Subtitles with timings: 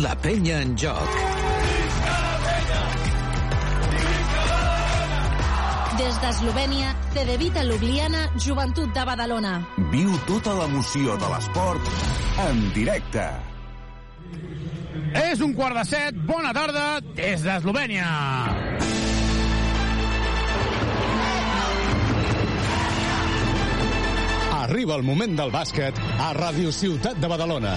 [0.00, 1.08] La penya en joc.
[5.98, 9.50] Des d'Eslovènia, Cedevita Ljubljana, Joventut de Badalona.
[9.92, 11.90] Viu tota l'emoció de l'esport
[12.46, 13.26] en directe.
[15.26, 16.16] És un quart de set.
[16.24, 18.08] Bona tarda des d'Eslovènia.
[24.62, 27.76] Arriba el moment del bàsquet a Ràdio Ciutat de Badalona.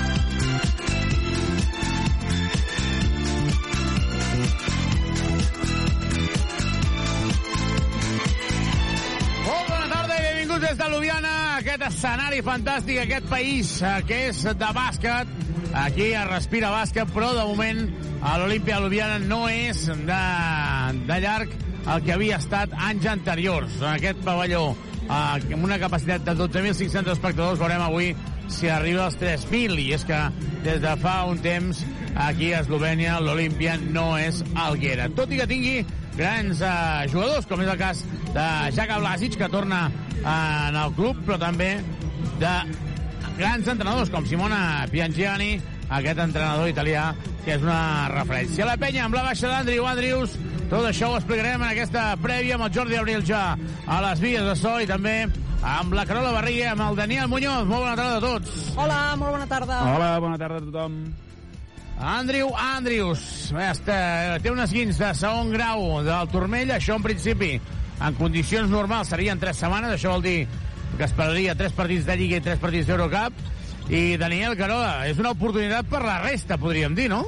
[12.01, 15.29] Escenari fantàstic, aquest país eh, que és de bàsquet.
[15.77, 17.83] Aquí es respira bàsquet, però de moment
[18.25, 20.21] a l'Olimpia Ljubljana no és de,
[21.05, 21.53] de llarg
[21.93, 23.77] el que havia estat anys anteriors.
[23.83, 24.71] En aquest pavelló,
[25.03, 28.15] eh, amb una capacitat de 12.500 espectadors, veurem avui
[28.49, 29.77] si arriba als 3.000.
[29.85, 30.23] I és que
[30.65, 31.85] des de fa un temps
[32.29, 35.11] aquí a Eslovènia l'Olimpia no és el que era.
[35.21, 35.83] Tot i que tingui
[36.17, 38.03] grans eh, jugadors, com és el cas
[38.35, 41.73] de Jaka Blasic, que torna eh, en el club, però també
[42.41, 42.55] de
[43.37, 45.53] grans entrenadors, com Simona Piangiani,
[45.91, 47.11] aquest entrenador italià,
[47.45, 48.67] que és una referència.
[48.67, 50.35] La penya amb la baixa d'Andrew Andrews,
[50.71, 54.45] tot això ho explicarem en aquesta prèvia amb el Jordi Abril ja a les vies
[54.47, 55.25] de so i també
[55.61, 57.65] amb la Carola Barriga, amb el Daniel Muñoz.
[57.67, 58.61] Molt bona tarda a tots.
[58.77, 59.81] Hola, molt bona tarda.
[59.95, 61.03] Hola, bona tarda a tothom.
[62.01, 63.97] Andrew Andrews Bé, està,
[64.41, 67.51] té unes guins de segon grau del turmell, això en principi
[68.01, 70.47] en condicions normals serien 3 setmanes, això vol dir
[70.97, 75.35] que esperaria 3 partits de Lliga i 3 partits d'Eurocup i Daniel Carola, és una
[75.35, 77.21] oportunitat per la resta, podríem dir, no?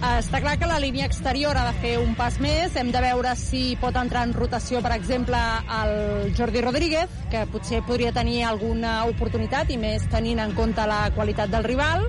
[0.00, 2.72] Està clar que la línia exterior ha de fer un pas més.
[2.80, 5.36] Hem de veure si pot entrar en rotació, per exemple,
[5.76, 11.02] el Jordi Rodríguez, que potser podria tenir alguna oportunitat, i més tenint en compte la
[11.12, 12.06] qualitat del rival.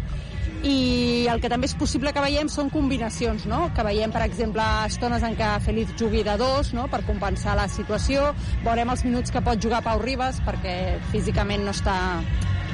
[0.62, 3.64] I el que també és possible que veiem són combinacions, no?
[3.74, 7.66] Que veiem, per exemple, estones en què Feliz jugui de dos, no?, per compensar la
[7.72, 8.28] situació.
[8.62, 11.96] Veurem els minuts que pot jugar Pau Ribas, perquè físicament no està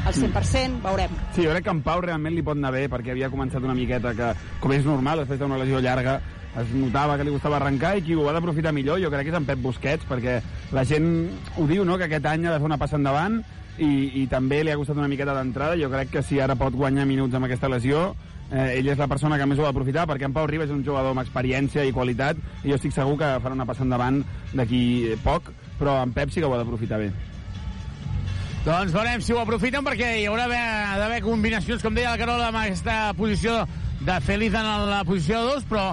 [0.03, 1.15] al 100%, veurem.
[1.35, 3.75] Sí, jo crec que en Pau realment li pot anar bé, perquè havia començat una
[3.77, 6.19] miqueta que, com és normal, després d'una lesió llarga,
[6.57, 9.33] es notava que li gustava arrencar i qui ho ha d'aprofitar millor jo crec que
[9.33, 10.39] és en Pep Busquets perquè
[10.73, 13.39] la gent ho diu, no?, que aquest any ha de fer una passa endavant
[13.77, 16.75] i, i també li ha costat una miqueta d'entrada jo crec que si ara pot
[16.75, 18.09] guanyar minuts amb aquesta lesió
[18.51, 20.75] eh, ell és la persona que més ho ha d'aprofitar perquè en Pau Ribas és
[20.75, 24.23] un jugador amb experiència i qualitat i jo estic segur que farà una passa endavant
[24.53, 27.11] d'aquí poc però en Pep sí que ho ha d'aprofitar bé
[28.67, 32.59] Doncs veurem si ho aprofiten perquè hi haurà d'haver combinacions, com deia la Carola, amb
[32.59, 33.61] aquesta posició
[34.01, 35.85] de Feliz en la posició 2, però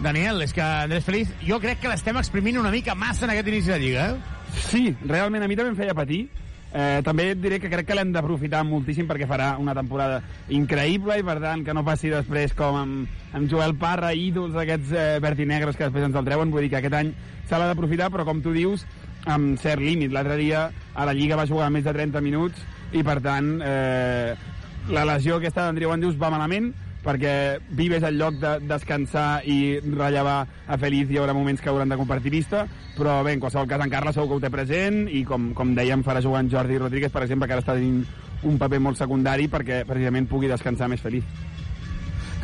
[0.00, 3.50] Daniel, és que Andrés Feliz, jo crec que l'estem exprimint una mica massa en aquest
[3.52, 4.40] inici de Lliga, eh?
[4.70, 6.22] Sí, realment a mi també em feia patir.
[6.74, 10.16] Eh, també et diré que crec que l'hem d'aprofitar moltíssim perquè farà una temporada
[10.50, 14.90] increïble i per tant que no passi després com amb, amb Joel Parra, ídols aquests
[14.90, 17.12] eh, vertinegres que després ens el treuen, vull dir que aquest any
[17.46, 18.82] se l'ha d'aprofitar, però com tu dius,
[19.30, 20.10] amb cert límit.
[20.10, 24.34] L'altre dia a la Lliga va jugar més de 30 minuts i per tant eh,
[24.90, 26.72] la lesió aquesta d'Andreu Andrews va malament
[27.04, 27.34] perquè
[27.76, 32.00] Vives al lloc de descansar i rellevar a Feliz hi haurà moments que hauran de
[32.00, 32.64] compartir pista
[32.96, 35.74] però bé, en qualsevol cas en Carles segur que ho té present i com, com
[35.76, 38.04] dèiem farà jugar en Jordi Rodríguez per exemple que ara està tenint
[38.44, 41.24] un paper molt secundari perquè precisament pugui descansar més Feliz.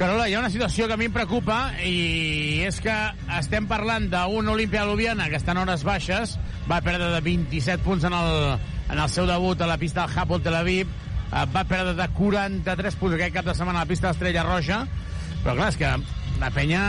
[0.00, 2.94] Carola, hi ha una situació que a mi em preocupa i és que
[3.37, 6.38] estem parlant d'un Olimpia Ljubljana que està en hores baixes,
[6.71, 8.54] va perdre de 27 punts en el,
[8.88, 10.88] en el seu debut a la pista del Hapoel Tel Aviv,
[11.31, 14.83] va perdre de 43 punts aquest cap de setmana a la pista d'Estrella Roja,
[15.45, 15.93] però clar, és que
[16.41, 16.83] la penya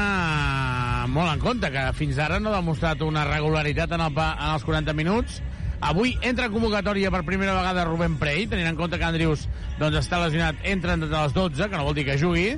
[1.12, 4.68] molt en compte, que fins ara no ha demostrat una regularitat en, el, en els
[4.68, 5.42] 40 minuts,
[5.81, 9.48] Avui entra en convocatòria per primera vegada Rubén Prey, tenint en compte que Andrius
[9.80, 12.51] doncs, està lesionat, entra entre les 12, que no vol dir que jugui,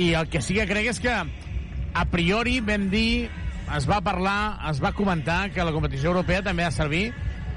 [0.00, 3.28] i el que sí que crec és que a priori vam dir,
[3.76, 7.04] es va parlar, es va comentar que la competició europea també ha de servir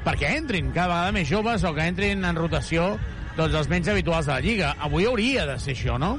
[0.04, 2.98] perquè entrin cada vegada més joves o que entrin en rotació
[3.38, 4.74] doncs, els menys habituals de la Lliga.
[4.82, 6.16] Avui hauria de ser això, no?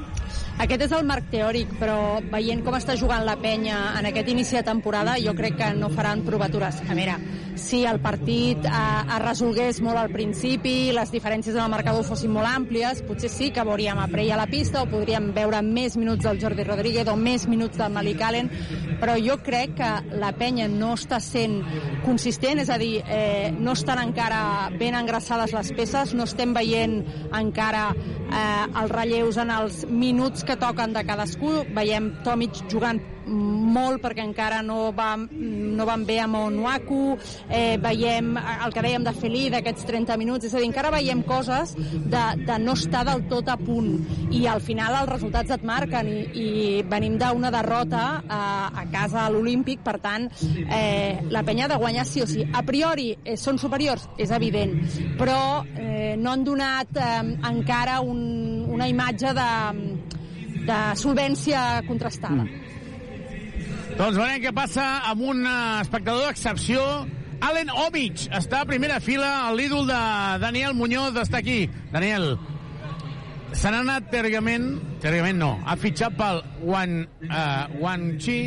[0.59, 4.57] Aquest és el marc teòric, però veient com està jugant la penya en aquest inici
[4.59, 6.81] de temporada, jo crec que no faran provatures.
[6.89, 7.15] A veure,
[7.59, 12.31] si el partit eh, es resolgués molt al principi, les diferències en el marcador fossin
[12.33, 15.97] molt àmplies, potser sí que veuríem a Prey a la pista o podríem veure més
[15.99, 18.51] minuts del Jordi Rodríguez o més minuts del Malik Allen,
[18.99, 19.89] però jo crec que
[20.19, 21.59] la penya no està sent
[22.05, 26.99] consistent, és a dir, eh, no estan encara ben engraçades les peces, no estem veient
[27.35, 32.99] encara eh, els relleus en els minuts que toquen de cadascú, veiem Tomic jugant
[33.29, 37.17] molt perquè encara no va, no van bé amb Onuaku,
[37.49, 41.21] eh, veiem el que dèiem de Felí d'aquests 30 minuts, és a dir, encara veiem
[41.27, 43.91] coses de, de no estar del tot a punt.
[44.33, 46.47] I al final els resultats et marquen i, i
[46.89, 48.41] venim d'una derrota a,
[48.73, 50.29] a casa a l'Olímpic, per tant
[50.65, 52.47] eh, la penya de guanyar sí o sí.
[52.49, 54.75] A priori eh, són superiors, és evident,
[55.19, 55.39] però
[55.77, 57.11] eh, no han donat eh,
[57.49, 58.19] encara un,
[58.79, 59.51] una imatge de,
[60.63, 62.45] de solvència contrastada.
[62.45, 62.67] Mm.
[63.99, 66.83] Doncs veurem què passa amb un eh, espectador d'excepció.
[67.43, 69.99] Allen Omic està a primera fila, l'ídol de
[70.39, 71.65] Daniel Muñoz està aquí.
[71.91, 72.37] Daniel,
[73.53, 74.65] se n'ha anat teòricament,
[75.01, 78.37] teòricament no, ha fitxat pel Wan, uh, Wanxi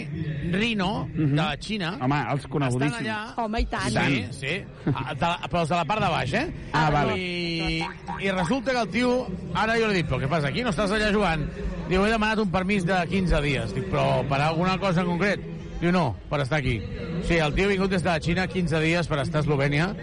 [0.53, 1.31] Rino uh -huh.
[1.31, 1.97] de la Xina.
[2.01, 3.01] Home, els conegudíssims.
[3.01, 3.45] Estan allà...
[3.45, 3.91] Home, i tant.
[3.91, 4.65] Sí, sí.
[4.95, 6.47] Ah, de, però els de la part de baix, eh?
[6.73, 7.19] Ah, vale.
[7.19, 7.85] I,
[8.21, 9.27] I resulta que el tio...
[9.55, 10.63] Ara jo li dic, però què fas aquí?
[10.63, 11.49] No estàs allà jugant?
[11.89, 13.75] Diu, he demanat un permís de 15 dies.
[13.75, 15.41] Dic, però per alguna cosa en concret?
[15.81, 16.81] Diu, no, per estar aquí.
[17.27, 19.95] Sí, el tio ha vingut des de la Xina 15 dies per estar a Eslovènia.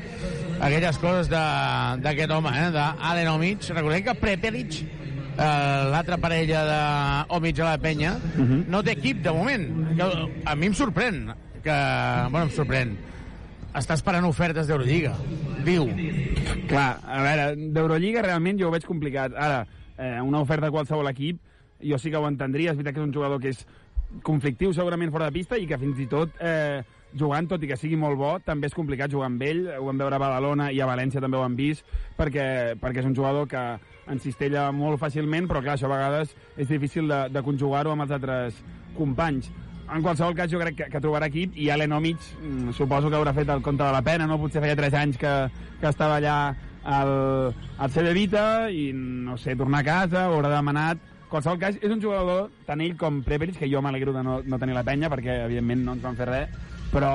[0.60, 2.70] Aquelles coses de- d'aquest home, eh?
[2.72, 3.64] d'Alen Omic.
[3.70, 6.64] Recordem que Prepelic, eh, l'altra parella
[7.30, 8.66] d'Omic a la penya, uh -huh.
[8.68, 9.96] no té equip de moment.
[9.96, 10.04] Que
[10.46, 11.34] a mi em sorprèn
[11.64, 11.72] que...
[12.30, 12.98] Bueno, em sorprèn.
[13.74, 15.14] Està esperant ofertes d'Eurolliga.
[15.64, 15.88] Diu.
[16.68, 19.32] Clar, a veure, d'Eurolliga realment jo ho veig complicat.
[19.36, 19.66] Ara,
[19.98, 21.40] eh, una oferta a qualsevol equip,
[21.82, 22.72] jo sí que ho entendria.
[22.72, 23.66] És veritat que és un jugador que és
[24.24, 26.82] conflictiu segurament fora de pista i que fins i tot eh,
[27.18, 29.64] jugant, tot i que sigui molt bo, també és complicat jugar amb ell.
[29.80, 33.10] Ho vam veure a Badalona i a València també ho hem vist, perquè, perquè és
[33.10, 33.64] un jugador que
[34.10, 38.16] encistella molt fàcilment, però clar, això a vegades és difícil de, de conjugar-ho amb els
[38.18, 38.62] altres
[38.98, 39.50] companys.
[39.90, 43.18] En qualsevol cas, jo crec que, que trobarà equip i Allen Omic mm, suposo que
[43.18, 44.38] haurà fet el compte de la pena, no?
[44.42, 45.36] Potser feia 3 anys que,
[45.82, 46.36] que estava allà
[46.84, 47.14] al,
[47.78, 51.92] al CD Vita i, no sé, tornar a casa, o haurà demanat qualsevol cas, és
[51.94, 55.12] un jugador, tant ell com Prepelic, que jo m'alegro de no, no tenir la penya,
[55.14, 57.14] perquè, evidentment, no ens van fer res, però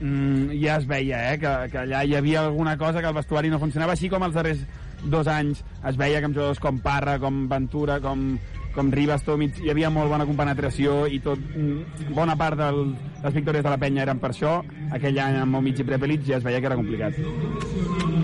[0.00, 3.50] mm, ja es veia, eh, que, que allà hi havia alguna cosa que el vestuari
[3.50, 4.64] no funcionava, així com els darrers
[5.04, 8.34] dos anys es veia que amb jugadors com Parra, com Ventura, com,
[8.74, 13.36] com Ribas, Tomic, hi havia molt bona compenetració i tot, mm, bona part de les
[13.36, 14.60] victòries de la penya eren per això.
[14.92, 18.19] Aquell any amb Omic i Prepelic ja es veia que era complicat.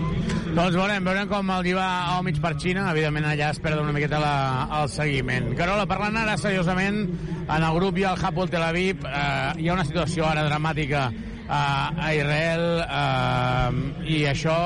[0.57, 2.87] Doncs veurem, veurem com el va a mig per Xina.
[2.89, 4.31] Evidentment, allà es perd una miqueta la,
[4.79, 5.51] el seguiment.
[5.59, 6.97] Carola, parlant ara seriosament,
[7.43, 9.05] en el grup hi ha el Hapoel Tel Aviv.
[9.05, 14.57] Eh, hi ha una situació ara dramàtica eh, a Israel eh, i això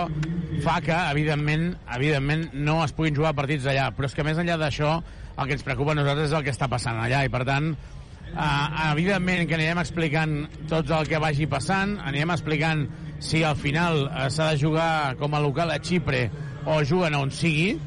[0.64, 3.92] fa que, evidentment, evidentment, no es puguin jugar partits allà.
[3.92, 4.96] Però és que més enllà d'això,
[5.36, 7.74] el que ens preocupa a nosaltres és el que està passant allà i, per tant,
[8.32, 12.86] Uh, evidentment que anirem explicant tot el que vagi passant, anirem explicant
[13.22, 16.26] si al final uh, s'ha de jugar com a local a Xipre
[16.66, 17.78] o juguen on sigui,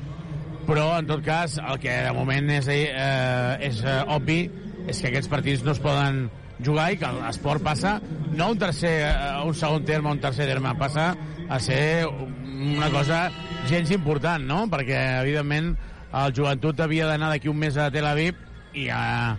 [0.64, 4.46] però en tot cas el que de moment és, uh, és uh, obvi
[4.88, 6.28] és que aquests partits no es poden
[6.64, 7.98] jugar i que l'esport passa
[8.34, 11.12] no un tercer, a un segon terme, un tercer terme, passa
[11.48, 13.26] a ser una cosa
[13.68, 14.64] gens important, no?
[14.70, 15.74] Perquè, evidentment,
[16.14, 18.38] el joventut havia d'anar d'aquí un mes a Tel Aviv
[18.78, 19.34] i a,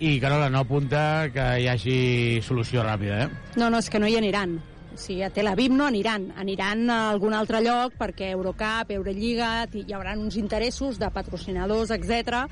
[0.00, 1.96] i Carola no apunta que hi hagi
[2.44, 3.56] solució ràpida, eh?
[3.56, 4.58] No, no, és que no hi aniran.
[4.96, 6.30] Sigui, a Tel Aviv no aniran.
[6.36, 12.46] Aniran a algun altre lloc perquè Eurocup, Eurolliga, hi haurà uns interessos de patrocinadors, etc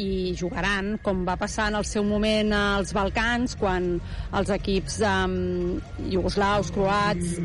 [0.00, 3.94] i jugaran, com va passar en el seu moment als Balcans, quan
[4.34, 5.36] els equips um,
[6.10, 7.36] iugoslaus, croats,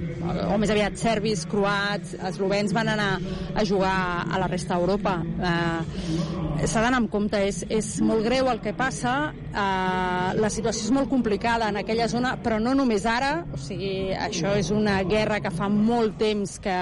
[0.49, 3.11] o més aviat serbis, croats, eslovens van anar
[3.53, 5.19] a jugar a la resta d'Europa.
[5.39, 10.89] Uh, S'ha d'anar amb compte, és, és molt greu el que passa, uh, la situació
[10.89, 14.97] és molt complicada en aquella zona, però no només ara, o sigui, això és una
[15.07, 16.75] guerra que fa molt temps que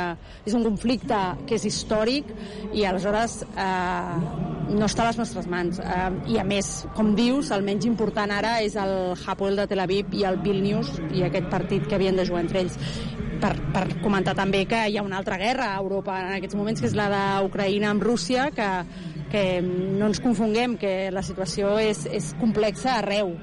[0.48, 2.32] és un conflicte que és històric
[2.74, 5.57] i aleshores uh, no està a les nostres mans.
[5.66, 9.82] Uh, I a més, com dius, el menys important ara és el Hapoel de Tel
[9.84, 12.78] Aviv i el Vilnius i aquest partit que havien de jugar entre ells.
[13.42, 16.82] Per, per comentar també que hi ha una altra guerra a Europa en aquests moments,
[16.82, 18.70] que és la d'Ucraïna amb Rússia, que,
[19.32, 23.36] que no ens confonguem, que la situació és, és complexa arreu.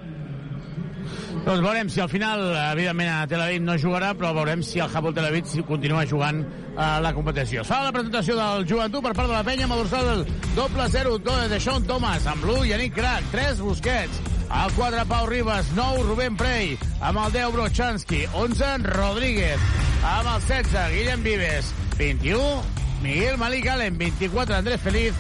[1.45, 2.43] Doncs veurem si al final,
[2.73, 6.43] evidentment, a Tel Aviv no jugarà, però veurem si el Hapoel Tel Aviv continua jugant
[6.77, 7.65] a la competició.
[7.69, 10.25] Fa la presentació del joventut per part de la penya amb el dorsal
[10.57, 11.19] doble 0
[11.51, 16.37] de Sean Thomas, amb l'1 Yannick Crac, 3 Busquets, el 4 Pau Ribas, 9 Rubén
[16.37, 19.73] Prey, amb el 10 Brochanski, 11 Rodríguez,
[20.05, 22.63] amb el 16 Guillem Vives, 21
[23.03, 25.15] Miguel Malik Allen, 24 Andrés Feliz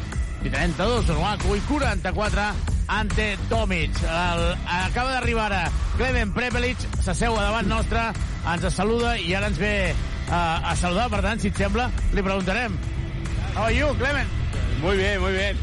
[0.44, 3.96] i 32 Nuaku i 44 Ante Tomic.
[4.02, 4.42] El,
[4.88, 5.62] acaba d'arribar ara
[5.96, 8.02] Clement Prepelic, s'asseu a davant nostre,
[8.52, 12.24] ens saluda i ara ens ve uh, a saludar, per tant, si et sembla, li
[12.24, 12.76] preguntarem.
[13.54, 14.28] How are you, Clement?
[14.82, 15.56] Muy bien, muy bien.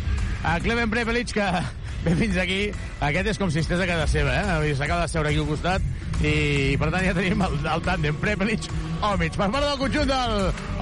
[0.43, 1.49] A Clement Prepelic, que
[2.05, 2.61] ve fins aquí.
[3.01, 4.75] Aquest és com si estés a casa seva, eh?
[4.77, 5.85] S'acaba de seure aquí al costat
[6.21, 8.69] i, per tant, ja tenim el, el tàndem Prepelic
[9.01, 9.33] Omic.
[9.37, 10.35] Per part del conjunt del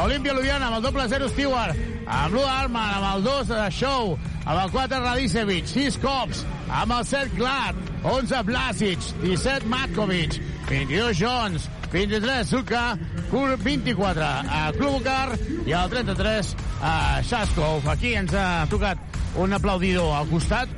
[0.04, 4.18] Olimpia Ljubljana amb el doble 0 Stewart, amb l'1 Arman, amb el 2 de Show,
[4.50, 6.42] amb el 4 Radicevic, 6 Cops,
[6.74, 10.40] amb el 7 Glad, 11 Blasic, 17 Matkovic,
[10.70, 12.98] 22 Jones, 23 Zuka,
[13.30, 15.38] 24 a Klubucar
[15.68, 17.86] i el 33 a Shaskov.
[17.94, 18.98] Aquí ens ha tocat
[19.38, 20.72] un aplaudidor al costat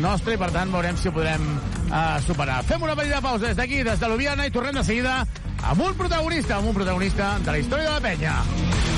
[0.00, 2.62] nostre i per tant veurem si ho podem uh, superar.
[2.64, 5.20] Fem una petita pausa des d'aquí, des de Ljubljana i tornem de seguida
[5.68, 8.97] amb un protagonista, amb un protagonista de la història de la penya.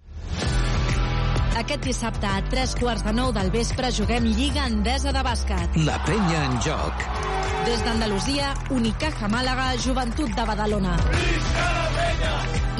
[1.59, 5.75] Aquest dissabte a tres quarts de nou del vespre juguem Lliga Endesa de Bàsquet.
[5.83, 7.03] La penya en joc.
[7.67, 10.95] Des d'Andalusia, Unicaja Màlaga, Joventut de Badalona.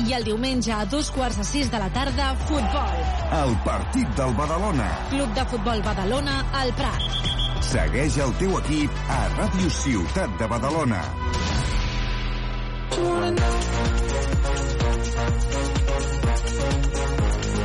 [0.01, 3.03] I el diumenge a dos quarts de sis de la tarda, futbol.
[3.41, 4.87] El partit del Badalona.
[5.11, 7.03] Club de Futbol Badalona, al Prat.
[7.71, 11.03] Segueix el teu equip a Ràdio Ciutat de Badalona.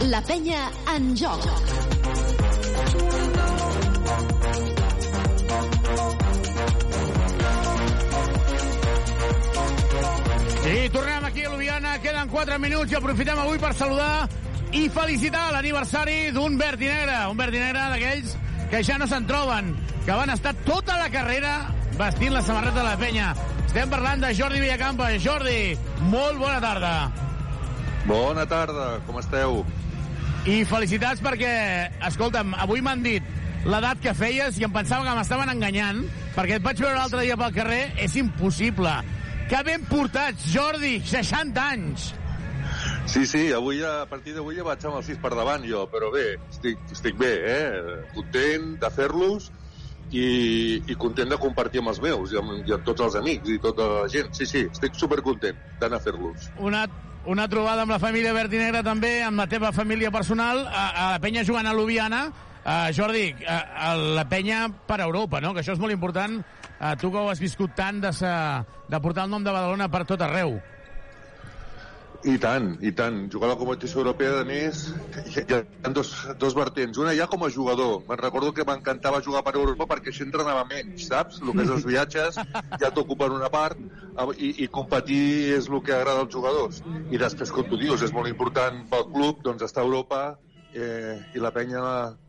[0.06, 1.42] La penya en joc.
[10.66, 14.28] I tornem aquí a Ljubljana, queden 4 minuts i aprofitem avui per saludar
[14.70, 18.36] i felicitar l'aniversari d'un verd i negre, un verd i negre d'aquells
[18.70, 19.72] que ja no se'n troben,
[20.04, 21.56] que van estar tota la carrera
[21.98, 23.32] vestint la samarreta de la penya.
[23.66, 25.10] Estem parlant de Jordi Villacampa.
[25.18, 25.74] Jordi,
[26.12, 26.94] molt bona tarda.
[28.06, 29.64] Bona tarda, com esteu?
[30.46, 31.52] I felicitats perquè,
[32.06, 33.24] escolta'm, avui m'han dit
[33.66, 36.04] l'edat que feies i em pensava que m'estaven enganyant,
[36.36, 38.92] perquè et vaig veure l'altre dia pel carrer, és impossible.
[39.50, 42.12] Que ben portats, Jordi, 60 anys.
[43.06, 46.10] Sí, sí, avui a partir d'avui ja vaig amb el 6 per davant jo, però
[46.14, 48.00] bé, estic, estic bé, eh?
[48.14, 49.50] Content de fer-los
[50.10, 50.26] i,
[50.86, 53.58] i content de compartir amb els meus i amb, i amb tots els amics i
[53.62, 54.32] tota la gent.
[54.36, 56.50] Sí, sí, estic supercontent d'anar a fer-los.
[56.58, 56.84] Una,
[57.26, 61.10] una trobada amb la família verd i també, amb la teva família personal, a, a
[61.12, 62.26] la penya jugant a Ljubljana.
[62.66, 63.58] Uh, Jordi, a,
[63.90, 65.52] a la penya per Europa, no?
[65.54, 66.40] que això és molt important.
[66.80, 69.86] Uh, tu que ho has viscut tant de, sa, de portar el nom de Badalona
[69.88, 70.56] per tot arreu.
[72.24, 73.18] I tant, i tant.
[73.32, 74.86] Jugar a la competició europea, a més,
[75.26, 76.98] hi ha, hi ha dos, dos vertents.
[77.02, 78.00] Una ja com a jugador.
[78.08, 81.40] Me'n recordo que m'encantava jugar per Europa perquè així entrenava menys, saps?
[81.42, 82.40] El que és els viatges
[82.82, 83.80] ja t'ocupen una part
[84.36, 86.82] i, i competir és el que agrada als jugadors.
[87.10, 90.22] I després, com tu dius, és molt important pel club doncs, estar a Europa
[90.72, 91.82] eh, i la penya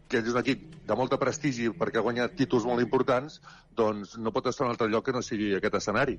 [0.07, 3.41] que és un equip de molta prestigi perquè ha guanyat títols molt importants,
[3.75, 6.15] doncs no pot estar en un altre lloc que no sigui aquest escenari.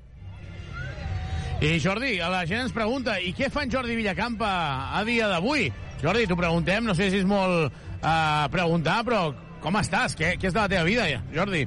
[1.59, 4.47] I Jordi, la gent ens pregunta, i què fa Jordi Villacampa
[4.95, 5.65] a dia d'avui?
[5.99, 9.25] Jordi, t'ho preguntem, no sé si és molt uh, preguntar, però
[9.59, 10.15] com estàs?
[10.15, 11.65] Què, què és de la teva vida, Jordi?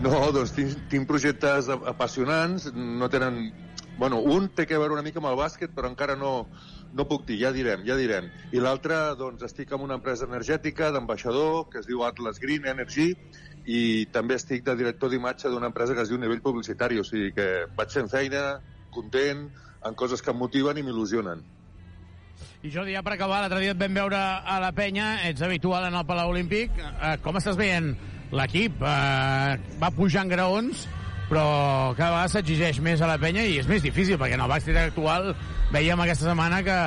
[0.00, 3.52] No, doncs tinc, tinc projectes apassionants, no tenen...
[3.98, 6.48] Bueno, un té que veure una mica amb el bàsquet, però encara no,
[6.96, 8.32] no puc dir, ja direm, ja direm.
[8.56, 13.12] I l'altre, doncs, estic en una empresa energètica d'ambaixador que es diu Atlas Green Energy
[13.68, 13.80] i
[14.16, 17.50] també estic de director d'imatge d'una empresa que es diu Nivell Publicitari, o sigui que
[17.76, 18.46] vaig fent feina,
[18.94, 19.48] content,
[19.84, 21.42] en coses que em motiven i m'il·lusionen.
[22.64, 25.84] I Jordi, ja per acabar, l'altre dia et vam veure a la penya, ets habitual
[25.90, 26.72] en el Palau Olímpic.
[26.80, 27.92] Eh, com estàs veient
[28.32, 28.80] l'equip?
[28.80, 30.86] Eh, va pujant graons,
[31.28, 31.44] però
[31.98, 34.80] cada vegada s'exigeix més a la penya i és més difícil, perquè en el bàsquet
[34.80, 35.34] actual
[35.74, 36.78] veiem aquesta setmana que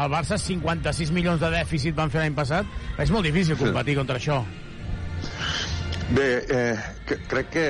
[0.00, 2.66] el Barça 56 milions de dèficit van fer l'any passat.
[2.98, 4.00] És molt difícil competir sí.
[4.02, 4.42] contra això.
[6.10, 7.66] Bé, eh, crec que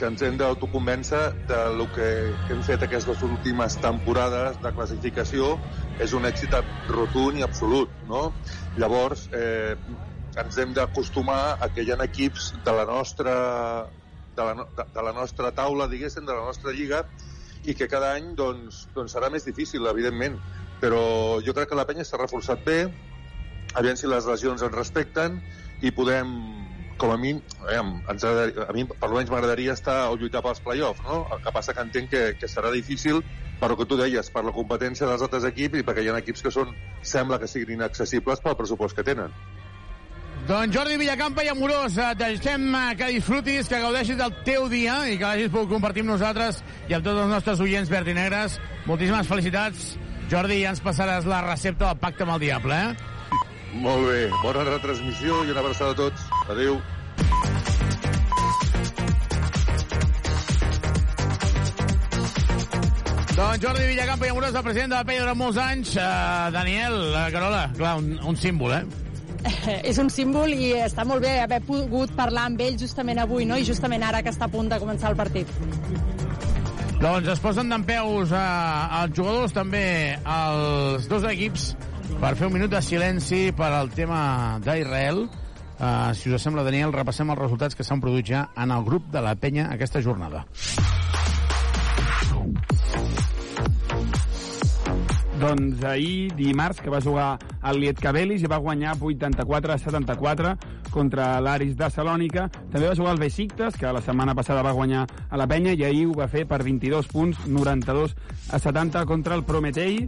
[0.00, 2.08] que ens hem d'autoconvèncer de lo que
[2.48, 5.52] hem fet aquestes últimes temporades de classificació
[6.00, 6.56] és un èxit
[6.88, 8.22] rotund i absolut, no?
[8.80, 9.76] Llavors, eh,
[10.40, 13.34] ens hem d'acostumar a que hi ha equips de la nostra
[14.36, 17.04] de la, de, de la nostra taula, diguéssim, de la nostra lliga,
[17.68, 20.38] i que cada any doncs, doncs serà més difícil, evidentment.
[20.80, 21.02] Però
[21.44, 22.78] jo crec que la penya s'ha reforçat bé,
[23.76, 25.40] aviam si les lesions ens respecten
[25.84, 26.30] i podem,
[27.00, 27.34] com a mi,
[27.72, 31.22] eh, ens a mi per almenys m'agradaria estar o lluitar pels play-offs, no?
[31.32, 33.24] El que passa que entenc que, que serà difícil
[33.60, 36.46] però que tu deies, per la competència dels altres equips i perquè hi ha equips
[36.46, 36.72] que són,
[37.04, 39.34] sembla que siguin inaccessibles pel pressupost que tenen.
[40.48, 44.96] Doncs Jordi Villacampa i Amorós, et deixem eh, que disfrutis, que gaudeixis del teu dia
[45.12, 48.16] i que l'hagis pogut compartir amb nosaltres i amb tots els nostres oients verd i
[48.16, 48.56] negres.
[48.88, 49.92] Moltíssimes felicitats.
[50.32, 53.09] Jordi, ja ens passaràs la recepta del pacte amb el diable, eh?
[53.72, 56.24] Molt bé, bona retransmissió i una abraçada a tots.
[56.50, 56.80] Adéu.
[63.36, 65.94] Doncs Jordi Villacampa i Amorós, el president de la Penya durant molts anys.
[65.94, 68.82] Uh, Daniel, uh, Carola, clar, un, un símbol, eh?
[69.90, 73.56] és un símbol i està molt bé haver pogut parlar amb ell justament avui, no?
[73.56, 75.48] I justament ara que està a punt de començar el partit.
[77.00, 78.40] Doncs es posen d'en peus eh,
[79.00, 79.84] els jugadors, també
[80.20, 81.70] els dos equips,
[82.18, 85.26] per fer un minut de silenci per al tema d'Israel.
[85.80, 89.06] Uh, si us sembla, Daniel, repassem els resultats que s'han produït ja en el grup
[89.12, 90.44] de la penya aquesta jornada.
[95.40, 97.30] Doncs ahir, dimarts, que va jugar
[97.64, 100.50] el Lietkabelis i va guanyar 84 a 74
[100.92, 102.50] contra l'Aris de Salònica.
[102.72, 105.86] També va jugar el Besiktas, que la setmana passada va guanyar a la penya, i
[105.86, 108.12] ahir ho va fer per 22 punts, 92
[108.52, 110.02] a 70 contra el Prometei.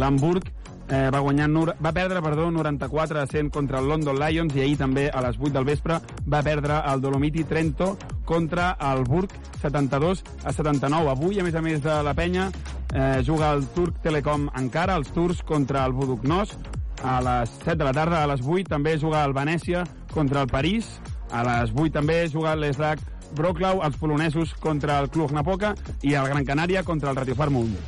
[0.00, 0.48] L'Hamburg
[0.88, 1.48] eh, va guanyar
[1.84, 5.38] va perdre perdó 94 a 100 contra el London Lions i ahir també a les
[5.38, 9.30] 8 del vespre va perdre el Dolomiti Trento contra el Burg
[9.62, 11.10] 72 a 79.
[11.10, 12.50] Avui, a més a més de la penya,
[12.92, 16.56] eh, juga el Turc Telecom encara, els Turcs contra el Buduknos
[17.02, 18.22] a les 7 de la tarda.
[18.22, 21.00] A les 8 també juga el Venècia contra el París.
[21.32, 23.00] A les 8 també juga l'Eslac
[23.36, 27.78] Broclau, els polonesos contra el Club Napoca i el Gran Canària contra el Ratiofar Mundo.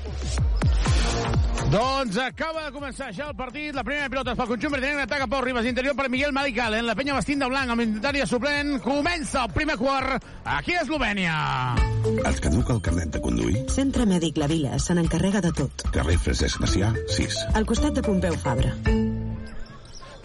[1.70, 3.75] Doncs acaba de començar ja el partit.
[3.76, 6.87] La primera pilota pel conjunt britanet ataca Pau Ribas, interior per Miguel Malik Allen.
[6.88, 8.80] La penya vestint de blanc amb l'indentària suplent.
[8.82, 11.37] Comença el primer quart aquí a Eslovènia.
[12.25, 13.62] Els caduca el carnet de conduir?
[13.70, 15.87] Centre Mèdic La Vila se n'encarrega de tot.
[15.94, 17.38] Carrer Francesc Macià, 6.
[17.54, 18.75] Al costat de Pompeu Fabra.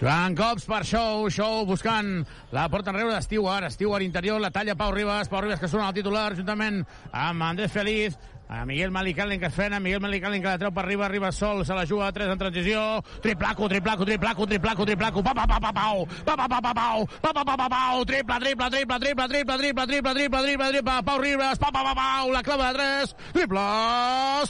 [0.05, 2.19] Joan Cops per Show, Show buscant
[2.53, 5.87] la porta enrere de Stewart, Stewart interior, la talla Pau Ribas, Pau Ribas que sona
[5.87, 8.13] al titular juntament amb Andrés Feliz,
[8.47, 11.65] a Miguel Malicalin que es frena, Miguel Malicalin que la treu per arriba, arriba sol,
[11.65, 15.59] se la juga a 3 en transició, triplaco, triplaco, triplaco, triplaco, triplaco, pa pa pa
[15.59, 18.99] pa pau, pa pa pa pa pau, pa pa pa pa pau, triple, triple, triple,
[18.99, 22.71] triple, triple, triple, triple, triple, triple, triple, Pau Ribas, pa pa pa pau, la clava
[22.71, 23.65] de 3, triple,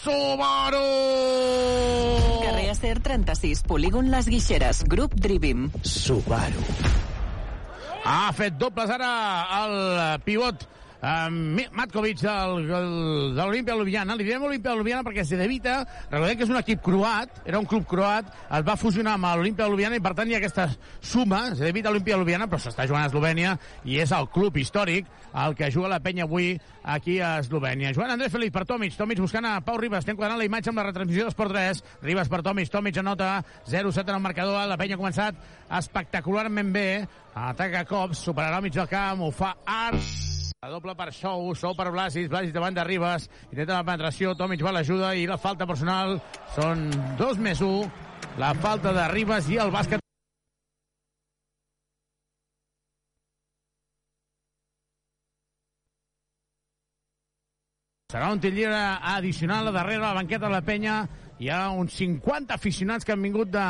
[0.04, 0.86] Subaru!
[2.44, 5.70] Carrer Acer 36, polígon Les Guixeres, grup Drivim.
[5.84, 6.64] Subaru.
[8.06, 9.12] Ha fet dobles ara
[9.64, 10.68] el pivot
[11.02, 12.88] Um, Matkovic del, del,
[13.36, 14.16] de l'Olimpia Ljubljana.
[14.16, 17.86] Li direm Olimpia Ljubljana perquè Zedevita, recordem que és un equip croat, era un club
[17.90, 20.70] croat, es va fusionar amb l'Olimpia Ljubljana i per tant hi ha aquesta
[21.04, 25.12] suma, Zedevita Olimpia Ljubljana, però s'està jugant a Eslovènia i és el club històric
[25.46, 27.92] el que juga la penya avui aquí a Eslovènia.
[27.94, 30.80] Joan Andrés Feliz per Tomic, Tomic buscant a Pau Ribas, estem quadrant la imatge amb
[30.80, 33.36] la retransmissió d'Esport 3, Ribas per Tomic, Tomic anota
[33.68, 35.44] 0-7 en el marcador, la penya ha començat
[35.82, 36.88] espectacularment bé,
[37.36, 40.35] ataca cops, superarà mig del camp, ho fa Art
[40.66, 44.64] la doble per Sou, Sou per Blasis, Blasis davant de Ribas, intenta la penetració, Tomic
[44.66, 46.16] va l'ajuda i la falta personal
[46.56, 46.88] són
[47.20, 47.92] dos més un,
[48.42, 50.02] la falta de Ribas i el bàsquet
[58.10, 58.80] Serà un tir lliure
[59.12, 60.96] addicional a darrere la banqueta de la penya.
[61.44, 63.68] Hi ha uns 50 aficionats que han vingut de,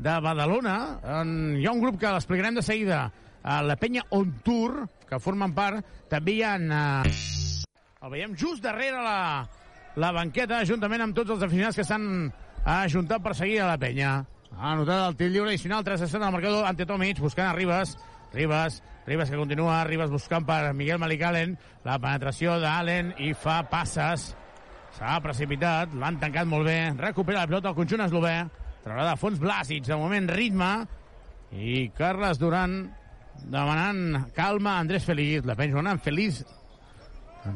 [0.00, 0.76] de Badalona.
[1.20, 3.04] En, hi ha un grup que l'explicarem de seguida.
[3.46, 6.56] A la penya On Tour, que formen part, també hi ha...
[6.58, 7.12] Eh,
[8.02, 9.46] el veiem just darrere la,
[10.02, 12.26] la banqueta, juntament amb tots els aficionats que s'han
[12.66, 14.16] ajuntat per seguir a la penya.
[14.56, 17.54] Ha anotat el tir lliure addicional, 3 a 7 al marcador, ante Tomic, buscant a
[17.54, 17.94] Ribas.
[18.34, 21.54] Ribas, Ribas que continua, Ribas buscant per Miguel Malicalen,
[21.86, 24.32] la penetració d'Allen i fa passes.
[24.98, 28.36] S'ha precipitat, l'han tancat molt bé, recupera la pilota el conjunt eslové,
[28.82, 30.70] traurà de fons Blasic, de moment ritme,
[31.54, 32.80] i Carles Duran
[33.44, 36.42] demanant calma Andrés Feliz, la penja donant Feliz,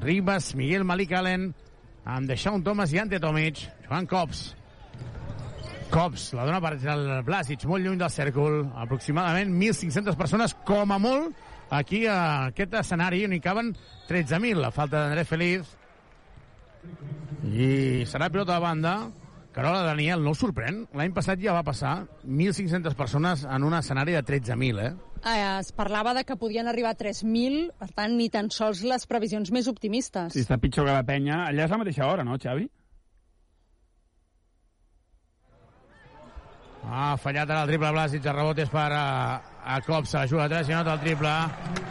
[0.01, 1.51] Ribas, Miguel Malik Allen,
[2.05, 4.51] amb Deixaun Thomas i Ante Tomic, Joan Cops.
[5.90, 11.01] Cops, la dona per el Blasic, molt lluny del cèrcol, aproximadament 1.500 persones, com a
[11.03, 11.35] molt,
[11.71, 13.73] aquí a aquest escenari on hi caben
[14.09, 14.61] 13.000.
[14.62, 15.75] La falta d'Andrés Feliz.
[17.51, 18.95] I serà pilota de banda.
[19.51, 20.85] Carola Daniel, no sorprèn?
[20.95, 25.10] L'any passat ja va passar 1.500 persones en un escenari de 13.000, eh?
[25.21, 29.05] Eh, es parlava de que podien arribar a 3.000, per tant, ni tan sols les
[29.07, 30.33] previsions més optimistes.
[30.33, 31.43] Si està pitjor que la penya.
[31.51, 32.69] Allà és la mateixa hora, no, Xavi?
[36.91, 39.05] Ha fallat ara el triple Blasic, el rebot és per a,
[39.63, 41.35] a Cops, a la juga 3 i nota el triple.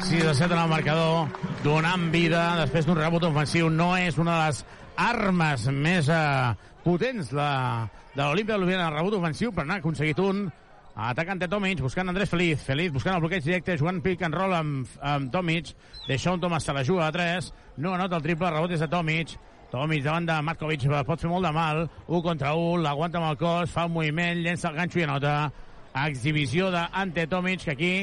[0.10, 1.30] 6 a 7 en el marcador,
[1.64, 3.70] donant vida després d'un rebot ofensiu.
[3.70, 4.64] No és una de les
[5.00, 7.52] armes més eh, potents de,
[8.16, 10.48] de l'Olimpia de Ljubljana, el rebot ofensiu, però n'ha aconseguit un.
[10.96, 12.64] Ataca ante Tomic, buscant Andrés Feliz.
[12.66, 15.72] Feliz buscant el bloqueig directe, jugant pick and roll amb, amb Tomic.
[16.08, 17.54] Deixa un Thomas se la juga a 3.
[17.78, 19.38] No anota el triple, rebot és de Tomic.
[19.72, 21.84] Tomic davant de Matkovic pot fer molt de mal.
[22.08, 25.36] 1 contra 1, l'aguanta amb el cos, fa el moviment, llença el ganxo i anota.
[26.08, 27.94] Exhibició d'Ante Tomic, que aquí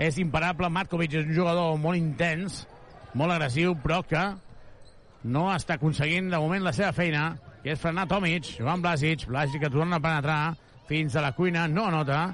[0.00, 0.70] és imparable.
[0.72, 2.64] Matkovic és un jugador molt intens,
[3.14, 4.24] molt agressiu, però que
[5.28, 9.60] no està aconseguint de moment la seva feina, que és frenar Tomic, Joan Blasic, Blasic
[9.60, 10.56] que torna a penetrar
[10.90, 12.24] fins a la cuina, no anota.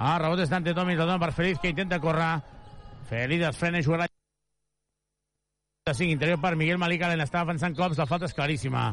[0.00, 2.38] Ah, rebot és d'Ante Tomic, la dona per Feliz, que intenta córrer.
[3.10, 4.06] Feliz es frena i jugarà
[5.84, 8.86] de 5, interior per Miguel Malika, l'en està avançant cops, la falta és claríssima.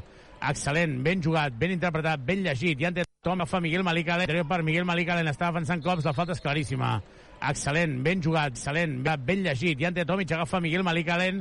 [0.50, 2.80] Excel·lent, ben jugat, ben interpretat, ben llegit.
[2.82, 6.04] Ja en té Tom, fa Miguel Malika, interior per Miguel Malika, l'en està avançant cops,
[6.04, 6.98] la falta és claríssima.
[7.54, 9.80] Excel·lent, ben jugat, excel·lent, ben llegit.
[9.80, 11.40] Ja en té Tomic, agafa Miguel Malika, l'en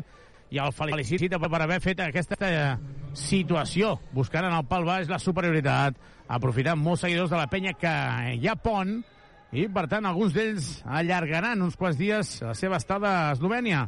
[0.51, 2.77] i el felicita per haver fet aquesta eh,
[3.19, 7.95] situació, buscant en el pal baix la superioritat, aprofitant molts seguidors de la penya que
[8.37, 8.99] hi ha pont,
[9.57, 13.87] i per tant alguns d'ells allargaran uns quants dies la seva estada a Eslovènia.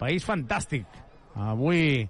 [0.00, 0.86] País fantàstic.
[1.36, 2.02] Avui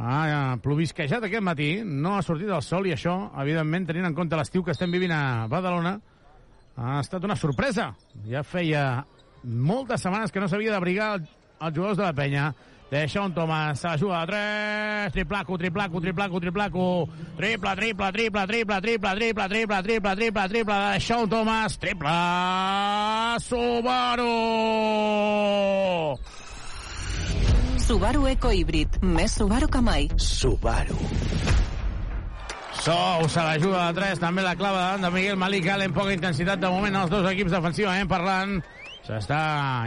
[0.00, 4.38] ha plovisquejat aquest matí, no ha sortit el sol i això, evidentment, tenint en compte
[4.38, 5.98] l'estiu que estem vivint a Badalona,
[6.80, 7.90] ha estat una sorpresa.
[8.30, 9.04] Ja feia
[9.44, 12.50] moltes setmanes que no s'havia d'abrigar els jugadors de la penya.
[12.90, 18.46] Deixa un Tomàs, se la juga a 3, triplaco, triplaco, triplaco, triplaco, triple, triple, triple,
[18.48, 22.16] triple, triple, triple, triple, triple, triple, triple, deixa un Tomàs, triple,
[23.46, 24.34] Subaru!
[27.86, 30.10] Subaru Eco Híbrid, més Subaru que mai.
[30.18, 30.98] Subaru.
[32.82, 36.14] Sou se la juga de 3, també la clava davant de Miguel Malik, en poca
[36.16, 38.58] intensitat de moment els dos equips defensivament parlant.
[39.06, 39.42] S'està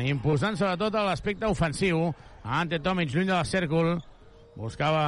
[0.07, 2.13] imposant sobretot a l'aspecte ofensiu.
[2.43, 3.97] Ante Tomic, lluny de la cèrcol.
[4.55, 5.03] Buscava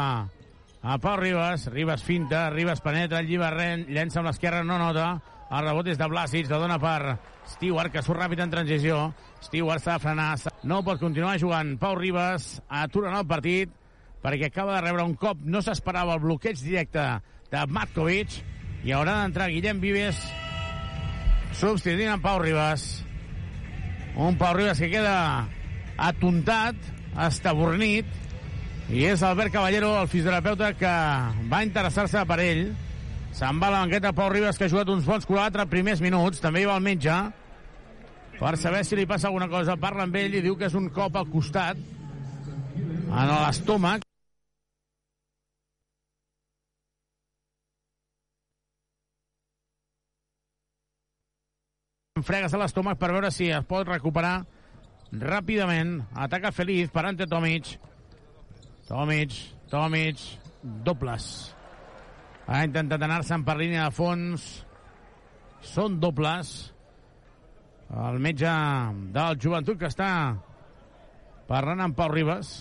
[0.82, 1.68] a Pau Ribas.
[1.72, 5.16] Ribas finta, Ribas penetra, lliberren, llença amb l'esquerra, no nota.
[5.52, 7.18] El rebot és de Blasic, la dona per
[7.52, 9.00] Stewart, que surt ràpid en transició.
[9.46, 10.30] Stewart s'ha de frenar,
[10.64, 11.76] no pot continuar jugant.
[11.82, 13.74] Pau Ribas atura el partit
[14.26, 17.04] perquè acaba de rebre un cop, no s'esperava el bloqueig directe
[17.52, 18.40] de Matkovic
[18.86, 20.18] i haurà d'entrar Guillem Vives
[21.54, 23.04] substituint en Pau Ribas.
[24.18, 25.46] Un Pau Ribas que queda
[26.02, 26.80] atontat,
[27.24, 28.10] estabornit,
[28.92, 30.92] i és Albert Caballero, el fisioterapeuta, que
[31.50, 32.68] va interessar-se per ell.
[33.36, 36.40] Se'n va a la banqueta Pau Ribas, que ha jugat uns bons 4 primers minuts.
[36.44, 37.16] També hi va el metge
[38.40, 39.78] per saber si li passa alguna cosa.
[39.80, 41.80] Parla amb ell i diu que és un cop al costat,
[43.06, 44.04] en l'estómac.
[52.26, 54.46] fregues a l'estómac per veure si es pot recuperar
[55.22, 55.98] ràpidament.
[56.16, 57.76] Ataca Feliz per ante Tomic.
[58.88, 59.34] Tomic,
[59.72, 60.22] Tomic,
[60.86, 61.30] dobles.
[62.46, 64.46] Ha intentat anar-se'n per línia de fons.
[65.66, 66.54] Són dobles.
[67.96, 68.52] El metge
[69.14, 70.10] del joventut que està
[71.50, 72.54] parlant amb Pau Ribas.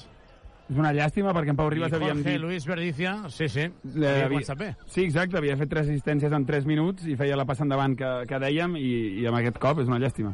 [0.64, 2.40] És una llàstima perquè en Pau Ribas I havíem Jorge dit...
[2.40, 4.70] Luis Verdicia, sí, sí, havia havia- començat bé.
[4.88, 8.12] Sí, exacte, havia fet tres assistències en 3 minuts i feia la passa endavant que,
[8.30, 8.86] que dèiem i,
[9.20, 10.32] i amb aquest cop és una llàstima.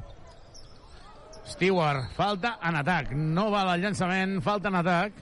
[1.46, 3.12] Stewart, falta en atac.
[3.12, 5.18] No val el llançament, falta en atac.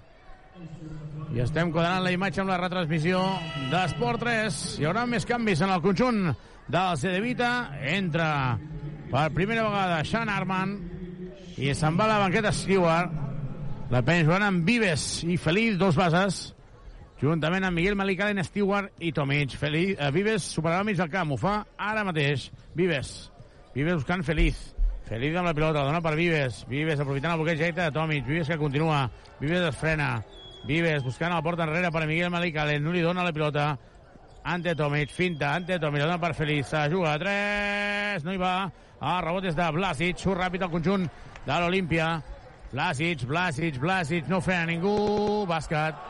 [1.34, 3.20] I estem quadrant la imatge amb la retransmissió
[3.72, 4.60] d'Esport 3.
[4.80, 6.22] Hi haurà més canvis en el conjunt
[6.68, 7.50] del Cedevita.
[7.94, 8.30] Entra
[9.10, 10.76] per primera vegada Sean Arman
[11.58, 13.12] i se'n va a la banqueta Stewart.
[13.92, 16.40] La penya jugant amb Vives i Feliz, dos bases,
[17.22, 19.56] juntament amb Miguel Malicalen, Stewart i Tomic.
[19.56, 22.50] Feliz, eh, Vives superarà mig del camp, ho fa ara mateix.
[22.76, 23.30] Vives.
[23.74, 24.77] Vives buscant Feliz.
[25.08, 26.66] Feliz amb la pilota, la dona per Vives.
[26.68, 28.26] Vives aprofitant el bloqueig directe de Tomic.
[28.26, 29.06] Vives que continua.
[29.40, 30.08] Vives es frena.
[30.68, 32.84] Vives buscant la porta enrere per Miguel Malicalen.
[32.84, 33.70] No li dona la pilota.
[34.44, 36.74] Ante Tomic, finta, ante Tomic, la dona per Feliz.
[36.92, 38.52] Juga a 3, no hi va.
[39.00, 41.08] El rebot és de Blasic, surt ràpid al conjunt
[41.46, 42.10] de l'Olimpia.
[42.72, 45.46] Blasic, Blasic, Blasic, no frena ningú.
[45.48, 46.04] Bàsquet.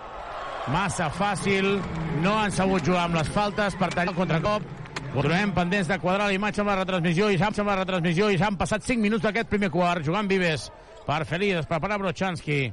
[0.74, 1.76] Massa fàcil.
[2.24, 4.77] No han sabut jugar amb les faltes per tallar el contracop.
[5.08, 8.58] Continuem pendents de quadrar la imatge amb la retransmissió i amb la retransmissió i s'han
[8.60, 10.68] passat 5 minuts d'aquest primer quart jugant Vives
[11.06, 12.68] per Feliz, es prepara Brochanski.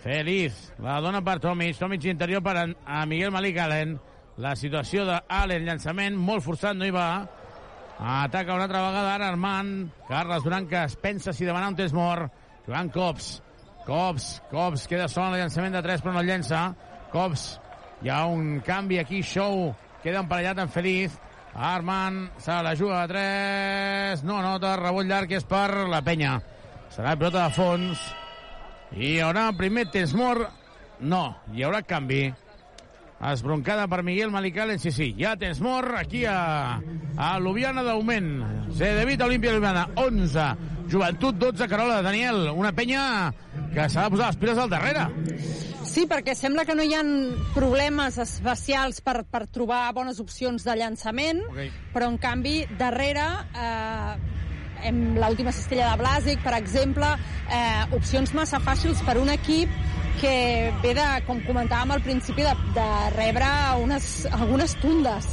[0.00, 3.98] Feliz, la dona per Tomic, Tomic interior per a, Miguel Malik Allen.
[4.40, 7.26] La situació d'Allen, llançament molt forçat, no hi va.
[7.98, 9.90] Ataca una altra vegada ara Armand.
[10.08, 12.32] Carles Duran que es pensa si demanar un temps mort.
[12.66, 13.42] Joan Cops.
[13.84, 16.64] Cops, Cops, queda sol el llançament de 3 però no el llença.
[17.12, 17.48] Cops,
[18.00, 21.18] hi ha un canvi aquí, Show, queda emparellat amb Feliz.
[21.54, 26.38] Armand se la juga a 3, no nota, rebot llarg és per la penya.
[26.94, 28.04] Serà pilota de fons.
[28.96, 30.48] I hi haurà primer temps mort.
[31.00, 31.22] No,
[31.54, 32.28] hi haurà canvi.
[33.18, 36.78] Esbroncada per Miguel Malicalen, sí, sí, ja tens mort aquí a,
[37.18, 38.30] a Ljubljana d'augment.
[38.78, 40.46] Se debita Olímpia Ljubljana, 11.
[40.88, 41.98] Joventut, 12, Carola.
[42.02, 43.32] Daniel, una penya
[43.74, 45.08] que s'ha de posar les piles al darrere.
[45.98, 47.00] Sí, perquè sembla que no hi ha
[47.56, 51.72] problemes especials per, per trobar bones opcions de llançament, Okay.
[51.90, 53.24] però en canvi, darrere,
[53.58, 57.08] eh, amb l'última cistella de Blàsic, per exemple,
[57.50, 59.72] eh, opcions massa fàcils per un equip
[60.20, 63.48] que ve de, com comentàvem al principi, de, de rebre
[63.82, 65.26] unes, algunes tundes.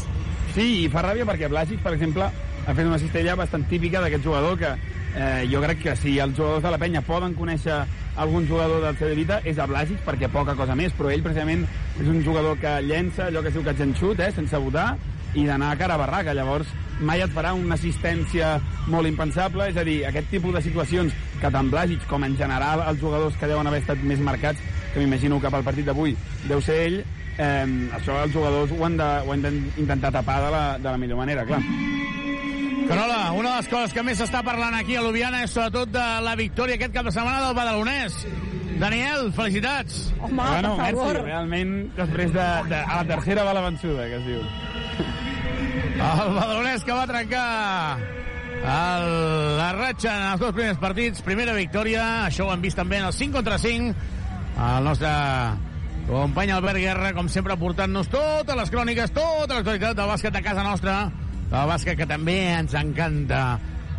[0.56, 2.26] Sí, i fa ràbia perquè Blasic, per exemple,
[2.66, 6.34] ha fet una cistella bastant típica d'aquest jugador que eh, jo crec que si els
[6.34, 7.84] jugadors de la penya poden conèixer
[8.16, 11.66] algun jugador del Cedevita és a Blasic perquè poca cosa més, però ell precisament
[12.00, 14.96] és un jugador que llença allò que es diu and shoot, eh, sense votar,
[15.36, 16.34] i d'anar a cara a barraca.
[16.34, 16.68] Llavors,
[17.00, 18.56] mai et farà una assistència
[18.88, 22.86] molt impensable, és a dir, aquest tipus de situacions que tant Blasic com en general
[22.88, 24.60] els jugadors que deuen haver estat més marcats,
[24.94, 26.16] que m'imagino que pel partit d'avui
[26.48, 27.02] deu ser ell,
[27.38, 31.20] eh, això els jugadors ho han, ho han d'intentar tapar de la, de la millor
[31.26, 31.62] manera, clar.
[32.88, 36.04] Carola, una de les coses que més s'està parlant aquí a Ljubljana és sobretot de
[36.22, 38.20] la victòria aquest cap de setmana del Badalonès.
[38.80, 40.12] Daniel, felicitats.
[40.20, 41.14] Home, bueno, per favor.
[41.14, 44.44] merci, realment, després de, de, a la tercera va la vençuda, que es diu.
[45.96, 47.46] El Badalonès que va trencar
[48.62, 49.10] el,
[49.58, 51.24] la ratxa en els dos primers partits.
[51.26, 53.96] Primera victòria, això ho hem vist també en el 5 contra 5.
[54.56, 55.12] El nostre
[56.06, 60.64] company Albert Guerra, com sempre, portant-nos totes les cròniques, tota l'actualitat del bàsquet de casa
[60.68, 61.00] nostra,
[61.50, 63.42] del bàsquet que també ens encanta.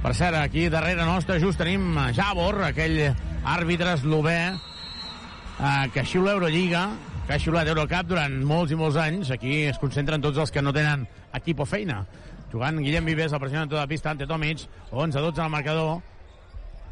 [0.02, 2.98] Per cert, aquí darrere nostre just tenim Javor, aquell
[3.46, 6.88] àrbitre eslové eh, que xiula Eurolliga,
[7.26, 9.32] que ha xiulat Eurocup durant molts i molts anys.
[9.34, 12.04] Aquí es concentren tots els que no tenen equip o feina.
[12.52, 15.96] Jugant Guillem Vives, el president de tota la pista, ante Tomic, 11-12 al marcador.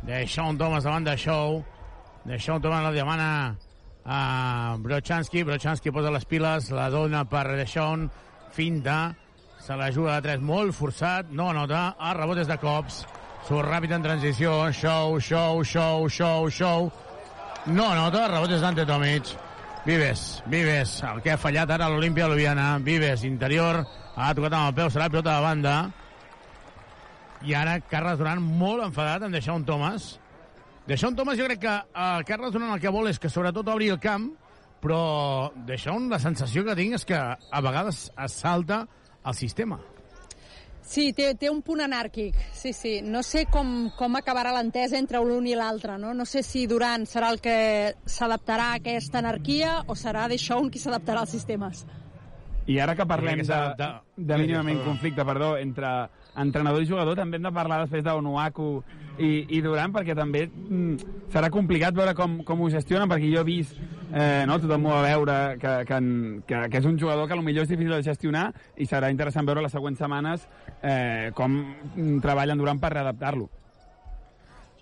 [0.04, 1.62] De Sean Thomas davant de Show.
[2.24, 3.28] De Sean Thomas la demana
[4.04, 5.44] a Brochanski.
[5.44, 8.10] Brochanski posa les piles, la dona per De Sean,
[8.52, 9.14] finta,
[9.64, 12.98] se la juga de 3 molt forçat, no anota, el rebot és de cops,
[13.48, 16.90] surt ràpid en transició, Show, Show, Show, Show, Show,
[17.72, 19.30] no anota, el rebot és d'Ante Tomic.
[19.86, 22.66] Vives, Vives, el que ha fallat ara l'Olimpia Ljubljana.
[22.84, 23.78] Vives, interior,
[24.16, 25.76] ha tocat amb el peu, serà pilota de banda.
[27.44, 30.10] I ara Carles Duran molt enfadat amb deixar un Thomas.
[30.84, 33.72] Deixar un Thomas jo crec que eh, Carles Duran el que vol és que sobretot
[33.72, 34.28] obri el camp,
[34.84, 35.00] però
[35.64, 38.82] deixar un, la sensació que tinc és que a vegades es salta
[39.24, 39.80] el sistema.
[40.84, 42.98] Sí, té, té un punt anàrquic, sí, sí.
[43.00, 46.12] No sé com, com acabarà l'entesa entre l'un i l'altre, no?
[46.12, 47.56] No sé si Duran serà el que
[48.04, 51.86] s'adaptarà a aquesta anarquia o serà Deixón qui s'adaptarà als sistemes.
[52.68, 54.02] I ara que parlem de, s'adapta.
[54.16, 55.88] de mínimament conflicte perdó, entre
[56.40, 58.68] entrenador i jugador, també hem de parlar després d'Onuaku
[59.18, 63.42] i, i Duran, perquè també mm, serà complicat veure com, com ho gestionen, perquè jo
[63.42, 63.78] he vist,
[64.10, 66.00] eh, no, tothom ho va veure, que, que,
[66.48, 69.62] que, que és un jugador que potser és difícil de gestionar i serà interessant veure
[69.62, 70.48] les següents setmanes
[70.82, 73.50] eh, com mm, treballen Duran per readaptar-lo.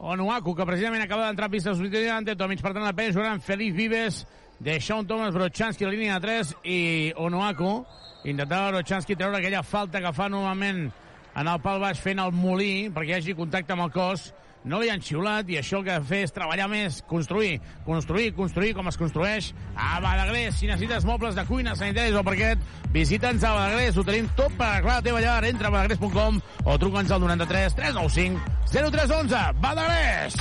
[0.02, 2.60] Onuaku, que precisament acaba d'entrar a pista ante Tomic.
[2.60, 4.26] Per tant, la penya jugant Feliz Vives,
[4.58, 7.84] de Sean Thomas, Brochanski, la línia de 3, i Onuaku
[8.24, 10.90] intentava Brochanski treure aquella falta que fa normalment
[11.36, 14.30] en el pal baix fent el molí perquè hi hagi contacte amb el cos
[14.64, 17.56] no li han xiulat i això el que ha de fer és treballar més, construir,
[17.86, 20.54] construir, construir com es construeix a Badagrés.
[20.60, 22.62] Si necessites mobles de cuina, sanitaris o parquet,
[22.94, 23.98] visita'ns a Badagrés.
[23.98, 25.40] Ho tenim tot per arreglar la teva llar.
[25.50, 28.38] Entra a badagrés.com o truca'ns al 93 395
[28.70, 29.42] 0311.
[29.62, 30.38] Badagrés!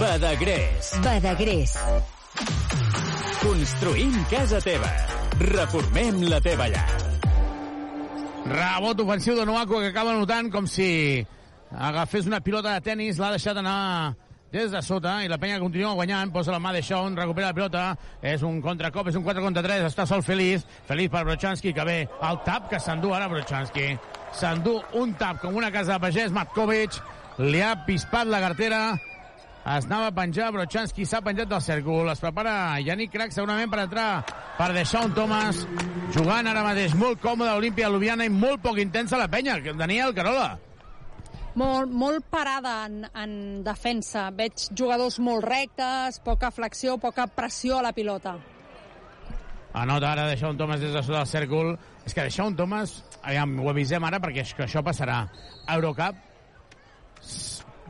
[0.00, 0.94] Badagrés.
[1.04, 1.76] Badagrés.
[3.44, 4.96] Construïm casa teva.
[5.40, 7.09] Reformem la teva llar.
[8.50, 11.22] Rebot ofensiu de Noaco que acaba notant com si
[11.70, 14.16] agafés una pilota de tennis, l'ha deixat anar
[14.50, 17.54] des de sota i la penya continua guanyant, posa la mà de Sean, recupera la
[17.54, 17.84] pilota,
[18.20, 21.86] és un contracop, és un 4 contra 3, està sol Feliz, Feliz per Brochanski, que
[21.86, 23.92] ve el tap que s'endú ara Brochanski.
[24.34, 26.98] S'endú un tap com una casa de pagès, Matkovic,
[27.38, 28.82] li ha pispat la cartera
[29.60, 33.82] es anava a penjar, Brochanski s'ha penjat del cèrcol, es prepara Yannick Crac segurament per
[33.84, 34.08] entrar
[34.56, 35.66] per deixar un Thomas,
[36.14, 40.16] jugant ara mateix molt còmode a l'Olimpia Ljubljana i molt poc intensa la penya, Daniel
[40.16, 40.54] Carola.
[41.60, 43.32] Molt, molt parada en, en
[43.66, 44.28] defensa.
[44.32, 48.36] Veig jugadors molt rectes, poca flexió, poca pressió a la pilota.
[49.74, 51.74] Anota ara deixar un Thomas des de sota del cèrcol.
[52.06, 55.24] És que deixar un Thomas, aviam, ho avisem ara perquè és que això passarà.
[55.74, 56.30] Eurocup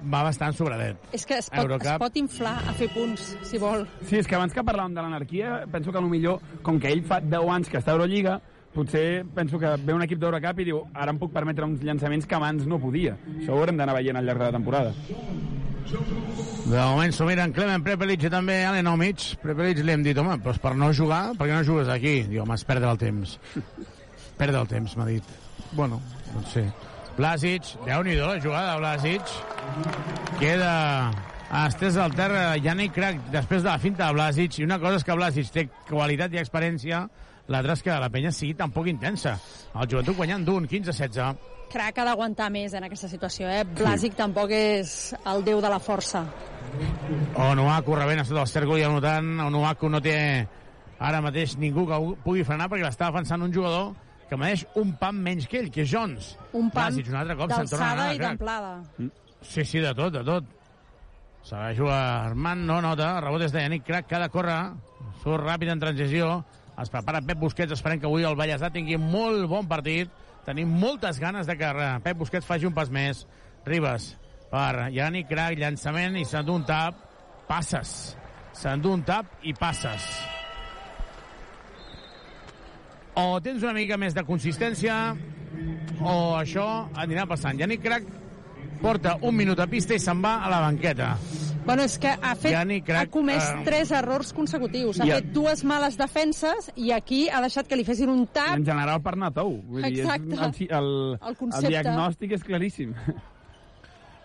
[0.02, 1.00] va bastant sobradet.
[1.12, 1.86] És que es pot, Eurocup.
[1.92, 3.86] es pot inflar a fer punts, si vol.
[4.06, 7.20] Sí, és que abans que parlàvem de l'anarquia, penso que millor, com que ell fa
[7.20, 8.40] 10 anys que està a Eurolliga,
[8.74, 12.26] potser penso que ve un equip d'Eurocup i diu ara em puc permetre uns llançaments
[12.26, 13.16] que abans no podia.
[13.38, 14.94] Això ho haurem d'anar veient al llarg de la temporada.
[15.90, 19.24] De moment s'ho miren Clement Prepelic i també Alen Omic.
[19.42, 22.20] Prepelic li hem dit, home, doncs per no jugar, per què no jugues aquí?
[22.30, 23.38] Diu, home, és perdre el temps.
[24.40, 25.34] perdre el temps, m'ha dit.
[25.72, 26.00] Bueno,
[26.34, 26.64] doncs sí.
[27.20, 29.32] Blasic, déu-n'hi-do la jugada de Blasic.
[30.40, 31.10] Queda
[31.66, 34.56] estès al terra Yannick Crac després de la finta de Blasic.
[34.56, 37.02] I una cosa és que Blasic té qualitat i experiència,
[37.52, 39.36] l'altra és que la penya sigui tan poc intensa.
[39.74, 41.44] El joventut guanyant d'un, 15-16.
[41.74, 43.66] Crac ha d'aguantar més en aquesta situació, eh?
[43.68, 46.24] Blasic tampoc és el déu de la força.
[47.36, 49.34] Onuaku rebent a sota el cèrcol i anotant.
[49.50, 50.16] Onuaku no té
[50.96, 53.92] ara mateix ningú que pugui frenar perquè l'està defensant un jugador
[54.30, 56.36] que mereix un pam menys que ell, que és Jones.
[56.54, 58.72] Un pam un altre cop d'alçada i d'amplada.
[59.42, 60.56] Sí, sí, de tot, de tot.
[61.42, 64.60] Se la juga Armand, no nota, rebot és de Yannick Crac, que ha de córrer,
[65.24, 66.32] surt ràpid en transició,
[66.80, 70.12] es prepara Pep Busquets, esperem que avui el Vallèsà tingui molt bon partit,
[70.46, 71.70] tenim moltes ganes de que
[72.04, 73.26] Pep Busquets faci un pas més.
[73.66, 74.12] Ribas,
[74.52, 77.02] per Yannick Crac, llançament i s'endú un tap,
[77.48, 78.14] passes.
[78.56, 80.06] S'endú un tap i passes.
[83.20, 84.96] O tens una mica més de consistència,
[86.00, 86.66] o això
[87.02, 87.58] anirà passant.
[87.60, 88.06] Yannick Crac
[88.80, 91.14] porta un minut a pista i se'n va a la banqueta.
[91.66, 95.02] Bueno, és que ha, fet, Yannick Crac, ha comès eh, tres errors consecutius.
[95.02, 98.24] Ha I a- fet dues males defenses i aquí ha deixat que li fessin un
[98.32, 98.54] tap.
[98.56, 99.58] En general per anar tou.
[99.68, 100.38] Vull dir, és Exacte.
[100.38, 100.88] el, el,
[101.20, 101.66] El el, concepte.
[101.66, 102.94] el diagnòstic és claríssim.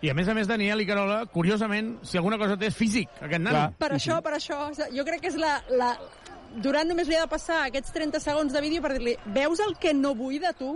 [0.05, 3.09] I a més a més, Daniel i Carola, curiosament, si alguna cosa té és físic,
[3.25, 3.55] aquest nano.
[3.57, 3.69] Clar.
[3.79, 4.57] Per això, per això,
[4.93, 5.57] jo crec que és la...
[5.75, 5.91] la...
[6.63, 9.75] Durant només li ha de passar aquests 30 segons de vídeo per dir-li veus el
[9.79, 10.75] que no vull de tu?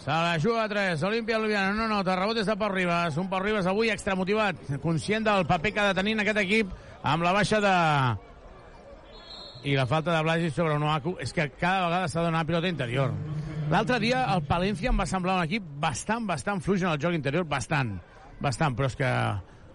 [0.00, 3.28] Se la juga a 3, Olímpia Ljubljana, no nota, rebot és de Pau Ribas, un
[3.28, 6.70] Pau Ribas avui extramotivat, conscient del paper que ha de tenir en aquest equip,
[7.04, 7.74] amb la baixa de...
[9.68, 12.70] I la falta de Blasi sobre Onuaku, és que cada vegada s'ha de donar pilota
[12.72, 13.12] interior.
[13.68, 17.12] L'altre dia el Palencia em va semblar un equip bastant, bastant fluix en el joc
[17.12, 17.92] interior, bastant,
[18.40, 19.12] bastant, però és que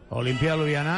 [0.09, 0.97] Olímpia Ljubljana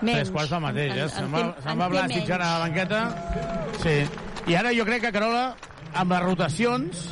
[0.00, 1.08] Tres quarts del mateix, eh?
[1.12, 3.00] Se'n va, se'n va Blasic ara a la banqueta.
[3.82, 3.96] Sí.
[4.48, 5.44] I ara jo crec que Carola,
[6.00, 7.06] amb les rotacions,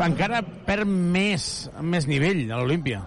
[0.00, 1.44] encara perd més,
[1.80, 3.02] més nivell a l'Olímpia.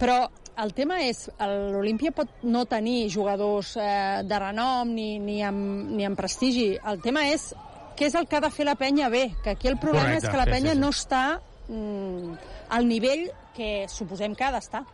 [0.00, 0.24] Però
[0.62, 6.06] el tema és, l'Olímpia pot no tenir jugadors eh, de renom ni, ni, amb, ni
[6.08, 6.70] amb prestigi.
[6.86, 7.50] El tema és
[7.96, 10.26] què és el que ha de fer la penya bé, que aquí el problema Correcte,
[10.26, 10.82] és que la sí, penya sí, sí.
[10.82, 11.22] no està
[11.68, 12.34] mm,
[12.76, 14.84] al nivell que suposem que ha d'estar.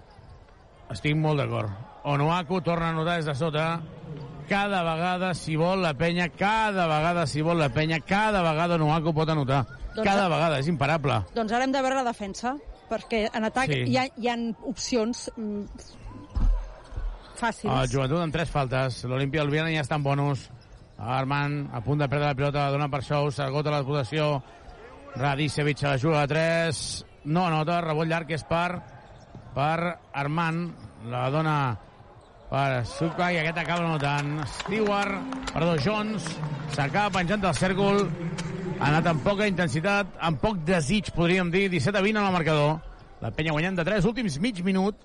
[0.93, 1.92] Estic molt d'acord.
[2.05, 3.81] Onuaku torna a notar des de sota.
[4.49, 9.15] Cada vegada, si vol la penya, cada vegada, si vol la penya, cada vegada Onuaku
[9.15, 9.65] pot anotar.
[9.95, 11.21] Doncs- Cada vegada, és imparable.
[11.35, 12.55] Doncs ara hem de veure la defensa,
[12.91, 13.83] perquè en atac Sí.
[13.87, 14.37] hi, ha, hi ha
[14.67, 15.65] opcions mm,
[17.39, 17.71] fàcils.
[17.73, 19.03] El joventut amb tres faltes.
[19.05, 20.49] L'Olimpia Ljubljana ja està en bonus.
[20.99, 24.43] Armand a punt de perdre la pilota, dona per xou, s'agota la possessió.
[25.17, 27.05] Radicevic a la juga a 3.
[27.25, 28.81] No anota, rebot llarg que és per,
[29.55, 30.73] per Armand.
[31.11, 31.57] La dona
[32.53, 34.43] per Suka i aquest acaba anotant.
[34.59, 35.15] Stewart,
[35.55, 36.27] perdó, Jones,
[36.75, 38.05] s'acaba penjant del cèrcol.
[38.77, 41.69] Ha anat amb poca intensitat, amb poc desig, podríem dir.
[41.73, 42.77] 17 a 20 en el marcador.
[43.23, 45.01] La penya guanyant de 3, últims mig minut.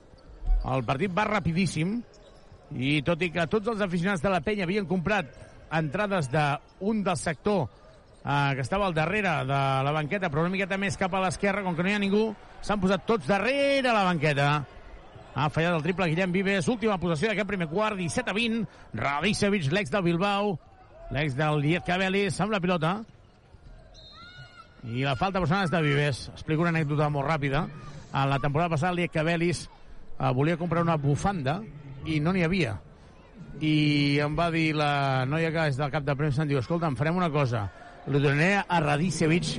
[0.68, 2.02] El partit va rapidíssim
[2.76, 5.30] i tot i que tots els aficionats de la penya havien comprat
[5.78, 7.68] entrades d'un del sector
[8.26, 11.64] eh, que estava al darrere de la banqueta, però una miqueta més cap a l'esquerra,
[11.64, 12.26] com que no hi ha ningú,
[12.60, 14.50] s'han posat tots darrere la banqueta.
[15.38, 18.64] Ha fallat el triple Guillem Vives, última possessió d'aquest primer quart, 17 a 20.
[18.98, 20.56] Radicevic, l'ex del Bilbao,
[21.14, 22.96] l'ex del Liet Cabelis, amb la pilota.
[24.90, 26.24] I la falta personal és de Vives.
[26.34, 27.68] Explico una anècdota molt ràpida.
[28.08, 31.60] En la temporada passada, el Liet Cabelis eh, volia comprar una bufanda
[32.10, 32.74] i no n'hi havia.
[33.62, 36.90] I em va dir la noia que és del cap de premsa, em diu, escolta,
[36.90, 37.68] em farem una cosa.
[38.10, 39.54] Li donaré a Radicevic,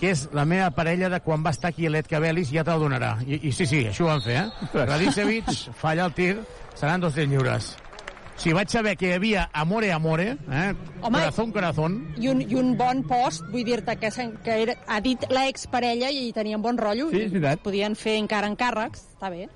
[0.00, 3.18] que és la meva parella de quan va estar aquí a l'Etcabelis, ja te'l donarà.
[3.26, 4.84] I, I sí, sí, això ho van fer, eh?
[4.88, 6.38] Radicevic falla el tir,
[6.74, 7.76] seran dos tirs lliures.
[8.40, 10.72] si vaig saber que hi havia amore, amore, eh?
[11.02, 14.74] Home, corazón, corazón, I un, I un bon post, vull dir-te que, s'en- que era,
[14.88, 17.10] ha dit l'exparella i tenien bon rotllo.
[17.10, 17.60] Sí, és veritat.
[17.60, 19.50] Podien fer encara encàrrecs, està bé.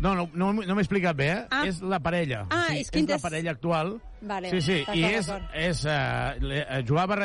[0.00, 1.42] No, no, no, no m'he explicat bé, eh?
[1.54, 1.62] Ah.
[1.68, 2.42] És la parella.
[2.50, 3.92] Ah, sí, és és la parella actual.
[4.24, 7.16] Vale, sí, sí, i és, és uh, le, uh, jugava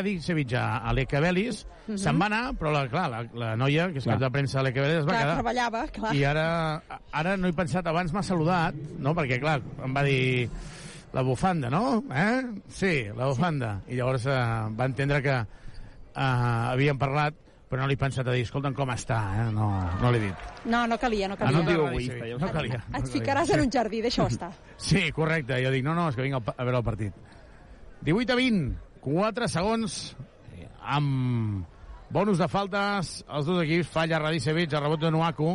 [0.60, 1.98] a, a l'Ecabelis, Mhm.
[1.98, 4.64] se'n va anar, però la, clar, la, la noia, que és cap de premsa a
[4.64, 5.36] l'Ecabelis, es va Clar, quedar.
[5.40, 6.12] treballava, clar.
[6.14, 6.44] I ara,
[7.12, 9.16] ara no he pensat, abans m'ha saludat, no?
[9.18, 10.50] Perquè, clar, em va dir
[11.18, 12.04] la bufanda, no?
[12.14, 12.44] Eh?
[12.70, 13.80] Sí, la bufanda.
[13.90, 14.38] I llavors eh,
[14.78, 17.34] va entendre que eh, havíem parlat,
[17.70, 19.20] però no li he pensat a dir, escolta'm, com està?
[19.44, 19.52] Eh?
[19.54, 19.68] No,
[20.02, 20.48] no l'he dit.
[20.66, 21.58] No, no calia, no Ah, calia.
[21.58, 22.78] no et diu egoista, ja ho No calia.
[22.80, 23.14] no Et calia.
[23.14, 24.52] ficaràs en un jardí, deixa-ho estar.
[24.78, 25.64] Sí, correcte.
[25.64, 27.14] Jo dic, no, no, és que vinc a, veure el partit.
[28.02, 30.16] 18 a 20, 4 segons,
[30.58, 31.66] eh, amb
[32.10, 35.52] bonus de faltes, els dos equips, falla Radicevic, el rebot de Nuaku,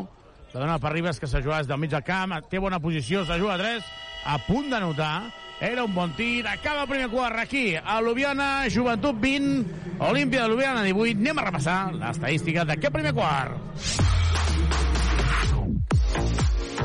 [0.54, 3.24] la dona per Ribas, que s'ha jugat des del mig del camp, té bona posició,
[3.26, 3.84] s'ha jugat a 3,
[4.26, 5.32] a punt de notar,
[5.66, 10.48] era un bon tir, acaba el primer quart aquí, a Ljubljana, Joventut 20, Olímpia de
[10.52, 14.33] Ljubljana 18, anem a repassar l'estadística d'aquest primer quart.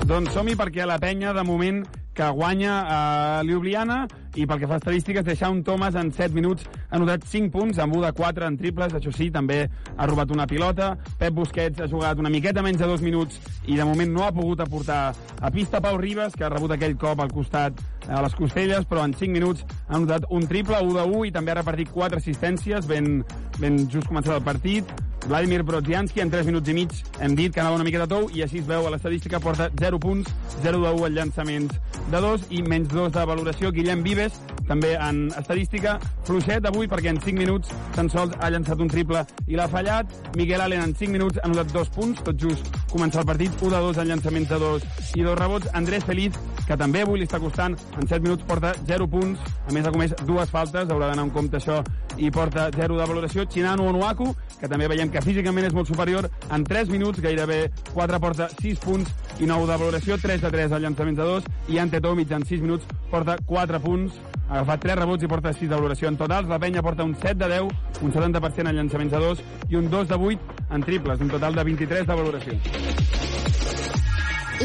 [0.08, 1.84] Doncs som-hi perquè la penya, de moment,
[2.20, 4.02] que guanya a Ljubljana
[4.36, 7.48] i pel que fa a estadístiques, deixar un Thomas en 7 minuts ha anotat 5
[7.54, 9.62] punts, amb 1 de 4 en triples, això sí, també
[9.96, 10.90] ha robat una pilota.
[11.20, 14.34] Pep Busquets ha jugat una miqueta menys de 2 minuts i de moment no ha
[14.36, 17.80] pogut aportar a pista Pau Ribas, que ha rebut aquell cop al costat
[18.10, 21.36] a les costelles, però en 5 minuts ha anotat un triple, 1 de 1, i
[21.36, 23.22] també ha repartit 4 assistències, ben,
[23.60, 24.92] ben just començat el partit.
[25.28, 28.44] Vladimir Brodzianski en 3 minuts i mig hem dit que anava una miqueta tou i
[28.46, 30.32] així es veu a l'estadística porta 0 punts,
[30.64, 31.76] 0 de 1 en llançaments
[32.10, 33.72] de 2 i menys 2 de valoració.
[33.72, 34.40] Guillem Vives
[34.70, 35.96] també en estadística
[36.28, 40.12] fluixet avui perquè en 5 minuts tan sols ha llançat un triple i l'ha fallat.
[40.38, 43.74] Miguel Allen en 5 minuts ha anotat 2 punts, tot just començar el partit, 1
[43.74, 45.72] de 2 en llançaments de 2 i 2 rebots.
[45.74, 49.74] Andrés Feliz, que també avui li està costant, en 7 minuts porta 0 punts, a
[49.74, 51.82] més ha comès dues faltes, haurà d'anar en compte això
[52.18, 53.46] i porta 0 de valoració.
[53.50, 57.60] Chinano Onuaku, que també veiem que físicament és molt superior, en 3 minuts gairebé
[57.94, 61.48] 4 porta 6 punts i 9 de valoració, 3 de 3 al llançament de 2
[61.74, 64.18] i Ante Tomic en 6 minuts porta 4 punts,
[64.50, 66.50] ha agafat 3 rebots i porta 6 de valoració en totals.
[66.50, 69.90] La penya porta un 7 de 10, un 70% en llançaments de 2 i un
[69.90, 70.40] 2 de 8
[70.72, 72.54] en triples, un total de 23 de valoració.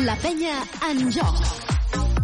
[0.05, 0.59] La penya
[0.91, 2.24] en joc.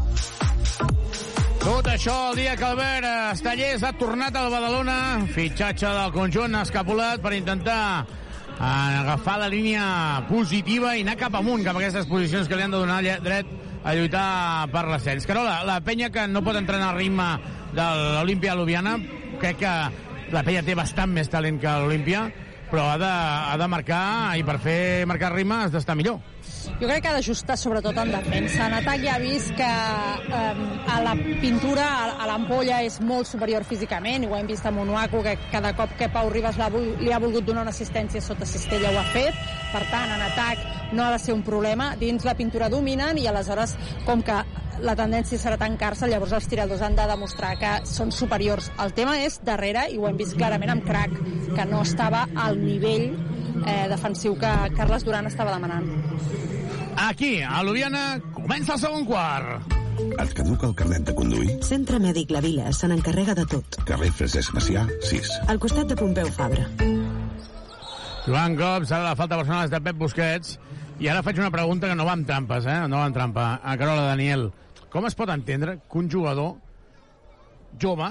[1.60, 3.04] Tot això el dia que Albert
[3.34, 9.84] Estallés ha tornat al Badalona, fitxatge del conjunt escapulat per intentar eh, agafar la línia
[10.30, 13.52] positiva i anar cap amunt, cap a aquestes posicions que li han de donar dret
[13.84, 15.28] a lluitar per l'ascens.
[15.28, 17.28] Carola, la penya que no pot entrenar al ritme
[17.76, 18.96] de l'Olimpia Ljubljana,
[19.44, 19.74] crec que
[20.32, 22.24] la penya té bastant més talent que l'Olimpia,
[22.72, 23.14] però ha de,
[23.52, 24.04] ha de marcar,
[24.40, 24.80] i per fer
[25.10, 26.22] marcar ritme has d'estar millor.
[26.80, 28.66] Jo crec que ha d'ajustar sobretot en defensa.
[28.66, 33.28] En atac ja ha vist que eh, a la pintura, a, a l'ampolla, és molt
[33.28, 36.94] superior físicament, i ho hem vist amb Onuaku, que cada cop que Pau Ribas vol-
[37.02, 39.34] li ha volgut donar una assistència sota cistella ho ha fet.
[39.74, 41.94] Per tant, en atac no ha de ser un problema.
[42.00, 44.40] Dins la pintura dominen i aleshores, com que
[44.84, 48.70] la tendència serà tancar-se, llavors els tiradors han de demostrar que són superiors.
[48.82, 51.16] El tema és darrere, i ho hem vist clarament amb Crac,
[51.56, 53.10] que no estava al nivell
[53.66, 55.86] eh, defensiu que Carles Duran estava demanant.
[57.00, 58.04] Aquí, a Ljubljana,
[58.34, 59.76] comença el segon quart.
[60.00, 61.58] Et caduca el carnet de conduir?
[61.66, 63.82] Centre Mèdic La Vila se n'encarrega de tot.
[63.88, 65.32] Carrer Francesc Macià, 6.
[65.52, 66.64] Al costat de Pompeu Fabra.
[68.24, 70.56] Joan Cops, ara la falta personal és de Pep Busquets,
[71.00, 72.80] i ara faig una pregunta que no va amb trampes, eh?
[72.88, 73.46] No va amb trampa.
[73.64, 74.50] A Carola Daniel,
[74.90, 76.56] com es pot entendre que un jugador
[77.80, 78.10] jove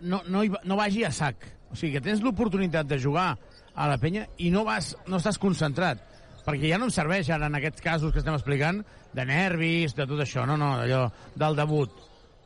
[0.00, 1.46] no, no, hi va, no vagi a sac?
[1.72, 3.32] O sigui, que tens l'oportunitat de jugar
[3.74, 6.00] a la penya i no, vas, no estàs concentrat.
[6.46, 8.78] Perquè ja no em serveix ara, en aquests casos que estem explicant,
[9.12, 11.02] de nervis, de tot això, no, no, allò
[11.36, 11.92] del debut.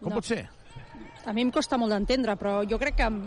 [0.00, 0.16] Com No.
[0.18, 0.48] pot ser?
[1.24, 3.20] A mi em costa molt d'entendre, però jo crec que em,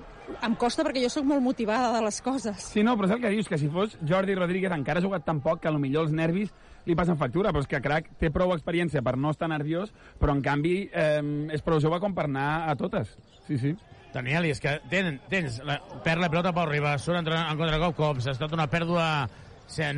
[0.43, 2.59] em costa perquè jo sóc molt motivada de les coses.
[2.73, 5.23] Sí, no, però és el que dius, que si fos Jordi Rodríguez encara ha jugat
[5.23, 6.51] tan poc que potser els nervis
[6.85, 10.35] li passen factura, però és que Crac té prou experiència per no estar nerviós, però
[10.35, 11.21] en canvi eh,
[11.55, 13.15] és prou jove com per anar a totes.
[13.47, 13.75] Sí, sí.
[14.15, 17.97] Daniel, és que ten, tens, la, perd la pelota Pau Ribas, surt en, en contracop
[17.97, 19.27] cops, ha estat una pèrdua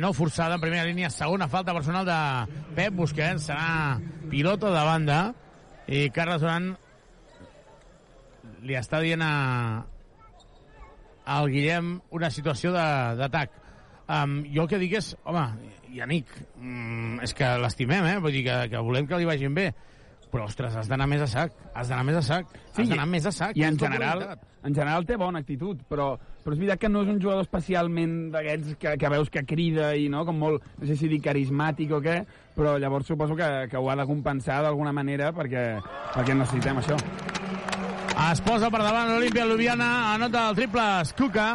[0.00, 2.18] no forçada en primera línia, segona falta personal de
[2.74, 5.18] Pep Busquets, serà pilota de banda,
[5.86, 6.72] i Carles Duran
[8.66, 9.84] li està dient a,
[11.36, 13.54] al Guillem una situació d'atac.
[14.08, 15.44] Um, jo el que dic és, home,
[15.98, 18.16] Yannick, mm, és que l'estimem, eh?
[18.22, 19.68] Vull dir que, que volem que li vagin bé,
[20.28, 21.54] Però, ostres, has d'anar més a sac.
[21.72, 22.50] Has d'anar més a sac.
[22.74, 23.56] Sí, has d'anar més a sac.
[23.56, 24.24] I en com general,
[24.66, 26.10] en general té bona actitud, però,
[26.44, 29.94] però és veritat que no és un jugador especialment d'aquests que, que veus que crida
[29.96, 32.18] i no, com molt, no sé si dir carismàtic o què,
[32.56, 35.64] però llavors suposo que, que ho ha de compensar d'alguna manera perquè,
[36.12, 37.00] perquè necessitem això.
[38.28, 41.48] Es posa per davant l'Olimpia Ljubljana, anota el triple Skuka.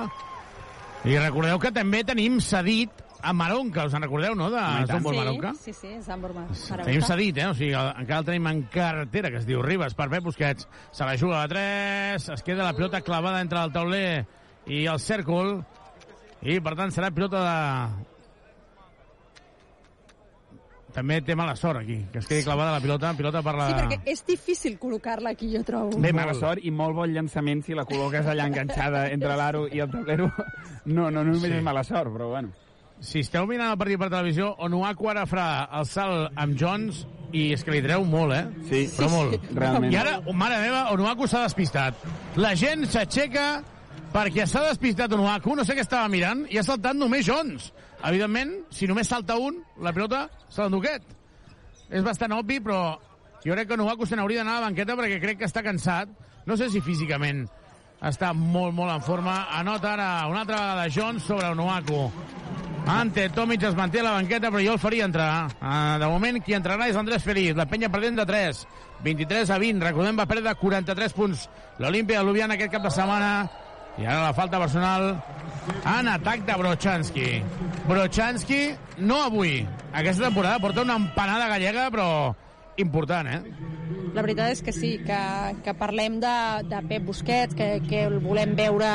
[1.04, 5.54] I recordeu que també tenim cedit a Maronca, us en recordeu, no?, de Zambol Maronca?
[5.56, 7.08] Sí, sí, Zambor Mar- Tenim Maronca.
[7.08, 7.48] cedit, eh?
[7.48, 10.68] O sigui, encara el tenim en carretera, que es diu Ribas, per Pep Busquets.
[10.92, 14.26] Se la juga a 3, es queda la pilota clavada entre el tauler
[14.68, 15.62] i el cèrcol,
[16.44, 18.12] i per tant serà pilota de...
[20.94, 23.66] També té mala sort aquí, que es quedi clavada la pilota, pilota per la...
[23.72, 25.98] Sí, perquè és difícil col·locar-la aquí, jo trobo.
[25.98, 29.82] Bé, mala sort i molt bon llançament si la col·loques allà enganxada entre l'aro i
[29.82, 30.28] el tablero.
[30.86, 31.56] No, no, no només Sí.
[31.58, 32.52] és mala sort, però bueno.
[33.02, 37.50] Si esteu mirant el partit per televisió, Onuaku ara farà el salt amb Jones i
[37.56, 38.44] és que li treu molt, eh?
[38.70, 39.36] Sí, Però molt.
[39.58, 39.92] realment.
[39.92, 41.98] I ara, mare meva, Onuaku s'ha despistat.
[42.38, 43.64] La gent s'aixeca
[44.14, 47.72] perquè s'ha despistat Onuaku, no sé què estava mirant, i ha saltat només Jones.
[48.06, 51.04] Evidentment, si només salta un, la pilota se l'endú aquest.
[51.90, 53.00] És bastant obvi, però
[53.44, 56.10] jo crec que Onuaku se n'hauria d'anar a la banqueta perquè crec que està cansat.
[56.46, 57.48] No sé si físicament
[58.04, 59.48] està molt, molt en forma.
[59.58, 62.06] Anota ara una altra vegada Jones sobre Onuaku.
[62.86, 65.48] Ante Tomic es manté a la banqueta, però jo el faria entrar.
[65.62, 67.56] Uh, de moment, qui entrarà és Andrés Feliz.
[67.56, 68.64] La penya perdent de 3.
[69.04, 69.86] 23 a 20.
[69.88, 71.48] Recordem, va perdre 43 punts
[71.80, 73.32] l'Olimpia de Ljubljana aquest cap de setmana.
[73.98, 75.12] I ara la falta personal
[75.86, 77.28] en atac de Brochanski.
[77.88, 78.62] Brochanski,
[78.98, 79.62] no avui.
[79.94, 82.10] Aquesta temporada porta una empanada gallega, però
[82.78, 83.42] important, eh?
[84.14, 85.20] La veritat és que sí, que,
[85.66, 86.34] que parlem de,
[86.70, 88.90] de Pep Busquets, que, que el volem veure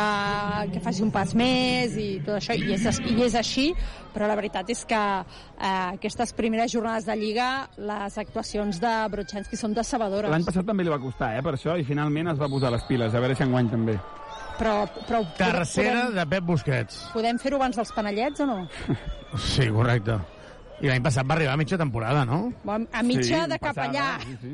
[0.70, 3.66] que faci un pas més i tot això, i és, i és així,
[4.14, 7.49] però la veritat és que eh, aquestes primeres jornades de Lliga,
[7.83, 10.31] les actuacions de Brochanski són decebedores.
[10.31, 12.87] L'any passat també li va costar, eh, per això, i finalment es va posar les
[12.87, 13.99] piles, a veure si enguany també.
[14.59, 17.05] Però, però Tercera podem, de Pep Busquets.
[17.14, 18.61] podem fer-ho abans dels panellets o no?
[19.51, 20.22] Sí, correcte.
[20.81, 22.53] I l'any passat va arribar a mitja temporada, no?
[22.93, 24.11] A mitja de cap allà.
[24.22, 24.53] Sí, sí.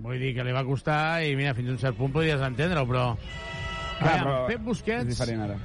[0.00, 2.86] Vull dir que li va costar i mira, fins a un cert punt podries entendre-ho,
[2.88, 3.04] però...
[4.00, 5.04] Clar, Aviam, però Pep Busquets...
[5.04, 5.58] És diferent ara.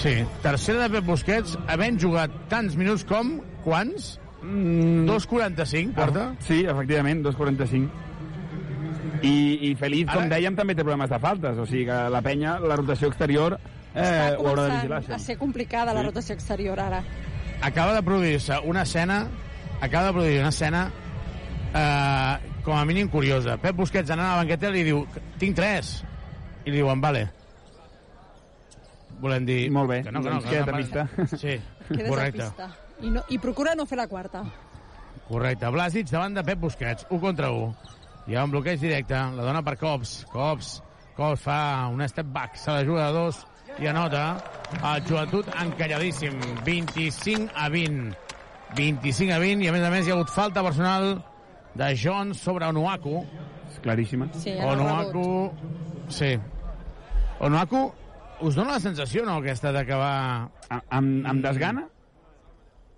[0.00, 3.36] Sí, tercera de Pep Busquets, havent jugat tants minuts com...
[3.66, 4.14] Quants?
[4.40, 6.22] Mm, 2.45, porta?
[6.32, 7.90] Ah, sí, efectivament, 2.45.
[9.28, 9.34] I,
[9.68, 12.54] I Feliz, com Ara- dèiem, també té problemes de faltes, o sigui que la penya,
[12.64, 13.58] la rotació exterior,
[13.92, 16.06] eh, Està ho haurà de començant vigilar, a ser complicada la Sí.
[16.08, 17.02] rotació exterior ara.
[17.62, 19.28] Acaba de produir-se una escena...
[19.80, 20.90] Acaba de produir una escena
[21.74, 23.56] eh, com a mínim curiosa.
[23.56, 25.06] Pep Busquets anant a la banqueta li diu
[25.40, 26.02] tinc tres.
[26.66, 27.22] I li diuen, vale.
[29.20, 29.70] Volem dir...
[29.72, 31.06] Molt bé, Que no, que no, doncs que no, a pista.
[31.36, 31.54] Sí,
[31.88, 32.42] Quedes correcte.
[32.42, 32.68] a pista.
[33.00, 34.42] I, no, I procura no fer la quarta.
[35.28, 35.68] Correcte.
[35.72, 37.72] Blasic davant de Pep Busquets, 1 contra 1.
[38.28, 40.18] Hi ha un bloqueig directe, la dona per Cops.
[40.32, 40.74] Cops,
[41.16, 41.58] Cops fa
[41.88, 43.40] un step back, se la juga de dos
[43.80, 44.24] i anota.
[44.80, 48.12] El joventut encalladíssim, 25 a 20.
[48.76, 51.16] 25 a 20 i a més a més hi ha hagut falta personal
[51.74, 53.24] de Jones sobre Onuaku.
[53.70, 54.28] És claríssima.
[54.38, 55.24] Sí, ara Onuaku...
[56.10, 56.36] Sí.
[57.40, 57.80] Onuaku,
[58.46, 60.12] us dona la sensació, no, aquesta de que va
[60.70, 61.86] A- Amb, amb desgana?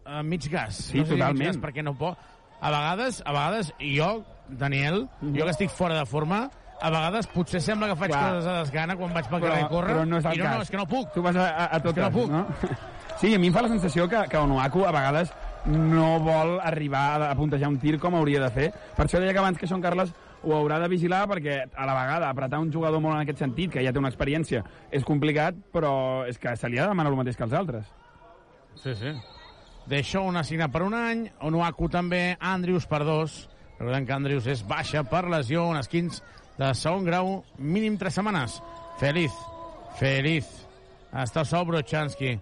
[0.04, 0.74] a mig gas.
[0.90, 1.38] Sí, no sé totalment.
[1.38, 2.18] Mig gas perquè no pot.
[2.60, 6.48] A vegades, a vegades, i jo, Daniel, jo que estic fora de forma,
[6.82, 8.22] a vegades potser sembla que faig Clar.
[8.28, 10.48] coses a desgana quan vaig pel carrer a córrer, però no és el i no,
[10.48, 10.56] cas.
[10.56, 11.12] no, és que no puc.
[11.14, 12.30] Tu vas a, a, a totes, que no puc.
[12.32, 12.46] no?
[13.22, 15.30] Sí, a mi em fa la sensació que, que Onuaku a vegades
[15.70, 18.64] no vol arribar a, puntejar un tir com hauria de fer.
[18.96, 20.10] Per això deia que abans que Sean Carles
[20.42, 23.70] ho haurà de vigilar perquè a la vegada apretar un jugador molt en aquest sentit,
[23.76, 25.92] que ja té una experiència, és complicat, però
[26.26, 27.86] és que se li ha de demanar el mateix que els altres.
[28.82, 29.14] Sí, sí.
[29.86, 33.44] Deixó un assignat per un any, Onuaku també, Andrius per dos.
[33.78, 36.22] Recordem que Andrius és baixa per lesió, un esquins
[36.58, 38.58] de segon grau, mínim tres setmanes.
[39.00, 39.32] Feliz,
[39.98, 40.48] feliz.
[41.12, 42.36] Està sol Brochanski.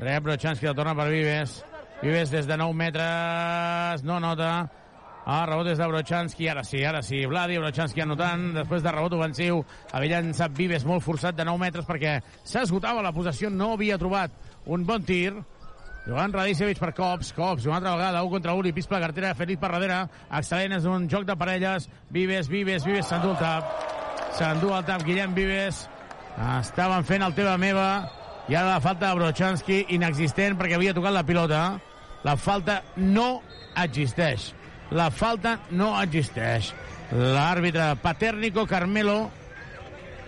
[0.00, 1.62] Rep Brochanski, la torna per Vives.
[2.02, 4.50] Vives des de 9 metres, no nota.
[5.26, 7.24] Ah, rebot des de Brochanski, ara sí, ara sí.
[7.26, 9.64] Vladi, Brochanski anotant, després de rebot ofensiu.
[9.90, 14.30] Havia llançat Vives molt forçat de 9 metres perquè s'esgotava la possessió, no havia trobat
[14.70, 15.32] un bon tir.
[16.06, 19.06] Joan Radicevic per Cops, Cops, una altra vegada, un contra un, i pis per la
[19.08, 20.04] cartera, Felip per darrere,
[20.38, 23.72] excel·lent, és un joc de parelles, Vives, Vives, Vives, s'endú el tap,
[24.38, 25.82] s'endú el tap, Guillem Vives,
[26.60, 27.88] estaven fent el teva meva,
[28.46, 31.64] i ara la falta de Brochanski, inexistent, perquè havia tocat la pilota,
[32.22, 33.42] la falta no
[33.82, 34.52] existeix,
[34.94, 36.70] la falta no existeix,
[37.10, 39.24] l'àrbitre Paternico Carmelo,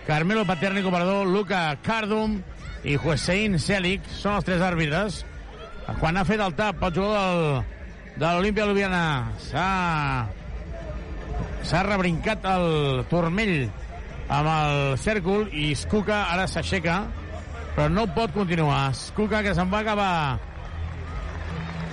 [0.09, 2.41] Carmelo Paternico, perdó, Luca Cardum
[2.83, 5.23] i Hussein Selic són els tres àrbitres.
[5.99, 7.63] Quan ha fet el tap el jugador del,
[8.19, 9.03] de l'Olimpia Ljubljana
[9.49, 9.67] s'ha
[11.63, 13.69] s'ha rebrincat el turmell
[14.29, 16.99] amb el cèrcol i Skuka ara s'aixeca
[17.75, 20.11] però no pot continuar Skuka que se'n va acabar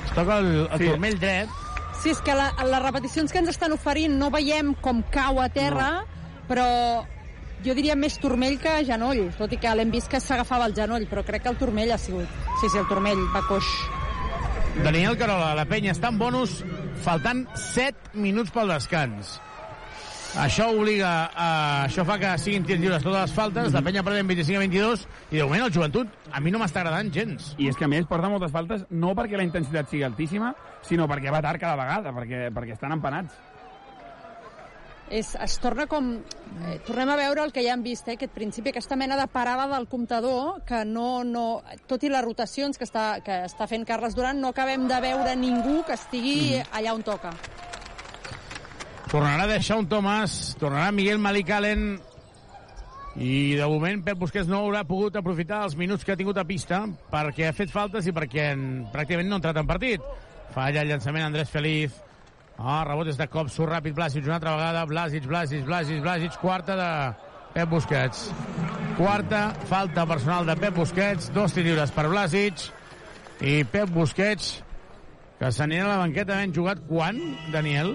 [0.05, 0.91] es toca el, el Sí.
[0.91, 1.49] turmell dret
[1.97, 5.47] Sí, és que la, les repeticions que ens estan oferint no veiem com cau a
[5.49, 6.45] terra, no.
[6.47, 6.67] però
[7.67, 11.09] jo diria més turmell que genoll, tot i que l'hem vist que s'agafava el genoll,
[11.11, 12.31] però crec que el turmell ha sigut...
[12.61, 13.73] Sí, sí, el turmell va coix.
[14.85, 16.61] Daniel Carola, la penya està en bonus
[17.05, 19.39] faltant 7 minuts pel descans
[20.37, 21.49] això obliga a...
[21.87, 25.05] això fa que siguin tirs lliures totes les faltes, la penya perdent 25 a 22
[25.31, 27.89] i de moment el joventut a mi no m'està agradant gens I és que a
[27.89, 30.53] més porta moltes faltes no perquè la intensitat sigui altíssima,
[30.85, 33.33] sinó perquè va tard cada vegada, perquè, perquè estan empanats.
[35.11, 36.17] És, es torna com...
[36.67, 39.27] Eh, tornem a veure el que ja hem vist, eh, aquest principi, aquesta mena de
[39.31, 41.23] parada del comptador, que no...
[41.25, 44.99] no tot i les rotacions que està, que està fent Carles Duran, no acabem de
[45.05, 47.35] veure ningú que estigui allà on toca.
[49.07, 52.01] tornarà a deixar un Thomas tornarà Miguel Malicalen
[53.17, 56.45] i de moment Pep Busquets no haurà pogut aprofitar els minuts que ha tingut a
[56.45, 56.83] pista
[57.13, 60.03] perquè ha fet faltes i perquè en, pràcticament no ha entrat en partit.
[60.53, 61.97] Falla el llançament Andrés Feliz.
[62.59, 64.85] Ah, rebot des de cop, surt ràpid Blasic una altra vegada.
[64.89, 66.91] Blasic, Blasic, Blasic, Blasic, quarta de
[67.55, 68.31] Pep Busquets.
[68.97, 72.71] Quarta falta personal de Pep Busquets, dos tirs lliures per Blasic
[73.45, 74.55] i Pep Busquets
[75.37, 77.19] que s'anirà a la banqueta havent jugat quan,
[77.53, 77.93] Daniel?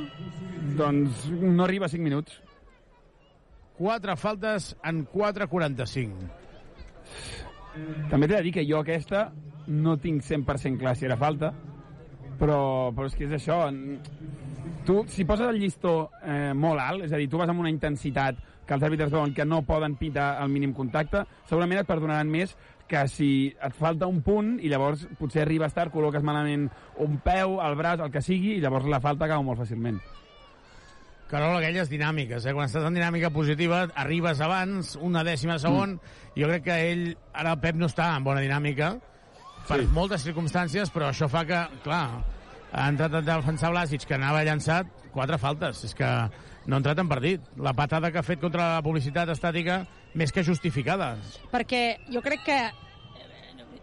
[0.77, 2.37] Doncs no arriba a 5 minuts.
[3.79, 6.29] 4 faltes en 4.45.
[8.11, 9.31] També t'he de dir que jo aquesta
[9.71, 11.49] no tinc 100% clar si era falta,
[12.37, 13.57] però, però és que és això.
[14.85, 17.69] Tu, si poses el llistó eh, molt alt, és a dir, tu vas amb una
[17.69, 22.29] intensitat que els àrbitres veuen que no poden pitar el mínim contacte, segurament et perdonaran
[22.31, 22.55] més
[22.89, 26.65] que si et falta un punt i llavors potser arribes tard, col·loques malament
[27.03, 30.01] un peu, el braç, el que sigui, i llavors la falta acaba molt fàcilment.
[31.31, 32.51] Carol, aquelles dinàmiques, eh?
[32.51, 36.33] Quan estàs en dinàmica positiva, arribes abans, una dècima segon, mm.
[36.41, 38.97] jo crec que ell, ara el Pep no està en bona dinàmica,
[39.69, 39.87] per Sí.
[39.95, 42.23] moltes circumstàncies, però això fa que, clar,
[42.71, 45.83] ha entrat a defensar Blasic, que anava llançat, quatre faltes.
[45.83, 46.05] És que
[46.65, 47.41] no ha entrat en partit.
[47.57, 51.17] La patada que ha fet contra la publicitat estàtica, més que justificada.
[51.51, 52.59] perquè jo crec que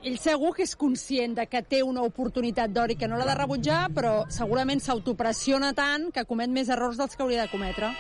[0.04, 3.26] ell segur que és conscient de que té una oportunitat d'or i que no l'ha
[3.26, 7.90] de rebutjar, però segurament s'autopressiona tant que comet més errors dels que hauria de cometre.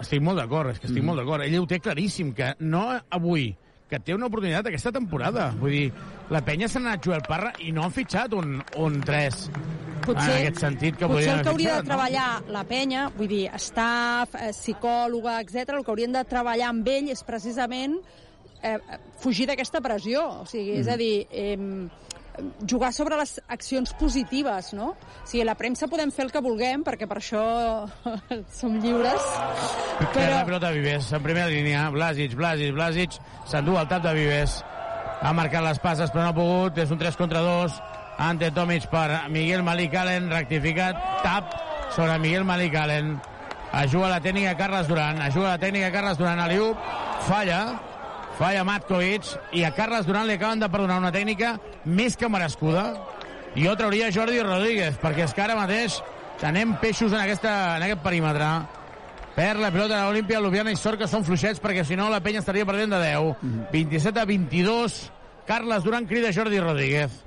[0.00, 1.06] Estic molt d'acord, és que estic Mm.
[1.06, 1.42] molt d'acord.
[1.44, 3.56] Ell ho té claríssim, que no avui,
[3.90, 5.50] que té una oportunitat aquesta temporada.
[5.60, 5.86] Vull dir,
[6.34, 9.42] la penya s'ha anat Joel Parra i no han fitxat un, un 3
[10.06, 13.44] Potser, en aquest sentit que potser el que hauria de treballar la penya, vull dir,
[13.62, 17.96] staff, eh, psicòloga, etc, el que haurien de treballar amb ell és precisament
[18.62, 18.76] eh,
[19.22, 20.22] fugir d'aquesta pressió.
[20.44, 21.58] O sigui, és a dir, eh,
[22.68, 24.92] jugar sobre les accions positives, no?
[24.92, 27.42] O sigui, a la premsa podem fer el que vulguem, perquè per això
[28.58, 29.28] som lliures?
[30.00, 30.08] Però...
[30.14, 33.20] la però pilota Vives, en primera línia, Blasic, Blasic, Blasic,
[33.50, 34.58] s'endú el tap de Vives.
[35.22, 37.80] Ha marcat les passes, però no ha pogut, és un 3 contra 2.
[38.26, 41.56] Ante Tomic per Miguel Malik Allen, rectificat, tap
[41.92, 43.16] sobre Miguel Malik Allen.
[43.76, 46.80] Ajuda la tècnica Carles Duran, ajuda la tècnica Carles Duran, Aliup,
[47.26, 47.60] falla,
[48.36, 52.90] falla Matkovic, i a Carles Duran li acaben de perdonar una tècnica més que merescuda.
[53.56, 56.00] Jo trauria Jordi Rodríguez, perquè és que ara mateix
[56.40, 58.50] tenem peixos en, aquesta, en aquest perímetre.
[59.36, 62.22] Perd la pilota de l'Olimpia, Ljubljana i sort que són fluixets, perquè si no la
[62.24, 63.46] penya estaria perdent de 10.
[63.72, 64.98] 27 a 22.
[65.48, 67.22] Carles Duran crida Jordi Rodríguez.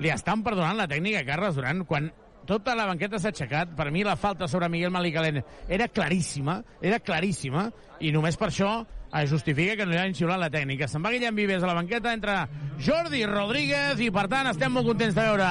[0.00, 2.08] Li estan perdonant la tècnica a Carles Duran quan
[2.46, 3.74] tota la banqueta s'ha aixecat.
[3.76, 7.68] Per mi la falta sobre Miguel Malicalén era claríssima, era claríssima,
[8.00, 8.72] i només per això
[9.12, 10.86] es justifica que no li hagin xiulat la tècnica.
[10.88, 12.44] Se'n va Guillem Vives a la banqueta, entra
[12.78, 15.48] Jordi Rodríguez, i per tant estem molt contents de veure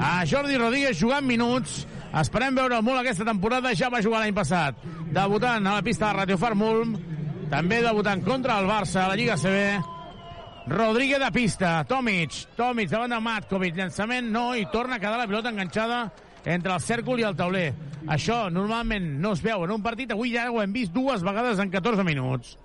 [0.00, 1.84] a Jordi Rodríguez jugant minuts.
[2.20, 4.78] Esperem veure molt aquesta temporada, ja va jugar l'any passat.
[5.14, 6.96] Debutant a la pista de Radio Farmulm,
[7.50, 9.98] també debutant contra el Barça a la Lliga CB.
[10.70, 15.26] Rodríguez de pista, Tomic, Tomic davant de Matkovic, llançament no, i torna a quedar la
[15.30, 16.04] pilota enganxada
[16.44, 17.68] entre el cèrcol i el tauler.
[18.08, 21.58] Això normalment no es veu en un partit, avui ja ho hem vist dues vegades
[21.58, 22.56] en 14 minuts.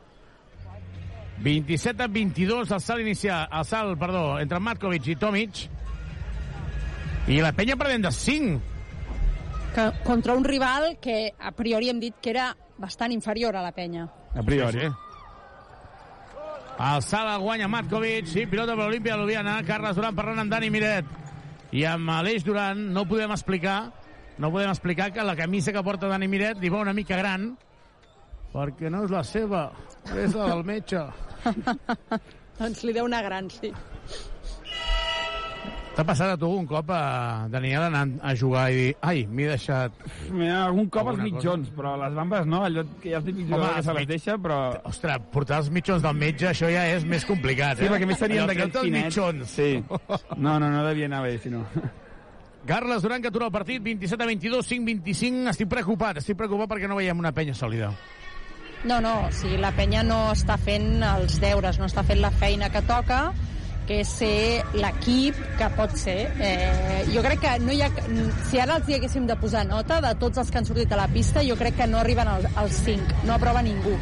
[1.44, 5.66] 27 a 22 el salt inicial, el salt, perdó, entre Matkovic i Tomic.
[7.28, 8.62] I la penya perdent de 5.
[9.76, 13.74] que, contra un rival que a priori hem dit que era bastant inferior a la
[13.76, 14.08] penya.
[14.34, 14.80] A priori.
[14.80, 14.94] Sí.
[16.76, 20.52] El salt el guanya Matkovic, sí, pilota per l'Olimpia de Ljubljana, Carles Duran parlant amb
[20.52, 21.12] Dani Miret.
[21.76, 23.92] I amb Aleix Duran no podem explicar
[24.38, 27.54] no podem explicar que la camisa que porta Dani Miret li va una mica gran
[28.56, 29.68] perquè no és la seva,
[30.16, 31.04] és la del metge.
[32.62, 33.74] doncs li deu una gran, sí.
[35.96, 39.46] T'ha passat a tu un cop, a Daniel, anant a jugar i dir ai, m'he
[39.48, 39.96] deixat...
[40.28, 43.48] Mira, algun cop els mitjons, però les bambes no, allò que hi ha el típic
[43.48, 44.58] jugador que se les deixa, però...
[44.92, 47.94] Ostres, portar els mitjons del metge, això ja és més complicat, Sí, eh?
[47.94, 49.08] perquè a més serien d'aquests els finets.
[49.08, 49.56] mitjons.
[49.56, 49.70] Sí.
[50.36, 51.64] No, no, no devia anar bé, si no.
[52.68, 55.48] Carles Duran, que atura el partit, 27 a 22, 5 25.
[55.54, 57.94] Estic preocupat, estic preocupat perquè no veiem una penya sòlida.
[58.86, 62.30] No, no, o sigui, la penya no està fent els deures, no està fent la
[62.30, 63.32] feina que toca,
[63.90, 66.18] que és ser l'equip que pot ser.
[66.42, 67.90] Eh, jo crec que no hi ha...
[68.52, 71.00] Si ara els hi haguéssim de posar nota de tots els que han sortit a
[71.02, 73.98] la pista, jo crec que no arriben al- als 5, no aprova ningú.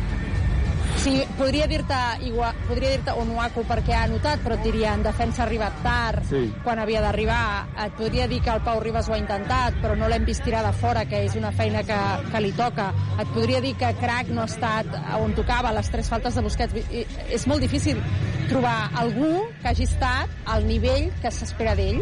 [0.98, 1.96] Sí, podria dir-te
[2.28, 6.24] igual, podria dir-te Onuaku perquè ha anotat, però et diria en defensa ha arribat tard,
[6.30, 6.54] Sí.
[6.64, 7.68] quan havia d'arribar.
[7.86, 10.64] Et podria dir que el Pau Ribas ho ha intentat, però no l'hem vist tirar
[10.66, 11.98] de fora, que és una feina que,
[12.32, 12.94] que li toca.
[13.20, 14.86] Et podria dir que Crac no ha estat
[15.20, 16.74] on tocava, les tres faltes de Busquets.
[16.91, 18.00] I és molt difícil
[18.48, 22.02] trobar algú que hagi estat al nivell que s'espera d'ell.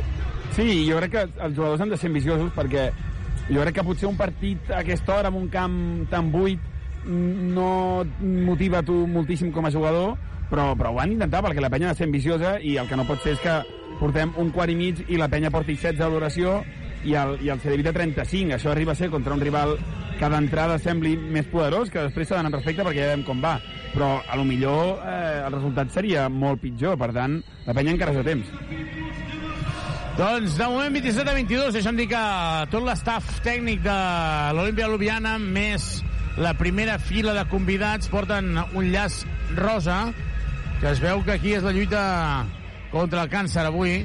[0.56, 2.92] Sí, jo crec que els jugadors han de ser ambiciosos perquè
[3.50, 6.60] jo crec que potser un partit a aquesta hora en un camp tan buit
[7.06, 7.70] no
[8.04, 10.18] et motiva tu moltíssim com a jugador,
[10.52, 13.00] però, però ho han d'intentar perquè la penya ha de ser ambiciosa i el que
[13.00, 13.56] no pot ser és que
[14.02, 16.60] portem un quart i mig i la penya porti 16 de duració
[17.06, 18.56] i el, i el Cedevita 35.
[18.58, 19.78] Això arriba a ser contra un rival
[20.20, 23.42] que d'entrada sembli més poderós, que després s'ha d'anar en respecte perquè ja veiem com
[23.42, 23.56] va.
[23.96, 28.14] Però a lo millor eh, el resultat seria molt pitjor, per tant, la penya encara
[28.14, 28.54] és a temps.
[30.20, 32.22] Doncs, de moment, 27 a 22, deixa'm dir que
[32.70, 33.98] tot l'estaf tècnic de
[34.54, 36.02] l'Olimpia Ljubljana, més
[36.38, 39.24] la primera fila de convidats, porten un llaç
[39.56, 40.14] rosa,
[40.80, 42.46] que es veu que aquí és la lluita
[42.92, 44.02] contra el càncer avui,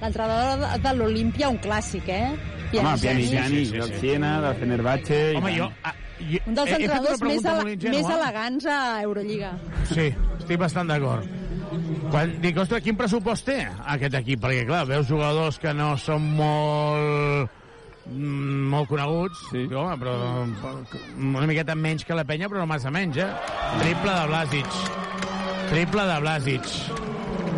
[0.00, 2.30] l'entrenador de- l'Olimpia, un clàssic, eh?
[2.72, 3.98] Home, Sí, Pianigiani, sí, del sí.
[4.00, 5.18] Siena, del Fenerbahce...
[5.32, 5.58] i Home, tant.
[5.58, 5.68] jo...
[5.84, 5.94] ah,
[6.30, 7.98] jo Un dels entrenadors més, ele ingènua.
[7.98, 9.52] més elegants a Eurolliga.
[9.92, 11.28] Sí, estic bastant d'acord.
[12.08, 13.58] Quan dic, ostres, quin pressupost té
[13.94, 14.40] aquest equip?
[14.44, 17.50] Perquè, clar, veus jugadors que no són molt
[18.08, 19.66] mm, molt coneguts, sí.
[19.68, 20.14] Home, però
[21.18, 23.28] una miqueta menys que la penya, però no massa menys, eh?
[23.82, 24.80] Triple de Blasic.
[25.68, 26.72] Triple de Blasic.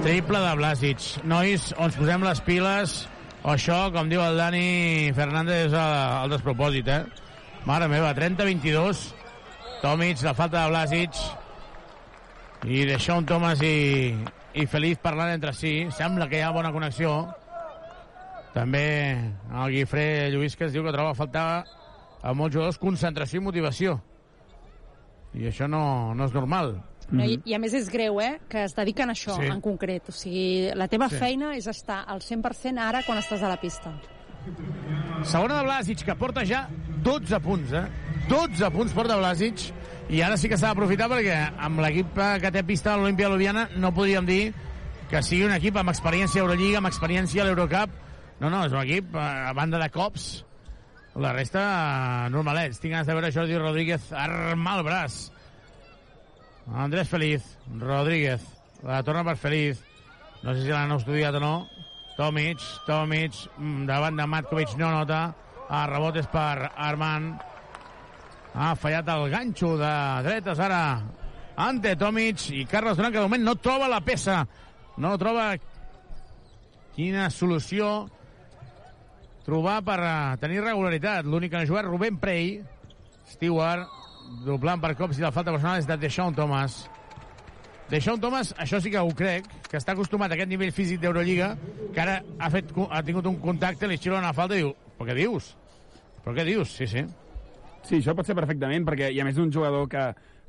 [0.00, 1.08] Triple de Blasic.
[1.30, 2.96] Nois, on ens posem les piles,
[3.44, 7.28] o això, com diu el Dani Fernández, és el, el despropòsit, eh?
[7.68, 9.06] Mare meva, 30-22.
[9.80, 11.22] Tomic, la falta de Blasic.
[12.68, 14.12] I d'això un Thomas i,
[14.54, 15.86] i Feliz parlant entre si.
[15.96, 17.14] Sembla que hi ha bona connexió.
[18.54, 18.84] També
[19.14, 21.64] el Guifré Lluís que es diu que troba a faltar
[22.20, 23.96] a molts jugadors concentració i motivació.
[25.38, 26.74] I això no, no és normal.
[27.10, 29.46] No, i, I a més és greu, eh?, que es dediquen a això Sí.
[29.50, 30.10] en concret.
[30.10, 31.16] O sigui, la teva Sí.
[31.18, 33.94] feina és estar al 100% ara quan estàs a la pista.
[35.24, 36.68] Segona de Blasic, que porta ja
[37.02, 37.84] 12 punts, eh?
[38.28, 39.70] 12 punts porta Blasic,
[40.10, 43.68] i ara sí que s'ha d'aprofitar perquè amb l'equip eh, que té pista l'Olimpia Ljubljana
[43.78, 44.42] no podríem dir
[45.10, 47.92] que sigui un equip amb experiència a Eurolliga, amb experiència a l'Eurocup.
[48.40, 50.30] No, no, és un equip eh, a banda de cops.
[51.22, 52.78] La resta, eh, normalets.
[52.78, 55.20] Tinc ganes de veure Jordi Rodríguez armar el braç.
[56.70, 57.46] Andrés Feliz,
[57.78, 58.42] Rodríguez,
[58.86, 59.82] la torna per Feliz.
[60.42, 61.54] No sé si l'han estudiat o no.
[62.16, 65.22] Tomic, Tomic, mm, davant de Matkovic no nota.
[65.70, 67.49] A rebot és per Armand.
[68.54, 69.94] Ha fallat el ganxo de
[70.26, 70.82] dretes ara.
[71.60, 74.42] Ante Tomic i Carles Duran, que de moment no troba la peça.
[75.00, 75.52] No troba
[76.96, 78.08] quina solució
[79.46, 81.26] trobar per eh, tenir regularitat.
[81.26, 82.58] L'únic que ha jugat Rubén Prey.
[83.30, 83.86] Stewart,
[84.46, 86.82] doblant per cops i la falta personal és de Deshaun Thomas.
[87.90, 91.52] Deshaun Thomas, això sí que ho crec, que està acostumat a aquest nivell físic d'Eurolliga,
[91.94, 95.08] que ara ha, fet, ha tingut un contacte, li xiula una falta i diu, però
[95.08, 95.54] què dius?
[96.22, 96.74] Però què dius?
[96.78, 97.02] Sí, sí.
[97.82, 100.02] Sí, això pot ser perfectament, perquè hi ha més d'un jugador que,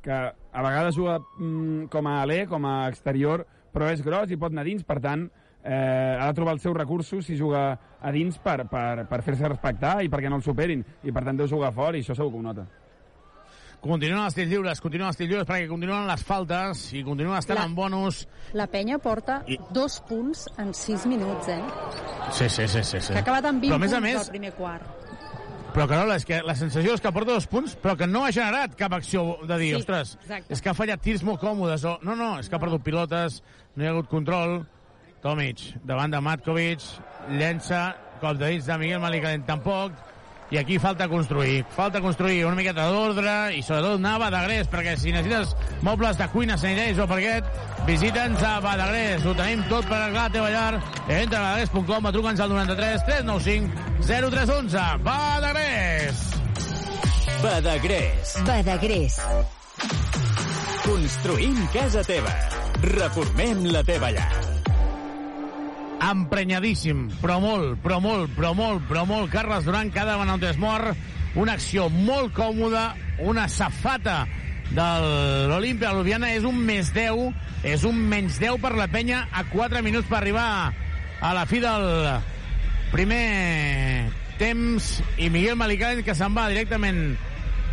[0.03, 4.38] que a vegades juga mm, com a alè, com a exterior, però és gros i
[4.38, 5.29] pot anar dins, per tant,
[5.63, 7.63] eh, ha de trobar els seus recursos si juga
[8.01, 11.38] a dins per, per, per fer-se respectar i perquè no el superin, i per tant
[11.39, 12.67] deu jugar fort i això segur que ho nota.
[13.82, 17.57] Continuen els tirs lliures, continuen els tirs lliures perquè continuen les faltes i continuen estant
[17.57, 18.27] La- en bonus.
[18.53, 21.61] La penya porta I- dos punts en sis minuts, eh?
[22.32, 22.84] Sí, sí, sí.
[22.84, 23.13] sí, sí.
[23.13, 25.11] Que ha acabat amb 20 però, a més a punts més, del primer quart.
[25.72, 28.32] Però, Carola, és que la sensació és que porta dos punts, però que no ha
[28.36, 30.51] generat cap acció de dir, Sí, ostres, exacte.
[30.51, 31.86] és que ha fallat tirs molt còmodes.
[31.88, 31.93] O...
[32.03, 33.41] No, no, és que ha perdut pilotes,
[33.76, 34.65] no hi ha hagut control.
[35.24, 36.82] Tomic, davant de Matkovic,
[37.30, 39.93] llença, cop de dits de Miguel Malicalent tampoc,
[40.52, 41.64] i aquí falta construir.
[41.76, 46.28] Falta construir una miqueta d'ordre i sobretot anar a Badagrés, perquè si necessites mobles de
[46.34, 47.47] cuina, sanitaris o parquet,
[47.88, 49.26] visita'ns a Badagrés.
[49.26, 50.82] Ho tenim tot per arreglar la teva llar.
[51.08, 54.86] Entra a badagrés.com, truca'ns al 93 395 0311.
[55.08, 56.28] Badagrés!
[57.41, 58.36] Badagrés.
[58.45, 59.20] Badagrés.
[60.84, 62.36] Construïm casa teva.
[62.91, 64.70] Reformem la teva llar.
[66.02, 69.30] Emprenyadíssim, però molt, però molt, però molt, però molt.
[69.34, 70.97] Carles Duran cada davant el desmort,
[71.38, 72.91] una acció molt còmoda,
[73.22, 74.26] una safata
[74.72, 74.88] de
[75.52, 77.30] l'Olimpia Ljubljana és un més 10,
[77.68, 80.47] és un menys 10 per la penya a 4 minuts per arribar
[81.22, 81.86] a la fi del
[82.91, 84.97] primer temps.
[85.22, 87.14] I Miguel Malicán que se'n va directament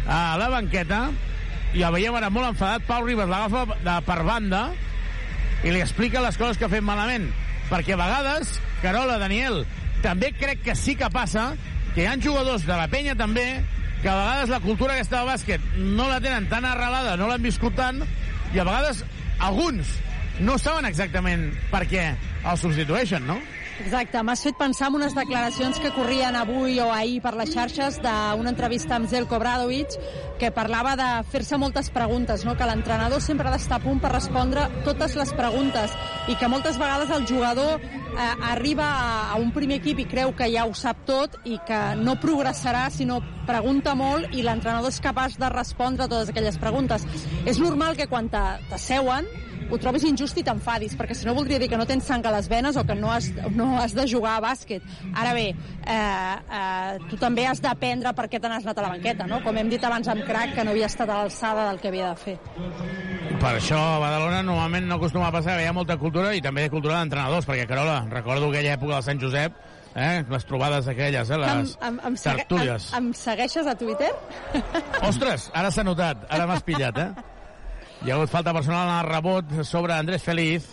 [0.07, 1.07] a la banqueta.
[1.76, 2.85] I el veiem ara molt enfadat.
[2.89, 4.68] Pau Ribas l'agafa per banda
[5.64, 7.31] i li explica les coses que ha fet malament
[7.68, 9.64] perquè a vegades, Carola, Daniel
[10.02, 11.50] també crec que sí que passa
[11.94, 13.46] que hi ha jugadors de la penya també
[14.02, 17.42] que a vegades la cultura aquesta del bàsquet no la tenen tan arrelada, no l'han
[17.42, 18.04] viscut tant
[18.54, 19.02] i a vegades
[19.42, 19.96] alguns
[20.40, 22.04] no saben exactament per què
[22.46, 23.40] els substitueixen, no?
[23.79, 28.01] Exacte, m'has fet pensar en unes declaracions que corrien avui o ahir per les xarxes
[28.03, 29.95] d'una entrevista amb Zelko Bradovic
[30.41, 32.57] que parlava de fer-se moltes preguntes, no?
[32.59, 35.95] que l'entrenador sempre ha d'estar a punt per respondre totes les preguntes
[36.26, 37.79] i que moltes vegades el jugador
[38.18, 41.58] eh, arriba a, a un primer equip i creu que ja ho sap tot i
[41.66, 46.32] que no progressarà si no pregunta molt i l'entrenador és capaç de respondre a totes
[46.34, 47.06] aquelles preguntes.
[47.46, 49.28] És normal que quan t'asseuen
[49.68, 52.32] ho trobis injust i t'enfadis, perquè si no voldria dir que no tens sang a
[52.32, 54.84] les venes o que no has, no has de jugar a bàsquet.
[55.12, 58.94] Ara bé, eh, eh, tu també has d'aprendre per què te n'has anat a la
[58.96, 59.42] banqueta, no?
[59.44, 62.14] Com hem dit abans amb Crac, que no havia estat a l'alçada del que havia
[62.14, 62.38] de fer.
[63.38, 66.68] Per això a Badalona normalment no acostuma a passar hi ha molta cultura i també
[66.72, 69.56] cultura d'entrenadors, perquè Carola, recordo aquella època del Sant Josep,
[69.94, 70.24] eh?
[70.30, 71.38] les trobades aquelles, eh?
[71.38, 72.90] les em, em, segue, tertúlies.
[72.92, 74.11] em, em segueixes a Twitter?
[75.09, 77.11] Ostres, ara s'ha notat, ara m'has pillat, eh?
[78.04, 80.68] Hi ha hagut falta personal en el rebot sobre Andrés Feliz,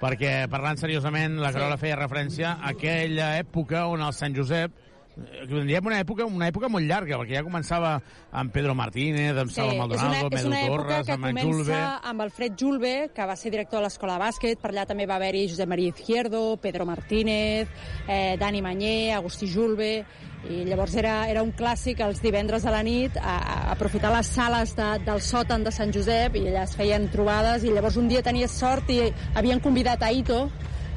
[0.00, 4.85] perquè parlant seriosament, la Carola feia referència a aquella època on el Sant Josep
[5.16, 7.96] eh, diem una època, una època molt llarga, perquè ja començava
[8.30, 11.80] amb Pedro Martínez, amb Salva Maldonado, amb Edu Torres, amb en Julve...
[12.12, 15.16] amb Alfred Julve, que va ser director de l'escola de bàsquet, per allà també va
[15.20, 17.68] haver-hi Josep María Izquierdo, Pedro Martínez,
[18.06, 20.04] eh, Dani Manyer, Agustí Julve,
[20.50, 24.28] i llavors era, era un clàssic els divendres a la nit a, a aprofitar les
[24.30, 28.06] sales de, del sòtan de Sant Josep i allà es feien trobades i llavors un
[28.10, 29.00] dia tenies sort i
[29.34, 30.44] havien convidat a Ito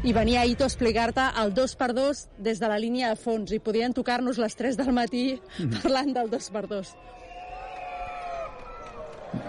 [0.03, 3.93] i venia Ito a explicar-te el 2x2 des de la línia de fons i podien
[3.93, 5.23] tocar-nos les 3 del matí
[5.81, 6.93] parlant del 2x2.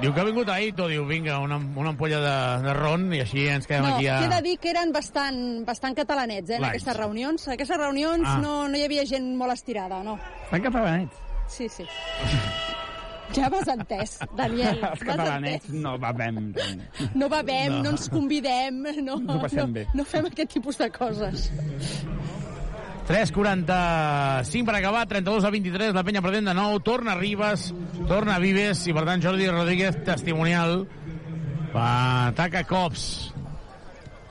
[0.02, 2.34] Diu que ha vingut a Ito, diu, vinga, una, una ampolla de,
[2.66, 4.18] de ron i així ens quedem no, aquí a...
[4.20, 7.46] queda dir que eren bastant, bastant catalanets, eh, en aquestes reunions.
[7.48, 8.36] En aquestes reunions Ah.
[8.42, 10.18] no, no hi havia gent molt estirada, no.
[10.44, 11.16] Estan catalanets.
[11.48, 11.86] Sí, sí.
[13.36, 14.80] Ja m'has entès, Daniel.
[14.90, 15.80] Els catalanets entès.
[15.82, 16.40] no bevem.
[17.14, 17.82] No bevem, No.
[17.84, 19.86] no, ens convidem, no, passem no, bé.
[19.94, 21.50] no fem aquest tipus de coses.
[23.10, 27.72] 3.45 per acabar, 32 a 23, la penya perdent de nou, torna Ribas,
[28.06, 30.84] torna Vives, i per tant Jordi Rodríguez, testimonial,
[31.74, 33.32] ataca cops.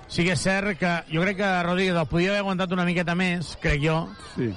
[0.10, 3.14] Sí que és cert que jo crec que Rodríguez el podia haver aguantat una miqueta
[3.20, 4.00] més, crec jo.
[4.38, 4.48] Sí.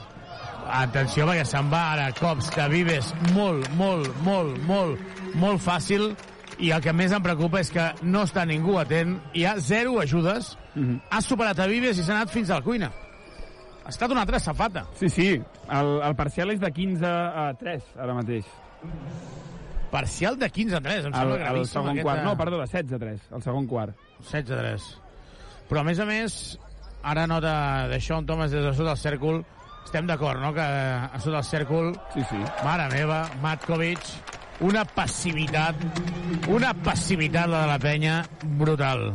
[0.73, 5.01] Atenció, perquè se'n va ara cops de Vives molt, molt, molt, molt,
[5.37, 6.15] molt fàcil,
[6.65, 9.99] i el que més em preocupa és que no està ningú atent, hi ha zero
[10.01, 10.55] ajudes,
[11.11, 12.89] ha superat a Vives i s'ha anat fins a la cuina.
[13.85, 14.87] Ha estat una altra safata.
[14.97, 15.29] Sí, sí.
[15.69, 18.47] El, el parcial és de 15 a 3, ara mateix.
[19.91, 21.73] Parcial de 15 a 3, em El, sembla el gravíssim.
[21.75, 22.23] segon aquesta- quart.
[22.25, 23.97] No, perdó, de 16 a 3, el segon quart.
[24.21, 24.87] 16 a 3.
[25.69, 26.59] Però, a més a més,
[27.03, 29.45] ara nota d'això, en Thomas, des de sota del cèrcol,
[29.85, 31.93] estem d'acord, no?, que a sota del cèrcol...
[32.15, 32.41] Sí, sí.
[32.65, 34.01] Mare meva, Matkovic,
[34.63, 35.83] una passivitat,
[36.53, 38.21] una passivitat, la de la penya,
[38.61, 39.09] brutal.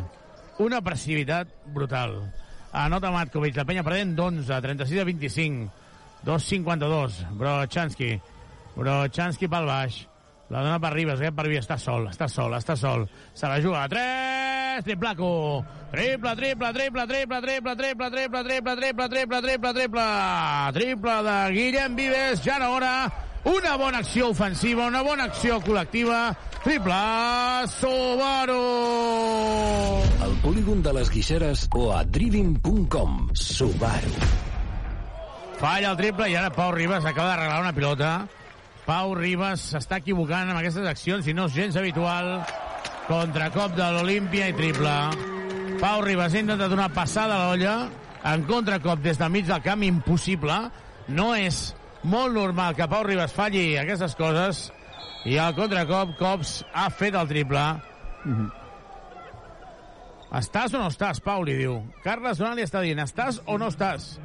[0.63, 2.19] Una passivitat brutal.
[2.77, 5.71] Anota Matkovic, la penya perdent d'11, 36 a 25,
[6.27, 8.11] 2'52, Brochanski,
[8.75, 10.03] Brochanski pel baix,
[10.49, 13.07] la dona per Ribas, aquest per Ribas, està sol, està sol, està sol.
[13.35, 15.29] Se la juga a 3, triplaco.
[15.91, 20.07] Triple, triple, triple, triple, triple, triple, triple, triple, triple, triple, triple, triple.
[20.73, 23.11] Triple de Guillem Vives, ja no hora.
[23.47, 26.35] Una bona acció ofensiva, una bona acció col·lectiva.
[26.65, 26.97] Triple
[27.71, 28.57] Subaru.
[30.25, 33.29] Al polígon de les Guixeres o a driving.com.
[33.33, 34.11] Subaru.
[35.57, 38.11] Falla el triple i ara Pau Ribas acaba de regalar una pilota.
[38.83, 42.41] Pau Ribas s'està equivocant amb aquestes accions i no és gens habitual.
[43.07, 44.99] Contracop de l'Olímpia i triple.
[45.77, 47.73] Pau Ribas ha intentat una passada a l'olla
[48.25, 50.55] en contracop des del mig del camp, impossible.
[51.07, 54.63] No és molt normal que Pau Ribas falli aquestes coses
[55.29, 57.65] i al contracop Cops ha fet el triple.
[60.37, 61.77] Estàs o no estàs, Pau, li diu.
[62.03, 64.15] Carles Donald li està dient, estàs o no estàs?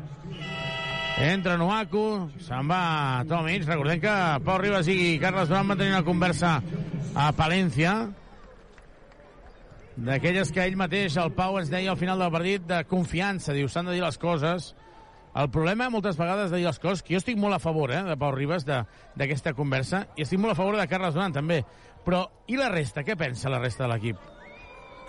[1.23, 2.07] Entra Nuaku,
[2.43, 3.69] se'n va Tomic.
[3.69, 6.57] Recordem que Pau Ribas i Carles Durant van tenir una conversa
[7.15, 7.95] a Palència.
[9.97, 13.69] D'aquelles que ell mateix, el Pau, ens deia al final del partit, de confiança, diu,
[13.69, 14.73] s'han de dir les coses.
[15.37, 18.03] El problema, moltes vegades, de dir les coses, que jo estic molt a favor, eh,
[18.05, 18.83] de Pau Ribas, de-
[19.17, 21.65] d'aquesta conversa, i estic molt a favor de Carles Duran, també.
[22.05, 23.03] Però, i la resta?
[23.05, 24.17] Què pensa la resta de l'equip?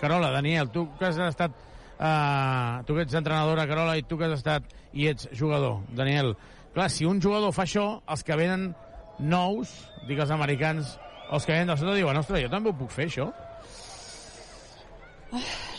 [0.00, 1.52] Carola, Daniel, tu que has estat...
[1.94, 6.34] Uh, tu que ets entrenadora, Carola, i tu que has estat i ets jugador, Daniel.
[6.74, 8.74] Clar, si un jugador fa això, els que venen
[9.20, 9.70] nous,
[10.08, 10.98] dic els americans,
[11.30, 13.28] els que venen del sota diuen, ostres, jo també ho puc fer, això?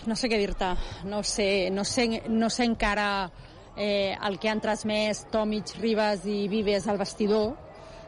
[0.05, 0.71] No sé què dir-te.
[1.09, 3.29] No sé, no sé, no sé encara
[3.75, 7.53] eh, el que han transmès Tomic, Ribas i Vives al vestidor,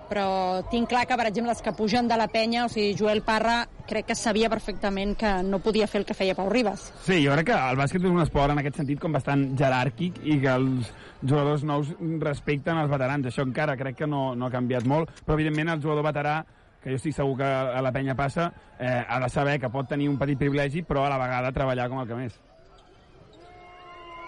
[0.08, 3.22] però tinc clar que, per exemple, els que pugen de la penya, o sigui, Joel
[3.28, 6.88] Parra, crec que sabia perfectament que no podia fer el que feia Pau Ribas.
[7.06, 10.22] Sí, jo crec que el bàsquet és un esport en aquest sentit com bastant jeràrquic
[10.24, 10.92] i que els
[11.24, 11.92] jugadors nous
[12.24, 13.28] respecten els veterans.
[13.28, 16.40] Això encara crec que no, no ha canviat molt, però evidentment el jugador veterà
[16.88, 18.46] que jo estic segur que a la penya passa,
[18.80, 21.90] eh, ha de saber que pot tenir un petit privilegi, però a la vegada treballar
[21.92, 22.38] com el que més.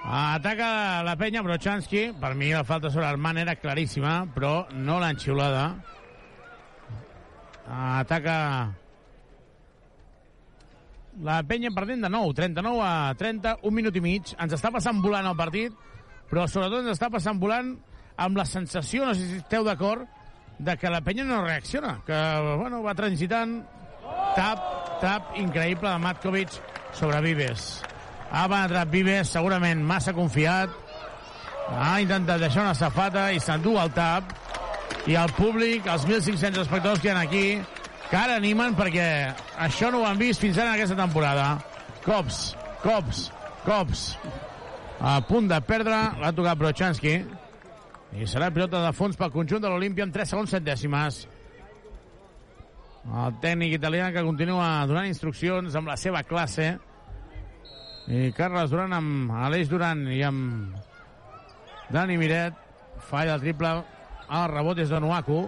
[0.03, 2.09] Ataca la penya Brochanski.
[2.19, 5.63] Per mi la falta sobre Armand era claríssima, però no l'han xiulada.
[7.69, 8.35] Ataca
[11.23, 14.35] la penya perdent de nou, 39 a 30, un minut i mig.
[14.35, 15.71] Ens està passant volant el partit,
[16.27, 17.77] però sobretot ens està passant volant
[18.19, 20.09] amb la sensació, no sé si esteu d'acord,
[20.59, 22.19] de que la penya no reacciona, que
[22.59, 23.61] bueno, va transitant
[24.35, 24.65] tap,
[25.01, 26.59] tap increïble de Matkovic
[26.93, 27.69] sobre Vives.
[28.29, 30.75] Ha penetrat Vives, segurament massa confiat.
[31.69, 34.35] Ha intentat deixar una safata i s'endú el tap.
[35.07, 37.45] I el públic, els 1.500 espectadors que hi ha aquí,
[38.09, 39.07] que ara animen perquè
[39.65, 41.49] això no ho han vist fins ara en aquesta temporada.
[42.03, 42.49] Cops,
[42.83, 43.29] cops,
[43.63, 44.09] cops.
[44.99, 47.21] A punt de perdre, l'ha tocat Brochanski.
[48.17, 51.21] I serà pilota de fons pel conjunt de l'Olimpia en 3 segons 7 dècimes.
[53.09, 56.71] El tècnic italià que continua donant instruccions amb la seva classe.
[58.09, 60.75] I Carles Duran amb Aleix Duran i amb
[61.93, 62.57] Dani Miret.
[63.09, 63.77] Falla el triple.
[64.29, 65.43] El rebot és de Nuaku.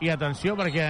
[0.00, 0.88] I atenció perquè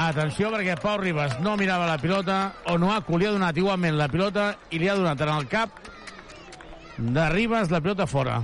[0.00, 2.38] Atenció perquè Pau Ribas no mirava la pilota.
[2.72, 5.76] Onuaku li ha donat igualment la pilota i li ha donat en el cap
[6.96, 8.38] de Ribas la pilota fora.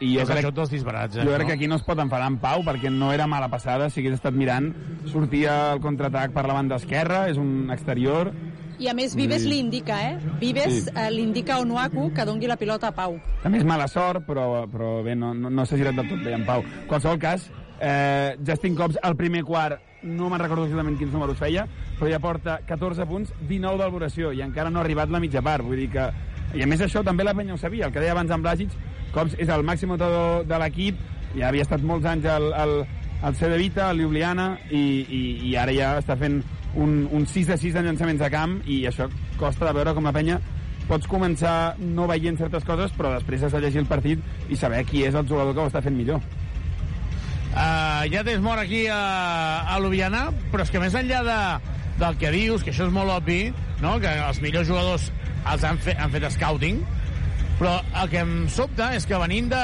[0.00, 1.24] I jo crec, això tots disbarats, eh?
[1.26, 1.46] jo crec no?
[1.48, 4.14] que aquí no es pot enfadar amb Pau perquè no era mala passada, si hagués
[4.16, 4.70] estat mirant
[5.12, 8.32] sortia el contraatac per la banda esquerra és un exterior
[8.80, 9.48] I a més Vives Sí.
[9.50, 10.18] li indica, eh?
[10.40, 10.90] Vives Sí.
[10.96, 13.18] eh, li indica a Onuaku que dongui la pilota a Pau.
[13.42, 16.32] també és mala sort però, però bé, no, no, no s'ha girat del tot bé
[16.32, 20.96] en Pau en qualsevol cas, eh, Justin Cobbs al primer quart no me'n recordo exactament
[20.96, 21.66] quins números feia,
[21.98, 25.62] però ja porta 14 punts, 19 d'alboració, i encara no ha arribat la mitja part,
[25.62, 26.06] vull dir que...
[26.54, 28.72] I a més això també la penya ho sabia, el que deia abans en Blasic,
[29.14, 30.98] Cobbs és el màxim notador de l'equip,
[31.36, 32.74] ja havia estat molts anys al, al,
[33.26, 36.40] al CD Vita, al Ljubljana, i, i, i ara ja està fent
[36.74, 40.06] un, un 6 de 6 en llançaments de camp, i això costa de veure com
[40.06, 40.40] la penya
[40.90, 44.82] pots començar no veient certes coses, però després has de llegir el partit i saber
[44.88, 46.22] qui és el jugador que ho està fent millor.
[47.50, 48.98] Uh, ja tens mort aquí a,
[49.70, 51.38] a Ljubljana, però és que més enllà de,
[52.00, 53.98] del que dius, que això és molt obvi, no?
[54.00, 55.10] que els millors jugadors
[55.50, 56.80] els han, fe, han fet scouting,
[57.60, 59.62] però el que em sobta és que venint de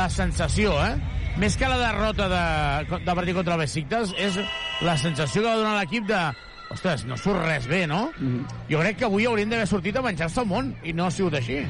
[0.00, 0.96] la sensació, eh?
[1.38, 4.40] més que la derrota de, de partit contra el Besiktas, és
[4.84, 6.22] la sensació que va donar l'equip de
[6.72, 8.10] ostres, no surt res bé, no?
[8.18, 8.56] Mm -hmm.
[8.70, 11.34] Jo crec que avui haurien d'haver sortit a menjar-se el món, i no ha sigut
[11.34, 11.66] així.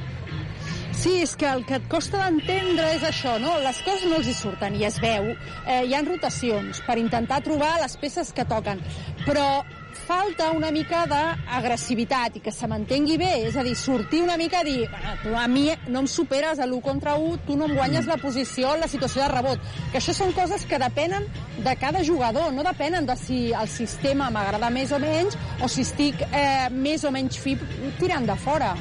[0.92, 3.52] Sí, és que el que et costa d'entendre és això, no?
[3.62, 5.28] Les coses no els hi surten i es veu.
[5.66, 8.80] Eh, hi han rotacions per intentar trobar les peces que toquen,
[9.24, 9.62] però
[10.06, 14.62] falta una mica d'agressivitat i que se mantengui bé, és a dir, sortir una mica
[14.62, 17.66] i dir, "Bueno, tu a mi no em superes a l'1 contra 1, tu no
[17.66, 19.58] em guanyes la posició en la situació de rebot,
[19.92, 21.26] que això són coses que depenen
[21.58, 25.82] de cada jugador, no depenen de si el sistema m'agrada més o menys o si
[25.82, 27.58] estic eh, més o menys fi
[27.98, 28.76] tirant de fora.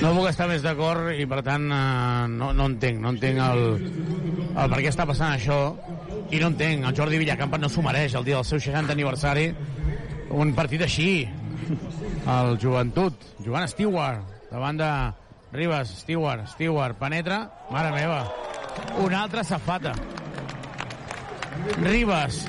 [0.00, 3.64] No puc estar més d'acord i, per tant, eh, no, no entenc, no entenc el,
[4.54, 5.60] el per què està passant això.
[6.30, 9.50] I no entenc, el Jordi Villacampa no s'ho mereix el dia del seu 60 aniversari
[10.30, 11.10] un partit així.
[12.30, 14.90] El joventut, Joan Stewart davant de
[15.52, 18.24] Ribas, Stewart, Stewart, penetra, mare meva
[18.98, 19.94] una altra safata.
[21.82, 22.44] Ribas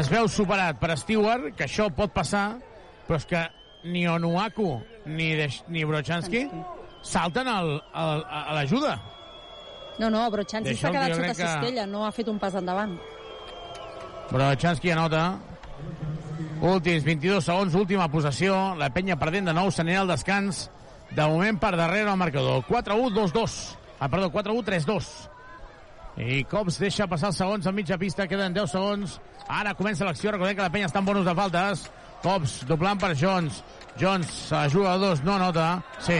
[0.00, 2.58] es veu superat per Stewart, que això pot passar,
[3.06, 3.42] però és que
[3.86, 4.70] ni Onuaku
[5.06, 6.46] ni, Deix, ni Brochanski
[7.06, 8.96] salten al, al, a l'ajuda.
[9.98, 12.96] No, no, Brochanski s'ha quedat sota que- cistella, no ha fet un pas endavant.
[14.30, 15.38] Brochanski anota.
[16.60, 18.74] Últims 22 segons, última possessió.
[18.80, 20.66] La penya perdent de nou, s'anirà al descans.
[21.14, 22.64] De moment per darrere el marcador.
[22.66, 23.56] 4-1, 2-2.
[24.00, 25.10] Ah, perdó, 4-1, 3-2.
[26.16, 29.18] I Cops deixa passar els segons a mitja pista, queden 10 segons.
[29.52, 31.84] Ara comença l'acció, recordem que la penya està en bonus de faltes.
[32.24, 33.60] Cops doblant per Jones.
[33.98, 35.82] Jones ajuda a dos, no nota.
[35.98, 36.18] Sí,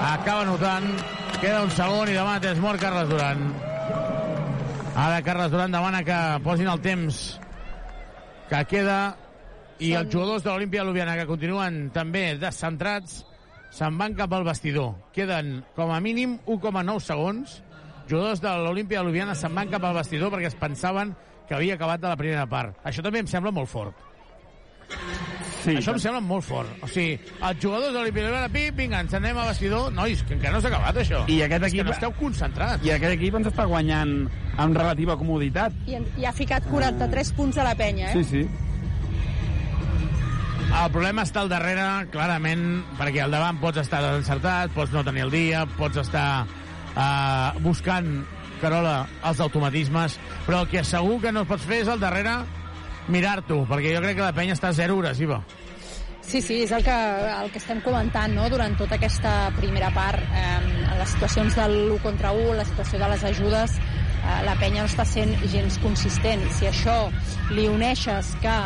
[0.00, 0.86] acaba notant.
[1.40, 3.42] Queda un segon i demana temps mort Carles Duran.
[4.98, 7.38] Ara Carles Duran demana que posin el temps
[8.48, 9.00] que queda
[9.78, 13.20] i els jugadors de l'Olimpia Ljubljana que continuen també descentrats
[13.74, 14.94] se'n van cap al vestidor.
[15.14, 17.58] Queden com a mínim 1,9 segons.
[18.08, 21.14] Jugadors de l'Olimpia Ljubljana se'n van cap al vestidor perquè es pensaven
[21.48, 22.78] que havia acabat de la primera part.
[22.84, 24.06] Això també em sembla molt fort.
[25.68, 26.68] Sí, Això em sembla molt fort.
[26.82, 29.90] O sigui, els jugadors de l'Olimpia Ljubljana, pim, vinga, ens anem a vestidor.
[29.92, 31.24] Nois, que encara no s'ha acabat això.
[31.28, 32.86] I aquest És que equip- no esteu concentrats.
[32.86, 34.14] I aquest equip ens està guanyant
[34.56, 35.72] amb relativa comoditat.
[35.86, 38.22] I, i ha ficat 43 punts a la penya, eh?
[38.22, 38.48] Sí, sí.
[40.68, 42.64] El problema està al darrere, clarament,
[42.98, 48.10] perquè al davant pots estar desencertat, pots no tenir el dia, pots estar uh, buscant,
[48.60, 52.34] Carola, els automatismes, però el que segur que no pots fer és al darrere
[53.08, 55.40] mirar-t'ho, perquè jo crec que la penya està zero agressiva.
[56.28, 58.50] Sí, sí, és el que, el que estem comentant no?
[58.52, 60.20] durant tota aquesta primera part.
[60.28, 64.82] Eh, les situacions del 1 contra 1, la situació de les ajudes, eh, la penya
[64.82, 66.44] no està sent gens consistent.
[66.58, 66.98] Si això
[67.56, 68.58] li uneixes que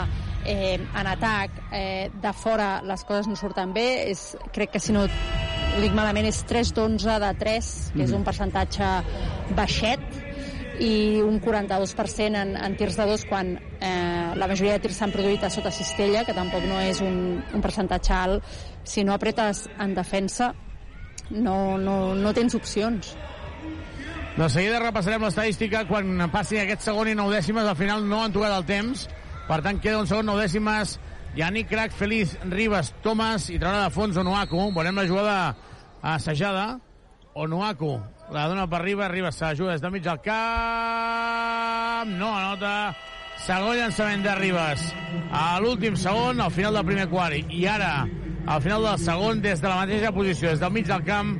[0.42, 4.90] eh, en atac eh, de fora les coses no surten bé, és, crec que si
[4.96, 8.90] no ho dic malament, és 3 d'11 de 3, que és un percentatge
[9.54, 10.02] baixet,
[10.80, 15.12] i un 42% en, en tirs de dos quan eh, la majoria de tirs s'han
[15.12, 18.54] produït a sota cistella, que tampoc no és un, un percentatge alt.
[18.84, 20.52] Si no apretes en defensa,
[21.30, 23.14] no, no, no tens opcions.
[24.32, 27.68] De seguida repassarem l'estadística quan passi aquest segon i nou dècimes.
[27.68, 29.08] Al final no han tocat el temps.
[29.48, 30.96] Per tant, queda un segon, nou dècimes.
[31.36, 34.70] Yannick Crac, Feliz, Ribas, Thomas i traurà de fons Onuaku.
[34.72, 35.36] Veurem la jugada
[36.14, 36.66] assajada.
[37.36, 37.94] Onuaku
[38.32, 42.08] la dona per Ribas, Ribas s'ajuda des de mig del camp.
[42.16, 42.94] No anota.
[43.44, 44.84] Segon llançament de Ribas.
[45.34, 47.52] A l'últim segon, al final del primer quart.
[47.52, 48.06] I ara,
[48.46, 51.34] al final del segon, des de la mateixa posició, des del mig del camp,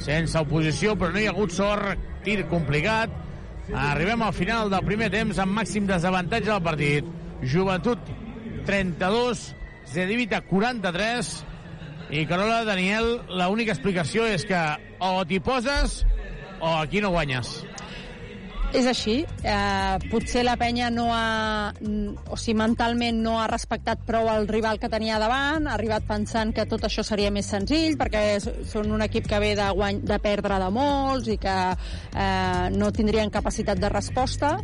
[0.00, 3.12] sense oposició, però no hi ha hagut sort, tir complicat.
[3.68, 7.04] Arribem al final del primer temps amb màxim desavantatge del partit.
[7.42, 7.98] Joventut
[8.66, 9.54] 32,
[9.88, 11.44] Zedivita 43,
[12.08, 14.60] i Carola, Daniel, l'única explicació és que
[15.04, 16.06] o t'hi poses
[16.60, 17.64] o aquí no guanyes.
[18.76, 19.22] És així.
[19.48, 21.72] Eh, potser la penya no ha...
[22.28, 26.52] O sigui, mentalment no ha respectat prou el rival que tenia davant, ha arribat pensant
[26.54, 30.18] que tot això seria més senzill, perquè són un equip que ve de, guany, de
[30.20, 34.58] perdre de molts i que eh, no tindrien capacitat de resposta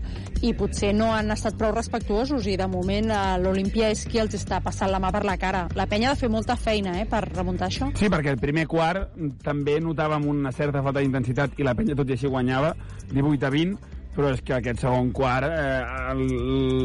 [0.45, 4.37] i potser no han estat prou respectuosos i de moment eh, l'Olimpia és qui els
[4.37, 5.65] està passant la mà per la cara.
[5.79, 7.89] La penya ha de fer molta feina eh, per remuntar això.
[7.97, 12.13] Sí, perquè el primer quart també notàvem una certa falta d'intensitat i la penya tot
[12.13, 12.75] i així guanyava
[13.09, 16.23] 18 a 20 però és que aquest segon quart eh, el,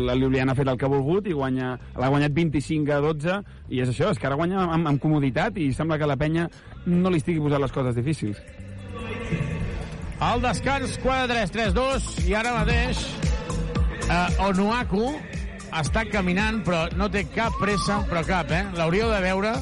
[0.07, 3.37] la Ljubljana ha fet el que ha volgut i guanya, l'ha guanyat 25 a 12
[3.69, 6.49] i és això, és que ara guanya amb, amb comoditat i sembla que la penya
[6.89, 8.41] no li estigui posant les coses difícils.
[10.19, 13.05] Al descans, 4-3-3-2, i ara mateix
[14.09, 15.13] eh, Onuaku
[15.79, 18.65] està caminant, però no té cap pressa, però cap, eh?
[18.75, 19.53] L'hauríeu de veure.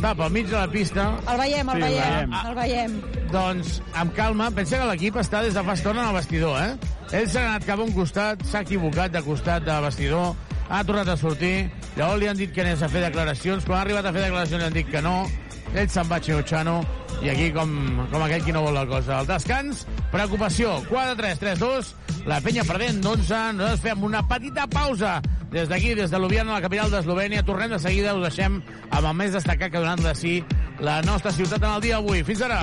[0.00, 1.02] Està pel mig de la pista.
[1.28, 2.36] El veiem, el Sí, el veiem, veiem.
[2.48, 2.92] el veiem.
[3.30, 6.70] Doncs, amb calma, pensa que l'equip està des de fa estona al vestidor, eh?
[7.18, 10.32] Ell s'ha anat cap a un costat, s'ha equivocat de costat de vestidor,
[10.70, 13.82] ha tornat a sortir, llavors li han dit que anés a fer declaracions, quan ha
[13.82, 15.28] arribat a fer declaracions li han dit que no,
[15.74, 16.80] ell se'n va xino-xano,
[17.20, 17.72] i aquí com,
[18.10, 19.20] com aquell qui no vol la cosa.
[19.20, 21.92] El descans, preocupació, 4-3-3-2,
[22.30, 23.26] la penya perdent d'11,
[23.58, 25.18] nosaltres fem una petita pausa
[25.50, 27.44] des d'aquí, des de Ljubljana, la capital d'Eslovènia.
[27.46, 28.60] Tornem de seguida, us deixem
[28.90, 30.38] amb el més destacat que ha donat de si
[30.80, 32.24] la nostra ciutat en el dia d'avui.
[32.24, 32.62] Fins ara!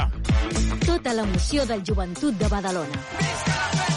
[0.85, 3.96] Tota l'emoció del joventut de Badalona.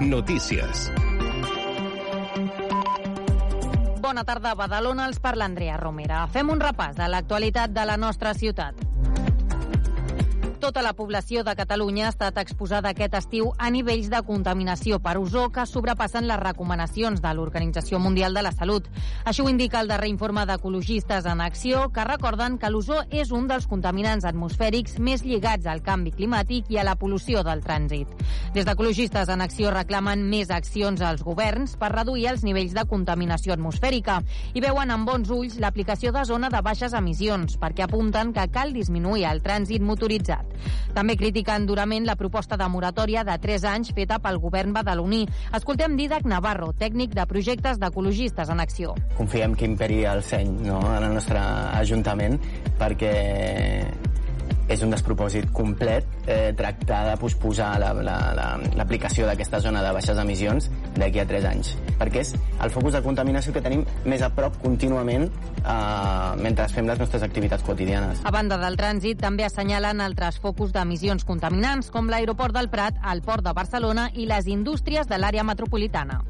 [0.00, 0.92] Notícies.
[4.00, 6.22] Bona tarda, Badalona, els parla Andrea Romera.
[6.30, 8.87] Fem un repàs de l'actualitat de la nostra ciutat.
[10.58, 15.14] Tota la població de Catalunya ha estat exposada aquest estiu a nivells de contaminació per
[15.20, 18.88] ozó que sobrepassen les recomanacions de l'Organització Mundial de la Salut.
[19.24, 23.46] Això ho indica el darrer informe d'ecologistes en acció, que recorden que l'ozó és un
[23.46, 28.10] dels contaminants atmosfèrics més lligats al canvi climàtic i a la pol·lució del trànsit.
[28.54, 33.54] Des d'ecologistes en acció reclamen més accions als governs per reduir els nivells de contaminació
[33.54, 34.20] atmosfèrica
[34.54, 38.74] i veuen amb bons ulls l'aplicació de zona de baixes emissions, perquè apunten que cal
[38.74, 40.47] disminuir el trànsit motoritzat.
[40.94, 45.24] També critiquen durament la proposta de moratòria de 3 anys feta pel govern badaloní.
[45.54, 48.94] Escoltem Didac Navarro, tècnic de projectes d'ecologistes en acció.
[49.18, 51.38] Confiem que imperi el seny no, en el nostre
[51.78, 52.38] Ajuntament
[52.78, 53.12] perquè
[54.68, 60.20] és un despropòsit complet eh, tractar de posposar l'aplicació la, la, d'aquesta zona de baixes
[60.20, 60.68] emissions
[60.98, 64.58] d'aquí a 3 anys, perquè és el focus de contaminació que tenim més a prop
[64.62, 68.22] contínuament eh, mentre fem les nostres activitats quotidianes.
[68.24, 73.24] A banda del trànsit, també assenyalen altres focus d'emissions contaminants, com l'aeroport del Prat, el
[73.24, 76.22] port de Barcelona i les indústries de l'àrea metropolitana.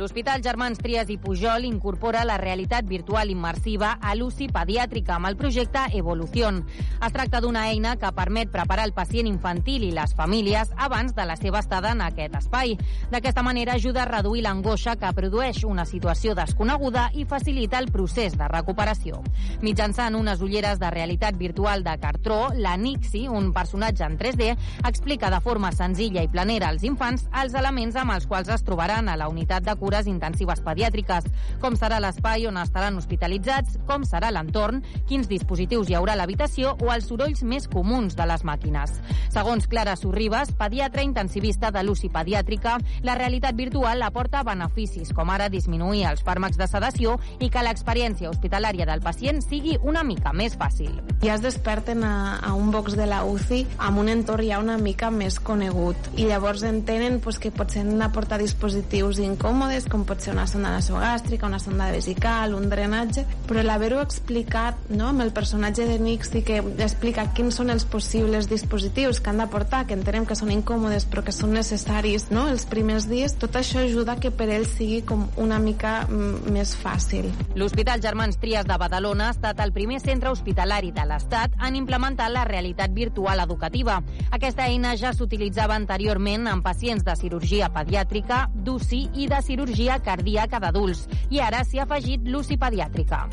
[0.00, 5.34] L'Hospital Germans Trias i Pujol incorpora la realitat virtual immersiva a l'UCI pediàtrica amb el
[5.36, 6.62] projecte Evolución.
[7.04, 11.26] Es tracta d'una eina que permet preparar el pacient infantil i les famílies abans de
[11.28, 12.78] la seva estada en aquest espai.
[13.12, 18.38] D'aquesta manera ajuda a reduir l'angoixa que produeix una situació desconeguda i facilita el procés
[18.40, 19.20] de recuperació.
[19.60, 25.28] Mitjançant unes ulleres de realitat virtual de cartró, la Nixi, un personatge en 3D, explica
[25.28, 29.20] de forma senzilla i planera als infants els elements amb els quals es trobaran a
[29.20, 31.24] la unitat de cura cures intensives pediàtriques,
[31.58, 36.76] com serà l'espai on estaran hospitalitzats, com serà l'entorn, quins dispositius hi haurà a l'habitació?
[36.84, 38.92] O els sorolls més comuns de les màquines.
[39.34, 45.50] Segons Clara Sorribes, pediatra intensivista de l'UCI pediàtrica, la realitat virtual aporta beneficis, com ara
[45.50, 50.54] disminuir els fàrmacs de sedació i que l'experiència hospitalària del pacient sigui una mica més
[50.60, 50.94] fàcil.
[51.24, 54.78] Ja es desperten a, a un box de la UCI amb un entorn ja una
[54.78, 56.12] mica més conegut.
[56.14, 60.46] I llavors entenen pues, que potser han d'aportar dispositius incòmodes coses, com pot ser una
[60.46, 65.98] sonda nasogàstrica, una sonda vesical, un drenatge, però l'haver-ho explicat no, amb el personatge de
[65.98, 70.50] Nixi que explica quins són els possibles dispositius que han d'aportar, que entenem que són
[70.52, 74.66] incòmodes però que són necessaris no, els primers dies, tot això ajuda que per ell
[74.68, 77.30] sigui com una mica mm, més fàcil.
[77.56, 82.30] L'Hospital Germans Trias de Badalona ha estat el primer centre hospitalari de l'Estat en implementar
[82.30, 84.00] la realitat virtual educativa.
[84.30, 89.98] Aquesta eina ja s'utilitzava anteriorment en pacients de cirurgia pediàtrica, d'UCI i de cirurgia cirurgia
[90.00, 93.26] cardíaca d'adults i ara s'hi ha afegit l'UCI pediàtrica.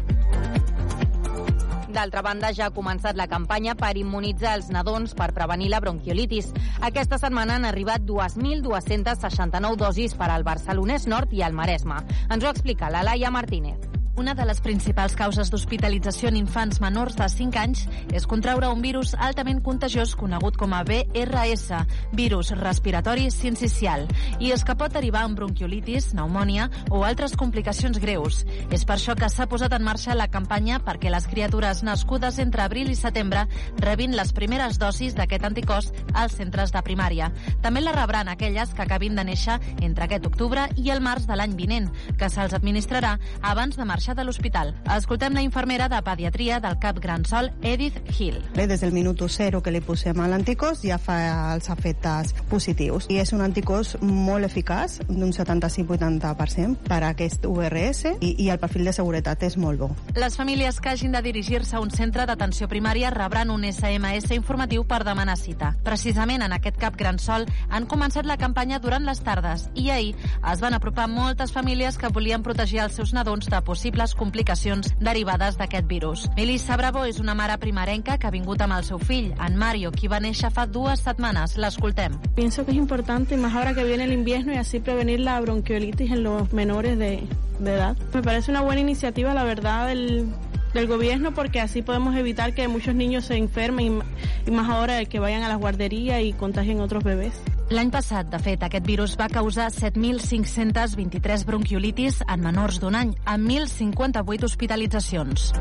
[1.87, 6.51] D'altra banda, ja ha començat la campanya per immunitzar els nadons per prevenir la bronquiolitis.
[6.83, 12.03] Aquesta setmana han arribat 2.269 dosis per al Barcelonès Nord i al Maresme.
[12.27, 13.96] Ens ho explica la Laia Martínez.
[14.17, 17.83] Una de les principals causes d'hospitalització en infants menors de 5 anys
[18.17, 21.83] és contraure un virus altament contagiós conegut com a BRS,
[22.17, 24.07] virus respiratori sincicial,
[24.41, 28.39] i és que pot derivar en bronquiolitis, pneumònia o altres complicacions greus.
[28.73, 32.65] És per això que s'ha posat en marxa la campanya perquè les criatures nascudes entre
[32.65, 33.45] abril i setembre
[33.85, 37.29] rebin les primeres dosis d'aquest anticòs als centres de primària.
[37.61, 41.37] També la rebran aquelles que acabin de néixer entre aquest octubre i el març de
[41.37, 44.75] l'any vinent, que se'ls administrarà abans de marxar marxar de l'hospital.
[44.95, 48.41] Escoltem la infermera de pediatria del CAP Gran Sol, Edith Hill.
[48.55, 53.07] Des del minut zero que li posem a l'anticòs ja fa els efectes positius.
[53.09, 58.59] I és un anticòs molt eficaç, d'un 75-80% per a aquest URS i, i el
[58.59, 59.89] perfil de seguretat és molt bo.
[60.15, 64.85] Les famílies que hagin de dirigir-se a un centre d'atenció primària rebran un SMS informatiu
[64.87, 65.73] per demanar cita.
[65.83, 70.15] Precisament en aquest CAP Gran Sol han començat la campanya durant les tardes i ahir
[70.37, 74.93] es van apropar moltes famílies que volien protegir els seus nadons de possibles possibles complicacions
[74.99, 76.27] derivades d'aquest virus.
[76.35, 79.91] Melissa Bravo és una mare primerenca que ha vingut amb el seu fill, en Mario,
[79.91, 81.57] qui va néixer fa dues setmanes.
[81.57, 82.17] L'escoltem.
[82.35, 86.11] Pienso que es importante, más ahora que viene el invierno, y así prevenir la bronquiolitis
[86.11, 87.23] en los menores de,
[87.59, 87.97] de edad.
[88.13, 90.29] Me parece una buena iniciativa, la verdad, del,
[90.77, 94.01] del gobierno porque así podemos evitar que muchos niños se enfermen
[94.45, 97.33] y, más ahora que vayan a las guarderías y contagien otros bebés.
[97.69, 103.49] L'any passat, de fet, aquest virus va causar 7.523 bronquiolitis en menors d'un any, amb
[103.51, 105.51] 1.058 hospitalitzacions.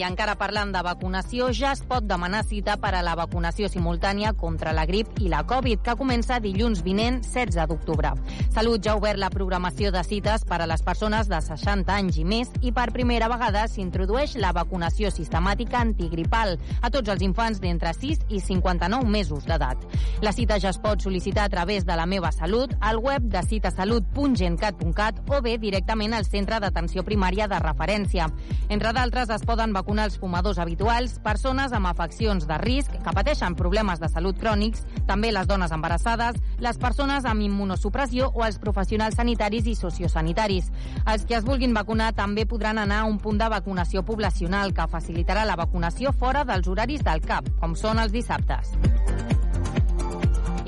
[0.00, 4.30] I encara parlant de vacunació, ja es pot demanar cita per a la vacunació simultània
[4.32, 8.14] contra la grip i la Covid, que comença dilluns vinent, 16 d'octubre.
[8.54, 12.16] Salut ja ha obert la programació de cites per a les persones de 60 anys
[12.16, 17.60] i més i per primera vegada s'introdueix la vacunació sistemàtica antigripal a tots els infants
[17.60, 19.84] d'entre 6 i 59 mesos d'edat.
[20.24, 23.44] La cita ja es pot sol·licitar a través de la meva salut, al web de
[23.52, 28.32] citasalut.gencat.cat o bé directament al centre d'atenció primària de referència.
[28.70, 33.14] Entre d'altres, es poden vacunar vacunar els fumadors habituals, persones amb afeccions de risc que
[33.16, 38.60] pateixen problemes de salut crònics, també les dones embarassades, les persones amb immunosupressió o els
[38.62, 40.70] professionals sanitaris i sociosanitaris.
[41.10, 44.86] Els que es vulguin vacunar també podran anar a un punt de vacunació poblacional que
[44.86, 48.76] facilitarà la vacunació fora dels horaris del CAP, com són els dissabtes.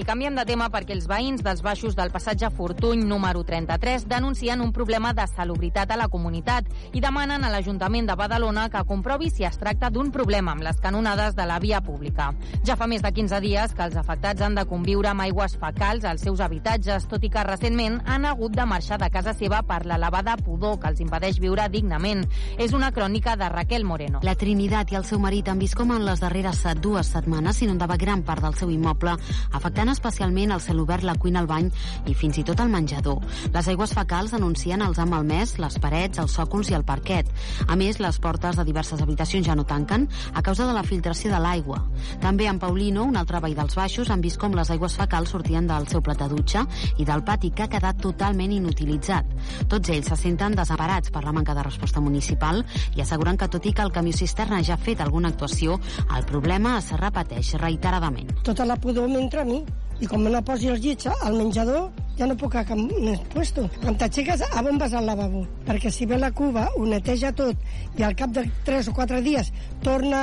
[0.03, 4.59] I canviem de tema perquè els veïns dels baixos del passatge Fortuny número 33 denuncien
[4.61, 9.31] un problema de salubritat a la comunitat i demanen a l'Ajuntament de Badalona que comprovi
[9.31, 12.33] si es tracta d'un problema amb les canonades de la via pública.
[12.67, 16.03] Ja fa més de 15 dies que els afectats han de conviure amb aigües fecals
[16.03, 19.85] als seus habitatges, tot i que recentment han hagut de marxar de casa seva per
[19.87, 22.27] l'elevada pudor que els impedeix viure dignament.
[22.59, 24.25] És una crònica de Raquel Moreno.
[24.27, 27.95] La Trinitat i el seu marit han vist com en les darreres dues setmanes s'inundava
[27.97, 29.15] gran part del seu immoble,
[29.53, 31.71] afectant especialment el celobert, la cuina, el bany
[32.09, 33.21] i fins i tot el menjador.
[33.55, 37.29] Les aigües fecals denuncien els ha malmès les parets, els sòcols i el parquet.
[37.69, 41.33] A més, les portes de diverses habitacions ja no tanquen a causa de la filtració
[41.33, 41.83] de l'aigua.
[42.21, 45.67] També en Paulino, un altre veí dels baixos, han vist com les aigües fecals sortien
[45.69, 46.65] del seu plat de dutxa
[46.99, 49.29] i del pati que ha quedat totalment inutilitzat.
[49.69, 52.65] Tots ells se senten desemparats per la manca de resposta municipal
[52.97, 55.79] i asseguren que tot i que el camió cisterna ja ha fet alguna actuació,
[56.17, 58.33] el problema es repeteix reiteradament.
[58.43, 59.63] Tota la pudor m'entra a mi
[60.03, 63.69] i com no posi els llits al menjador ja no puc a cap més puesto.
[63.83, 65.45] Quan t'aixeques, a on vas al lavabo?
[65.67, 69.23] Perquè si ve la cuba, ho neteja tot i al cap de 3 o 4
[69.23, 69.53] dies
[69.85, 70.23] torna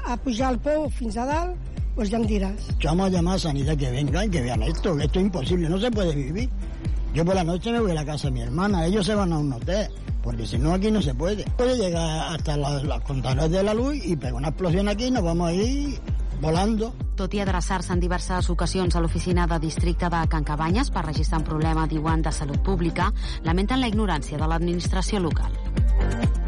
[0.00, 2.70] a pujar el pou fins a dalt, pues ya me dirás.
[2.80, 5.78] Llamo a llamar a Sanidad que vengan que vean esto, que esto es imposible, no
[5.78, 6.48] se puede vivir.
[7.12, 9.32] Yo por la noche me voy a la casa de mi hermana, ellos se van
[9.32, 9.88] a un hotel,
[10.22, 11.44] porque si no aquí no se puede.
[11.58, 15.24] Puede llegar hasta los contadores de la luz y pega una explosión aquí y nos
[15.24, 16.00] vamos a ir
[16.40, 16.92] volando.
[17.16, 21.42] Tot i adreçar-se en diverses ocasions a l'oficina de districte de Can Cabanyes per registrar
[21.44, 23.12] un problema, diuen, de salut pública,
[23.44, 26.39] lamenten la ignorància de l'administració local.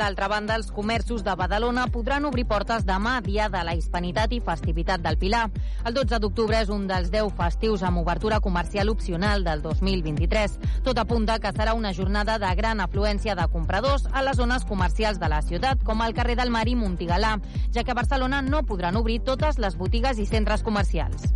[0.00, 4.38] D'altra banda, els comerços de Badalona podran obrir portes demà, dia de la Hispanitat i
[4.40, 5.42] festivitat del Pilar.
[5.84, 10.56] El 12 d'octubre és un dels 10 festius amb obertura comercial opcional del 2023.
[10.88, 15.20] Tot apunta que serà una jornada de gran afluència de compradors a les zones comercials
[15.20, 17.36] de la ciutat, com el carrer del Mar i Montigalà,
[17.68, 21.28] ja que a Barcelona no podran obrir totes les botigues i centres comercials.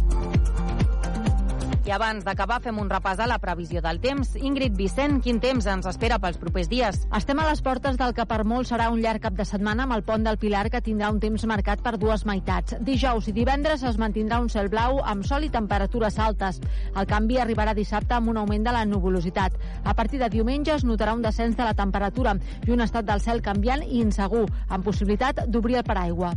[1.85, 4.31] I abans d'acabar fem un repàs a la previsió del temps.
[4.40, 7.02] Ingrid Vicent, quin temps ens espera pels propers dies?
[7.12, 9.93] Estem a les portes del que per molt serà un llarg cap de setmana amb
[9.98, 12.78] el pont del Pilar que tindrà un temps marcat per dues meitats.
[12.81, 16.62] Dijous i divendres es mantindrà un cel blau amb sol i temperatures altes.
[16.97, 19.61] El canvi arribarà dissabte amb un augment de la nuvolositat.
[19.85, 23.20] A partir de diumenge es notarà un descens de la temperatura i un estat del
[23.20, 26.32] cel canviant i insegur, amb possibilitat d'obrir el paraigua.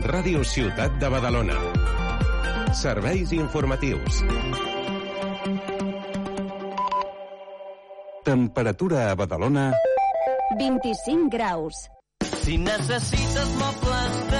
[0.00, 1.99] Ràdio Ciutat de Badalona.
[2.72, 4.24] Serveis informatius.
[8.24, 9.72] Temperatura a Badalona...
[10.58, 11.74] 25 graus.
[12.42, 14.39] Si necessites mobles de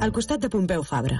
[0.00, 1.18] Al costat de Pompeu Fabra.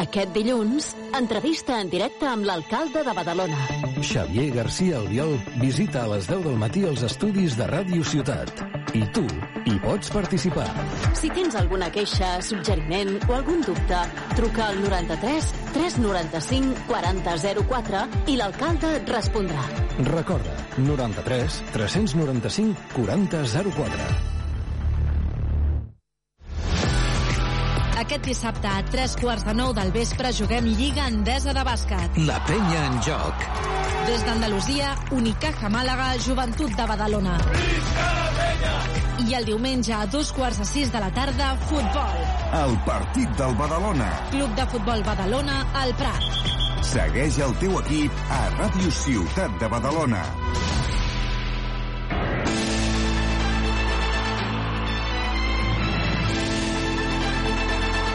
[0.00, 0.86] Aquest dilluns,
[1.18, 3.58] entrevista en directe amb l'alcalde de Badalona.
[4.00, 8.64] Xavier García Albiol visita a les 10 del matí els estudis de Ràdio Ciutat.
[8.96, 9.26] I tu
[9.68, 10.70] hi pots participar.
[11.20, 14.00] Si tens alguna queixa, suggeriment o algun dubte,
[14.40, 19.68] truca al 93 395 4004 i l'alcalde et respondrà.
[20.08, 24.41] Recorda, 93 395 4004.
[28.02, 32.16] Aquest dissabte a tres quarts de nou del vespre juguem Lliga Endesa de Bàsquet.
[32.26, 33.44] La penya en joc.
[34.08, 37.36] Des d'Andalusia, Unicaja Màlaga, Joventut de Badalona.
[39.22, 42.26] I el diumenge a dos quarts de sis de la tarda, futbol.
[42.64, 44.10] El partit del Badalona.
[44.34, 46.26] Club de Futbol Badalona, al Prat.
[46.82, 50.26] Segueix el teu equip a Ràdio Ciutat de Badalona.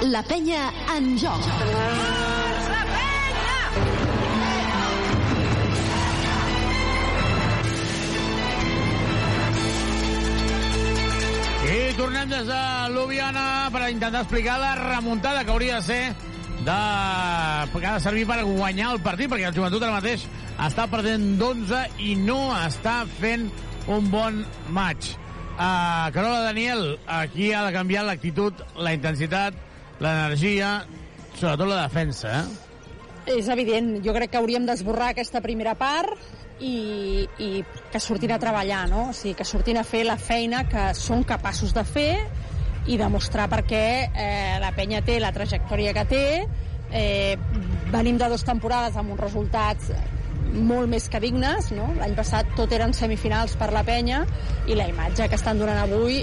[0.08, 1.42] La penya en joc.
[11.68, 12.62] I tornem des de
[12.94, 16.00] Ljubljana per intentar explicar la remuntada que hauria de ser
[16.64, 16.80] de...
[17.76, 20.24] que ha de servir per guanyar el partit, perquè el joventut ara mateix
[20.56, 23.50] està perdent d'11 i no està fent
[23.92, 25.18] un bon match.
[25.58, 29.66] Uh, Carola Daniel, aquí ha de canviar l'actitud, la intensitat,
[29.99, 30.72] l'energia,
[31.38, 32.64] sobretot la defensa, eh?
[33.38, 36.15] És evident, jo crec que hauríem d'esborrar aquesta primera part
[36.64, 37.49] i, i
[37.91, 39.10] que surtin a treballar, no?
[39.11, 42.11] O sigui, que surtin a fer la feina que són capaços de fer
[42.88, 46.28] i demostrar per què eh, la penya té la trajectòria que té.
[46.88, 47.36] Eh,
[47.91, 49.91] venim de dues temporades amb uns resultats
[50.53, 51.90] molt més que dignes, no?
[51.99, 54.24] L'any passat tot eren semifinals per la penya
[54.68, 56.22] i la imatge que estan donant avui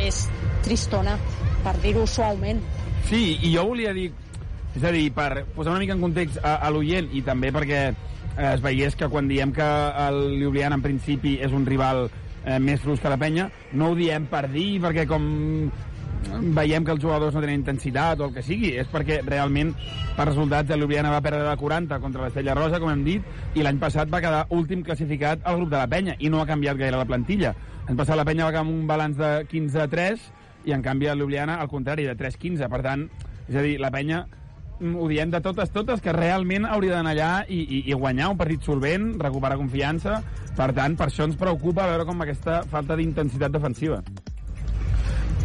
[0.00, 0.24] és
[0.64, 1.18] tristona,
[1.66, 2.62] per dir-ho suaument.
[3.04, 4.08] Sí, i jo volia dir,
[4.74, 7.80] és a dir, per posar una mica en context a, a l'oient i també perquè
[7.92, 9.66] eh, es veiés que quan diem que
[10.06, 13.98] el Ljubljana en principi és un rival eh, més flux que la penya, no ho
[13.98, 15.26] diem per dir, perquè com
[16.56, 19.74] veiem que els jugadors no tenen intensitat o el que sigui, és perquè realment
[20.16, 23.66] per resultats el Ljubljana va perdre de 40 contra l'Estella Rosa, com hem dit, i
[23.66, 26.80] l'any passat va quedar últim classificat al grup de la penya i no ha canviat
[26.80, 27.52] gaire la plantilla.
[27.84, 30.24] L'any passat la penya va quedar amb un balanç de 15-3
[30.64, 32.68] i en canvi el Ljubljana al contrari, de 3-15.
[32.70, 33.08] Per tant,
[33.48, 34.24] és a dir, la penya
[34.80, 38.30] mm, ho diem de totes, totes, que realment hauria d'anar allà i, i, i guanyar
[38.32, 40.20] un partit solvent, recuperar confiança.
[40.56, 44.02] Per tant, per això ens preocupa veure com aquesta falta d'intensitat defensiva.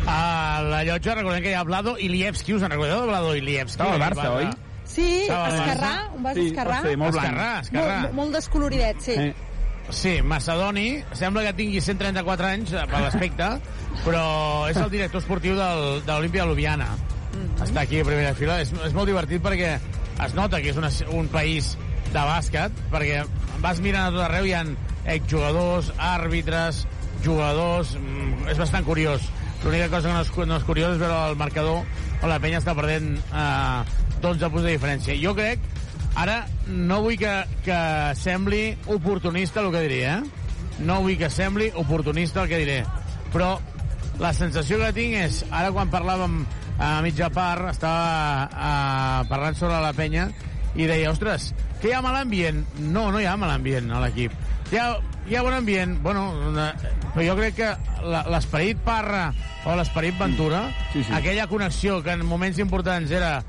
[0.09, 3.77] A la llotja recordem que hi ha Vlado Ilievski, us en recordeu de Vlado Ilievski?
[3.77, 4.49] Estava al Barça, oi?
[4.89, 6.15] Sí, esquerrà, Barça?
[6.15, 6.79] un vas Sí, esquerrà.
[6.81, 7.27] ser, molt blanc.
[7.27, 7.99] Esquerrà, esquerrà.
[8.07, 9.17] Molt, molt descoloridet, sí.
[9.19, 9.48] Eh.
[9.89, 13.47] Sí, Macedoni, sembla que tingui 134 anys eh, per l'aspecte,
[14.05, 14.25] però
[14.69, 16.89] és el director esportiu del, de l'Olimpia de Ljubljana.
[17.63, 18.59] Està aquí a primera fila.
[18.63, 19.73] És, és molt divertit perquè
[20.25, 21.73] es nota que és una, un país
[22.09, 23.23] de bàsquet, perquè
[23.63, 24.63] vas mirant a tot arreu, hi ha
[25.15, 26.85] exjugadors, àrbitres,
[27.25, 27.95] jugadors...
[27.99, 29.25] Mm, és bastant curiós.
[29.63, 31.83] L'única cosa que no és, no és curiós és veure el marcador
[32.19, 35.17] on la penya està perdent eh, 12 punts de diferència.
[35.19, 35.63] Jo crec
[36.17, 37.33] Ara, no vull que,
[37.65, 37.79] que
[38.17, 40.79] sembli oportunista el que diré, eh?
[40.85, 42.79] No vull que sembli oportunista el que diré.
[43.33, 43.57] Però
[44.19, 46.41] la sensació que tinc és, ara quan parlàvem
[46.79, 50.29] a mitja part, estava uh, parlant sobre la penya
[50.79, 52.63] i deia, ostres, que hi ha mal ambient?
[52.79, 54.35] No, no hi ha mal ambient a l'equip.
[54.71, 54.87] Hi ha,
[55.27, 56.71] hi ha bon ambient, bueno, una,
[57.13, 57.69] però jo crec que
[58.31, 59.29] l'esperit Parra
[59.65, 61.13] o l'esperit Ventura, sí, sí.
[61.13, 63.39] aquella connexió que en moments importants era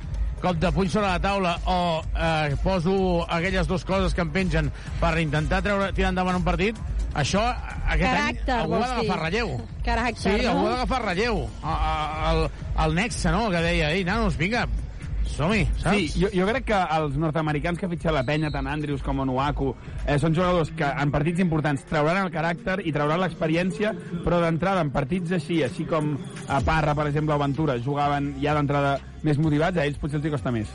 [0.40, 4.70] cop de puny sobre la taula o eh, poso aquelles dues coses que em pengen
[5.00, 6.78] per intentar treure, tirar endavant un partit,
[7.14, 9.54] això aquest Caràcter, any algú ha d'agafar relleu.
[9.84, 10.76] Caràcter, Sí, algú ha no?
[10.76, 11.42] d'agafar relleu.
[11.62, 12.44] A- El,
[12.86, 14.66] el Nexe, no?, que deia, ei, nanos, vinga,
[15.36, 15.96] som-hi, saps?
[15.96, 19.22] Sí, jo, jo crec que els nord-americans que ha fitxat la penya, tant Andrews com
[19.24, 19.72] Onuaku,
[20.04, 23.94] eh, són jugadors que en partits importants trauran el caràcter i trauran l'experiència,
[24.24, 26.14] però d'entrada en partits així, així com
[26.48, 30.28] a Parra, per exemple, o Ventura, jugaven ja d'entrada més motivats, a ells potser els
[30.28, 30.70] hi costa més.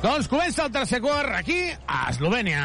[0.00, 2.62] Doncs comença el tercer quart aquí, a Eslovènia.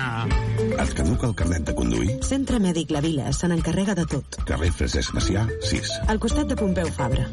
[0.63, 2.15] Et caduca el carnet de conduir?
[2.23, 4.39] Centre Mèdic La Vila se n'encarrega de tot.
[4.47, 5.95] Carrer Francesc Macià, 6.
[6.07, 7.27] Al costat de Pompeu Fabra.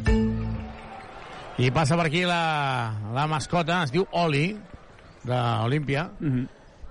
[1.60, 4.54] I passa per aquí la, la mascota, es diu Oli,
[5.22, 6.46] d'Olímpia, mm -hmm.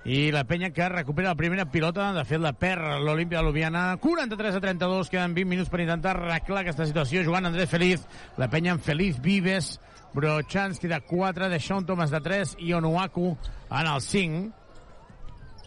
[0.05, 3.97] i la penya que recupera la primera pilota, de fet la perd l'Olímpia de Ljubljana,
[3.97, 8.07] 43 a 32, queden 20 minuts per intentar arreglar aquesta situació, jugant Andrés Feliz,
[8.38, 9.79] la penya amb Feliz Vives,
[10.13, 13.38] Brochanski de 4, de Sean Thomas de 3 i Onuaku
[13.71, 14.51] en el 5.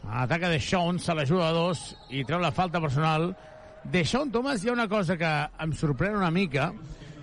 [0.09, 3.35] Ataca de Sean, se l'ajuda a dos i treu la falta personal.
[3.85, 6.73] De Sean Thomas hi ha una cosa que em sorprèn una mica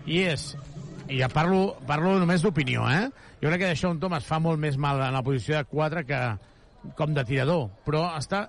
[0.05, 0.57] i és
[1.11, 3.09] i ja parlo, parlo només d'opinió, eh?
[3.41, 6.21] Jo crec que un Thomas fa molt més mal en la posició de 4 que
[6.97, 8.45] com de tirador, però està,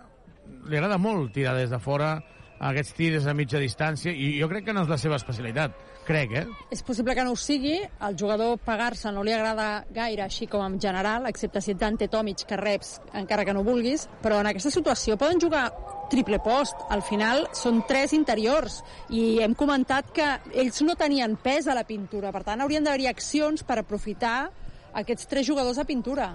[0.68, 2.14] li agrada molt tirar des de fora
[2.62, 5.74] aquests tirs a mitja distància i jo crec que no és la seva especialitat,
[6.06, 6.44] crec, eh?
[6.70, 10.62] És possible que no ho sigui, al jugador pagar-se no li agrada gaire, així com
[10.64, 14.52] en general, excepte si et Dante Tomic, que reps encara que no vulguis, però en
[14.52, 15.66] aquesta situació poden jugar
[16.10, 16.76] triple post.
[16.90, 18.80] Al final són tres interiors
[19.10, 23.10] i hem comentat que ells no tenien pes a la pintura, per tant haurien d'haver-hi
[23.10, 24.50] accions per aprofitar
[24.92, 26.32] aquests tres jugadors a pintura.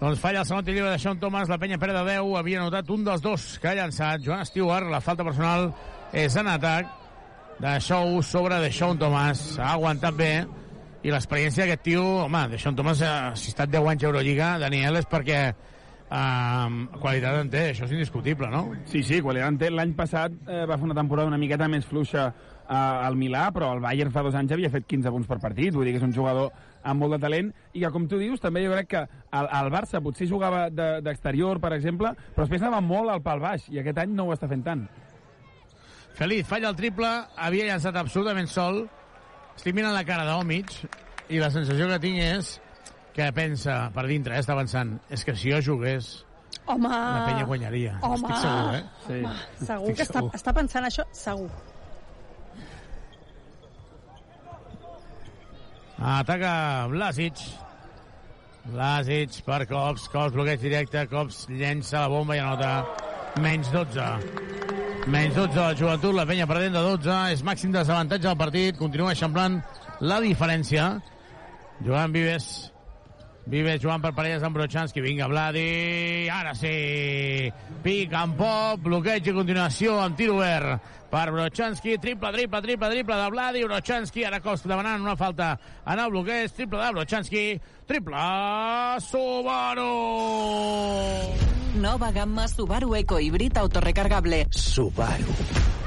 [0.00, 2.90] Doncs falla el segon lliure de Sean Thomas, la penya perd de 10, havia anotat
[2.90, 5.70] un dels dos que ha llançat, Joan Stewart, la falta personal
[6.12, 7.00] és en atac.
[7.54, 10.32] De Show sobre de Sean Thomas, ha aguantat bé,
[11.06, 14.48] i l'experiència d'aquest tio, home, de Sean Thomas, si ha estat 10 anys a Eurolliga,
[14.58, 15.38] Daniel, és perquè
[16.10, 18.66] eh, qualitat en té, això és indiscutible, no?
[18.90, 19.70] Sí, sí, qualitat en té.
[19.70, 23.72] L'any passat eh, va fer una temporada una miqueta més fluixa eh, al Milà, però
[23.76, 26.06] el Bayern fa dos anys havia fet 15 punts per partit, vull dir que és
[26.08, 26.52] un jugador
[26.84, 29.70] amb molt de talent, i que, com tu dius, també jo crec que el, el
[29.72, 33.80] Barça potser jugava de- d'exterior, per exemple, però després anava molt al pal baix, i
[33.80, 34.84] aquest any no ho està fent tant.
[36.14, 37.08] Feliz falla el triple,
[37.42, 38.84] havia llançat absolutament sol,
[39.56, 40.70] estic mirant la cara d'Omic,
[41.32, 42.52] i la sensació que tinc és
[43.14, 46.24] que pensa per dintre, eh, està pensant, és que si jo jugués,
[46.66, 46.88] Home...
[46.88, 47.98] la penya guanyaria.
[48.02, 48.82] Home, Estic segur, eh?
[49.06, 50.34] home, segur Estic que està, segur.
[50.40, 51.50] està pensant això, segur.
[55.98, 57.38] Ataca Blasic.
[58.64, 60.08] Blasic per Cops.
[60.12, 61.06] Cops bloqueig directe.
[61.10, 62.84] Cops llença la bomba i anota
[63.44, 64.08] menys 12.
[65.06, 66.14] Menys 12 la joventut.
[66.16, 67.18] La penya perdent de 12.
[67.36, 68.78] És màxim desavantatge del partit.
[68.80, 69.60] Continua eixamplant
[70.00, 70.90] la diferència.
[71.84, 72.73] Joan Vives.
[73.44, 75.02] Vives jugant per parelles amb Brochanski.
[75.04, 76.28] Vinga, Vladi.
[76.32, 77.50] Ara sí.
[77.84, 78.80] Pic en pop.
[78.86, 80.80] Bloqueig i continuació amb tir obert
[81.12, 81.98] per Brochanski.
[82.00, 83.64] Triple, triple, triple, triple de Vladi.
[83.68, 85.52] Brochanski ara costa demanant una falta
[85.84, 86.56] en el bloqueig.
[86.56, 87.44] Triple de Brochanski.
[87.86, 88.26] Triple
[89.04, 89.92] Subaru.
[91.84, 94.46] Nova gamma Subaru Eco Híbrid autorecargable.
[94.50, 95.83] Subaru.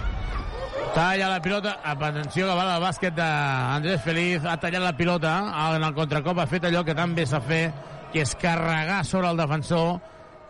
[0.94, 1.80] Talla la pilota.
[1.84, 4.46] Atenció que va el bàsquet d'Andrés Feliz.
[4.46, 5.34] Ha tallat la pilota.
[5.76, 7.66] En el contracop ha fet allò que tan bé sap fer,
[8.14, 10.00] que és carregar sobre el defensor.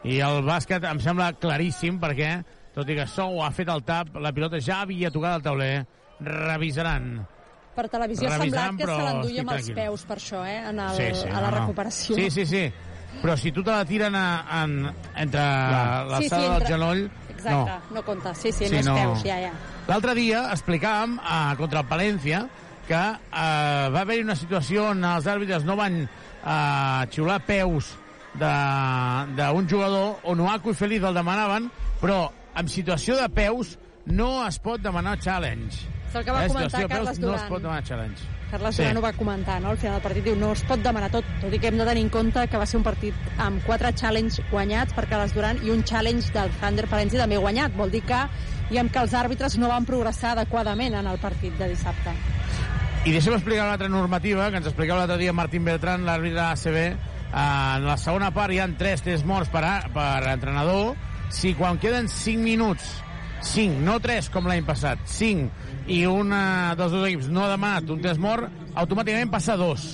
[0.07, 2.31] I el bàsquet em sembla claríssim perquè,
[2.76, 5.73] tot i que Sou ha fet el tap, la pilota ja havia tocat el tauler.
[6.23, 7.09] Revisaran.
[7.77, 10.61] Per televisió ha semblat que però se l'enduia amb els peus, per això, eh?
[10.72, 12.15] En el, sí, sí, a la no, recuperació.
[12.18, 12.64] Sí, sí, sí.
[13.22, 14.26] Però si tu te la tiren a,
[14.64, 14.80] en,
[15.15, 17.03] entre l'alçada Sí, sí, del entre- genoll...
[17.30, 18.34] Exacte, no, no compta.
[18.34, 18.95] Sí, sí, Sí, no és no.
[18.95, 19.51] peus, ja, ja.
[19.88, 22.41] L'altre dia explicàvem eh, contra el Palència
[22.88, 27.93] que eh, va haver-hi una situació on els àrbitres no van eh, xiular peus
[28.38, 32.27] d'un jugador, on Oaku i Feliz el demanaven, però
[32.57, 35.97] en situació de peus no es pot demanar challenge.
[36.08, 38.24] És el que va Eh, comentar de peus Carles No es pot demanar challenge.
[38.52, 38.82] Carles Sí.
[38.82, 39.70] Duran ho va comentar, no?
[39.70, 41.86] Al final del partit diu no es pot demanar tot, tot i que hem de
[41.86, 45.60] tenir en compte que va ser un partit amb quatre challenge guanyats per Carles Duran
[45.64, 47.76] i un challenge del Thunder Palenzi també guanyat.
[47.76, 48.22] Vol dir que,
[48.70, 52.12] diguem que els àrbitres no van progressar adequadament en el partit de dissabte.
[53.06, 56.98] I deixem explicar una altra normativa que ens explicava l'altre dia Martín Beltrán, l'àrbitre ACB.
[57.34, 60.96] En la segona part hi han 3 tests morts per, a, per entrenador.
[61.30, 63.04] Si quan queden 5 minuts,
[63.45, 65.49] 5, no 3 com l'any passat, 5,
[65.93, 69.88] i un dels dos equips no ha demanat un test mort, automàticament passa a 2.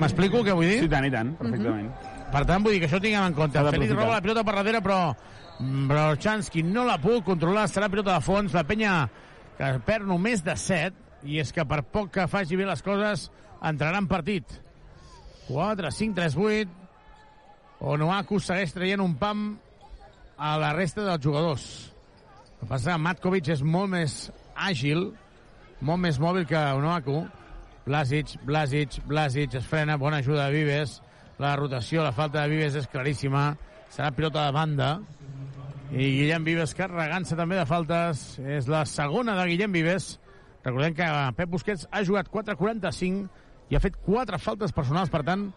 [0.00, 0.82] M'explico què vull dir?
[0.84, 1.88] Sí, tant i tant, perfectament.
[2.32, 3.56] Per tant, vull dir que això ho tinguem en compte.
[3.56, 3.98] Félix d'aprofitar.
[4.02, 5.00] roba la pilota per darrere, però
[5.88, 8.94] Brochanski no la puc controlar, serà pilota de fons, la penya
[9.56, 13.30] que perd només de 7, i és que per poc que faci bé les coses,
[13.64, 14.44] entrarà en partit.
[15.48, 16.82] 4, 5, 3, 8,
[17.86, 19.46] Onoaku segueix traient un pam
[20.36, 21.66] a la resta dels jugadors.
[22.66, 24.12] Que passa que Matkovic és molt més
[24.58, 25.04] àgil,
[25.86, 27.20] molt més mòbil que Onoaku.
[27.84, 30.96] Blasic, Blasic, Blasic, es frena, bona ajuda de Vives.
[31.38, 33.44] La rotació, la falta de Vives és claríssima.
[33.94, 34.88] Serà pilota de banda.
[35.92, 38.24] I Guillem Vives carregant-se també de faltes.
[38.42, 40.16] És la segona de Guillem Vives.
[40.64, 45.52] Recordem que Pep Busquets ha jugat 4.45 i ha fet 4 faltes personals, per tant,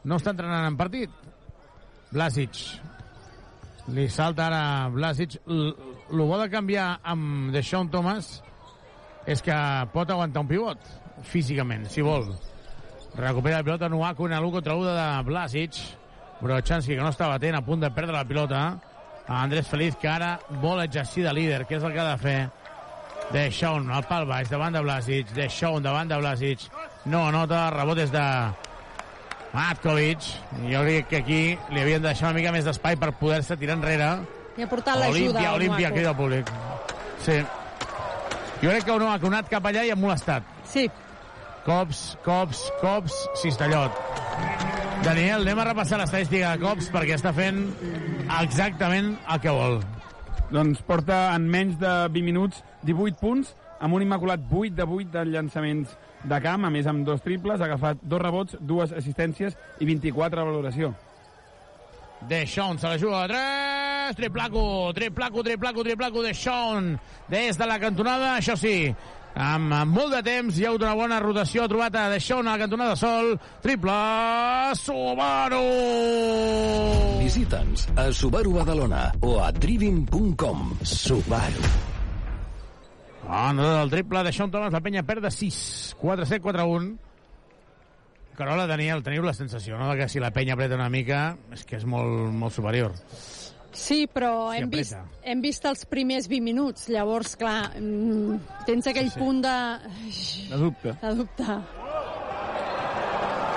[0.00, 1.12] no està entrenant en partit.
[2.08, 2.56] Blasic.
[3.92, 4.64] Li salta ara
[4.96, 5.36] Blasic.
[6.14, 8.28] El bo de canviar amb Deshaun Thomas
[9.26, 9.54] és que
[9.90, 10.84] pot aguantar un pivot
[11.26, 12.28] físicament, si vol.
[13.18, 15.80] Recupera la pilota Nuaku en l'1 contra 1 de Blasic.
[16.38, 18.60] Brochanski, que no està batent, a punt de perdre la pilota.
[19.26, 22.38] Andrés Feliz, que ara vol exercir de líder, que és el que ha de fer.
[23.34, 25.34] De Shaun, al pal baix, davant de Blasic.
[25.34, 25.48] De
[25.82, 26.68] davant de Blasic.
[27.06, 28.28] No anota, rebot és de
[29.52, 30.30] Matkovic.
[30.70, 31.42] Jo crec que aquí
[31.72, 34.14] li havien de deixar una mica més d'espai per poder-se tirar enrere.
[34.56, 36.50] I ha portat l'ajuda Olímpia, al Olímpia, crida el públic.
[37.24, 37.38] Sí.
[38.62, 40.46] Jo crec que no ha conat cap allà i ha molestat.
[40.70, 40.86] Sí.
[41.64, 43.98] Cops, cops, cops, Cistellot.
[45.04, 47.66] Daniel, anem a repassar l'estadística de cops perquè està fent
[48.40, 49.80] exactament el que vol.
[50.54, 55.10] Doncs porta en menys de 20 minuts 18 punts, amb un immaculat 8 de 8
[55.12, 59.58] de llançaments de camp, a més amb dos triples, ha agafat dos rebots, dues assistències
[59.80, 60.94] i 24 de valoració.
[62.28, 66.98] De Sean se la juga a 3, triplaco, triplaco, triplaco, triplaco de Sean
[67.28, 68.88] des de la cantonada, això sí,
[69.34, 72.20] amb, amb molt de temps hi ha hagut una bona rotació, ha trobat a De
[72.20, 73.98] Sean a la cantonada sol, triple
[74.80, 75.64] Subaru!
[77.20, 80.78] Visita'ns a Subaru Badalona o a driving.com.
[80.80, 81.72] Subaru.
[83.28, 86.94] Ah, no del triple de Sean Thomas, la penya perd de 6, 4-7, 4-1.
[88.34, 91.64] Carola, Daniel, teniu la sensació, no?, de que si la penya apreta una mica, és
[91.64, 92.92] que és molt, molt superior.
[93.74, 96.88] Sí, però Sí, hem, vist, hem vist els primers 20 minuts.
[96.94, 98.36] Llavors, clar, mm,
[98.66, 99.18] tens aquell Sí.
[99.18, 99.54] punt de...
[100.50, 100.92] De dubte.
[101.02, 101.56] de dubte.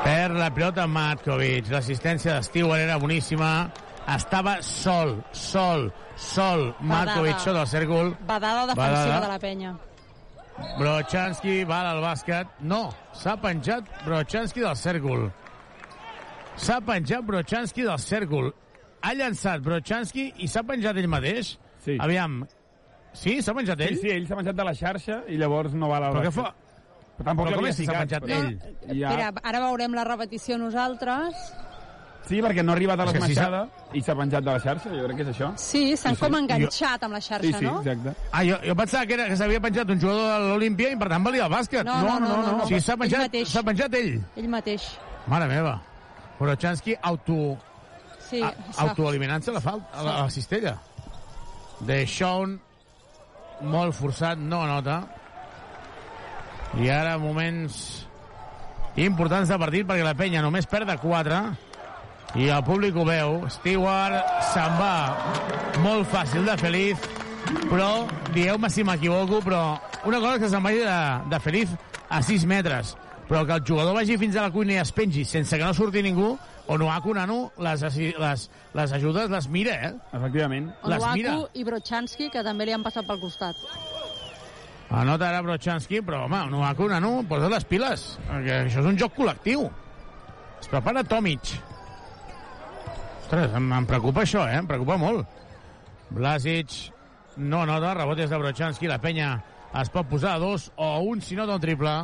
[0.04, 1.70] Per la pilota Matkovic.
[1.74, 3.70] L'assistència de Stewart era boníssima.
[4.08, 6.70] Estava sol, sol, sol.
[6.80, 8.14] Matkovic sota el cèrcol.
[8.26, 9.22] Badada defensiva Badada.
[9.26, 9.74] de la penya.
[10.78, 12.48] Brochanski va al bàsquet.
[12.62, 15.28] No, s'ha penjat Brochanski del cèrcol.
[16.58, 18.52] S'ha penjat Brochanski del cèrcol.
[19.06, 21.56] Ha llançat Brochanski i s'ha penjat ell mateix?
[21.86, 21.98] Sí.
[22.02, 22.40] Aviam.
[23.14, 23.38] Sí?
[23.42, 23.96] S'ha penjat ell?
[23.96, 26.32] Sí, sí, ell s'ha menjat de la xarxa i llavors no val al Però què
[26.32, 26.44] bàsquet.
[26.44, 26.54] fa?
[27.18, 28.98] Però tampoc Però com l'havia és que s'ha penjat però- ell?
[28.98, 29.10] Ja.
[29.14, 31.34] Espera, ara veurem la repetició nosaltres.
[32.28, 33.62] Sí, perquè no ha arribat a que si l'esmaixada
[33.94, 35.52] i s'ha penjat de la xarxa, jo crec que és això.
[35.58, 36.26] Sí, s'han Sí, sí.
[36.26, 37.78] com enganxat amb la xarxa, Sí, sí, no?
[37.82, 38.14] exacte.
[38.32, 41.08] Ah, jo, jo pensava que, era, que s'havia penjat un jugador de l'Olimpia i per
[41.10, 41.84] tant valia el bàsquet.
[41.86, 42.64] No, no, no, no, no.
[42.64, 43.48] O sigui, s'ha Ell penjat, mateix.
[43.50, 44.22] s'ha penjat ell.
[44.36, 44.88] Ell mateix.
[45.28, 45.82] Mare meva.
[46.40, 47.58] Brochanski auto,
[48.28, 48.42] Sí,
[48.78, 50.76] autoeliminant-se la, fal- a, la, a la cistella.
[51.80, 52.60] De Sean,
[53.62, 55.00] molt forçat, no nota.
[56.78, 58.06] I ara moments
[58.98, 61.38] importants de partit perquè la penya només perd de 4
[62.36, 63.40] i el públic ho veu.
[63.54, 64.18] Stewart
[64.52, 64.94] se'n va
[65.84, 67.08] molt fàcil de feliç,
[67.70, 69.64] però, dieu-me si m'equivoco, però
[70.04, 71.00] una cosa és que se'n vagi de,
[71.32, 71.74] de feliç
[72.10, 72.96] a 6 metres,
[73.28, 75.74] però que el jugador vagi fins a la cuina i es pengi sense que no
[75.76, 76.36] surti ningú,
[76.68, 79.94] Onuaku Nano les, les, les ajudes les mira, eh?
[80.12, 80.68] Efectivament.
[80.84, 81.38] Les mira.
[81.38, 83.62] Onuaku i Brochanski, que també li han passat pel costat.
[84.92, 89.16] Anota ara Brochanski, però home, Onuaku Nano, posa les piles, perquè això és un joc
[89.16, 89.68] col·lectiu.
[90.60, 91.56] Es prepara Tomic.
[93.28, 94.56] Ostres, em, em preocupa això, eh?
[94.56, 95.28] Em preocupa molt.
[96.16, 96.72] Blasic
[97.36, 99.34] no nota, rebotes de Brochanski, la penya
[99.82, 101.96] es pot posar a dos o un si nota un triple.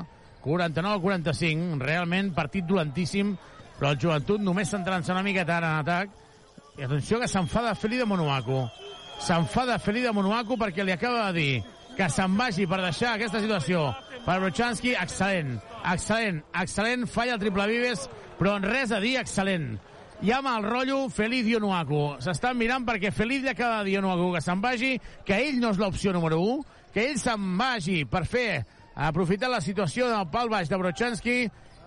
[0.44, 3.30] 49-45, realment partit dolentíssim,
[3.78, 6.12] però el joventut només centrant-se una miqueta en atac.
[6.76, 8.66] I atenció que s'enfada Feli de Monuaco.
[9.24, 11.64] S'enfada Feli de Monuaco perquè li acaba de dir
[11.96, 13.94] que se'n vagi per deixar aquesta situació
[14.28, 15.56] per Brochanski, excel·lent,
[15.88, 19.80] excel·lent, excel·lent, falla el triple Vives, però en res a dir, excel·lent.
[20.24, 22.22] Llama al rotllo Feliz i Onuaku.
[22.24, 24.94] S'estan mirant perquè Feliz li acaba de Onuaku que se'n vagi,
[25.28, 26.64] que ell no és l'opció número 1,
[26.96, 28.64] que ell se'n vagi per fer
[28.96, 31.38] aprofitar la situació del pal baix de Brochanski.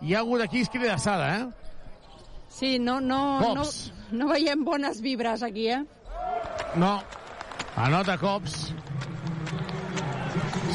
[0.05, 1.47] Hi ha hagut aquí escridassada, eh?
[2.53, 3.93] Sí, no, no, no, Cops.
[4.13, 5.81] no veiem bones vibres aquí, eh?
[6.77, 7.01] No.
[7.77, 8.75] Anota cops.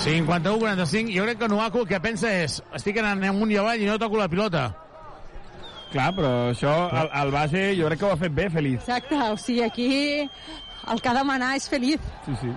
[0.02, 1.14] 51-45.
[1.14, 4.02] Jo crec que Nuaku el que pensa és estic anant amunt i avall i no
[4.02, 4.72] toco la pilota.
[5.92, 8.84] Clar, però això, el, el base, jo crec que ho ha fet bé, Feliç.
[8.86, 9.90] Exacte, o sigui, aquí
[10.22, 12.12] el que ha de demanar és feliç.
[12.26, 12.52] Sí, sí.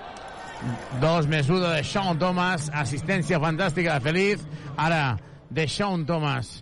[1.03, 2.71] Dos més un de Sean Thomas.
[2.73, 4.45] Assistència fantàstica de Feliz.
[4.81, 5.17] Ara,
[5.51, 6.57] de Sean Thomas,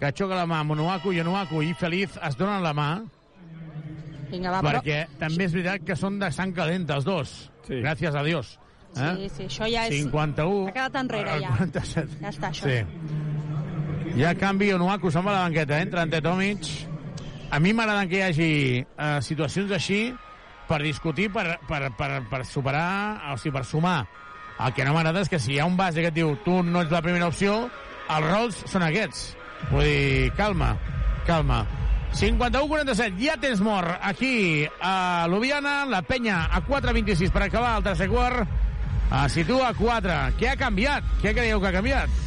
[0.00, 2.88] que xoca la mà amb Onuaku i Onuaku i Feliz es donen la mà
[4.32, 4.80] Vinga, va, però...
[4.80, 7.34] perquè també és veritat que són de sang calenta els dos.
[7.68, 7.78] Sí.
[7.84, 8.56] Gràcies a Dios.
[8.94, 9.12] Eh?
[9.20, 10.00] Sí, sí, això ja és...
[10.08, 10.68] 51.
[10.68, 11.54] Ha quedat enrere, ja.
[11.60, 12.18] 47.
[12.24, 12.70] Ja està, això.
[12.70, 13.33] Sí.
[14.14, 16.68] Hi ha canvi, Onuaku se'n va a la banqueta, entra Ante Tomic.
[17.50, 20.12] A mi m'agraden que hi hagi eh, situacions així
[20.68, 24.04] per discutir, per, per, per, per superar, o sigui, per sumar.
[24.62, 26.60] El que no m'agrada és que si hi ha un base que et diu tu
[26.62, 27.56] no ets la primera opció,
[28.06, 29.24] els rols són aquests.
[29.72, 30.76] Vull dir, calma,
[31.26, 31.64] calma.
[32.14, 38.06] 51-47, ja tens mort aquí a Ljubljana, la penya a 4-26 per acabar el tercer
[38.14, 38.46] quart,
[39.24, 40.20] es situa a 4.
[40.38, 41.10] Què ha canviat?
[41.18, 42.22] Què creieu que ha canviat?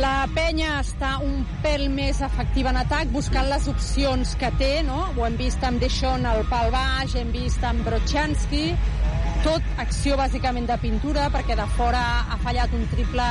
[0.00, 5.04] La penya està un pèl més efectiva en atac, buscant les opcions que té, no?
[5.14, 8.64] Ho hem vist amb Deixón al pal baix, hem vist amb Brochanski,
[9.44, 12.02] tot acció bàsicament de pintura, perquè de fora
[12.32, 13.28] ha fallat un triple...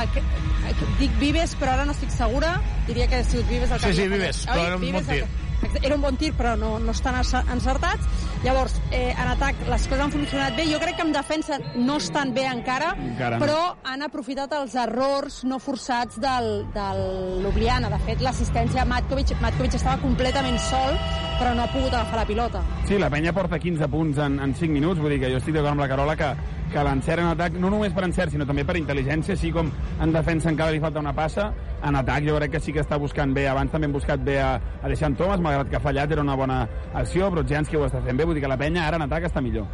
[1.00, 2.54] Dic Vives, però ara no estic segura.
[2.88, 5.10] Diria que ha sigut Vives el que Sí, sí, Vives, però era un bon el
[5.10, 5.43] que-
[5.82, 8.06] Era un bon tir, però no, no estan encertats.
[8.44, 10.66] Llavors, eh, en atac les coses han funcionat bé.
[10.68, 13.44] Jo crec que en defensa no estan bé encara, Encara no.
[13.44, 17.02] però han aprofitat els errors no forçats del, del
[17.44, 17.88] Ljubljana.
[17.94, 20.98] De fet, l'assistència a Matkovic, Matkovic estava completament sol,
[21.40, 22.62] però no ha pogut agafar la pilota.
[22.88, 25.56] Sí, la penya porta 15 punts en, en 5 minuts, vull dir que jo estic
[25.56, 26.30] d'acord amb la Carola que,
[26.74, 29.70] que l'encert en atac, no només per encert, sinó també per intel·ligència, així com
[30.02, 31.48] en defensa encara li falta una passa,
[31.84, 34.40] en atac jo crec que sí que està buscant bé, abans també hem buscat bé
[34.42, 36.60] a, a Deixant Thomas, malgrat que ha fallat, era una bona
[36.92, 39.30] acció, però Janski ho està fent bé, vull dir que la penya ara en atac
[39.30, 39.70] està millor.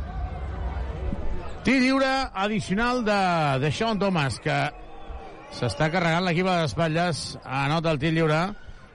[1.65, 2.09] Tir lliure
[2.45, 3.21] addicional de,
[3.61, 4.57] de Sean Thomas, que
[5.57, 8.45] s'està carregant l'equip a les espatlles, anota el tir lliure,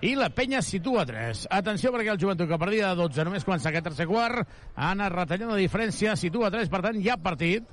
[0.05, 1.45] i la penya situa a 3.
[1.55, 4.43] Atenció perquè el joventut que perdia de 12 només comença aquest tercer quart,
[4.75, 7.65] ha anat retallant la diferència, situa a 3, per tant hi ha partit.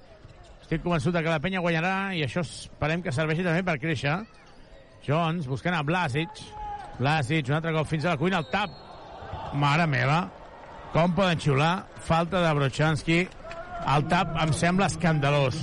[0.72, 4.14] Estic convençut que la penya guanyarà i això esperem que serveixi també per créixer.
[5.04, 6.38] Jones buscant a Blasic.
[6.96, 8.72] Blasic, un altre cop fins a la cuina, el tap.
[9.52, 10.22] Mare meva,
[10.94, 11.74] com poden xiular?
[12.06, 13.18] Falta de Brochanski.
[13.96, 15.60] El tap em sembla escandalós.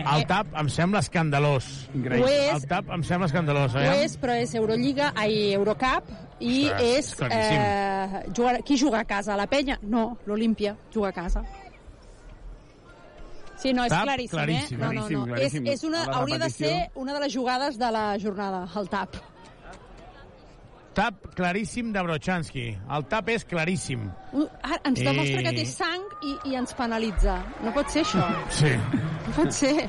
[0.00, 1.70] El tap em sembla escandalós.
[1.94, 2.50] Ho és.
[2.56, 3.78] El tap em sembla escandalós.
[3.78, 6.10] Ho és, però és Eurolliga, ai, Eurocup,
[6.42, 7.14] i Ostres, és...
[7.30, 7.54] és.
[7.54, 9.38] Eh, jugar, qui juga a casa?
[9.38, 9.78] La penya?
[9.86, 11.46] No, l'Olimpia juga a casa.
[13.58, 14.84] Sí, no, és Tap, claríssim, claríssim, eh?
[14.84, 15.24] No, no, no.
[15.26, 15.66] claríssim.
[15.66, 19.16] És, és una, hauria de ser una de les jugades de la jornada, el tap.
[20.94, 22.64] Tap claríssim de Brochanski.
[22.96, 24.06] El tap és claríssim.
[24.32, 27.36] Uh, ara ens I- demostra que té sang i, i ens penalitza.
[27.62, 28.24] No pot ser això.
[28.60, 28.72] Sí.
[29.26, 29.88] No pot ser.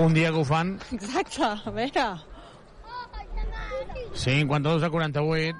[0.00, 2.06] Un dia que ho fan, Exacte, a veure.
[4.14, 5.56] 52 a 48.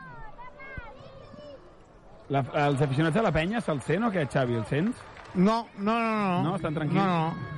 [2.30, 4.54] La, els aficionats de la penya se'ls sent o què, Xavi?
[4.60, 5.00] Els sents?
[5.34, 6.42] No, no, no, no.
[6.42, 7.00] No, estan tranquils?
[7.00, 7.50] No, no.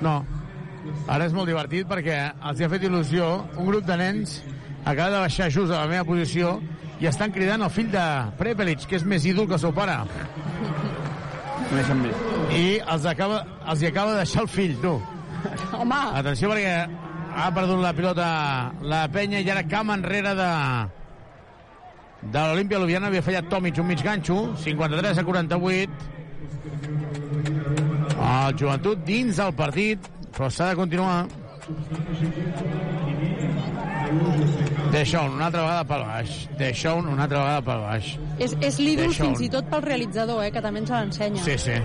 [0.00, 0.16] No.
[1.10, 3.30] Ara és molt divertit perquè els hi ha fet il·lusió.
[3.58, 4.38] Un grup de nens
[4.84, 6.60] acaba de baixar just a la meva posició
[7.02, 8.04] i estan cridant el fill de
[8.38, 9.98] Prepelic, que és més ídol que el seu pare.
[12.54, 14.94] I els, acaba, els hi acaba de deixar el fill, tu.
[15.76, 16.76] Home, Atenció perquè
[17.36, 18.26] ha perdut la pilota
[18.88, 20.50] la penya i ara cam enrere de
[22.32, 26.15] de l'Olimpia Ljubljana havia fallat Tomic un mig ganxo 53 a 48
[28.26, 31.26] el joventut dins del partit però s'ha de continuar
[34.92, 39.14] Deixón una altra vegada pel baix Deixón una altra vegada pel baix és, és l'ídol
[39.16, 41.44] fins i tot pel realitzador, eh, que també ens l'ensenya.
[41.46, 41.76] Sí, sí.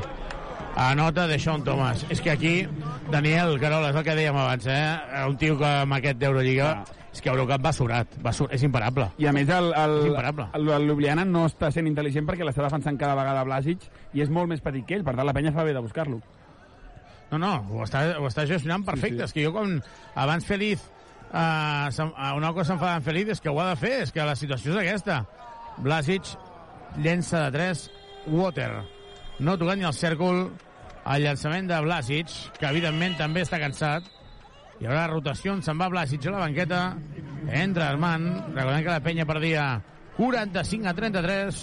[0.75, 2.05] Anota de Sean Thomas.
[2.09, 2.55] És que aquí,
[3.11, 5.27] Daniel Carola, és el que dèiem abans, eh?
[5.27, 6.73] Un tio que amb aquest d'Eurolliga...
[7.11, 8.47] És que Eurocup va surat, va sur...
[8.55, 9.09] és imparable.
[9.19, 12.99] I a més el, el, el, el Ljubljana no està sent intel·ligent perquè l'està defensant
[12.99, 13.83] cada vegada Blasic
[14.15, 16.21] i és molt més petit que ell, per tant la penya fa bé de buscar-lo.
[17.31, 19.15] No, no, ho està, ho està gestionant perfecte.
[19.15, 19.27] Sí, sí.
[19.27, 19.77] És que jo quan
[20.19, 20.83] abans Feliz,
[21.31, 24.35] uh, una cosa s'enfada amb Feliz és que ho ha de fer, és que la
[24.39, 25.21] situació és aquesta.
[25.83, 26.33] Blasic
[26.99, 27.85] llença de 3,
[28.31, 28.71] Water.
[29.39, 30.43] No tocant ni el cèrcol,
[31.11, 34.07] el llançament de Blasic, que evidentment també està cansat.
[34.81, 36.79] Hi haurà rotacions, se'n va Blasic a la banqueta,
[37.53, 39.65] entra Armand, recordem que la penya perdia
[40.17, 41.59] 45 a 33,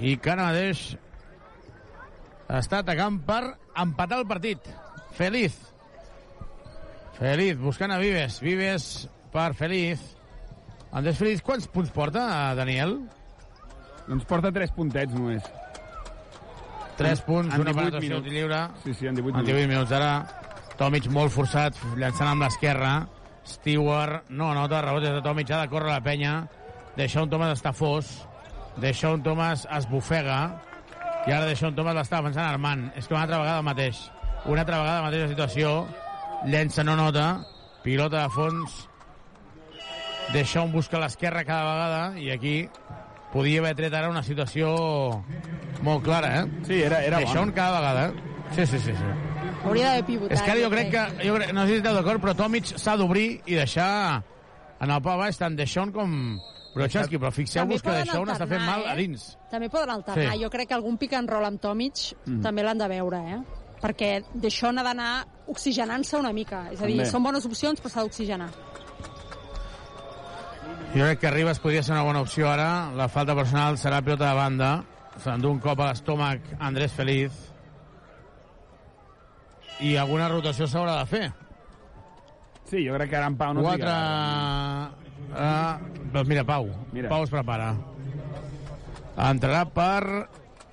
[0.00, 0.80] i que ara mateix
[2.56, 3.42] està atacant per
[3.82, 4.70] empatar el partit.
[5.16, 5.58] Feliz.
[7.18, 8.40] Feliz, buscant a Vives.
[8.44, 8.88] Vives
[9.32, 10.00] per Feliz.
[10.96, 12.98] Andrés Feliz, quants punts porta, Daniel?
[14.06, 15.44] Doncs porta 3 puntets només.
[16.96, 18.32] 3 punts, En una 18 penetració minuts.
[18.32, 18.60] lliure.
[18.84, 19.92] Sí, sí, en 18 En 18 minuts.
[19.92, 20.12] Ara,
[20.76, 23.06] Tomic molt forçat, llançant amb l'esquerra.
[23.46, 26.34] Stewart no anota, rebot des de Tomic, ha de córrer la penya.
[26.96, 28.10] Deixa un Thomas està fos.
[28.82, 30.40] Deixa un Thomas es bufega.
[31.26, 32.90] I ara deixa un Thomas l'està avançant Armand.
[32.96, 34.02] És que una altra vegada el mateix.
[34.44, 35.72] Una altra vegada la mateixa situació.
[36.44, 37.26] Llença, no nota.
[37.84, 38.76] Pilota de fons.
[40.34, 42.02] Deixa un busca l'esquerra cada vegada.
[42.20, 42.56] I aquí
[43.32, 44.74] podia haver tret ara una situació
[45.86, 46.62] molt clara, eh?
[46.68, 48.12] Sí, era, era Deixa un cada vegada.
[48.52, 48.92] Sí, sí, sí.
[48.92, 49.35] sí.
[49.64, 50.36] Hauria d'haver pivotat.
[50.36, 52.66] És que ara jo crec que, jo crec, no sé si esteu d'acord, però Tomic
[52.78, 54.22] s'ha d'obrir i deixar
[54.80, 56.38] en el pau baix tant Deixón com
[56.76, 58.96] Brochanski, però fixeu-vos que Deixón està fent mal a eh?
[59.00, 59.30] dins.
[59.50, 60.34] També poden alternar.
[60.34, 60.42] Sí.
[60.42, 61.94] Jo crec que algun pick and roll amb Tomic
[62.26, 62.42] Mm.
[62.42, 63.40] també l'han de veure, eh?
[63.80, 66.68] Perquè d'això n'ha d'anar oxigenant-se una mica.
[66.72, 67.10] És a dir, També.
[67.10, 68.50] són bones opcions, però s'ha d'oxigenar.
[70.94, 72.90] Jo crec que Ribas podria ser una bona opció ara.
[72.96, 74.70] La falta personal serà pilota de banda.
[75.22, 77.32] S'endú un cop a l'estómac Andrés Feliz.
[79.84, 81.26] I alguna rotació s'haurà de fer.
[82.66, 83.84] Sí, jo crec que ara en Pau no Quatre...
[83.84, 85.06] trigarà.
[85.26, 86.70] Uh, doncs mira, Pau.
[86.94, 87.10] Mira.
[87.12, 87.74] Pau es prepara.
[89.26, 90.26] Entrarà per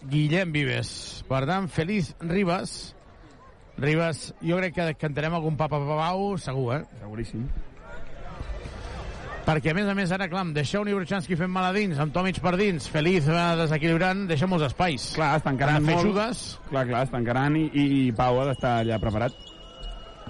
[0.10, 0.90] Guillem Vives.
[1.30, 2.96] Per tant, Feliz Ribas.
[3.78, 6.84] Ribas, jo crec que cantarem algun papa Pau, segur, eh?
[7.02, 7.46] Seguríssim.
[9.44, 11.98] Perquè, a més a més, ara, clar, amb deixar un Ibrochanski fent mal a dins,
[12.00, 15.10] amb Tomic per dins, Feliz eh, desequilibrant, deixa molts espais.
[15.18, 16.08] Clar, Per fer molt.
[16.08, 16.44] jugues.
[16.70, 19.36] Clar, clar, està encarant i, i, i Pau ha d'estar allà preparat.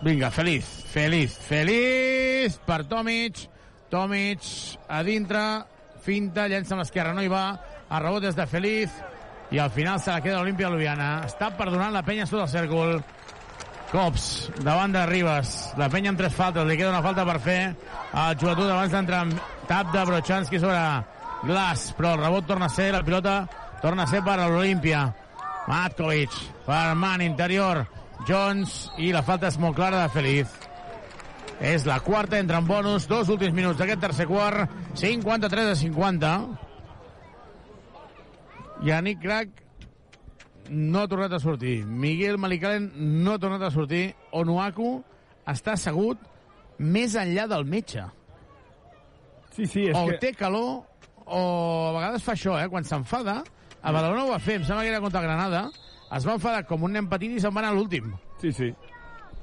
[0.04, 3.46] Vinga, Feliz, Feliz, Feliz per Tomic.
[3.94, 4.42] Tomic
[4.90, 5.44] a dintre,
[6.02, 7.46] finta, llença amb l'esquerra, no hi va.
[7.94, 8.90] A rebot des de Feliz.
[9.54, 11.12] I al final se la queda l'Olimpia Ljubljana.
[11.30, 12.98] Està perdonant la penya sota el cèrcol.
[13.94, 15.50] Cops, davant de Ribas.
[15.78, 17.60] La penya amb tres faltes, li queda una falta per fer.
[18.18, 20.80] El joventut abans d'entrar amb tap de Brochanski sobre
[21.46, 23.36] Glass, però el rebot torna a ser, la pilota
[23.84, 25.04] torna a ser per a l'Olimpia.
[25.70, 26.34] Matkovic,
[26.66, 27.84] per man interior.
[28.26, 30.60] Jones, i la falta és molt clara de Feliz.
[31.62, 36.38] És la quarta, entra en bonus, dos últims minuts d'aquest tercer quart, 53 a 50.
[38.90, 39.63] Yannick Crac
[40.70, 41.84] no ha tornat a sortir.
[41.86, 42.92] Miguel Malicalen
[43.24, 44.14] no ha tornat a sortir.
[44.32, 44.96] Onuaku
[45.50, 46.22] està assegut
[46.80, 48.06] més enllà del metge.
[49.54, 50.18] Sí, sí, és o que...
[50.22, 50.82] té calor
[51.26, 51.42] o
[51.90, 52.70] a vegades fa això, eh?
[52.72, 53.42] Quan s'enfada,
[53.82, 55.68] a Badalona ho va fer, em sembla que era contra Granada,
[56.14, 58.12] es va enfadar com un nen petit i se'n va anar a l'últim.
[58.42, 58.72] Sí, sí.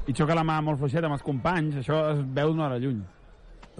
[0.08, 3.00] I xoca la mà molt fluixeta amb els companys, això es veu d'una hora lluny.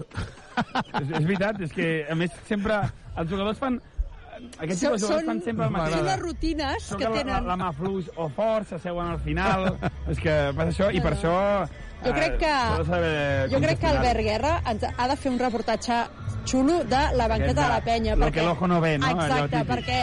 [1.01, 2.79] és, és veritat, és que, a més, sempre
[3.17, 3.81] els jugadors fan
[4.61, 5.95] Aquests jugadors són- fan sempre el mateix.
[5.95, 7.33] Són les rutines que la, tenen.
[7.33, 9.77] la, la mà fluix o fort, s'asseuen al final...
[10.11, 11.35] és que passa això, i per això...
[12.01, 13.87] Jo crec que, eh, de saber jo crec que.
[13.91, 15.99] Albert Guerra ens ha de fer un reportatge
[16.49, 18.15] xulo de la banqueta de la penya.
[18.15, 19.11] Lo que l'ojo no ve, no?
[19.13, 19.99] Exacte, perquè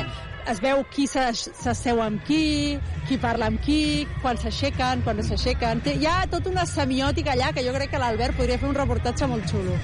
[0.49, 2.79] es veu qui s'as- s'asseu amb qui,
[3.09, 5.83] qui parla amb qui, quan s'aixequen, quan no s'aixequen.
[5.99, 9.27] Hi ha tota una semiòtica allà que jo crec que l'Albert podria fer un reportatge
[9.27, 9.75] molt xulo.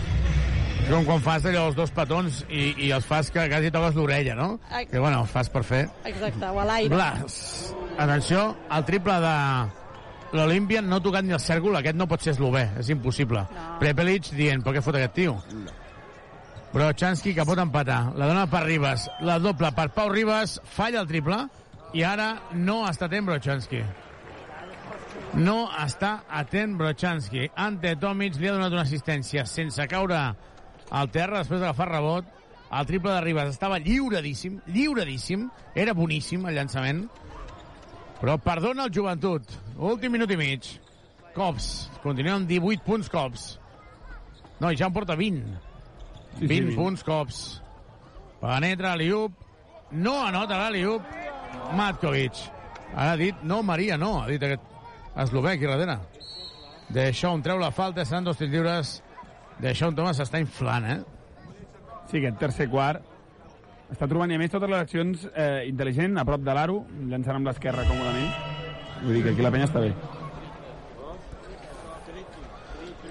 [0.84, 3.94] És com quan fas allò els dos petons i, i els fas que quasi toques
[3.96, 4.58] l'orella, no?
[4.68, 4.84] Ai.
[4.90, 5.86] Que bueno, els fas per fer.
[6.10, 6.90] Exacte, o a l'aire.
[6.92, 7.38] Blas.
[7.96, 8.42] Atenció,
[8.76, 9.32] el triple de
[10.36, 13.46] l'Olimpia no ha tocat ni el cèrcol, aquest no pot ser eslové, és impossible.
[13.56, 13.66] No.
[13.80, 15.38] Prepelic dient, per què fot aquest tio?
[16.76, 21.08] Brochanski que pot empatar, la dona per Ribas, la doble per Pau Ribas, falla el
[21.08, 21.46] triple,
[21.96, 23.86] i ara no està atent Brochanski.
[25.40, 27.48] No està atent Brochanski.
[27.56, 30.26] Ante Tomic li ha donat una assistència sense caure
[30.94, 32.30] al terra després d'agafar rebot.
[32.74, 35.48] El triple de Ribas estava lliuradíssim, lliuradíssim.
[35.74, 37.04] Era boníssim el llançament.
[38.20, 39.50] Però perdona el joventut.
[39.76, 40.70] Últim minut i mig.
[41.34, 41.90] Cops.
[42.02, 43.46] Continua amb 18 punts Cops.
[44.60, 45.44] No, i ja en porta 20.
[45.44, 46.76] Sí, sí, 20 20.
[46.78, 47.40] punts Cops.
[48.40, 49.38] Penetra l'Iup.
[49.92, 51.02] No anota l'Iup.
[51.74, 52.38] Matkovic.
[52.94, 54.20] Ha dit no, Maria, no.
[54.22, 54.62] Ha dit aquest
[55.16, 55.98] eslové aquí darrere.
[56.94, 59.00] Deixón treu la falta, seran dos tirs lliures.
[59.62, 61.00] Deixón Thomas s'està inflant, eh?
[62.10, 63.10] Sí, aquest tercer quart
[63.92, 67.38] està trobant, i a més, totes les accions eh, intel·ligent, a prop de l'aro, llançant
[67.38, 68.30] amb l'esquerra còmodament.
[69.04, 69.92] Vull dir que aquí la penya està bé.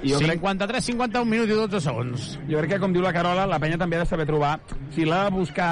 [0.03, 2.25] I jo 53, 51 minuts i 12 segons.
[2.49, 4.57] Jo crec que, com diu la Carola, la penya també ha de saber trobar,
[4.91, 5.69] si l'ha de buscar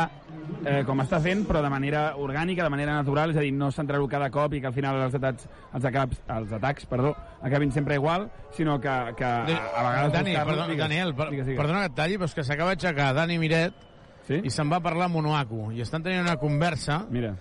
[0.65, 3.71] eh, com està fent, però de manera orgànica, de manera natural, és a dir, no
[3.73, 7.71] centrar-ho cada cop i que al final els atacs, els atacs, els atacs perdó, acabin
[7.71, 8.27] sempre igual,
[8.57, 10.13] sinó que, que a, a vegades...
[10.17, 11.61] Dani, perdó, digues, Daniel, per, digues, digues.
[11.61, 13.87] perdona que et talli, però és que s'acaba d'aixecar Dani Miret
[14.27, 14.41] sí?
[14.43, 17.35] i se'n va parlar amb Monoaku i estan tenint una conversa Mira.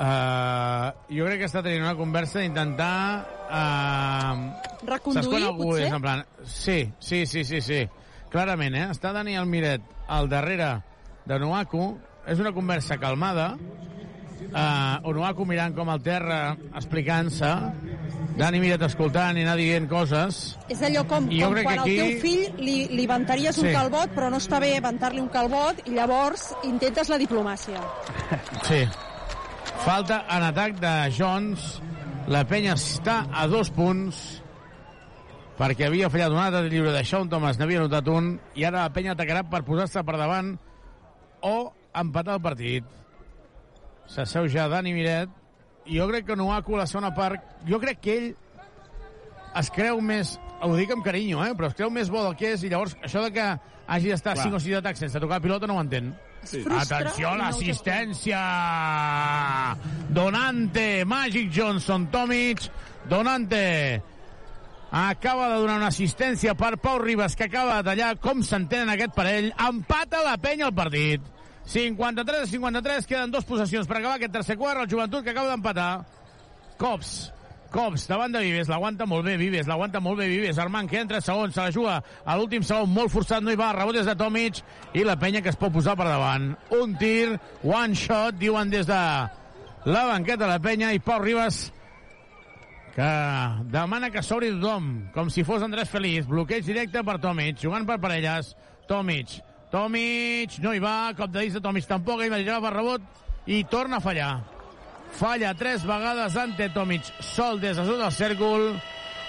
[0.00, 2.92] Uh, jo crec que està tenint una conversa d'intentar...
[3.50, 4.46] Uh,
[4.88, 5.90] Reconduir, saps quan algú potser?
[5.90, 6.22] és en plan...
[6.48, 7.82] Sí, sí, sí, sí, sí.
[8.32, 8.86] Clarament, eh?
[8.94, 10.70] Està Daniel Miret al darrere
[11.28, 11.90] de Noaku.
[12.26, 13.56] És una conversa calmada.
[14.50, 17.50] Uh, Onuaku mirant com al terra, explicant-se.
[18.38, 20.56] Dani Miret escoltant i anar dient coses.
[20.72, 23.66] És allò com, I com quan que aquí- al teu fill li, li ventaries un
[23.68, 23.72] Sí.
[23.72, 27.80] calbot, però no està bé ventar-li un calbot, i llavors intentes la diplomàcia.
[28.64, 28.86] Sí.
[29.84, 31.80] Falta en atac de Jones.
[32.28, 34.42] La penya està a dos punts
[35.58, 38.92] perquè havia fallat un altre lliure de Sean Thomas, n'havia notat un, i ara la
[38.92, 40.58] penya atacarà per posar-se per davant
[41.42, 42.84] o empatar el partit.
[44.10, 45.32] S'asseu ja Dani Miret,
[45.86, 48.30] i jo crec que Nuaku, la segona part, jo crec que ell
[49.58, 52.52] es creu més, ho dic amb carinyo, eh, però es creu més bo del que
[52.54, 53.46] és, i llavors això de que
[53.90, 54.50] hagi d'estar Clar.
[54.50, 56.12] 5 o 6 atacs sense tocar la pilota no ho entén.
[56.46, 56.62] Sí.
[56.64, 58.38] Atenció a l'assistència!
[60.14, 62.62] Donante, Magic Johnson, Tomic,
[63.10, 64.02] Donante
[64.90, 69.14] acaba de donar una assistència per Pau Ribas, que acaba de tallar com s'entén aquest
[69.14, 69.52] parell.
[69.68, 71.22] Empata la penya al partit.
[71.70, 74.82] 53 a 53, queden dos possessions per acabar aquest tercer quart.
[74.82, 75.90] El joventut que acaba d'empatar.
[76.80, 77.30] Cops.
[77.70, 81.20] Cops, davant de Vives, l'aguanta molt bé Vives, l'aguanta molt bé Vives, Armand que entra
[81.22, 84.16] segon, se la juga a l'últim segon, molt forçat, no hi va, rebot des de
[84.18, 84.58] Tomic,
[84.98, 86.48] i la penya que es pot posar per davant.
[86.74, 88.98] Un tir, one shot, diuen des de
[89.86, 91.68] la banqueta de la penya, i Pau Ribas
[92.90, 93.10] que
[93.70, 96.26] demana que s'obri tothom, com si fos Andrés Feliz.
[96.28, 98.54] Bloqueig directe per Tomic, jugant per parelles.
[98.90, 99.38] Tomic,
[99.70, 103.04] Tomic, no hi va, cop de disc de Tomic tampoc, ell va per rebot
[103.46, 104.32] i torna a fallar.
[105.14, 108.66] Falla tres vegades ante Tomic, sol des de sota del cèrcol,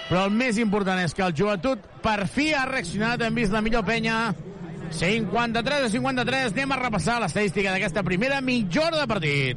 [0.08, 3.62] però el més important és que el joventut per fi ha reaccionat, hem vist la
[3.62, 4.34] millor penya,
[4.92, 9.56] 53 a 53, anem a repassar l'estadística d'aquesta primera mitja hora de partit.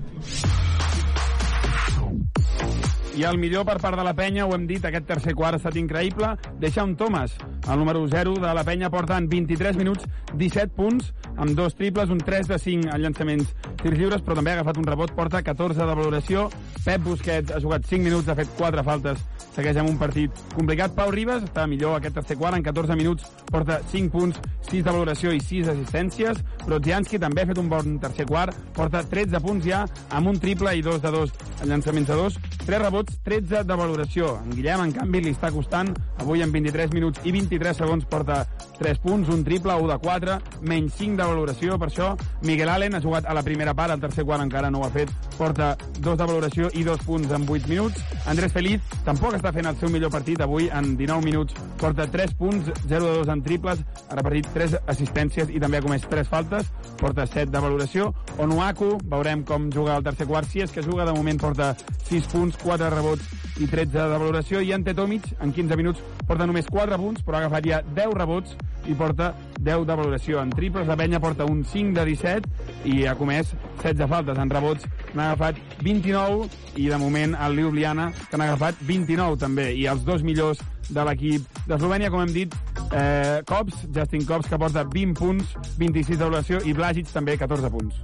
[3.16, 5.62] I el millor per part de la penya, ho hem dit, aquest tercer quart ha
[5.62, 6.34] estat increïble.
[6.60, 7.36] Deixar un Thomas,
[7.72, 12.10] el número 0 de la penya, porta en 23 minuts 17 punts, amb dos triples,
[12.10, 15.42] un 3 de 5 en llançaments tirs lliures, però també ha agafat un rebot, porta
[15.44, 16.50] 14 de valoració.
[16.86, 19.24] Pep Busquets ha jugat 5 minuts, ha fet 4 faltes,
[19.56, 20.94] segueix amb un partit complicat.
[20.96, 24.40] Pau Ribas està millor aquest tercer quart, en 14 minuts porta 5 punts,
[24.70, 26.42] 6 de valoració i 6 assistències.
[26.66, 30.76] Brodzianski també ha fet un bon tercer quart, porta 13 punts ja, amb un triple
[30.78, 34.36] i 2 de 2 en llançaments de 2, 3 rebots, 13 de valoració.
[34.44, 38.44] En Guillem, en canvi, li està costant, avui en 23 minuts i 23 segons porta
[38.80, 40.36] 3 punts, un triple, 1 de 4,
[40.68, 42.12] menys 5 de valoració, per això
[42.44, 44.92] Miguel Allen ha jugat a la primera part, al tercer quart encara no ho ha
[44.92, 48.04] fet, porta 2 de valoració i 2 punts en 8 minuts.
[48.28, 52.36] Andrés Feliz tampoc està fent el seu millor partit, avui en 19 minuts porta 3
[52.36, 56.28] punts, 0 de 2 en triples, ha repartit 3 assistències i també ha comès 3
[56.28, 58.12] faltes, porta 7 de valoració.
[58.42, 60.50] Onuaku, veurem com juga el tercer quart.
[60.50, 61.74] Si és que juga, de moment porta
[62.10, 64.62] 6 punts, 4 rebots i 13 de valoració.
[64.62, 68.18] I Ante Tomic, en 15 minuts, porta només 4 punts, però ha agafat ja 10
[68.18, 68.56] rebots
[68.86, 70.42] i porta 10 de valoració.
[70.42, 74.38] En triples, la penya porta un 5 de 17 i ha comès 16 faltes.
[74.42, 79.72] En rebots n'ha agafat 29 i, de moment, el Ljubljana, que n'ha agafat 29 també.
[79.74, 82.56] I els dos millors de l'equip d'Eslovènia, com hem dit,
[82.92, 87.72] eh, Cops, Justin Cops, que porta 20 punts, 26 de valoració, i Blagic també 14
[87.74, 87.96] punts.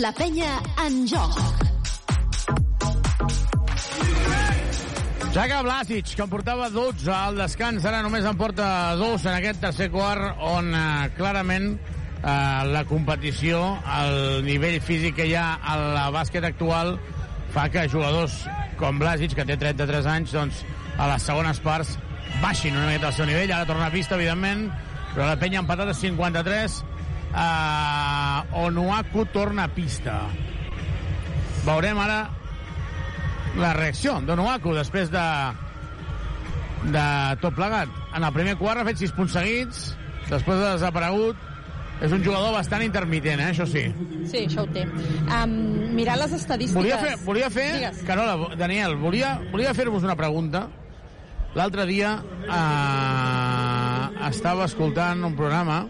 [0.00, 0.56] La penya
[0.86, 1.38] en joc.
[5.32, 8.66] Jaga Blasic, que en portava 12 al descans, ara només en porta
[9.00, 12.32] 2 en aquest tercer quart, on eh, clarament eh,
[12.68, 13.62] la competició,
[13.96, 16.98] el nivell físic que hi ha al bàsquet actual,
[17.54, 18.42] fa que jugadors
[18.76, 20.60] com Blasic, que té 33 anys, doncs
[21.00, 21.96] a les segones parts
[22.44, 23.56] baixin una miqueta el seu nivell.
[23.56, 24.68] Ara torna a pista, evidentment,
[25.14, 26.78] però la penya empatat a 53.
[27.32, 30.20] Eh, Onuaku torna a pista.
[31.64, 32.20] Veurem ara
[33.58, 35.26] la reacció d'Onuaku després de
[36.82, 37.06] de
[37.42, 37.90] tot plegat.
[38.16, 39.82] En el primer quart ha fet 6 punts seguits,
[40.28, 41.48] després ha desaparegut.
[42.02, 43.52] És un jugador bastant intermitent, eh?
[43.52, 43.84] això sí.
[44.26, 44.82] Sí, això ho té.
[45.36, 45.52] Um,
[45.94, 46.74] mirar les estadístiques...
[46.74, 48.00] Volia fer, volia fer Digues.
[48.08, 50.64] Carola, Daniel, volia, volia fer-vos una pregunta.
[51.54, 55.84] L'altre dia eh, estava escoltant un programa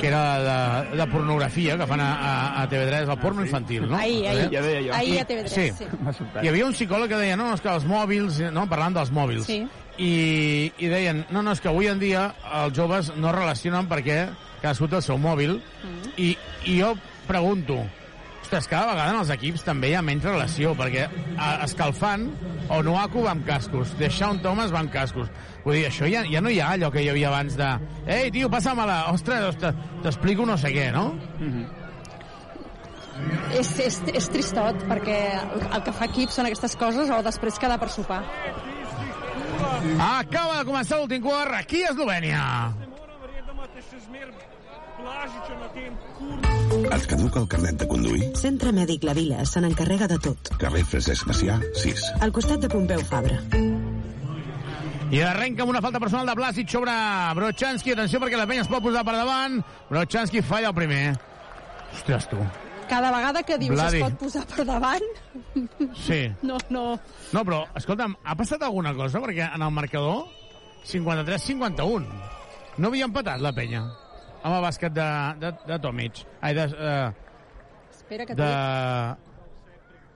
[0.00, 3.96] que era de, de pornografia que fan a, a, a TV3, el porno infantil, no?
[3.96, 4.48] Ahir, ahir.
[4.52, 4.94] Ja deia jo.
[4.96, 5.70] Ahir a TV3, Sí.
[5.76, 6.24] sí.
[6.42, 9.46] Hi havia un psicòleg que deia, no, és que els mòbils, no, parlant dels mòbils,
[9.46, 9.60] Sí.
[9.98, 12.30] i, i deien, no, no, és que avui en dia
[12.64, 14.28] els joves no relacionen perquè
[14.62, 16.10] cadascú té el seu mòbil, Mm.
[16.20, 16.36] i,
[16.66, 16.94] i jo
[17.26, 17.78] pregunto,
[18.50, 21.04] ostres, cada vegada en els equips també hi ha menys relació, perquè
[21.38, 22.24] a, escalfant,
[22.74, 25.30] Onuaku va amb cascos, Deixaun Thomas va amb cascos.
[25.62, 27.68] Vull dir, això ja, ja no hi ha allò que hi havia abans de
[28.06, 31.12] ei, tio, passa'm-la, ostres, ostres t'explico no sé què, no?
[33.54, 37.58] És, és, és tristot, perquè el, el que fa equip són aquestes coses o després
[37.62, 38.22] quedar per sopar.
[40.10, 42.46] Acaba de començar l'últim quart aquí a Eslovènia.
[46.90, 48.22] Et caduca el carnet de conduir?
[48.38, 50.50] Centre Mèdic La Vila se n'encarrega de tot.
[50.60, 52.02] Carrer Francesc Macià, 6.
[52.24, 53.38] Al costat de Pompeu Fabra.
[55.10, 56.92] I arrenca amb una falta personal de Blasic sobre
[57.38, 57.94] Brochanski.
[57.96, 59.60] Atenció perquè la penya es pot posar per davant.
[59.90, 61.04] Brochanski falla el primer.
[61.94, 62.38] Ostres, tu.
[62.90, 63.98] Cada vegada que dius Vladi.
[64.02, 65.02] es pot posar per davant,
[65.94, 66.24] Sí.
[66.42, 66.84] no, no...
[67.32, 69.20] No, però, escolta'm, ha passat alguna cosa?
[69.22, 70.24] Perquè en el marcador,
[70.90, 72.06] 53-51.
[72.78, 73.84] No havia empatat la penya
[74.42, 75.08] amb el bàsquet de,
[75.42, 76.22] de, de Tomic.
[76.40, 76.68] Ai, de...
[76.70, 78.52] Uh, Espera que de...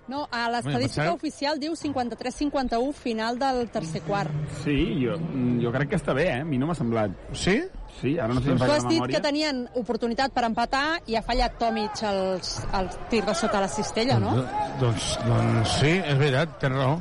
[0.06, 4.28] No, a l'estadística pensava- oficial diu 53-51 final del tercer quart.
[4.60, 5.14] Sí, jo,
[5.62, 6.40] jo crec que està bé, eh?
[6.42, 7.14] A mi no m'ha semblat.
[7.32, 7.54] Sí?
[8.02, 9.16] Sí, ara no sé si em Tu has dit memòria.
[9.16, 13.70] que tenien oportunitat per empatar i ha fallat Tomic els, els tirs de sota la
[13.72, 14.34] cistella, no?
[14.82, 16.98] Doncs, doncs sí, és veritat, tens raó.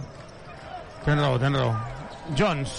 [1.04, 1.74] Tens raó, tens raó.
[2.40, 2.78] Jones,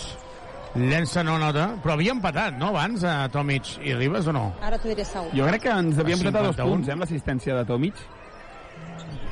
[0.74, 4.48] llença no nota, però havia empatat, no, abans, a Tomic i Ribas, o no?
[4.60, 5.30] Ara t'ho diré segur.
[5.36, 6.70] Jo crec que ens havíem a dos 51.
[6.70, 7.94] punts, eh, amb l'assistència de Tomic.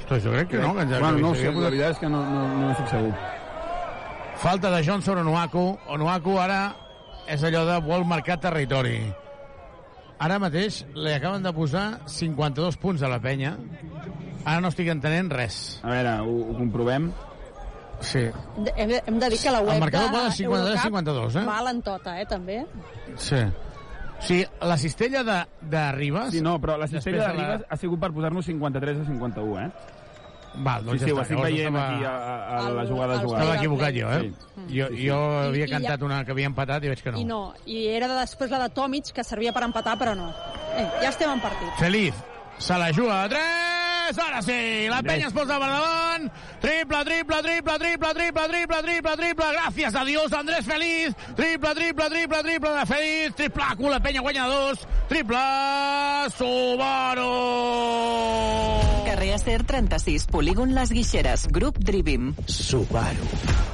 [0.03, 1.91] Ostres, jo crec que no, que ens bueno, no ho s'havia sé, posat- la veritat
[1.97, 3.13] és que no, no, no estic segur.
[4.43, 5.65] Falta de Jones sobre Onuaku.
[5.95, 6.61] Onuaku ara
[7.31, 8.97] és allò de vol marcar territori.
[10.23, 13.57] Ara mateix li acaben de posar 52 punts a la penya.
[14.45, 15.81] Ara no estic entenent res.
[15.83, 17.13] A veure, ho, ho comprovem.
[18.03, 18.21] Sí.
[18.59, 21.45] De- Hem de, hem de dir que la El web marcador de posa 53-52, eh?
[21.47, 22.67] Val en tota, eh, també.
[23.17, 23.37] Sí.
[24.21, 26.31] Sí, la cistella de, de Ribas...
[26.31, 29.05] Sí, no, però la cistella de després la- Ribas ha sigut per posar-nos 53 a
[29.07, 29.71] 51, eh?
[30.55, 31.23] Val, doncs sí, sí, ja ho està.
[31.33, 33.43] estic veient estava- aquí a, a, a la El- jugada jugada.
[33.43, 34.21] Estava equivocat jo, eh?
[34.21, 34.77] Sí.
[34.77, 37.19] Jo, jo I- havia i cantat ja- una que havia empatat i veig que no.
[37.19, 40.29] I no, i era de després la de Tomic, que servia per empatar, però no.
[40.77, 41.73] Eh, ja estem en partit.
[41.81, 42.15] Feliz,
[42.59, 43.41] se la juga a 3,
[44.13, 44.89] 3, ara sí.
[44.89, 46.29] La penya es posa per davant.
[46.61, 49.49] Triple, triple, triple, triple, triple, triple, triple, triple.
[49.57, 51.15] Gràcies a Dios, Andrés Feliz.
[51.37, 53.35] Triple, triple, triple, triple de Feliz.
[53.35, 54.87] Triplaco, la penya guanya dos.
[55.09, 55.39] Triple,
[56.37, 57.33] Subaru.
[59.07, 62.35] Carrer Acer 36, polígon Les Guixeres, grup Drivim.
[62.47, 63.72] Subaru.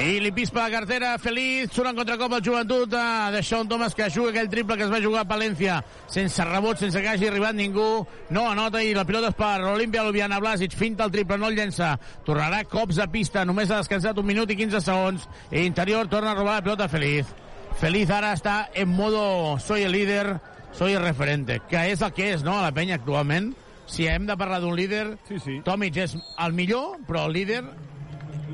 [0.00, 3.02] I li pispa la cartera, feliç, surt en contracop el joventut de,
[3.34, 5.74] de Sean Thomas, que juga aquell triple que es va jugar a Palència,
[6.08, 10.06] sense rebot, sense que hagi arribat ningú, no anota i la pilota és per Olimpia
[10.06, 11.90] Ljubljana, Blasic, finta el triple, no el llença,
[12.24, 16.32] tornarà cops a pista, només ha descansat un minut i 15 segons, i interior torna
[16.32, 17.34] a robar la pilota Feliz.
[17.82, 20.38] Feliz ara està en modo soy el líder,
[20.72, 23.52] soy el referente, que és el que és, no?, a la penya actualment.
[23.90, 25.60] Si hem de parlar d'un líder, sí, sí.
[25.66, 27.64] Tomic és el millor, però el líder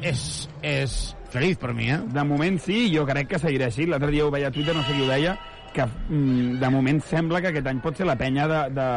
[0.02, 2.00] és, és feliç per mi, eh?
[2.12, 3.86] De moment sí, jo crec que seguirà així.
[3.90, 5.36] L'altre dia ho veia a Twitter, no sé qui ho deia,
[5.76, 8.88] que mm, de moment sembla que aquest any pot ser la penya de, de,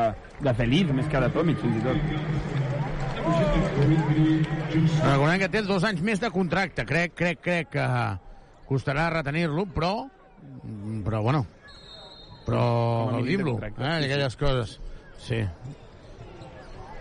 [0.47, 1.97] de Feliz, més que de Tomic, fins i tot.
[5.03, 6.85] Recordem que té dos anys més de contracte.
[6.87, 7.87] Crec, crec, crec que
[8.69, 9.93] costarà retenir-lo, però...
[11.05, 11.45] Però, bueno...
[12.47, 12.63] Però
[13.11, 14.05] contracte, eh?
[14.07, 14.79] Aquelles coses.
[15.21, 15.43] Sí.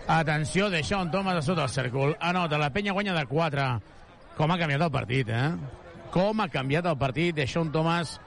[0.09, 2.15] Atenció, deixa un Thomas a sota el cèrcol.
[2.19, 3.69] Anota, la penya guanya de 4.
[4.39, 5.47] Com ha canviat el partit, eh?
[6.13, 7.35] Com ha canviat el partit.
[7.35, 8.17] Deixa un Thomas...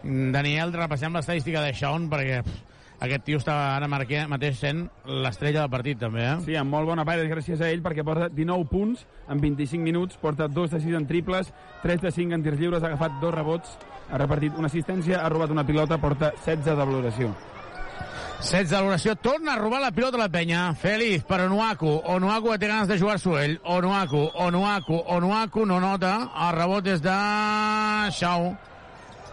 [0.00, 2.60] Daniel, repassem l'estadística de Sean, perquè pff,
[3.02, 4.84] aquest tio està ara marqué, mateix sent
[5.26, 6.36] l'estrella del partit, també, eh?
[6.46, 10.16] Sí, amb molt bona part, gràcies a ell, perquè porta 19 punts en 25 minuts,
[10.22, 11.50] porta 2 de 6 en triples,
[11.82, 13.76] 3 de 5 en tirs lliures, ha agafat dos rebots,
[14.08, 17.34] ha repartit una assistència, ha robat una pilota, porta 16 de valoració.
[18.38, 20.68] 16 de l'oració, torna a robar la pilota a la penya.
[20.78, 21.90] Feliz per Onuaku.
[22.14, 23.56] Onuaku té ganes de jugar-s'ho ell.
[23.64, 26.12] Onuaku, Onuaku, Onuaku no nota.
[26.46, 27.16] El rebot és de
[28.14, 28.52] Shaw.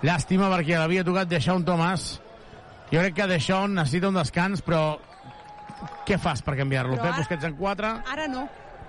[0.05, 2.19] Llàstima perquè l'havia tocat de Shawn Thomas.
[2.91, 4.97] Jo crec que de Shawn necessita un descans, però
[6.05, 6.97] què fas per canviar-lo?
[6.99, 7.93] Ara- Busquets en 4?
[8.11, 8.47] Ara no.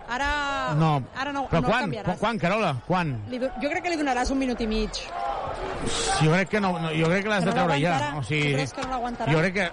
[0.09, 1.03] Ara No.
[1.19, 1.83] Ara no, Però no quan?
[1.91, 2.19] canviaràs.
[2.19, 2.75] Quan, Carola?
[2.87, 3.17] Quan?
[3.29, 4.91] Li, jo crec que li donaràs un minut i mig.
[6.23, 8.15] Jo crec que no, no jo crec que l'has de treure ja.
[8.17, 9.71] O sigui, que no jo crec que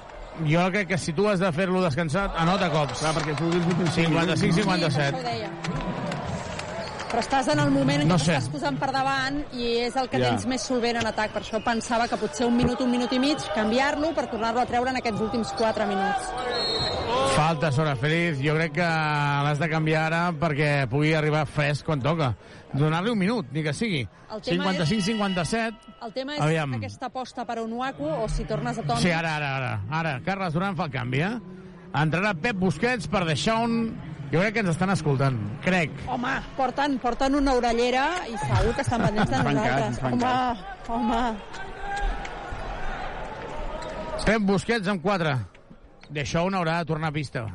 [0.48, 3.00] jo crec que si tu has de fer-lo descansat, anota cops.
[3.00, 4.38] Clar, perquè tu els últims 55-57.
[4.38, 5.50] Sí, per això ho deia.
[7.14, 8.34] Però estàs en el moment en No què sé.
[8.34, 10.30] t'estàs posant per davant i és el que Ja.
[10.32, 11.30] tens més solvent en atac.
[11.32, 14.66] Per això pensava que potser un minut, un minut i mig, canviar-lo per tornar-lo a
[14.66, 16.32] treure en aquests últims 4 minuts.
[17.36, 18.40] Falta sobre Feliz.
[18.42, 22.34] Jo crec que l'has de canviar ara perquè pugui arribar fresc quan toca.
[22.74, 24.02] Donar-li un minut, ni que sigui.
[24.34, 25.76] El tema 55-57.
[26.02, 26.74] El tema és Aviam.
[26.80, 29.02] aquesta aposta per Onuaku o si tornes a Toni.
[29.02, 29.74] Sí, ara, ara, ara.
[29.92, 31.36] Ara, Carles Duran fa el canvi, eh?
[31.94, 33.94] Entrarà Pep Busquets per deixar un...
[34.34, 35.36] Jo crec que ens estan escoltant.
[35.62, 35.92] Crec.
[36.10, 40.00] Home, porten, porten una orellera i segur que estan pendents de nosaltres.
[40.02, 40.90] fan Home, cas.
[40.90, 41.22] home.
[44.26, 45.36] Pep Busquets amb 4.
[46.14, 47.46] D'això un haurà de tornar a pista.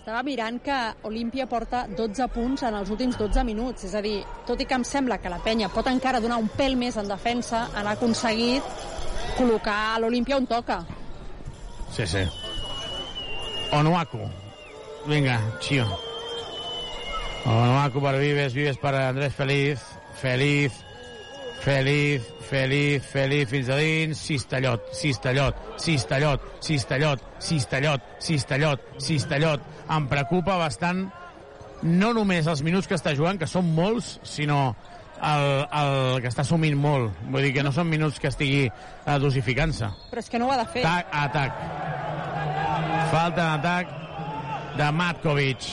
[0.00, 0.74] Estava mirant que
[1.04, 3.84] Olímpia porta 12 punts en els últims 12 minuts.
[3.84, 6.48] És a dir, tot i que em sembla que la penya pot encara donar un
[6.56, 8.64] pèl més en defensa, han aconseguit
[9.36, 10.78] col·locar l'Olímpia on toca.
[11.92, 12.24] Sí, sí.
[13.76, 14.24] Onuaku.
[15.04, 15.84] Vinga, xio.
[17.44, 19.84] Onuaku per Vives, Vives per Andrés Feliz.
[20.16, 20.80] Feliz,
[21.60, 24.18] Feliz, Feliz, Feliz, fins a dins.
[24.18, 29.66] Cistellot, Cistellot, Cistellot, Cistellot, Cistellot, Cistellot, Cistellot.
[29.90, 31.04] Em preocupa bastant
[31.82, 34.74] no només els minuts que està jugant, que són molts, sinó
[35.22, 35.46] el,
[35.80, 37.14] el que està assumint molt.
[37.30, 39.92] Vull dir que no són minuts que estigui eh, dosificant-se.
[40.10, 40.84] Però és que no ho ha de fer.
[40.84, 41.62] Tac, atac.
[43.14, 43.96] Falta d'atac
[44.78, 45.70] de Matkovic.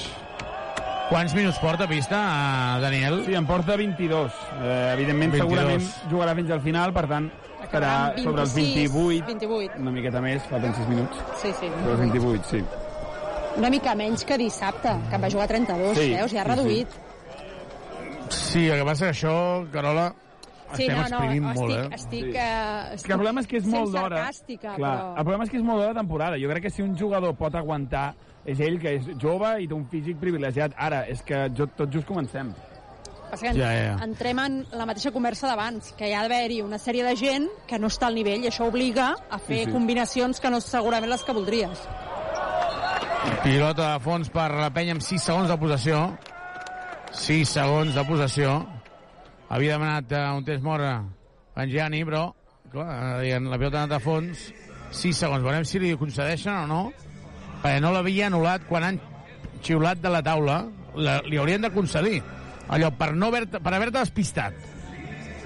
[1.08, 3.22] Quants minuts porta a pista, eh, Daniel?
[3.26, 4.32] Sí, en porta 22.
[4.62, 5.48] Eh, evidentment, 22.
[5.48, 7.30] segurament jugarà fins al final, per tant,
[7.64, 9.80] estarà sobre els 26, 28, 28.
[9.80, 11.24] una miqueta més, falten 6 minuts.
[11.42, 11.70] Sí, sí.
[11.80, 12.64] Sobre els 28, sí.
[13.58, 16.32] Una mica menys que dissabte, que va jugar 32, Sí, veus?
[16.32, 16.56] Ja ha sí, sí.
[16.56, 16.88] reduït.
[18.30, 20.14] Sí, el que passa que això, Carola,
[20.76, 21.96] Sí, estem no, no, exprimint estic, molt, eh?
[21.96, 22.32] estic, Sí.
[22.36, 24.30] eh, És que el problema és que és molt d'hora.
[24.30, 25.18] però...
[25.18, 26.36] el problema és que és molt d'hora de temporada.
[26.38, 28.14] Jo crec que si un jugador pot aguantar
[28.48, 30.74] és ell, que és jove i té un físic privilegiat.
[30.78, 32.54] Ara, és que jo, tot just comencem.
[33.30, 33.96] Passa que Ja, ja, ja.
[34.06, 37.78] entrem en la mateixa conversa d'abans, que hi ha d'haver-hi una sèrie de gent que
[37.78, 39.72] no està al nivell i això obliga a fer Sí, sí.
[39.74, 41.82] combinacions que no segurament les que voldries.
[43.44, 46.00] Pilota de fons per la penya amb 6 segons de possessió.
[47.12, 48.54] 6 segons de possessió.
[49.50, 50.96] Havia demanat eh, un test mort a
[51.64, 52.30] en Gianni, però
[52.72, 54.48] clar, eh, la pilota ha anat a fons.
[54.92, 55.44] 6 segons.
[55.44, 56.82] Veurem si li concedeixen o no,
[57.62, 59.00] perquè no l'havia anul·lat quan han
[59.64, 60.66] xiulat de la taula.
[60.98, 62.24] La, li haurien de concedir.
[62.74, 64.54] Allò, per, no haver per haver-te despistat.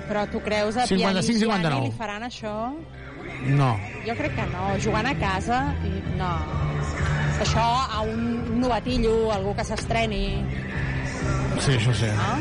[0.08, 1.84] Però tu creus a 55, Piani i 59.
[1.90, 2.54] li faran això?
[3.58, 3.72] No.
[4.08, 4.72] Jo crec que no.
[4.84, 5.62] Jugant a casa,
[6.18, 6.32] no.
[7.42, 7.64] Això
[7.98, 10.24] a un novatillo, algú que s'estreni,
[11.62, 12.08] Sí, això sí.
[12.18, 12.32] no?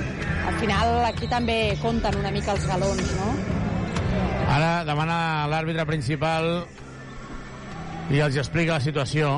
[0.49, 3.31] Al final aquí també compten una mica els galons, no?
[4.51, 6.49] Ara demana l'àrbitre principal
[8.11, 9.35] i els explica la situació.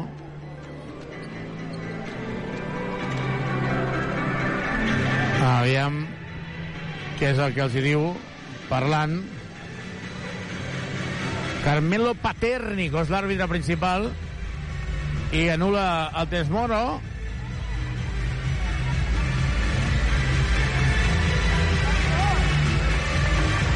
[5.42, 6.04] Aviam
[7.18, 8.04] què és el que els hi diu
[8.68, 9.16] parlant.
[11.62, 14.08] Carmelo Paternico és l'àrbitre principal
[15.34, 15.84] i anula
[16.18, 16.80] el test moro.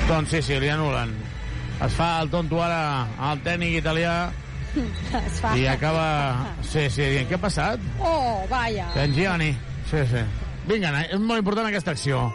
[0.06, 1.14] Doncs sí, sí, li anulen.
[1.82, 2.80] Es fa el tonto ara
[3.30, 4.16] al tècnic italià
[5.26, 5.56] Es fa...
[5.58, 6.06] i acaba...
[6.62, 7.82] Sí, sí, dient, què ha passat?
[7.98, 8.90] Oh, vaya.
[9.02, 9.54] En Gianni.
[9.90, 10.22] Sí, sí.
[10.66, 12.26] Vinga, és molt important aquesta acció.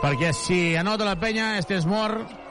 [0.00, 2.42] Perquè si anota la penya, este és mort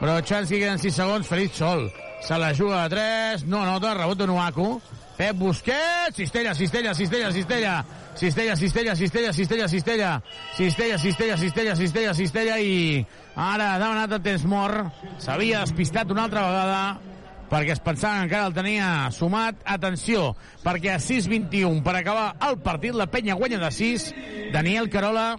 [0.00, 1.90] Brochanski queden 6 segons, Feliz Sol.
[2.24, 4.80] Se la juga a 3, no nota, rebot de Nuaku.
[5.16, 7.74] Pep Busquets, Cistella, Cistella, Cistella, Cistella,
[8.16, 10.22] Cistella, Cistella, Cistella, Cistella, Cistella,
[10.56, 13.04] Cistella, Cistella, Cistella, Cistella, Cistella, i
[13.36, 15.04] ara ha demanat el temps mort.
[15.20, 17.09] S'havia despistat una altra vegada
[17.50, 19.60] perquè es pensava que encara el tenia sumat.
[19.66, 24.06] Atenció, perquè a 6-21 per acabar el partit, la penya guanya de 6.
[24.54, 25.32] Daniel Carola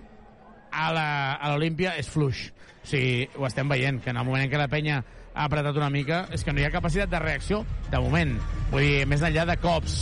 [0.71, 2.49] a l'Olímpia és fluix.
[2.81, 5.01] O sigui, ho estem veient, que en el moment en què la penya
[5.31, 8.35] ha apretat una mica, és que no hi ha capacitat de reacció de moment.
[8.71, 10.01] Vull dir, més enllà de cops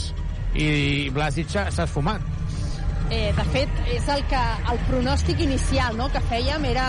[0.58, 2.39] i Blasic s'ha esfumat.
[3.10, 6.84] Eh, de fet, és el que el pronòstic inicial no, que fèiem era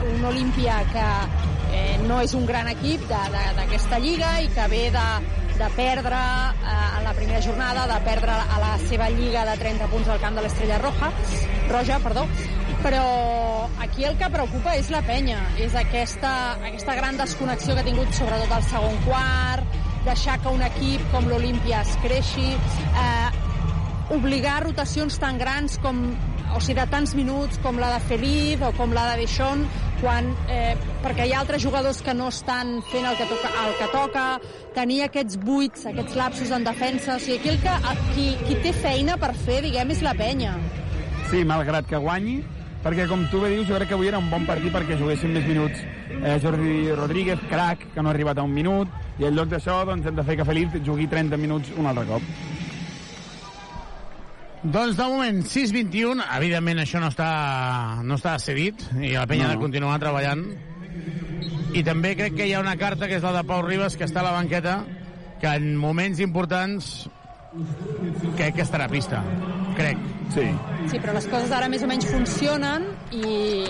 [0.00, 1.04] d'un Olímpia que
[1.70, 5.04] eh, no és un gran equip d'aquesta lliga i que ve de,
[5.60, 9.86] de perdre eh, en la primera jornada, de perdre a la seva lliga de 30
[9.92, 11.12] punts al camp de l'Estrella Roja,
[11.70, 12.24] Roja, perdó,
[12.82, 13.04] però
[13.78, 18.10] aquí el que preocupa és la penya, és aquesta, aquesta gran desconnexió que ha tingut
[18.18, 23.49] sobretot al segon quart, deixar que un equip com l'Olímpia es creixi, eh,
[24.10, 26.02] obligar rotacions tan grans com
[26.50, 29.64] o sigui, de tants minuts com la de Feliz o com la de Deschon
[30.00, 30.74] quan, eh,
[31.04, 34.24] perquè hi ha altres jugadors que no estan fent el que toca, el que toca
[34.74, 38.72] tenir aquests buits, aquests lapsos en defensa o sigui, aquí el que, qui, qui té
[38.74, 40.56] feina per fer, diguem, és la penya
[41.30, 42.40] Sí, malgrat que guanyi,
[42.82, 45.36] perquè com tu bé dius, jo crec que avui era un bon partit perquè juguessin
[45.36, 45.84] més minuts
[46.24, 48.88] eh, Jordi Rodríguez, crac, que no ha arribat a un minut,
[49.20, 52.06] i en lloc d'això doncs, hem de fer que Felip jugui 30 minuts un altre
[52.08, 52.49] cop.
[54.62, 57.30] Doncs de moment, 6-21, evidentment això no està,
[58.04, 60.42] no està cedit i la penya No, ha de continuar treballant.
[61.72, 64.04] I també crec que hi ha una carta que és la de Pau Ribas, que
[64.04, 64.82] està a la banqueta,
[65.40, 67.08] que en moments importants
[68.36, 69.22] crec que estarà a pista.
[69.78, 70.04] Crec.
[70.34, 70.44] Sí.
[70.90, 72.84] Sí, però les coses ara més o menys funcionen
[73.16, 73.64] i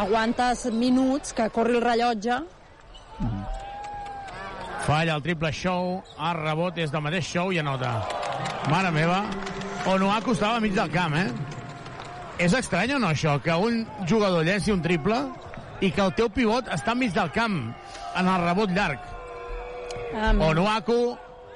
[0.00, 2.40] aguantes minuts que corri el rellotge
[4.86, 7.92] Falla el triple show, el rebot és del mateix show i anota.
[8.72, 9.20] Mare meva,
[9.86, 11.30] Onuaku estava al mig del camp, eh?
[12.40, 15.18] És estrany o no això, que un jugador llenci un triple
[15.80, 17.56] i que el teu pivot està enmig del camp,
[18.16, 19.00] en el rebot llarg.
[20.12, 21.00] Um, Onuaku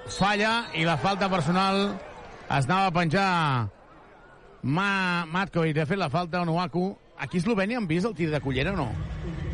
[0.09, 1.95] falla i la falta personal
[2.49, 3.29] es anava a penjar
[4.65, 5.75] Ma Matkovic.
[5.77, 6.95] De fet, la falta Onuaku.
[7.21, 8.89] Aquí a Eslovènia han vist el tir de cullera o no?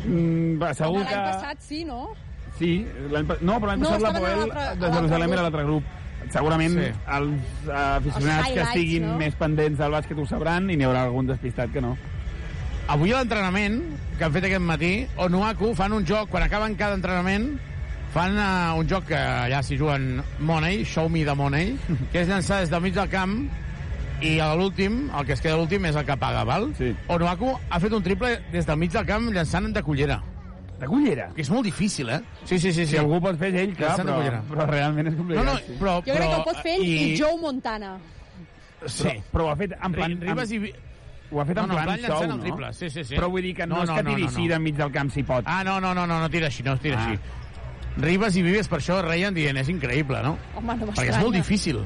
[0.07, 1.17] Mm, va, segur l'any que...
[1.27, 2.15] passat sí, no?
[2.57, 2.71] Sí,
[3.11, 5.97] l'any no, però l'any No, passat la a Poel a de Jerusalem era l'altre grup.
[6.31, 6.89] Segurament Sí.
[7.17, 9.17] els eh, aficionats Els que estiguin no?
[9.19, 11.97] més pendents del bàsquet ho sabran i n'hi haurà algun despistat que no.
[12.91, 13.81] Avui a l'entrenament
[14.17, 17.51] que han fet aquest matí, Onuaku fan un joc, quan acaben cada entrenament,
[18.11, 21.75] fan uh, un joc que allà s'hi juguen Money, Show Me the Money,
[22.11, 23.37] que és llançar des del mig del camp
[24.21, 26.71] i a l'últim, el que es queda l'últim és el que paga, val?
[26.77, 26.91] Sí.
[27.07, 30.19] Onuaku ha fet un triple des del mig del camp llançant de cullera.
[30.81, 31.27] De cullera?
[31.35, 32.19] Que és molt difícil, eh?
[32.43, 32.87] Sí, sí, sí.
[32.89, 34.39] Si algú pot fer és ell, clar, però, cullera.
[34.49, 35.45] però realment és No, complicat.
[35.45, 35.75] no, sí.
[35.79, 35.93] però...
[36.07, 37.91] Jo crec que ho pot fer ell i, i Joe Montana.
[38.87, 39.03] Sí.
[39.03, 40.15] Però, però ho ha fet en plan...
[40.25, 40.73] Ribas en, i...
[41.31, 41.91] Ho ha fet No, en no, plan,
[42.23, 42.39] el no?
[42.41, 43.15] triple, sí, sí, sí.
[43.15, 44.53] Però vull dir que no, No, és no, que no, tiri no, així no.
[44.55, 45.45] de mig del camp si pot.
[45.45, 47.05] Ah, no, no, no, no, no tira així, no tira Ah.
[47.05, 47.19] així.
[48.01, 50.37] Ribas i Vives per això reien dient és increïble, no?
[50.57, 51.79] Home, no Perquè és molt difícil.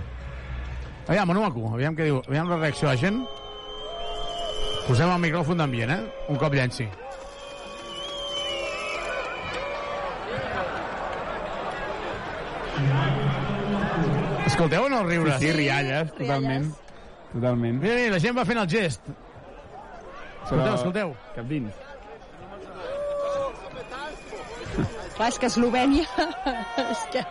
[1.08, 2.22] Aviam, Onuaku, aviam què diu.
[2.28, 3.20] Aviam la reacció de la gent.
[4.88, 6.02] Posem el micròfon d'ambient, eh?
[6.30, 6.86] Un cop llenci.
[14.46, 15.40] Escolteu o no els riures?
[15.40, 16.70] Sí, sí, rialles, totalment.
[17.34, 17.80] Totalment.
[17.82, 19.10] Mira, mira, la gent va fent el gest.
[20.44, 21.16] Escolteu, escolteu.
[21.36, 21.82] Cap dins.
[25.16, 26.06] Clar, és que Eslovènia...
[26.92, 27.26] és que...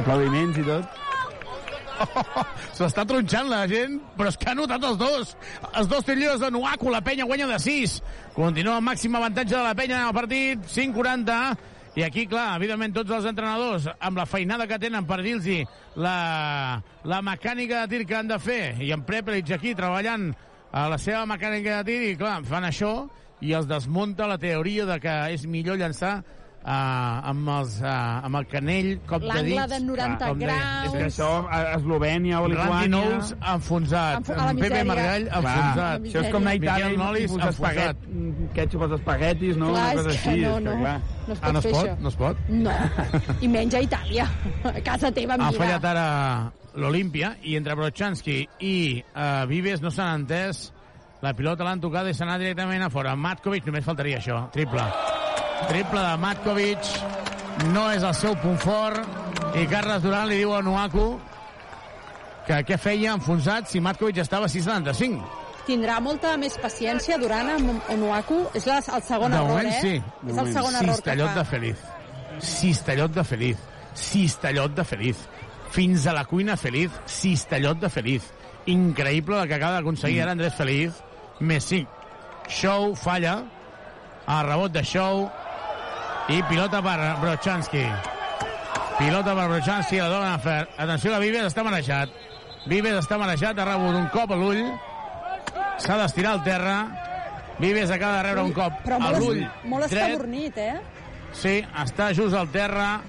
[0.00, 1.03] Aplaudiments i tot.
[2.76, 5.34] S'està tronxant la gent, però és que ha notat els dos.
[5.72, 8.00] Els dos tiros de Nuaku, la penya guanya de 6.
[8.34, 11.38] Continua el màxim avantatge de la penya en el partit, 5-40.
[11.94, 16.80] I aquí, clar, evidentment, tots els entrenadors, amb la feinada que tenen per dir-los la,
[17.06, 20.32] la mecànica de tir que han de fer, i en Prepelic aquí treballant
[20.74, 22.96] a la seva mecànica de tir, i clar, fan això,
[23.44, 26.16] i els desmunta la teoria de que és millor llançar
[26.64, 29.68] uh, amb, els, uh, amb el canell, cop de L'angle dits.
[29.74, 30.48] de 90 com deia.
[30.48, 30.86] graus.
[30.86, 32.88] És que això, a Eslovènia o Randy Lituània...
[32.88, 34.30] Knowles enfonsat.
[34.30, 34.84] A la Pepe.
[34.84, 36.02] Margall enfonsat.
[36.08, 37.52] això és com anar a Itàlia i Nolis enfonsat.
[37.54, 37.96] espaguet,
[38.54, 39.70] ketchup als espaguetis, no?
[39.74, 40.98] Clar, Una és cosa que així, no, és que, no.
[41.24, 42.00] No es pot Ah, no es pot?
[42.00, 42.36] No es pot?
[42.48, 42.72] No.
[43.40, 44.28] I menys a Itàlia.
[44.64, 45.52] A casa teva, Ha mira.
[45.58, 46.06] fallat ara
[46.74, 48.76] l'Olímpia i entre Brochanski i
[49.14, 50.70] uh, Vives no s'han entès.
[51.22, 53.14] La pilota l'han tocat i s'ha anat directament a fora.
[53.16, 54.42] Matkovic, només faltaria això.
[54.52, 54.84] Triple.
[55.68, 56.90] Triple de Matkovic.
[57.72, 59.00] No és el seu punt fort.
[59.54, 61.06] I Carles Duran li diu a Nuaku
[62.44, 65.22] que què feia enfonsat si Matkovic estava a 6,75.
[65.64, 68.42] Tindrà molta més paciència durant amb Onuaku.
[68.58, 69.80] És la, el segon de error, moment, eh?
[69.80, 69.94] sí.
[70.28, 71.30] És el segon error que fa.
[71.38, 71.86] de feliz.
[72.44, 73.62] Cistellot de feliz.
[73.96, 75.22] Cistellot de feliz.
[75.72, 76.92] Fins a la cuina feliz.
[77.08, 78.28] Cistellot de feliz.
[78.66, 81.00] Increïble el que acaba d'aconseguir ara Andrés Feliz.
[81.40, 81.88] Més 5.
[82.48, 83.38] Show falla.
[84.28, 85.24] El rebot de Show.
[86.28, 87.84] I pilota per Brochanski.
[88.98, 89.98] Pilota per Brochanski.
[90.00, 90.62] La dona Fer.
[90.78, 92.12] Atenció que Vives està marejat.
[92.70, 93.58] Vives està marejat.
[93.60, 94.62] Ha rebut un cop a l'ull.
[95.82, 96.76] S'ha d'estirar al terra.
[97.58, 100.00] Vives acaba de rebre un cop Però a l'ull molt dret.
[100.02, 100.80] escabornit, eh?
[101.32, 103.00] Sí, està just al terra.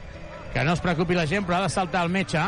[0.53, 2.39] Que no es preocupi la gent, però ha de saltar el metge.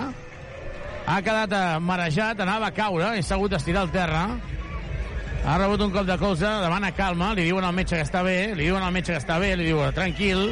[1.07, 4.27] Ha quedat eh, marejat, anava a caure i s'ha hagut d'estirar al terra.
[5.45, 8.53] Ha rebut un cop de colze, demana calma, li diuen al metge que està bé,
[8.55, 10.49] li diuen al metge que està bé, li diuen tranquil.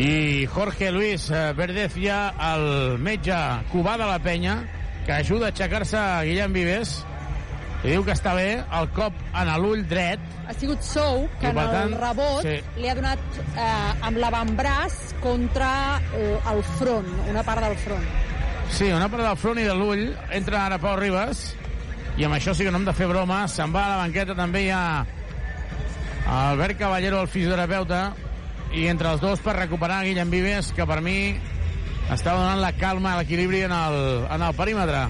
[0.00, 2.20] I Jorge Luis eh, Verdez ja,
[2.54, 3.36] el metge
[3.70, 4.62] cubà de la penya,
[5.06, 6.96] que ajuda a aixecar-se a Guillem Vives,
[7.84, 8.48] li diu que està bé,
[8.78, 12.56] el cop en l'ull dret, Ha sigut Sou, que en per el tant, rebot sí.
[12.76, 15.70] li ha donat eh, amb l'avantbraç contra
[16.18, 18.04] eh, el front, una part del front.
[18.74, 20.04] Sí, una part del front i de l'ull.
[20.36, 21.46] Entra ara Pau Ribas.
[22.16, 23.44] I amb això sí que no hem de fer broma.
[23.50, 24.84] Se'n va a la banqueta també hi ha
[26.30, 28.04] Albert Caballero, el fisioterapeuta.
[28.74, 31.34] I entre els dos per recuperar Guillem Vives, que per mi
[32.12, 33.98] està donant la calma, l'equilibri en, el,
[34.30, 35.06] en el perímetre.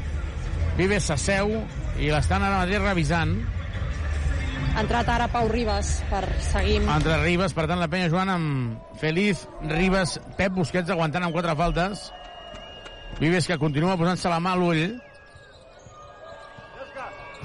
[0.78, 1.52] Vives s'asseu
[2.00, 3.36] i l'estan ara mateix revisant.
[4.74, 6.80] Ha entrat ara Pau Ribas per seguir...
[6.82, 11.54] Entre Ribas, per tant, la penya jugant amb Feliz, Ribas, Pep Busquets aguantant amb quatre
[11.58, 12.08] faltes.
[13.20, 14.96] Vives que continua posant-se la mà a l'ull.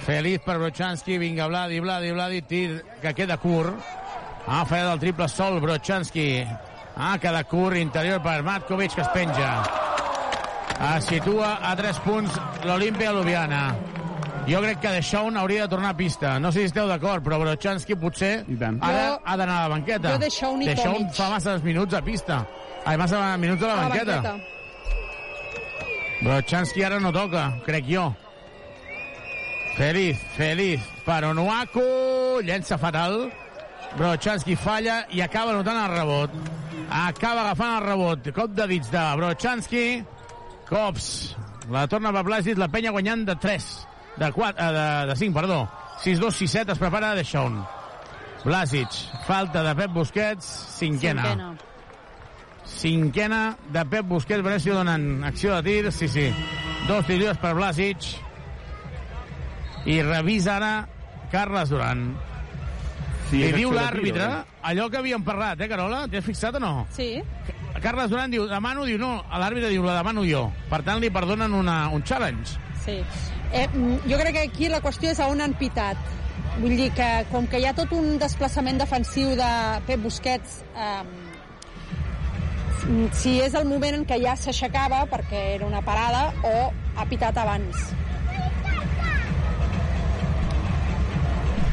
[0.06, 3.76] Feliz per Brochanski, vinga, Vladi, Vladi, Vladi, tir que queda curt.
[4.48, 6.46] Ha fallat el triple sol, Brochanski.
[7.00, 9.52] Ha quedat curt, interior per Matkovic, que es penja.
[10.96, 13.64] Es situa a 3 punts l'Olimpia Ljubljana.
[14.50, 16.40] Jo crec que Deixón hauria de tornar a pista.
[16.40, 18.46] No sé si esteu d'acord, però Brochanski potser
[18.82, 20.12] ara Jo- ha d'anar a la banqueta.
[20.16, 22.46] jo Deixón i Deixón fa masses minuts a pista.
[22.86, 24.22] Ai, massa minuts a la, a la banqueta.
[24.22, 24.36] banqueta.
[26.22, 28.16] Brochanski ara no toca, crec jo.
[29.80, 33.30] Feliz, feliz per Onuaku, llença fatal.
[33.96, 36.36] Brochanski falla i acaba notant el rebot.
[36.92, 38.28] Acaba agafant el rebot.
[38.36, 39.86] Cop de dits de Brochanski.
[40.68, 41.08] Cops.
[41.72, 43.72] La torna per Blasic, la penya guanyant de 3.
[44.20, 45.64] De 4, eh, de, de 5, perdó.
[46.04, 47.60] 6-2, 6-7, es prepara de Shaun.
[48.44, 49.02] Blasic,
[49.32, 50.46] falta de Pep Busquets,
[50.76, 51.24] cinquena.
[51.24, 51.54] Cinquena.
[52.66, 55.94] Cinquena de Pep Busquets, si donen acció de tir.
[55.94, 56.34] Sí, sí.
[56.86, 58.28] Dos tirs per Blasic.
[59.86, 60.74] I revisa ara
[61.32, 62.10] Carles Duran.
[63.30, 64.44] Sí, I és diu l'àrbitre eh?
[64.72, 66.06] allò que havíem parlat, eh, Carola?
[66.10, 66.74] T'hi has fixat o no?
[66.96, 67.22] Sí.
[67.80, 70.48] Carles Duran diu, demano, diu, no, l'àrbitre diu, la demano jo.
[70.72, 72.58] Per tant, li perdonen una, un challenge.
[72.84, 72.98] Sí.
[73.54, 75.98] Eh, mm, jo crec que aquí la qüestió és a on han pitat.
[76.60, 79.50] Vull dir que, com que hi ha tot un desplaçament defensiu de
[79.88, 81.04] Pep Busquets, eh,
[83.14, 87.38] si és el moment en què ja s'aixecava, perquè era una parada, o ha pitat
[87.38, 87.90] abans.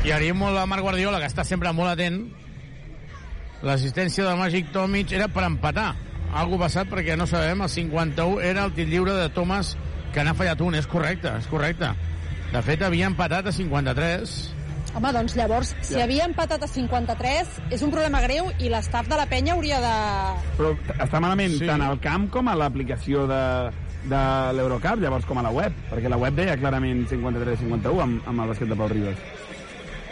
[0.07, 2.21] I agraïm molt a Marc Guardiola, que està sempre molt atent.
[3.67, 5.95] L'assistència de Magic Tomic era per empatar.
[6.37, 9.75] Algo passat perquè no sabem, el 51 era el tir lliure de Thomas,
[10.15, 10.77] que n'ha fallat un.
[10.79, 11.91] És correcte, és correcte.
[12.53, 14.37] De fet, havia empatat a 53.
[14.97, 19.19] Home, doncs llavors, si havia empatat a 53, és un problema greu i l'estaf de
[19.19, 19.97] la penya hauria de...
[20.57, 21.65] Però està malament Sí.
[21.65, 21.67] sí.
[21.69, 23.43] tant al camp com a l'aplicació de,
[24.09, 24.23] de
[24.57, 28.55] l'Eurocup, llavors com a la web, perquè la web deia clarament 53-51 amb, amb el
[28.55, 29.21] basquet de Pau Ribas.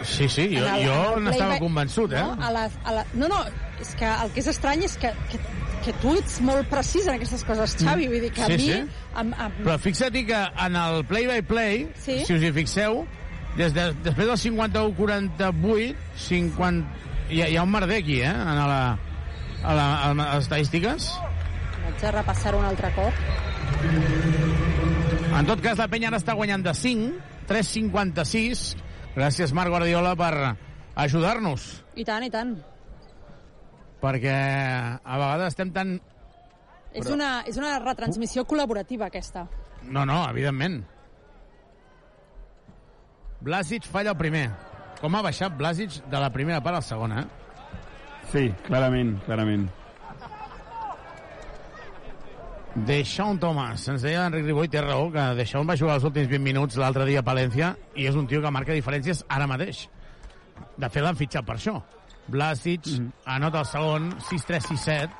[0.04, 2.20] Sí, sí, jo, el- jo n'estava convençut, eh?
[2.22, 3.38] No, a la, a la, no, no,
[3.80, 5.38] és que el que és estrany és que, que,
[5.84, 8.06] que tu ets molt precís en aquestes coses, Xavi.
[8.12, 8.68] Vull dir que a Sí, mi...
[8.68, 8.78] sí.
[9.14, 9.58] Amb, amb...
[9.64, 12.18] Però fixa't que en el play-by-play, Sí.
[12.26, 13.04] si us hi fixeu,
[13.56, 15.96] des de, després del 51-48,
[16.28, 17.02] 50...
[17.30, 18.28] Hi, ha, hi ha un merder aquí, eh?
[18.28, 18.98] En la,
[19.64, 21.06] a, la, a les estadístiques.
[21.84, 23.12] Vaig a repassar un altre cop.
[25.34, 27.14] En tot cas, la penya ara està guanyant de 5,
[27.48, 28.74] 3-56.
[29.14, 30.32] Gràcies, Marc Guardiola, per
[30.98, 31.66] ajudar-nos.
[31.94, 32.56] I tant, i tant.
[34.02, 35.94] Perquè a vegades estem tan...
[36.94, 39.46] És, Però- una, és una retransmissió col·laborativa, aquesta.
[39.84, 40.80] No, no, evidentment.
[43.44, 44.44] Blasic falla el primer.
[45.00, 47.40] Com ha baixat Blasic de la primera part a la segona, eh?
[48.32, 49.66] Sí, clarament, clarament.
[52.74, 53.86] Deixón Thomas.
[53.88, 57.06] Ens deia Enric Riboll, té raó, que Deixón va jugar els últims 20 minuts l'altre
[57.06, 59.86] dia a Palència i és un tio que marca diferències ara mateix.
[60.76, 61.80] De fet, l'han fitxat per això.
[62.26, 63.12] Blasic mm -hmm.
[63.26, 65.10] anota el segon, 6-3-6-7.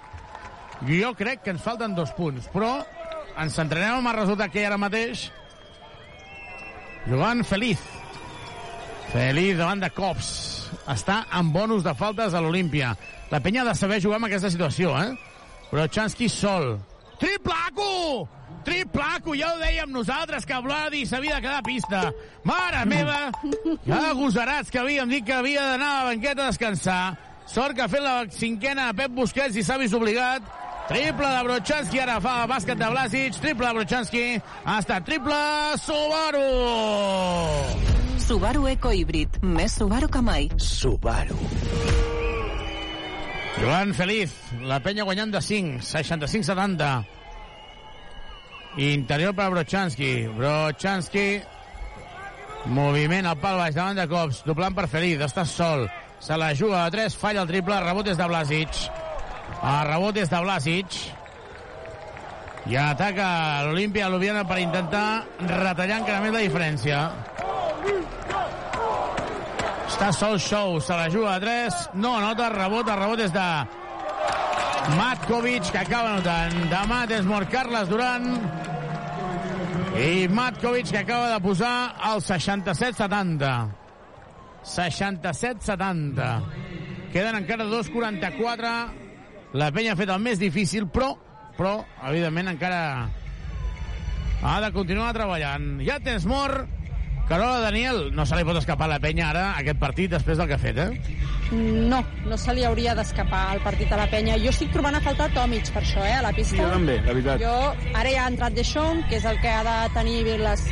[0.88, 2.84] Jo crec que ens falten dos punts, però
[3.34, 5.26] Ens centrarem en el resultat que hi ara mateix.
[7.08, 7.82] Jugant Feliz.
[9.10, 10.28] Feliz davant de cops.
[10.90, 12.92] Està en bonus de faltes a l'Olímpia.
[13.30, 15.10] La penya ha de saber jugar en aquesta situació, eh?
[15.70, 16.76] Però Chansky sol.
[17.18, 18.28] Triplaco!
[18.64, 19.34] Triplaco!
[19.36, 22.02] Ja ho dèiem nosaltres, que Vladi s'havia de quedar a pista.
[22.44, 23.20] Mare meva!
[23.88, 27.16] Ja agosarats que havíem dit que havia d'anar a la banqueta a descansar.
[27.46, 30.46] Sort que ha fet la cinquena a Pep Busquets i s'ha vist obligat.
[30.88, 33.38] Triple de Brochanski, ara fa el bàsquet de Blasic.
[33.40, 34.24] Triple de Brochanski.
[34.64, 35.38] Ha estat triple
[35.84, 36.48] Subaru!
[38.24, 39.40] Subaru Eco Híbrid.
[39.44, 40.50] Més Subaru que mai.
[40.56, 41.40] Subaru.
[43.60, 46.88] Joan Feliz, la penya guanyant de 5, 65-70.
[48.76, 50.12] Interior per Brochanski.
[50.34, 51.26] Brochanski,
[52.74, 55.86] moviment al pal baix davant de cops, doblant per Feliz, està sol.
[56.24, 58.80] Se la juga a 3, falla el triple, rebot és de Blasic.
[59.60, 60.98] El rebot és de Blasic.
[62.72, 63.26] I ataca
[63.66, 67.02] l'Olimpia Ljubljana per intentar retallar encara més la diferència.
[69.94, 73.44] Està sol Show, se la juga a 3, no anota, rebot, el rebot és de
[74.98, 76.56] Matkovic, que acaba anotant.
[76.72, 78.26] De Mat és mort Carles Duran.
[79.94, 83.54] I Matkovic, que acaba de posar el 67-70.
[84.66, 86.28] 67-70.
[87.14, 88.76] Queden encara 2-44.
[89.54, 91.14] La penya ha fet el més difícil, però,
[91.54, 92.80] però, evidentment, encara
[94.42, 95.78] ha de continuar treballant.
[95.86, 96.82] Ja tens mort.
[97.28, 100.48] Carola Daniel, no se li pot escapar a la penya ara aquest partit després del
[100.50, 100.90] que ha fet, eh?
[101.54, 104.36] No, no se li hauria d'escapar el partit a la penya.
[104.42, 106.58] Jo estic trobant a faltar Tomic per això, eh, a la pista.
[106.60, 107.40] Jo també, la veritat.
[107.40, 107.54] Jo,
[107.96, 110.66] ara ja ha entrat Deschamps, que és el que ha de tenir les,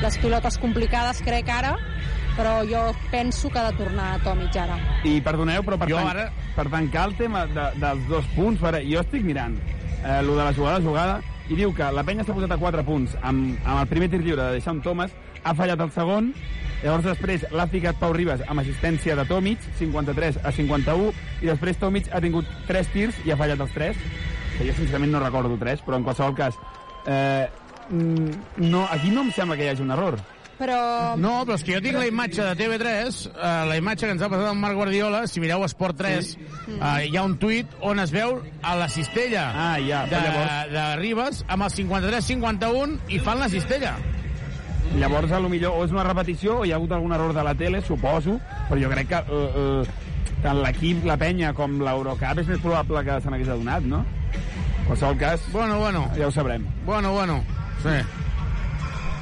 [0.00, 1.74] les pilotes complicades, crec, ara,
[2.36, 4.78] però jo penso que ha de tornar Tomic ara.
[5.04, 6.08] I perdoneu, però per, Jo tan...
[6.14, 8.78] ara- per tancar el tema de, dels dos punts, per...
[8.88, 9.58] jo estic mirant
[10.04, 11.20] eh, lo de la jugada a jugada
[11.50, 14.20] i diu que la penya s'ha posat a 4 punts amb, amb el primer tir
[14.22, 15.10] lliure de Deixant Thomas,
[15.44, 16.32] ha fallat el segon,
[16.82, 21.12] llavors després l'ha ficat Pau Ribas amb assistència de Tomic, 53 a 51,
[21.42, 24.02] i després Tomic ha tingut 3 tirs i ha fallat els 3,
[24.58, 26.58] que jo sincerament no recordo 3, però en qualsevol cas,
[27.06, 27.48] eh,
[27.90, 30.20] mm, no, aquí no em sembla que hi hagi un error.
[30.60, 31.16] Però...
[31.16, 34.24] No, però és que jo tinc la imatge de TV3, eh, la imatge que ens
[34.24, 36.48] ha passat el Marc Guardiola, si mireu Esport 3, sí.
[36.76, 40.72] eh, hi ha un tuit on es veu a la cistella ah, ja, de, llavors...
[40.74, 43.96] de Ribas amb el 53-51 i fan la cistella.
[44.98, 47.42] Llavors, a lo millor, o és una repetició o hi ha hagut algun error de
[47.46, 48.38] la tele, suposo,
[48.68, 53.04] però jo crec que eh, eh, tant l'equip, la penya, com l'Eurocup és més probable
[53.06, 54.02] que se n'hagués adonat, no?
[54.80, 56.08] En qualsevol cas, Bueno, bueno.
[56.16, 56.66] ja ho sabrem.
[56.84, 57.44] Bueno, bueno.
[57.84, 57.94] Sí.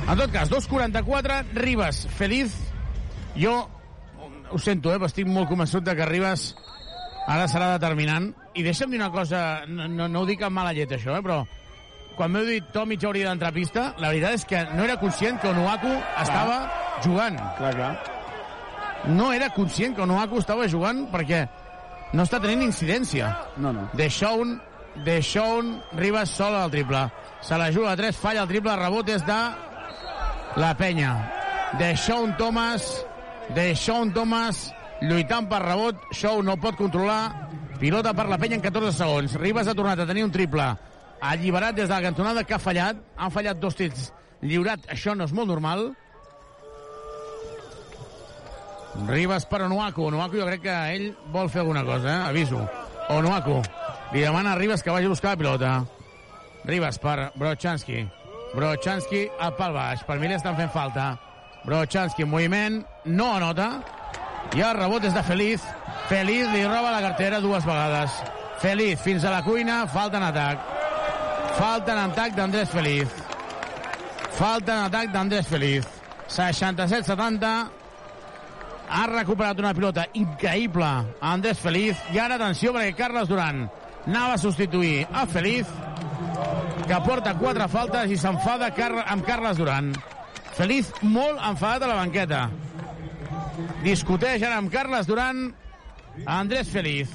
[0.08, 2.56] En tot cas, 2.44, Ribas, feliz.
[3.36, 3.68] Jo
[4.50, 6.54] ho sento, eh, però estic molt convençut de que Ribas
[7.28, 8.32] ara serà determinant.
[8.56, 11.22] I deixa'm dir una cosa, no, no, no ho dic amb mala llet, això, eh,
[11.22, 11.42] però
[12.18, 15.38] quan m'heu dit Tomic hauria d'entrar a pista, la veritat és que no era conscient
[15.38, 16.56] que Onuaku estava
[17.04, 17.38] jugant.
[17.60, 17.92] Clar, clar.
[19.14, 21.44] No era conscient que Onuaku estava jugant perquè
[22.12, 23.30] no està tenint incidència.
[23.62, 23.86] No, no.
[23.94, 24.56] De Shaun,
[25.06, 27.04] de Shaun, Ribas sol al triple.
[27.46, 29.38] Se la juga a 3, falla el triple, rebot és de
[30.58, 31.14] la penya.
[31.78, 32.90] De Shaun Thomas,
[33.54, 34.66] de Shaun Thomas,
[35.06, 37.22] lluitant per rebot, Shaun no pot controlar,
[37.78, 39.38] pilota per la penya en 14 segons.
[39.38, 40.72] Ribas ha tornat a tenir un triple
[41.20, 42.96] alliberat des de la cantonada que ha fallat.
[43.16, 44.12] Han fallat dos tirs
[44.42, 45.92] lliurat, això no és molt normal.
[49.06, 50.08] Ribas per Onuaku.
[50.08, 52.28] Onuaku jo crec que ell vol fer alguna cosa, eh?
[52.32, 52.64] Aviso.
[53.14, 53.60] Onuaku.
[54.12, 55.84] Li demana a Ribas que vagi a buscar la pilota.
[56.64, 58.06] Ribas per Brochanski.
[58.54, 60.02] Brochanski al pal baix.
[60.04, 61.18] Per mi estan fent falta.
[61.64, 62.82] Brochanski en moviment.
[63.04, 63.82] No anota.
[64.56, 65.62] I el rebot és de Feliz.
[66.08, 68.10] Feliz li roba la cartera dues vegades.
[68.58, 69.86] Feliz fins a la cuina.
[69.86, 70.87] Falta en atac.
[71.58, 73.14] Falta en atac d'Andrés Feliz.
[74.36, 75.88] Falta en atac d'Andrés Feliz.
[76.30, 77.48] 67-70.
[78.88, 80.86] Ha recuperat una pilota increïble
[81.32, 81.98] Andrés Feliz.
[82.14, 83.64] I ara atenció perquè Carles Duran
[84.06, 85.66] anava a substituir a Feliz
[86.86, 89.90] que porta quatre faltes i s'enfada Car amb Carles Duran.
[90.54, 92.44] Feliz molt enfadat a la banqueta.
[93.82, 95.48] Discuteix ara amb Carles Duran
[96.24, 97.10] Andrés Feliz.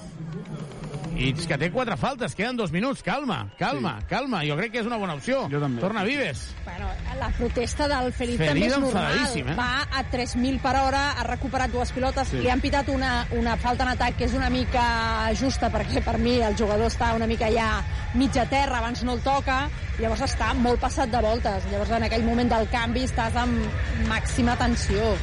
[1.16, 3.04] I és que té quatre faltes, queden dos minuts.
[3.06, 4.08] Calma, calma, sí.
[4.10, 4.42] calma.
[4.48, 5.44] Jo crec que és una bona opció.
[5.52, 5.82] Jo també.
[5.82, 6.42] Torna Vives.
[6.66, 6.88] Bueno,
[7.20, 9.20] la protesta del Feliz també és normal.
[9.38, 9.56] eh?
[9.58, 12.38] Va a 3.000 per hora, ha recuperat dues pilotes, Sí.
[12.38, 16.18] li han pitat una, una falta en atac que és una mica justa, perquè per
[16.18, 17.84] mi el jugador està una mica ja
[18.16, 19.70] mitja terra, abans no el toca,
[20.00, 21.64] llavors està molt passat de voltes.
[21.72, 25.14] Llavors en aquell moment del canvi estàs amb màxima tensió.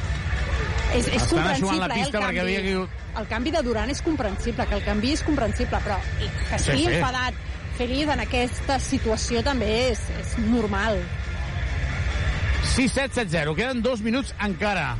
[0.93, 2.57] És, és Estan comprensible, la eh, el pista perquè canvi.
[2.57, 2.87] havia
[3.21, 6.27] El canvi de Duran és comprensible, que el canvi és comprensible, però que
[6.59, 6.93] Sí, estigui sí.
[6.99, 7.33] enfadat
[7.77, 10.99] Feliz en aquesta situació també és, és normal.
[12.75, 13.55] 6-7-7-0.
[13.57, 14.91] Queden dos minuts encara.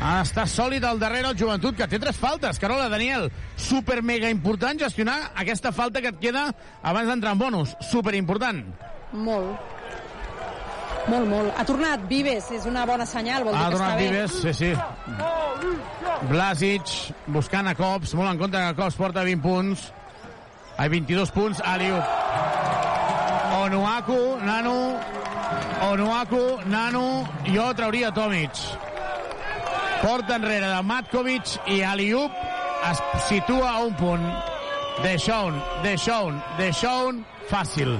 [0.00, 2.58] Ah, està sòlid al darrere el joventut, que té tres faltes.
[2.60, 6.46] Carola, Daniel, super mega important gestionar aquesta falta que et queda
[6.82, 7.74] abans d'entrar en bonus.
[7.90, 8.64] Super important.
[9.12, 9.79] Molt.
[11.08, 11.52] Molt, molt.
[11.56, 14.08] Ha tornat Vives, és una bona senyal, vol dir Ha que està donat bé.
[14.10, 14.74] Vives, sí, sí.
[16.30, 16.92] Blasic,
[17.32, 19.88] buscant a cops, molt en compte que cops porta 20 punts.
[20.76, 22.04] Ai, 22 punts, Aliup.
[23.60, 24.76] Onuaku, Nano,
[25.90, 28.62] Onuaku, Nano, jo trauria Tomic.
[30.00, 32.32] Porta enrere de Matkovic i Aliup
[32.90, 34.24] es situa a un punt.
[35.02, 37.98] De Shaun, de Shaun, de Shaun, fàcil.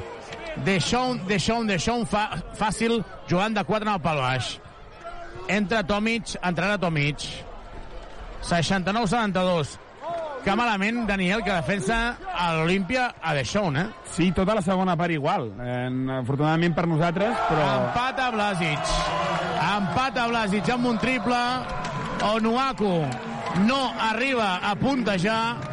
[0.65, 2.27] De Shaun, de Shaun, de Shaun, fa,
[2.59, 3.01] fàcil,
[3.31, 4.57] jugant de 4 en el pal baix.
[5.49, 7.25] Entra Tomic, entrarà Tomic.
[8.43, 9.79] 69-72.
[10.45, 13.87] Que malament, Daniel, que defensa a l'Olimpia a De Shaun, eh?
[14.15, 15.51] Sí, tota la segona part igual.
[15.61, 17.67] Eh, afortunadament per nosaltres, però...
[17.91, 18.95] Empat a Blasic.
[19.61, 21.43] Empat a Blasic amb un triple.
[22.31, 22.95] Onuaku
[23.67, 25.70] no arriba a puntejar.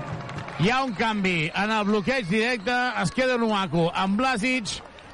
[0.58, 2.74] Hi ha un canvi en el bloqueig directe.
[3.04, 4.72] Es queda Onuaku amb Blasic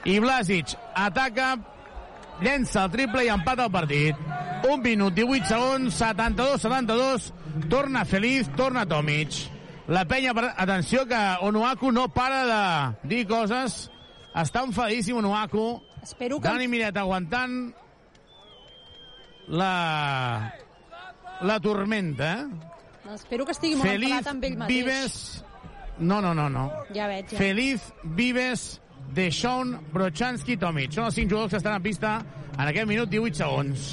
[0.07, 1.49] i Blasic ataca,
[2.39, 4.21] llença el triple i empata el partit.
[4.71, 7.27] Un minut, 18 segons, 72-72.
[7.67, 9.35] Torna Feliz, torna Tomic.
[9.91, 13.89] La penya, atenció que Onuaku no para de dir coses.
[14.31, 15.81] Està enfadíssim Onuaku.
[16.01, 16.47] Espero que...
[16.47, 17.73] Dani Miret aguantant
[19.51, 19.73] la
[21.43, 22.72] la tormenta, eh?
[23.11, 24.77] Espero que estigui molt Feliz enfadat amb ell mateix.
[24.77, 25.17] Vives...
[25.99, 26.63] No, no, no, no.
[26.95, 27.37] Ja veig, ja.
[27.37, 27.83] Feliz
[28.17, 28.63] Vives,
[29.13, 30.95] Deschon, Brochanski, Tomic.
[30.95, 32.15] Són els cinc jugadors que estan en pista
[32.57, 33.91] en aquest minut 18 segons.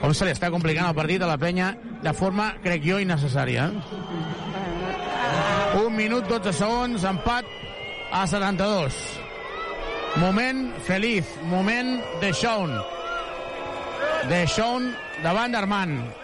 [0.00, 1.72] Com se li està complicant el partit a la penya
[2.02, 3.68] de forma, crec jo, innecessària.
[5.78, 7.46] Un minut, 12 segons, empat
[8.12, 8.98] a 72.
[10.20, 12.74] Moment feliz, moment de Shaun.
[14.28, 14.90] De Shaun
[15.22, 16.21] davant d'Armand.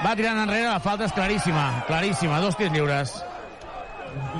[0.00, 3.12] Va tirant enrere, la falta és claríssima, claríssima, dos tirs lliures.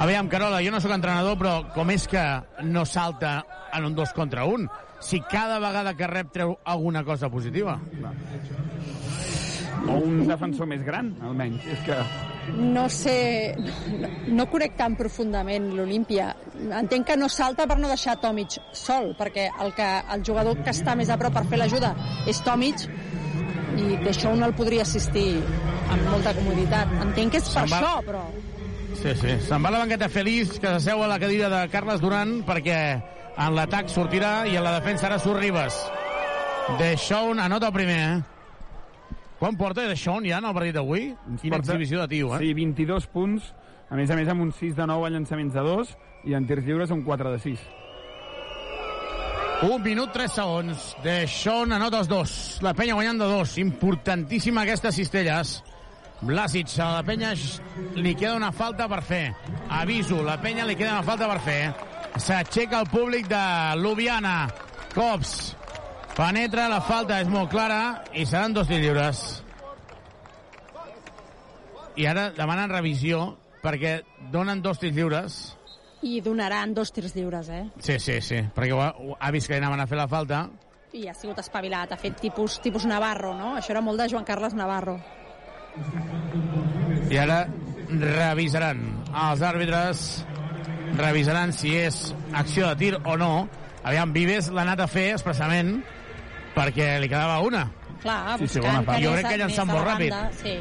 [0.01, 2.23] Aviam, Carola, jo no sóc entrenador, però com és que
[2.65, 3.35] no salta
[3.77, 4.65] en un dos contra un?
[5.05, 7.79] Si cada vegada que rep treu alguna cosa positiva.
[9.89, 11.69] O un defensor més gran, almenys.
[11.77, 12.01] És que...
[12.57, 13.55] No sé,
[14.01, 14.09] no,
[14.41, 16.33] no conec tan profundament l'Olimpia.
[16.81, 20.73] Entenc que no salta per no deixar Tomic sol, perquè el, que, el jugador que
[20.73, 21.95] està més a prop per fer l'ajuda
[22.29, 22.89] és Tomic,
[23.81, 25.41] i d'això un el podria assistir
[25.91, 26.93] amb molta comoditat.
[27.03, 28.25] Entenc que és per va- això, però...
[29.01, 29.37] Sí, sí.
[29.47, 32.79] Se'n va a la banqueta feliç, que s'asseu a la cadira de Carles Duran, perquè
[33.41, 35.79] en l'atac sortirà i en la defensa ara surt Ribas.
[36.79, 38.21] De Shaun anota el primer, eh?
[39.41, 41.15] Quan porta De Shaun ja en el partit d'avui?
[41.41, 42.39] Quina Porta- exhibició de tio, eh?
[42.43, 43.55] Sí, 22 punts,
[43.89, 45.95] a més a més amb un 6 de 9 a llançaments de 2
[46.29, 47.59] i en tirs lliures un 4 de 6.
[49.61, 50.85] Un minut, tres segons.
[51.05, 52.31] De Shaun anota els dos.
[52.65, 53.59] La penya guanyant de dos.
[53.61, 55.59] Importantíssima aquestes cistelles.
[56.25, 57.35] Blasic, a la penya
[57.97, 59.35] li queda una falta per fer.
[59.69, 61.61] Aviso, la penya li queda una falta per fer.
[62.17, 63.43] S'aixeca el públic de
[63.83, 64.49] Ljubljana.
[64.95, 65.37] Cops.
[66.17, 69.23] Penetra, la falta és molt clara i seran dos lliures.
[72.01, 73.99] I ara demanen revisió perquè
[74.33, 75.41] donen dos tirs lliures.
[76.03, 77.67] I donaran dos tirs lliures, eh?
[77.79, 80.09] Sí, sí, sí, perquè ho ha, ho ha vist que li anaven a fer la
[80.09, 80.47] falta.
[80.97, 83.53] I ha sigut espavilat, ha fet tipus, tipus Navarro, no?
[83.59, 84.97] Això era molt de Joan Carles Navarro.
[87.11, 87.45] I ara
[87.91, 90.03] revisaran els àrbitres
[90.99, 92.01] revisaran si és
[92.35, 93.49] acció de tir o no.
[93.85, 95.77] Aviam, Vives l'ha anat a fer expressament
[96.57, 97.69] perquè li quedava una.
[98.01, 98.99] Clar, Sí, sí, buscant bona part.
[98.99, 100.11] que Jo crec que llançant molt ràpid.
[100.11, 100.57] banda, Sí.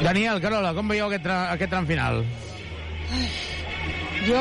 [0.00, 2.22] Daniel, Carola, com veieu aquest, aquest tram final?
[4.24, 4.40] Jo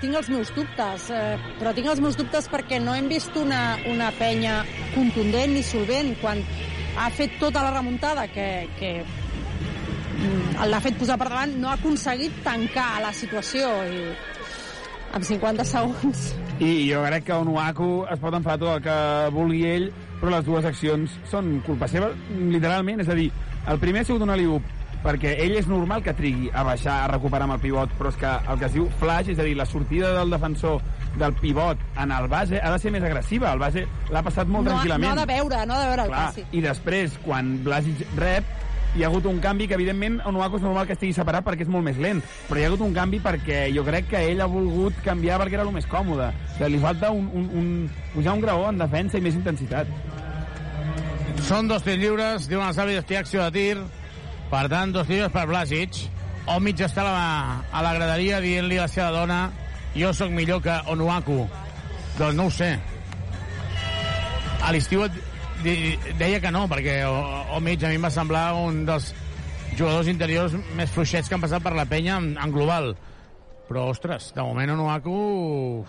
[0.00, 3.76] tinc els meus dubtes, eh, però tinc els meus dubtes perquè no hem vist una,
[3.88, 4.62] una penya
[4.94, 6.40] contundent ni solvent quan
[7.00, 8.48] ha fet tota la remuntada que,
[8.78, 14.04] que mm, l'ha fet posar per davant, no ha aconseguit tancar la situació i
[15.12, 16.30] amb 50 segons
[16.62, 18.96] I jo crec que Onuaku es pot enfadar tot el que
[19.34, 19.88] vulgui ell,
[20.20, 23.02] però les dues accions són culpa seva, literalment.
[23.02, 23.32] És a dir,
[23.72, 24.68] el primer ha sigut un aliup,
[25.02, 28.18] perquè ell és normal que trigui a baixar, a recuperar amb el pivot, però és
[28.20, 30.80] que el que es diu flash, és a dir, la sortida del defensor
[31.18, 33.52] del pivot en el base ha de ser més agressiva.
[33.52, 35.08] El base l'ha passat molt no, tranquil·lament.
[35.08, 36.46] no ha de veure, no ha de veure el Clar, passi.
[36.52, 38.48] I després, quan Blasic rep,
[38.94, 41.70] hi ha hagut un canvi que, evidentment, Onuaku és normal que estigui separat perquè és
[41.72, 44.48] molt més lent, però hi ha hagut un canvi perquè jo crec que ell ha
[44.52, 46.28] volgut canviar perquè era el més còmode.
[46.28, 47.72] O sigui, li falta un, un, un,
[48.12, 49.88] pujar un graó en defensa i més intensitat.
[51.48, 54.01] Són dos tirs lliures, diuen els àrbitres que hi ha acció de tir.
[54.52, 55.96] Per tant, dos tiros per Blasic.
[56.52, 57.26] Omic està a la,
[57.72, 59.38] a la graderia dient-li a la seva dona
[59.94, 61.38] jo sóc millor que Onuaku.
[62.18, 62.72] Doncs no ho sé.
[64.62, 65.04] A l'estiu
[65.62, 69.12] deia que no, perquè O- Omic a mi em va semblar un dels
[69.78, 72.92] jugadors interiors més fluixets que han passat per la penya en, en global.
[73.70, 75.84] Però, ostres, de moment Onuaku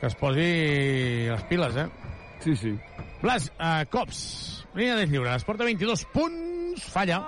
[0.00, 0.48] que es posi
[1.30, 1.86] les piles, eh?
[2.42, 2.74] Sí, sí.
[3.22, 4.18] Blas, uh, cops,
[4.74, 7.20] línia de lliures, porta 22 punts, falla.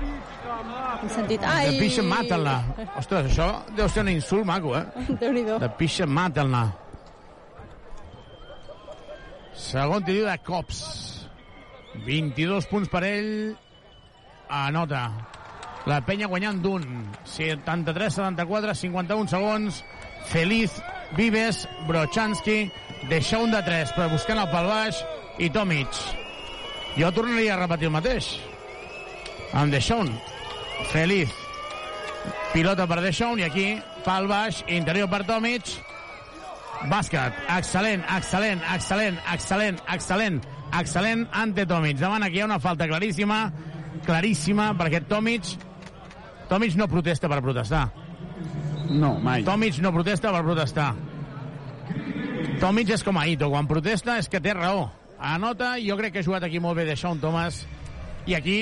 [0.00, 1.40] Hem sentit...
[1.40, 1.74] De Ai!
[1.78, 2.56] pixa, mata-la.
[2.98, 4.84] Ostres, això deu ser un insult maco, eh?
[5.20, 5.58] Déu-n'hi-do.
[5.62, 6.64] De pixa, mata-la.
[9.54, 10.80] Segon tiro de cops.
[12.06, 13.30] 22 punts per ell.
[14.50, 15.06] Anota.
[15.86, 16.84] La penya guanyant d'un.
[17.28, 19.82] 73-74, 51 segons.
[20.30, 20.78] Feliz,
[21.14, 22.72] Vives, Brochanski,
[23.10, 25.02] deixa un de 3, però buscant el pel baix,
[25.38, 26.00] i Tomic.
[26.96, 28.32] Jo tornaria a repetir el mateix.
[29.54, 30.10] Amb Deixón.
[30.90, 31.32] Feliz.
[32.52, 33.66] Pilota per Deixón i aquí,
[34.04, 35.76] pal baix, interior per Tomic.
[36.90, 37.38] Bàsquet.
[37.54, 40.40] Excel·lent, excel·lent, excel·lent, excel·lent, excel·lent,
[40.80, 42.00] excel·lent ante Tomic.
[42.02, 43.46] Davant aquí hi ha una falta claríssima,
[44.04, 45.54] claríssima, perquè Tomic
[46.48, 47.88] Tomic no protesta per protestar.
[48.90, 49.44] No, mai.
[49.46, 50.92] Tomic no protesta per protestar.
[52.60, 54.86] Tomic és com Aito, quan protesta és que té raó.
[55.18, 57.62] Anota, jo crec que ha jugat aquí molt bé de Sean Thomas,
[58.28, 58.58] i aquí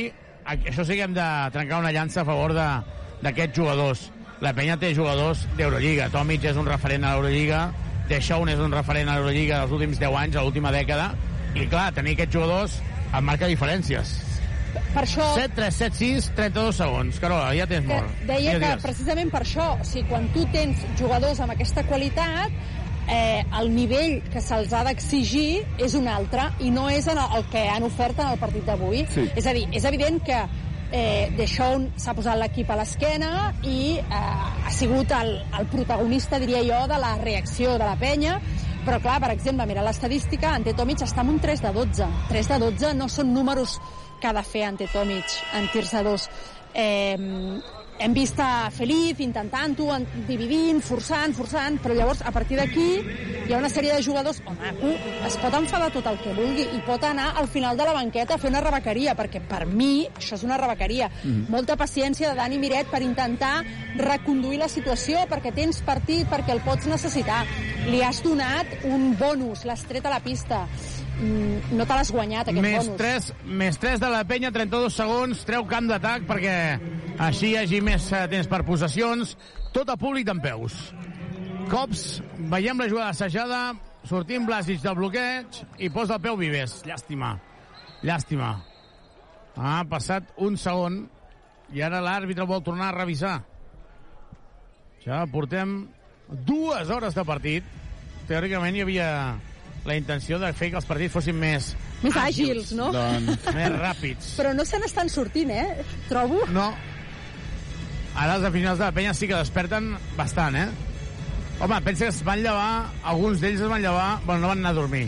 [0.47, 2.83] això sí que hem de trencar una llança a favor de-
[3.23, 4.11] d'aquests jugadors.
[4.41, 6.09] La penya té jugadors d'Eurolliga.
[6.11, 7.71] Tomic és un referent a l'Eurolliga,
[8.09, 11.13] Deshaun és un referent a l'Eurolliga dels últims 10 anys, a l'última dècada,
[11.55, 12.81] i clar, tenir aquests jugadors
[13.15, 14.19] em marca diferències.
[14.95, 15.35] Per això...
[15.37, 17.19] 7, 3, 7, 6, 32 segons.
[17.21, 18.21] Carola, ja tens que molt.
[18.27, 18.83] deia que digues.
[18.83, 22.51] precisament per això, o sigui, quan tu tens jugadors amb aquesta qualitat,
[23.09, 27.47] eh, el nivell que se'ls ha d'exigir és un altre i no és en el,
[27.53, 29.07] que han ofert en el partit d'avui.
[29.13, 29.29] Sí.
[29.37, 30.43] És a dir, és evident que
[30.93, 36.63] eh, Deixón s'ha posat l'equip a l'esquena i eh, ha sigut el, el protagonista, diria
[36.67, 38.39] jo, de la reacció de la penya,
[38.87, 42.09] però clar, per exemple, mira l'estadística, Ante Tomic està amb un 3 de 12.
[42.31, 43.79] 3 de 12 no són números
[44.21, 46.29] que ha de fer Ante Tomic en tirs de dos.
[46.75, 47.17] Eh,
[48.03, 53.01] hem vist a Feliz intentant-ho, en- dividint, forçant, forçant, però llavors a partir d'aquí
[53.47, 54.97] hi ha una sèrie de jugadors, home, un
[55.27, 58.35] es pot enfadar tot el que vulgui i pot anar al final de la banqueta
[58.35, 61.11] a fer una rebequeria, perquè per mi això és una rebequeria.
[61.23, 61.47] Mhm.
[61.49, 63.65] Molta paciència de Dani Miret per intentar
[63.97, 67.45] reconduir la situació, perquè tens partit, perquè el pots necessitar.
[67.87, 70.67] Li has donat un bonus, l'has tret a la pista.
[71.21, 72.99] Mm, No te l'has guanyat, aquest Més bonus.
[72.99, 76.57] 3, més 3 de la penya, 32 segons, treu camp d'atac perquè
[77.23, 79.37] així hi hagi més eh, temps per possessions.
[79.73, 80.77] Tot a públic d'en peus.
[81.71, 82.21] Cops,
[82.53, 83.61] veiem la jugada assajada,
[84.09, 86.81] sortim Blasic del bloqueig i posa el peu Vives.
[86.89, 87.37] Llàstima.
[88.03, 88.51] Llàstima.
[89.57, 91.05] Ha passat un segon
[91.73, 93.39] i ara l'àrbitre vol tornar a revisar.
[95.05, 95.87] Ja portem
[96.29, 97.65] dues hores de partit.
[98.29, 99.09] Teòricament hi havia
[99.85, 101.73] la intenció de fer que els partits fossin més
[102.03, 102.89] Més àgils, no?
[102.95, 104.33] Doncs més ràpids.
[104.39, 105.85] Però no se n'estan sortint, eh?
[106.09, 106.41] Trobo.
[106.51, 106.73] No.
[108.19, 110.67] Ara els aficionats de la penya sí que desperten bastant, eh?
[111.63, 114.73] Home, pensa que es van llevar, alguns d'ells es van llevar, bueno, no van anar
[114.75, 115.05] a dormir,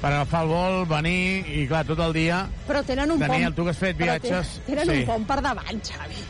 [0.00, 2.44] per agafar el vol, venir, i clar, tot el dia...
[2.68, 3.56] Però tenen un Daniel, pont...
[3.58, 4.52] tu que has fet però viatges...
[4.60, 5.00] te- Tenen sí.
[5.02, 6.22] un pont per davant, Xavi.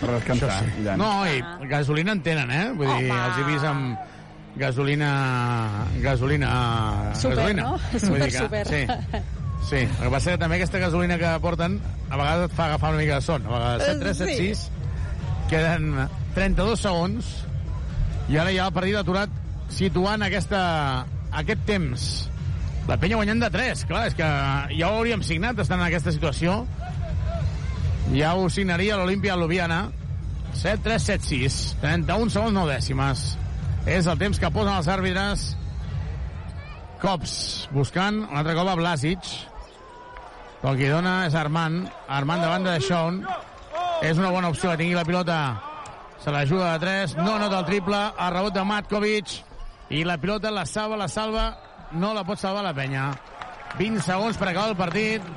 [0.00, 0.56] Per descansar.
[0.66, 0.82] Sí.
[0.88, 0.96] ja.
[0.98, 1.38] No, i
[1.70, 2.64] gasolina en tenen, eh?
[2.74, 3.20] Vull dir, Home.
[3.28, 4.10] els he vist amb
[4.56, 5.86] gasolina...
[6.00, 7.12] Gasolina...
[7.14, 7.62] Super, gasolina.
[7.62, 7.78] no?
[7.98, 8.66] Super, que- super.
[8.66, 8.86] Sí.
[9.64, 11.78] Sí, el que passa que també aquesta gasolina que porten
[12.12, 13.46] a vegades et fa agafar una mica de son.
[13.48, 14.48] A vegades 7, 3, 7, Sí.
[14.48, 14.70] 6.
[15.48, 15.86] Queden
[16.34, 17.30] 32 segons
[18.28, 19.32] i ara ja el partit aturat
[19.72, 20.60] situant aquesta,
[21.32, 22.04] aquest temps.
[22.88, 24.28] La penya guanyant de 3, clar, és que
[24.76, 26.66] ja ho hauríem signat estant en aquesta situació.
[28.12, 29.86] Ja ho signaria l'Olimpia Ljubljana.
[30.52, 31.56] 7, 3, 7, 6.
[31.80, 33.24] 31 segons, 9 dècimes.
[33.84, 35.42] És el temps que posen els àrbitres.
[37.02, 37.34] Cops,
[37.74, 39.26] buscant un altre cop a Blasic.
[40.62, 41.90] Però el que dona és Armand.
[42.08, 43.18] Armand davant de Sean.
[44.00, 45.36] És una bona opció que tingui la pilota.
[46.24, 47.16] Se la juga de 3.
[47.20, 48.00] No nota el triple.
[48.16, 49.36] El rebot de Matkovic.
[49.92, 51.44] I la pilota la salva, la salva.
[51.92, 53.10] No la pot salvar la penya.
[53.76, 55.28] 20 segons per acabar el partit.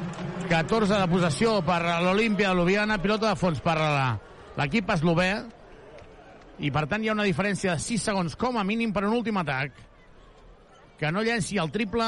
[0.47, 3.01] 14 de possessió per l'Olimpia de Ljubljana.
[3.03, 3.75] Pilota de fons per
[4.55, 5.33] l'equip eslové.
[6.59, 9.13] I per tant hi ha una diferència de 6 segons com a mínim per un
[9.19, 9.75] últim atac.
[10.97, 12.07] Que no llenci el triple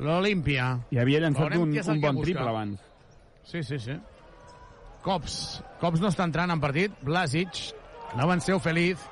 [0.00, 0.70] l'Olimpia.
[0.90, 2.80] I havia llançat Veurem un, un bon triple abans.
[3.44, 3.98] Sí, sí, sí.
[5.02, 5.60] Cops.
[5.82, 6.94] Cops no està entrant en partit.
[7.04, 7.60] Blasic.
[8.16, 9.02] No venceu Feliz.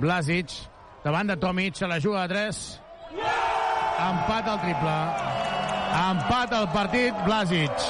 [0.00, 0.56] Blasic.
[1.04, 1.78] Davant de Tomic.
[1.78, 2.62] Se la juga de 3.
[4.00, 4.96] Empat al triple.
[6.00, 7.24] Empat al partit.
[7.28, 7.86] Blasic.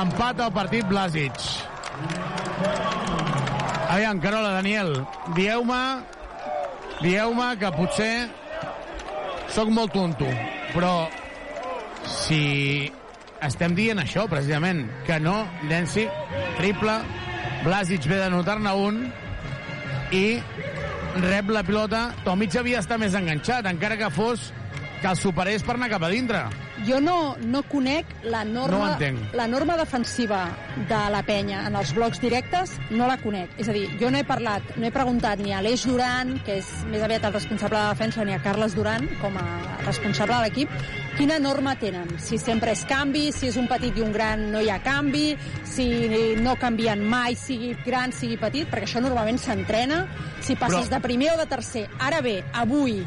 [0.00, 3.00] Empat el partit Blasic.
[3.92, 4.94] Aviam, Carola, Daniel,
[5.36, 6.00] dieu-me
[7.02, 8.12] dieu-me que potser
[9.52, 10.24] sóc molt tonto,
[10.72, 11.10] però
[12.08, 12.88] si
[13.44, 16.06] estem dient això, precisament, que no llenci
[16.56, 16.94] triple,
[17.66, 19.02] Blasic ve de notar-ne un
[20.16, 20.24] i
[21.26, 22.06] rep la pilota.
[22.24, 24.48] Tomic havia estat més enganxat, encara que fos
[25.02, 26.44] que el superés per anar cap a dintre.
[26.86, 29.34] Jo no, no conec la No norma, entenc.
[29.34, 30.44] la norma defensiva
[30.88, 33.50] de la penya en els blocs directes, no la conec.
[33.58, 36.56] És a dir, jo no he parlat, no he preguntat ni a Aleix Duran, que
[36.62, 39.46] és més aviat el responsable de defensa, ni a Carles Duran, com a
[39.84, 40.70] responsable de l'equip,
[41.18, 42.08] quina norma tenen.
[42.18, 45.36] Si sempre és canvi, si és un petit i un gran no hi ha canvi,
[45.64, 50.06] si no canvien mai, sigui gran, sigui petit, perquè això normalment s'entrena.
[50.40, 51.88] Si passes Però- de primer o de tercer.
[51.98, 53.04] Ara bé, avui,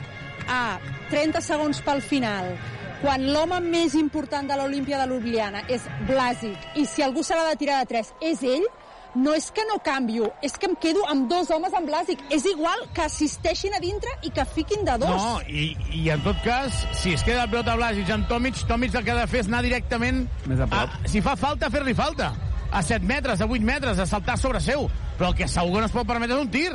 [0.47, 0.79] a
[1.11, 2.53] 30 segons pel final,
[3.01, 7.51] quan l'home més important de l'Olímpia de Ljubljana és Blasic, i si algú se l'ha
[7.51, 8.67] de tirar de 3 és ell,
[9.15, 12.19] no és que no canvio, és que em quedo amb dos homes amb Blasic.
[12.35, 15.15] És igual que assisteixin a dintre i que fiquin de dos.
[15.15, 18.95] No, i, i en tot cas, si es queda el pilota Blasic amb Tomic, Tomic
[18.99, 20.25] el que ha de fer és anar directament...
[20.51, 20.99] Més a prop.
[21.09, 22.33] si fa falta, fer-li falta.
[22.75, 24.89] A 7 metres, a 8 metres, a saltar sobre seu.
[25.15, 26.73] Però el que segur que no es pot permetre és un tir.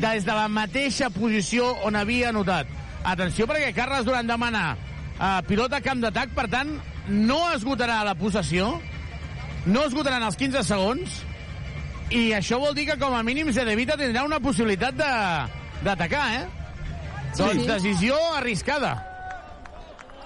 [0.00, 2.79] Des de la mateixa posició on havia anotat.
[3.04, 6.74] Atenció, perquè Carles Duran demana uh, pilota camp d'atac, per tant,
[7.08, 8.74] no esgotarà la possessió,
[9.66, 11.20] no esgotaran els 15 segons,
[12.10, 16.44] i això vol dir que com a mínim Zedevita tindrà una possibilitat de- d'atacar, eh?
[17.32, 17.66] Sí, doncs sí.
[17.68, 18.96] decisió arriscada.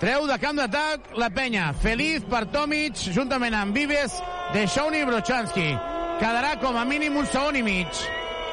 [0.00, 1.68] Treu de camp d'atac la penya.
[1.80, 4.16] Feliz per Tomic, juntament amb Vives,
[4.52, 5.68] de Shawnee i Brochanski.
[6.18, 8.02] Quedarà com a mínim un segon i mig.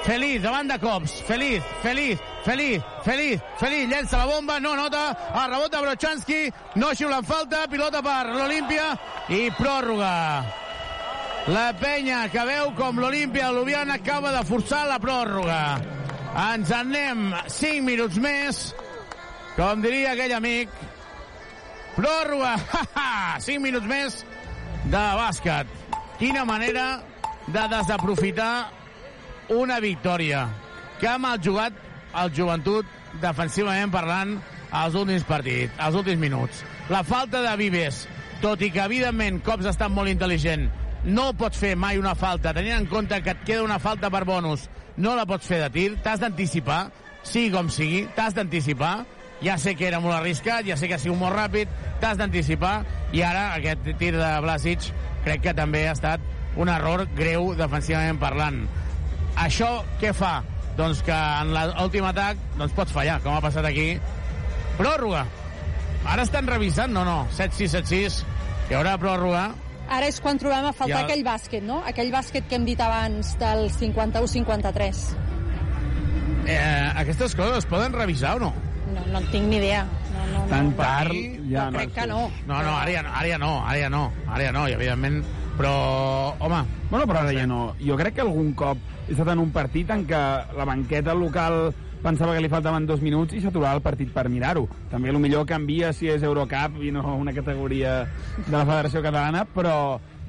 [0.04, 1.22] Feliz, davant de cops.
[1.28, 6.40] Feliz, Feliz, Feliz, Feliz, Feliz, llença la bomba, no nota, el rebot de Brochanski,
[6.76, 8.88] no xiulen falta, pilota per l'Olímpia
[9.30, 10.16] i pròrroga.
[11.54, 15.62] La penya que veu com l'Olímpia de Ljubljana acaba de forçar la pròrroga.
[16.48, 18.60] Ens en anem 5 minuts més,
[19.58, 20.74] com diria aquell amic.
[21.96, 22.56] Pròrroga,
[23.48, 24.22] 5 minuts més
[24.90, 25.80] de bàsquet.
[26.18, 27.02] Quina manera
[27.48, 28.81] de desaprofitar
[29.52, 30.48] una victòria
[31.00, 31.76] que ha mal jugat
[32.22, 32.88] el joventut
[33.22, 34.38] defensivament parlant
[34.72, 36.64] als últims partits, als últims minuts.
[36.90, 38.06] La falta de Vives,
[38.42, 40.70] tot i que evidentment Cops ha estat molt intel·ligent,
[41.04, 44.24] no pots fer mai una falta, tenint en compte que et queda una falta per
[44.26, 46.86] bonus, no la pots fer de tir, t'has d'anticipar,
[47.24, 49.02] sigui com sigui, t'has d'anticipar,
[49.42, 52.76] ja sé que era molt arriscat, ja sé que ha sigut molt ràpid, t'has d'anticipar,
[53.12, 54.92] i ara aquest tir de Blasic
[55.26, 56.22] crec que també ha estat
[56.56, 58.64] un error greu defensivament parlant.
[59.38, 60.42] Això què fa?
[60.78, 63.94] Doncs que en l'últim atac doncs pots fallar, com ha passat aquí.
[64.78, 65.26] Pròrroga.
[66.08, 68.22] Ara estan revisant, no, no, 7-6, 7-6,
[68.70, 69.52] hi haurà pròrroga.
[69.92, 71.06] Ara és quan trobem a faltar Ja.
[71.06, 71.82] aquell bàsquet, no?
[71.86, 75.16] Aquell bàsquet que hem dit abans del 51-53.
[76.48, 78.54] Eh, aquestes coses es poden revisar o no?
[78.94, 79.84] No, no en tinc ni idea.
[80.14, 80.48] No, no, no.
[80.50, 81.14] Tan tard,
[81.50, 81.78] ja no, no.
[81.78, 82.32] crec que no.
[82.48, 84.74] No, no, ara ja no, ara ja no, ara ja no, ara ja no, i
[84.74, 85.22] evidentment,
[85.62, 86.66] però, home...
[86.90, 87.76] Bueno, però ara ja no.
[87.78, 90.22] Jo crec que algun cop he estat en un partit en què
[90.58, 91.70] la banqueta local
[92.02, 94.66] pensava que li faltaven dos minuts i s'aturava el partit per mirar-ho.
[94.90, 98.00] També el millor canvia si és Eurocup i no una categoria
[98.40, 99.76] de la Federació Catalana, però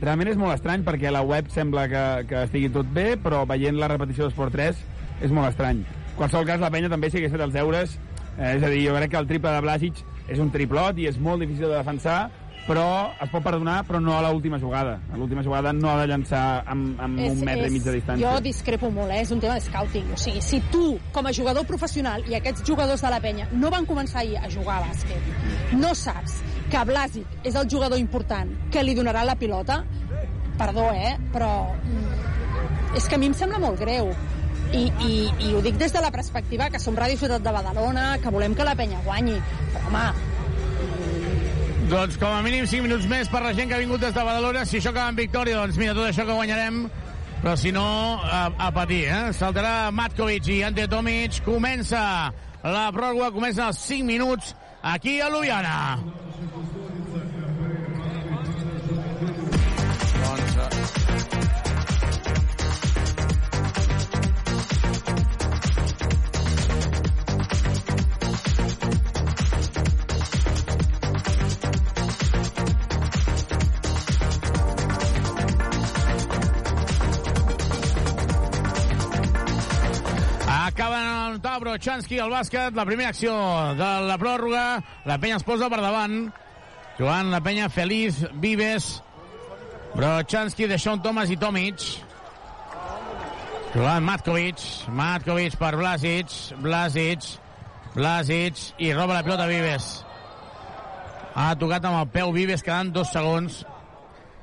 [0.02, 3.46] realment és molt estrany perquè a la web sembla que, que estigui tot bé, però
[3.48, 4.84] veient la repetició d'Esport 3
[5.24, 5.80] és molt estrany.
[5.80, 7.96] En qualsevol cas, la penya també si hagués fet els deures,
[8.36, 11.08] eh, és a dir, jo crec que el triple de Blasic és un triplot i
[11.08, 12.26] és molt difícil de defensar,
[12.66, 14.98] però es pot perdonar, però no a l'última jugada.
[15.12, 18.22] A l'última jugada no ha de llançar amb, amb un metre i mig de distància.
[18.22, 19.22] Jo discrepo molt, eh?
[19.24, 20.12] és un tema de scouting.
[20.14, 20.84] O sigui, si tu,
[21.14, 24.50] com a jugador professional, i aquests jugadors de la penya no van començar ahir a
[24.52, 25.32] jugar a bàsquet,
[25.78, 26.38] no saps
[26.72, 29.82] que Blasic és el jugador important que li donarà la pilota,
[30.58, 31.16] perdó, eh?
[31.32, 34.12] però mm, és que a mi em sembla molt greu.
[34.72, 38.14] I, i, i ho dic des de la perspectiva que som Ràdio Ciutat de Badalona,
[38.22, 39.34] que volem que la penya guanyi.
[39.74, 40.04] Però, home,
[41.92, 44.22] Doncs com a mínim 5 minuts més per la gent que ha vingut des de
[44.24, 44.62] Badalona.
[44.64, 46.78] Si això acaba en victòria, doncs mira, tot això que guanyarem.
[47.42, 47.84] Però si no,
[48.24, 49.18] a, a patir, eh?
[49.36, 51.42] Saltarà Matkovic i Ante Tomic.
[51.44, 52.00] Comença
[52.64, 54.54] la pròrroga, comencen els 5 minuts
[54.94, 55.76] aquí a Ljubljana.
[81.72, 83.32] D'anotar Brochanski al bàsquet, la primera acció
[83.74, 84.82] de la pròrroga.
[85.06, 86.30] La penya es posa per davant.
[86.98, 89.02] Jugant la penya Feliz, Vives,
[89.94, 91.80] Brochanski, Deixón Thomas i Tomic.
[93.74, 94.58] Jugant Matkovic.
[94.88, 96.28] Matkovic per Blasic.
[96.60, 97.20] Blasic.
[97.94, 98.74] Blasic.
[98.78, 100.04] I roba la pilota Vives.
[101.34, 103.64] Ha tocat amb el peu Vives quedant dos segons.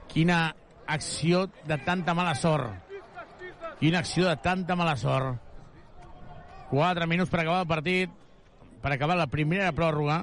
[0.09, 0.55] Quina
[0.87, 2.73] acció de tanta mala sort.
[3.79, 5.48] Quina acció de tanta mala sort.
[6.69, 8.11] 4 minuts per acabar el partit,
[8.81, 10.21] per acabar la primera pròrroga.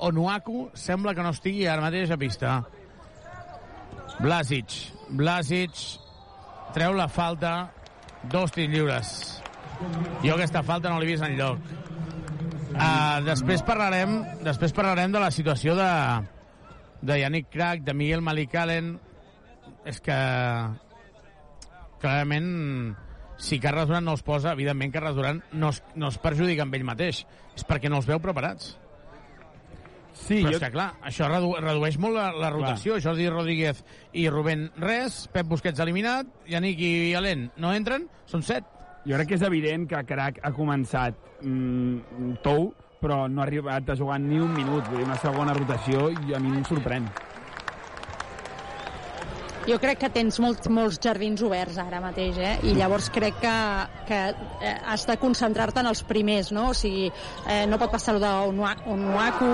[0.00, 2.54] Onuaku sembla que no estigui ara mateix a pista.
[4.20, 4.72] Blasic.
[5.16, 5.76] Blasic
[6.74, 7.70] treu la falta,
[8.32, 9.12] dos tirs lliures.
[10.24, 11.60] Jo aquesta falta no l'he vist enlloc.
[12.70, 15.90] Uh, després parlarem després parlarem de la situació de,
[17.02, 18.94] de Yannick Crac, de Miguel Malicalen.
[19.88, 20.16] És que
[22.00, 22.50] clarament
[23.40, 26.76] si Carles Duran no els posa, evidentment Carles Duran no es, no es perjudica amb
[26.76, 27.24] ell mateix.
[27.56, 28.74] És perquè no els veu preparats.
[30.12, 32.96] Sí, Però jo- és que, clar, això redu redueix molt la, la rotació.
[32.98, 33.02] Clar.
[33.06, 33.80] Jordi Rodríguez
[34.12, 38.66] i Rubén res, Pep Busquets eliminat, Yannick i Alén no entren, són set.
[39.06, 43.88] Jo crec que és evident que Crac ha començat mm, tou, però no ha arribat
[43.88, 44.84] a jugar ni un minut.
[44.90, 47.06] Vull dir, una segona rotació i a mi em sorprèn.
[49.68, 52.54] Jo crec que tens molts, molts jardins oberts ara mateix, eh?
[52.64, 53.56] I llavors crec que,
[54.08, 54.20] que
[54.64, 56.70] eh, has de concentrar-te en els primers, no?
[56.72, 57.10] O sigui,
[57.44, 59.50] eh, no pot passar d'Onuaku,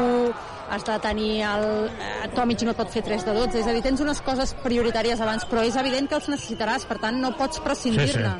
[0.70, 1.66] has de tenir el...
[1.90, 5.20] Eh, Tomic no pot fer 3 de 12, és a dir, tens unes coses prioritàries
[5.22, 8.36] abans, però és evident que els necessitaràs, per tant, no pots prescindir-ne.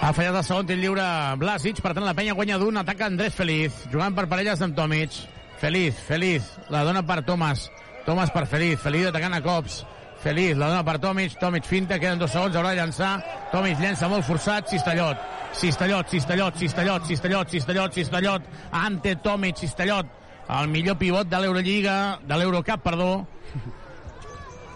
[0.00, 1.04] Ha fallat el segon tir lliure
[1.42, 5.18] Blasic, per tant la penya guanya d'un, ataca Andrés Feliz, jugant per parelles amb Tomic.
[5.60, 7.66] Feliz, Feliz, la dona per Thomas.
[8.06, 9.82] Thomas per Feliz, Feliz atacant a cops.
[10.20, 13.14] Feliz, la dona per Tomic, Tomic finta, queden dos segons, haurà de llançar.
[13.52, 15.16] Tomic llença molt forçat, Cistellot.
[15.56, 20.10] Cistellot, Cistellot, Cistellot, Cistellot, Cistellot, Cistellot, ante Tomic, Cistellot,
[20.50, 21.94] el millor pivot de l'Eurolliga,
[22.26, 23.10] de l'Eurocup, perdó.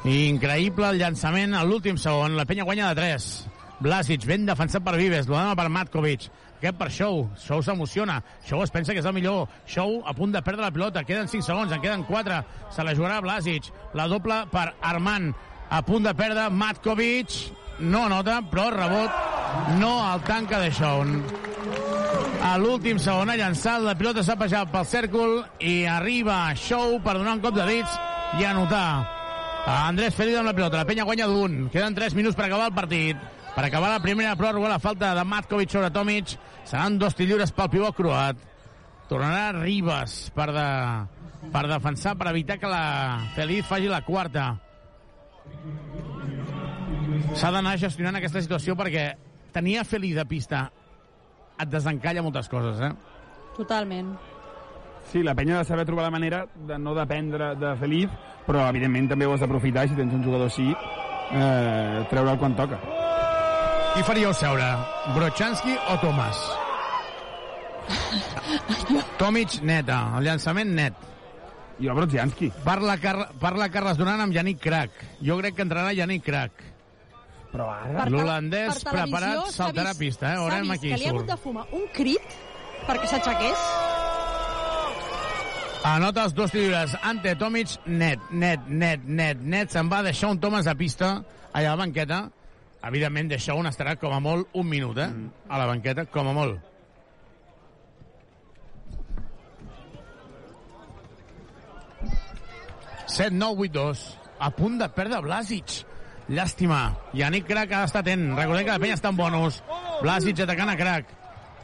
[0.08, 2.39] Increïble el llançament a l'últim segon.
[2.39, 3.28] La penya guanya de 3.
[3.84, 6.28] Blasic, ben defensat per Vives, la dona per Matkovic.
[6.65, 7.26] Aquest per Show.
[7.36, 8.23] Show s'emociona.
[8.49, 9.51] Show es pensa que és el millor.
[9.68, 11.02] Show a punt de perdre la pilota.
[11.05, 12.39] Queden 5 segons, en queden 4.
[12.73, 13.68] Se la jugarà Blasic.
[13.93, 15.34] La doble per Armand.
[15.68, 17.36] A punt de perdre Matkovic.
[17.84, 21.05] No nota, però rebot no el tanca de Show.
[22.44, 27.18] A l'últim segon ha llançat, la pilota s'ha pejat pel cèrcol i arriba Show per
[27.18, 28.01] donar un cop de dits
[28.41, 28.89] i anotar.
[29.68, 31.68] Andrés Feliz amb la pilota, la penya guanya d'un.
[31.73, 33.43] Queden 3 minuts per acabar el partit.
[33.55, 36.34] Per acabar la primera pròrroga, la falta de Matkovic sobre Tomic.
[36.66, 38.41] Seran dos tirs lliures pel pivot croat.
[39.07, 40.68] Tornarà Ribas per, de,
[41.55, 44.49] per defensar, per evitar que la Feliz faci la quarta.
[47.39, 49.12] S'ha d'anar gestionant aquesta situació perquè
[49.55, 50.65] tenia Feliz de pista
[51.60, 52.91] et desencalla moltes coses, eh?
[53.55, 54.16] Totalment.
[55.12, 58.10] Sí, la penya ha de saber trobar la manera de no dependre de Feliz,
[58.49, 63.03] però evidentment també ho has d'aprofitar, si tens un jugador així, eh, treure'l quan toca.
[63.94, 64.66] Qui faríeu seure?
[65.14, 66.39] Brochanski o Tomàs?
[69.20, 70.97] Tomic neta, el llançament net.
[71.82, 72.50] Jo Brochanski.
[72.64, 74.98] Parla, Car parla Carles Duran amb Yannick Crac.
[75.23, 76.62] Jo crec que entrarà Yannick Crac.
[77.55, 80.36] Però Per L'holandès preparat saltarà a vist- pista, eh?
[80.36, 82.39] s'ha Veurem vist aquí que li ha hagut de fumar un crit
[82.89, 83.66] perquè s'aixequés.
[85.86, 86.97] Anota els dos lliures.
[87.02, 89.70] Ante Tomic, net, net, net, net, net.
[89.70, 91.20] Se'n va deixar un Thomas a pista,
[91.52, 92.24] allà a la banqueta.
[92.85, 95.09] Evidentment, deixar un estarà com a molt un minut, eh?
[95.49, 96.61] A la banqueta, com a molt.
[103.09, 104.03] Set, nou, vuit, dos.
[104.43, 105.85] A punt de perdre Blasic.
[106.29, 106.95] Llàstima.
[107.13, 108.31] Yannick Crac ha d'estar atent.
[108.37, 109.61] Recordem que la penya està en bonus.
[110.03, 111.13] Blasic atacant a Crac.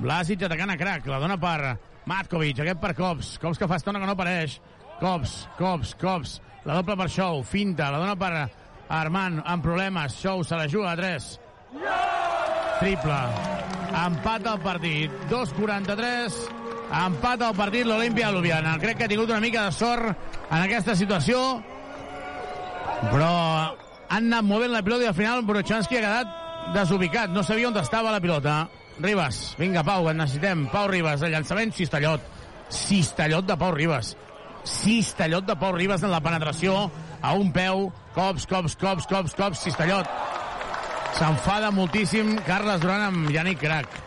[0.01, 1.09] Blasic atacant a Crac.
[1.09, 1.77] La dona per
[2.09, 2.61] Matkovic.
[2.61, 3.35] Aquest per Cops.
[3.43, 4.59] Cops que fa estona que no apareix.
[5.01, 6.39] Cops, Cops, Cops.
[6.69, 7.43] La doble per Show.
[7.49, 7.89] Finta.
[7.91, 8.33] La dona per
[8.91, 9.43] Armand.
[9.47, 10.19] Amb problemes.
[10.21, 11.29] Show se la juga a 3.
[12.81, 13.21] Triple.
[14.05, 15.15] Empat al partit.
[15.31, 16.41] 2'43.
[16.91, 18.75] Empat al partit l'Olimpia de Ljubljana.
[18.83, 20.11] Crec que ha tingut una mica de sort
[20.51, 21.39] en aquesta situació,
[23.13, 23.31] però
[24.11, 27.31] han anat movent la pilota i al final Brochanski ha quedat desubicat.
[27.31, 28.65] No sabia on estava la pilota.
[29.01, 30.67] Ribas, vinga, Pau, que necessitem.
[30.69, 32.27] Pau Ribas, el llançament, Cistellot.
[32.69, 34.17] Cistellot de Pau Ribas.
[34.65, 36.91] Cistellot de Pau Ribas en la penetració
[37.23, 37.89] a un peu.
[38.15, 40.09] Cops, cops, cops, cops, cops, Cistellot.
[41.19, 43.99] S'enfada moltíssim Carles Duran amb Yannick Crac.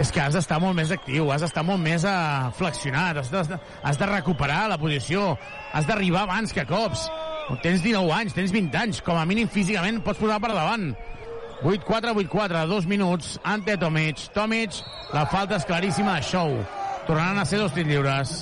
[0.00, 3.58] És que has d'estar molt més actiu, has d'estar molt més uh, flexionat, has de,
[3.84, 5.34] has de recuperar la posició,
[5.76, 7.08] has d'arribar abans que cops.
[7.64, 10.92] Tens 19 anys, tens 20 anys, com a mínim físicament pots posar per davant.
[11.60, 14.30] 8-4, 8-4, dos minuts, ante Tomic.
[14.32, 14.78] Tomic,
[15.12, 16.56] la falta és claríssima de Show.
[17.08, 18.38] Tornaran a ser dos tirs lliures.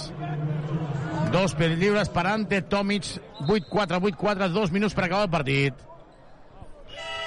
[1.29, 3.05] Dos per lliures per Ante Tomic,
[3.45, 5.85] 8-4, 8-4, dos minuts per acabar el partit.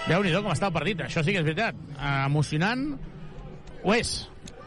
[0.08, 1.78] Déu-n'hi-do com està el partit, això sí que és veritat.
[1.94, 2.88] Eh, emocionant,
[3.84, 4.16] ho és.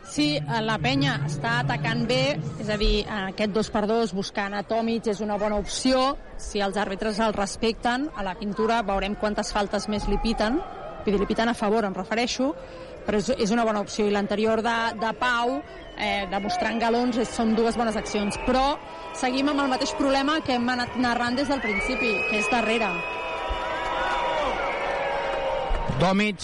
[0.07, 4.55] Sí, eh, la penya està atacant bé, és a dir, aquest 2 per 2 buscant
[4.55, 6.15] a Tomic és una bona opció.
[6.39, 10.61] Si els àrbitres el respecten, a la pintura veurem quantes faltes més li piten.
[11.05, 12.55] Li piten a favor, em refereixo,
[13.05, 14.07] però és, és una bona opció.
[14.07, 15.59] I l'anterior de, de Pau,
[16.05, 18.37] eh, demostrant galons, són dues bones accions.
[18.47, 18.65] Però
[19.17, 22.91] seguim amb el mateix problema que hem anat narrant des del principi, que és darrere.
[26.01, 26.43] Tomic,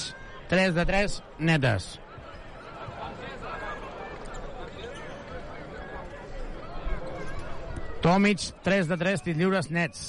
[0.48, 1.90] 3 de 3, netes.
[8.00, 10.00] Tomic, 3 de 3, tit lliures nets.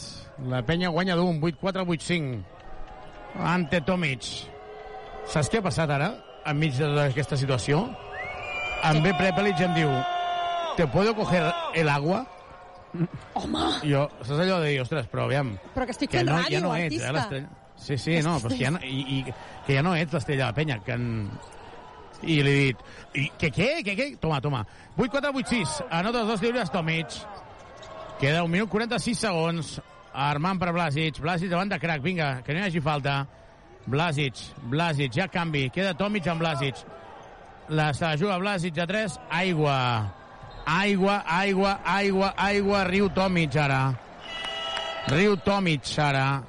[0.48, 2.40] La penya guanya d'un, 8-4, 8-5.
[3.52, 4.30] Ante Tomic.
[5.28, 6.14] Saps què ha passat ara,
[6.48, 7.84] enmig d'aquesta situació?
[8.90, 9.14] En B.
[9.18, 9.92] Prepelic em diu
[10.78, 11.44] ¿Te puedo coger
[11.76, 12.26] el agua?
[13.34, 13.66] Home!
[13.88, 15.54] Jo, saps allò de dir, ostres, però aviam...
[15.76, 17.38] Però que estic que fent no, ràdio, ja no ets, artista.
[17.38, 17.76] eh.
[17.82, 19.36] Sí, sí, no, però que ja no, i, i,
[19.68, 21.06] que ja no ets l'estrella de la penya, que en...
[22.22, 22.82] I li he dit,
[23.18, 24.08] i, que què, que què?
[24.22, 24.64] Toma, toma.
[24.98, 27.16] 8-4, 8-6, anota els dos lliures Tomic.
[28.22, 29.76] Queda un minut 46 segons.
[30.14, 31.18] Armant per Blasic.
[31.24, 32.04] Blasic davant de crack.
[32.06, 33.16] Vinga, que no hi hagi falta.
[33.90, 34.38] Blasic,
[34.70, 35.70] Blasic, ja canvi.
[35.74, 36.84] Queda Tomic amb Blasic.
[37.72, 39.20] La se la juga Blasic a 3.
[39.30, 40.14] Aigua.
[40.66, 42.84] Aigua, aigua, aigua, aigua.
[42.84, 43.96] Riu Tomic ara.
[45.08, 46.44] Riu Tomic ara.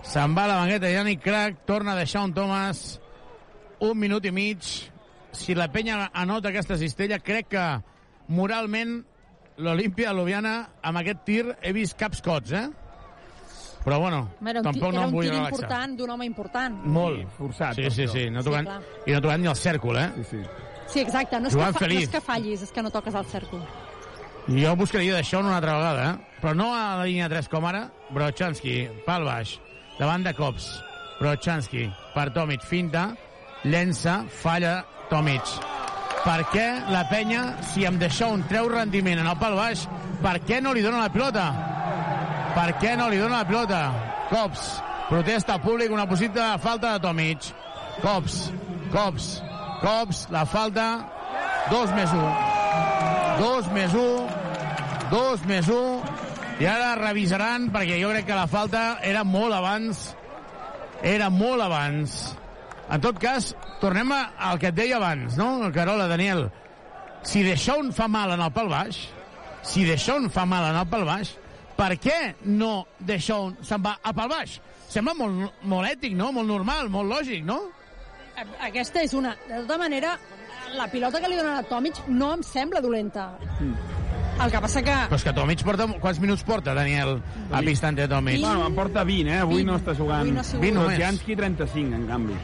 [0.00, 1.66] Se'n va la banqueta Yannick Crack.
[1.66, 2.98] Torna a deixar un Thomas.
[3.80, 4.64] Un minut i mig.
[5.32, 7.66] Si la penya anota aquesta cistella, crec que
[8.32, 9.02] moralment
[9.58, 12.70] l'Olimpia de Ljubljana amb aquest tir he vist caps cots, eh?
[13.84, 15.52] Però bueno, Era un, tampoc no era em un vull tir relaxar.
[15.60, 16.76] important d'un home important.
[16.86, 17.26] Molt.
[17.36, 17.74] Forçat.
[17.76, 18.30] Sí, sí, sí.
[18.30, 18.82] No Sí, tocant, clar.
[19.06, 20.06] I no tocant ni el cèrcol, eh?
[20.16, 20.42] Sí, sí.
[20.86, 21.40] Sí, exacte.
[21.40, 22.02] No és, que Joan fa, no Feliz.
[22.04, 23.60] és que fallis, és que no toques el cèrcol.
[24.48, 26.38] Jo buscaria d'això una altra vegada, eh?
[26.40, 27.90] Però no a la línia 3 com ara.
[28.10, 29.58] Brochanski, pal baix,
[29.98, 30.66] davant de cops.
[31.20, 33.14] Brochanski, per Tomic, finta,
[33.64, 35.42] llença, falla Tomic.
[36.24, 39.86] Per què la penya, si em deixa un treu rendiment en el pal baix,
[40.22, 41.46] per què no li dona la pilota?
[42.54, 43.80] Per què no li dona la pilota?
[44.30, 44.66] Cops,
[45.08, 47.48] protesta públic una possible falta de Tomic.
[48.02, 48.36] Cops,
[48.92, 49.26] cops,
[49.82, 50.86] cops, la falta,
[51.72, 52.30] dos més un.
[53.40, 54.30] Dos més un,
[55.10, 56.06] dos més un,
[56.62, 60.06] i ara revisaran, perquè jo crec que la falta era molt abans,
[61.02, 62.18] era molt abans.
[62.86, 63.50] En tot cas,
[63.82, 65.56] tornem al que et deia abans, no?
[65.74, 66.46] Carola, Daniel.
[67.26, 69.08] Si Deixón fa mal en el pal baix,
[69.66, 71.34] si Deixón fa mal en el pal baix,
[71.76, 74.58] per què no Deixón se'n va a pal baix?
[74.88, 76.30] Sembla molt, molt ètic, no?
[76.32, 77.60] Molt normal, molt lògic, no?
[78.62, 79.34] Aquesta és una...
[79.48, 80.16] De tota manera,
[80.74, 83.32] la pilota que li donen a Tomic no em sembla dolenta.
[84.34, 84.94] El que passa que...
[85.10, 85.86] Però és que Tomic porta...
[86.02, 87.20] Quants minuts porta, Daniel,
[87.54, 88.40] a pista ante Tomic?
[88.42, 89.38] Bueno, en porta 20, eh?
[89.44, 89.70] Avui 20.
[89.70, 90.24] no està jugant.
[90.26, 90.64] Avui no ha sigut.
[90.66, 90.98] 20 només.
[90.98, 92.38] Janski 35, en canvi.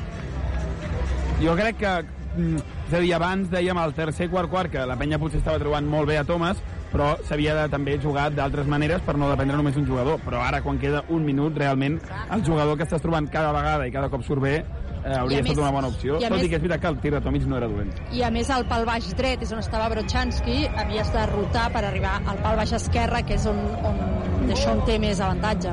[1.43, 1.95] Jo crec que...
[2.37, 5.61] mm, És a dir, abans dèiem al tercer quart quart que la penya potser estava
[5.63, 6.59] trobant molt bé a Thomas,
[6.93, 10.21] però s'havia de també jugar d'altres maneres per no dependre només d'un jugador.
[10.25, 12.01] Però ara, quan queda un minut, realment,
[12.33, 14.57] el jugador que estàs trobant cada vegada i cada cop surt bé,
[15.05, 16.19] eh, hauria estat més- una bona opció.
[16.21, 17.69] i a Tot més- i que és veritat que el tir de Tomic no era
[17.69, 17.93] dolent.
[18.13, 21.85] I a més, al pal baix dret és on estava Brochanski, havies de rotar per
[21.85, 25.71] arribar al pal baix esquerre, que és on, on Deixón té més avantatge.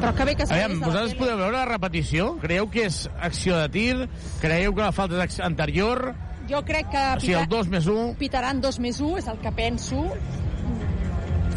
[0.00, 2.36] Però que bé que es Aviam, veiés a la vosaltres podeu veure la repetició?
[2.40, 4.08] Creieu que és acció de tir?
[4.40, 6.14] Creieu que la falta és anterior?
[6.48, 8.14] Jo crec que O sigui, el 2 més 1...
[8.20, 10.02] pitaran 2 més 1, és el que penso.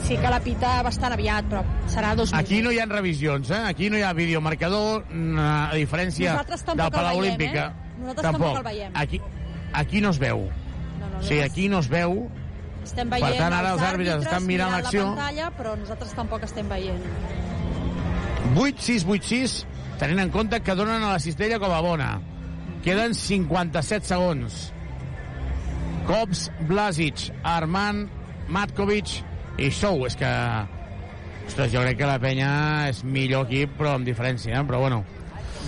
[0.07, 2.63] Sí que la pita bastant aviat, però serà 2 més Aquí 1.
[2.63, 3.63] no hi ha revisions, eh?
[3.67, 7.65] Aquí no hi ha videomarcador, a diferència tampoc del Palau Olímpica.
[7.73, 7.99] eh?
[7.99, 8.91] Nosaltres tampoc el veiem.
[8.95, 9.19] Aquí,
[9.73, 10.45] aquí no es veu.
[10.99, 12.29] No, no, O sigui, aquí no es veu.
[12.87, 15.09] Estem per veient tant, ara els àrbitres estan mirant l'acció.
[15.09, 17.03] la pantalla, però nosaltres tampoc estem veient.
[18.55, 19.57] 8-6, 8-6,
[19.99, 22.21] tenint en compte que donen a la cistella com a bona.
[22.85, 24.71] Queden 57 segons.
[26.07, 28.07] Cops, Blasic, Armand,
[28.47, 29.19] Matkovic
[29.59, 30.05] i Sou.
[30.07, 30.31] És que...
[31.47, 32.49] Ostres, jo crec que la penya
[32.89, 34.63] és millor equip, però amb diferència, eh?
[34.67, 35.01] Però bueno,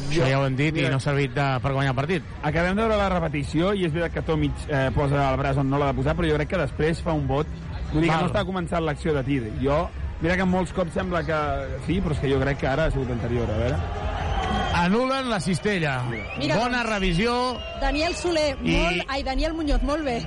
[0.10, 0.90] això ja ho hem dit i Mira.
[0.92, 2.34] no ha servit de, per guanyar el partit.
[2.42, 5.72] Acabem de veure la repetició i és veritat que Tomic eh, posa el braç on
[5.72, 7.48] no l'ha de posar, però jo crec que després fa un vot.
[7.94, 9.42] Vull dir que no està començant l'acció de tir.
[9.64, 9.82] Jo,
[10.24, 11.40] mira que molts cops sembla que
[11.88, 14.29] sí, però és que jo crec que ara ha sigut anterior, a veure.
[14.74, 16.04] Anulen la cistella.
[16.38, 16.90] Mira, Bona doncs.
[16.90, 17.58] revisió.
[17.82, 19.04] Daniel Soler, I- molt...
[19.08, 20.20] Ai, Daniel Muñoz, molt bé.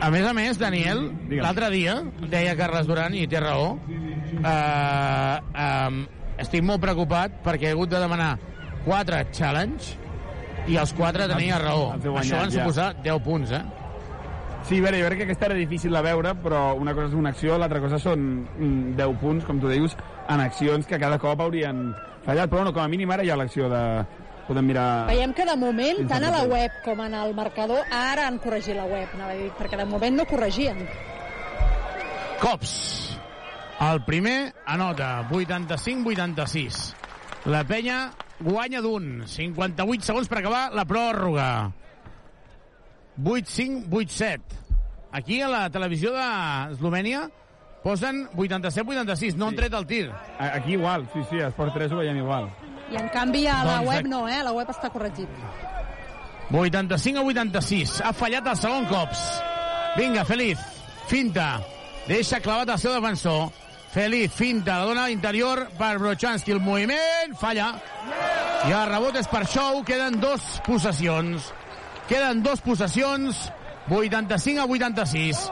[0.00, 1.94] A més a més, Daniel, l'altre dia,
[2.28, 8.00] deia Carles Duran, i té raó, eh, eh, estic molt preocupat perquè he hagut de
[8.02, 8.34] demanar
[8.84, 9.94] 4 challenge
[10.68, 11.94] i els 4 tenia raó.
[11.94, 12.58] guanyat, Això van ja.
[12.60, 13.62] suposar 10 punts, eh?
[14.68, 17.14] Sí, a veure, jo crec que aquesta era difícil de veure, però una cosa és
[17.14, 19.96] una acció, l'altra cosa són mm, 10 punts, com tu dius,
[20.28, 21.94] en accions que cada cop haurien
[22.26, 22.50] fallat.
[22.50, 23.82] Però bueno, com a mínim ara hi ha l'acció de...
[24.44, 25.06] Podem mirar...
[25.08, 28.36] Veiem que de moment, Fins tant a la web com en el marcador, ara han
[28.44, 30.82] corregit la web, anava a dir, perquè de moment no corregien.
[32.42, 32.74] Cops.
[33.84, 36.82] El primer anota, 85-86.
[37.48, 39.24] La penya guanya d'un.
[39.28, 41.48] 58 segons per acabar la pròrroga.
[43.20, 44.60] 8-5, 8-7.
[45.14, 47.28] Aquí a la televisió d'Eslovènia
[47.84, 50.10] posen 87-86, no han tret el tir.
[50.40, 52.48] Aquí igual, sí, sí, a Esport 3 ho veiem igual.
[52.90, 54.40] I en canvi a la Doncs web no, eh?
[54.40, 55.28] A la web està corregit.
[56.50, 58.00] 85 a 86.
[58.04, 59.22] Ha fallat el segon cops.
[59.96, 60.60] Vinga, Feliz.
[61.08, 61.60] Finta.
[62.08, 63.48] Deixa clavat el seu defensor.
[63.94, 64.80] Feliz, finta.
[64.80, 66.52] La dona a l'interior per Brochanski.
[66.52, 67.72] El moviment falla.
[68.68, 69.82] I el rebot és per Show.
[69.86, 71.52] Queden dos possessions.
[72.08, 73.46] Queden dos possessions.
[73.88, 75.44] 85 a 86.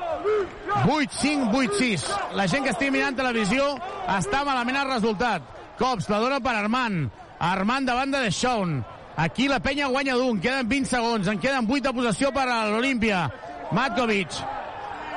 [0.84, 2.06] 8-5, 8-6.
[2.38, 3.74] La gent que estigui mirant televisió
[4.10, 5.44] està malament el resultat.
[5.78, 7.10] Cops, la dona per Armand.
[7.42, 8.80] Armand davant de Shaun.
[9.16, 10.40] Aquí la penya guanya d'un.
[10.40, 11.28] Queden 20 segons.
[11.28, 13.26] En queden 8 de possessió per a l'Olimpia.
[13.72, 14.40] Matkovic.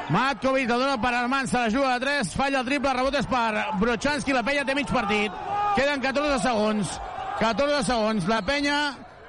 [0.10, 1.50] Matkovic la dona per Armand.
[1.50, 2.36] Se la juga de 3.
[2.36, 2.94] Falla el triple.
[2.94, 4.36] Rebot és per Brochanski.
[4.36, 5.32] La penya té mig partit.
[5.76, 7.00] Queden 14 segons.
[7.40, 8.28] 14 segons.
[8.32, 8.80] La penya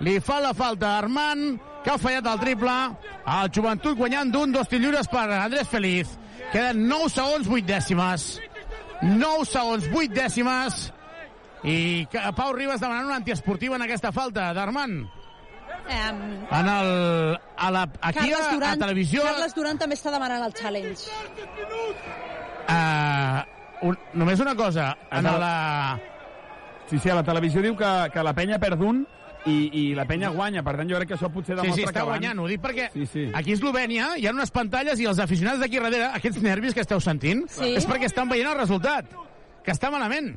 [0.05, 2.75] li fa la falta a Armand, que ha fallat el triple.
[3.37, 6.11] El joventut guanyant d'un, dos tirs lliures per Andrés Feliz.
[6.51, 8.25] Queden 9 segons, 8 dècimes.
[9.03, 10.81] 9 segons, 8 dècimes.
[11.67, 11.77] I
[12.37, 15.07] Pau Ribas demanant una antiesportiva en aquesta falta d'Armand.
[15.87, 19.23] Um, En el, a la, aquí Carles a, a Duran, televisió...
[19.23, 21.07] Carles Duran també està demanant el challenge.
[22.67, 23.43] Uh,
[23.87, 24.97] un, només una cosa.
[25.11, 26.01] En En el- la...
[26.91, 29.05] Sí, sí, a la televisió diu que, que la penya perd un
[29.47, 30.63] i, i la penya guanya.
[30.67, 32.39] Per tant, jo crec que això potser Sí, demostra sí, està que van- guanyant.
[32.41, 33.31] Ho dic perquè Sí, sí.
[33.35, 36.81] aquí a Eslovènia hi ha unes pantalles i els aficionats d'aquí darrere, aquests nervis que
[36.81, 37.75] esteu sentint, Sí.
[37.77, 39.07] és perquè estan veient el resultat,
[39.65, 40.37] que està malament.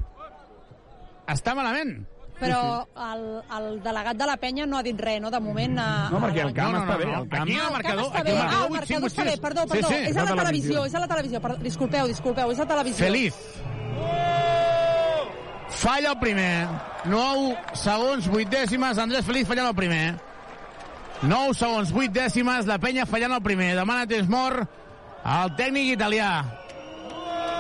[1.28, 2.06] Està malament.
[2.40, 3.24] Però el,
[3.58, 5.30] el delegat de la penya no ha dit res, no?
[5.30, 5.78] De moment...
[5.78, 7.06] A, No, perquè el camp No, no, està bé.
[7.06, 7.18] no.
[7.24, 7.44] El camp...
[7.44, 8.06] Aquí el Ah, marcador...
[8.06, 8.32] està aquí bé.
[8.32, 9.38] el Ah, el marcador, marcador està bé.
[9.42, 9.88] Perdó, Sí, perdó.
[9.90, 9.96] sí.
[10.08, 11.42] És a la televisió, és a la televisió.
[11.62, 13.06] Disculpeu, disculpeu, és a la televisió.
[13.06, 13.36] Feliz.
[15.70, 16.68] Falla el primer.
[17.06, 18.98] 9 segons, 8 dècimes.
[19.00, 20.16] Andrés Feliz fallant el primer.
[21.22, 22.68] 9 segons, 8 dècimes.
[22.68, 23.76] La penya fallant el primer.
[23.78, 24.66] Demana temps mort
[25.24, 26.34] el tècnic italià.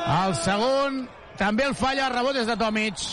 [0.09, 1.03] El segon
[1.39, 2.09] també el falla.
[2.13, 3.05] Rebot és de Tomic.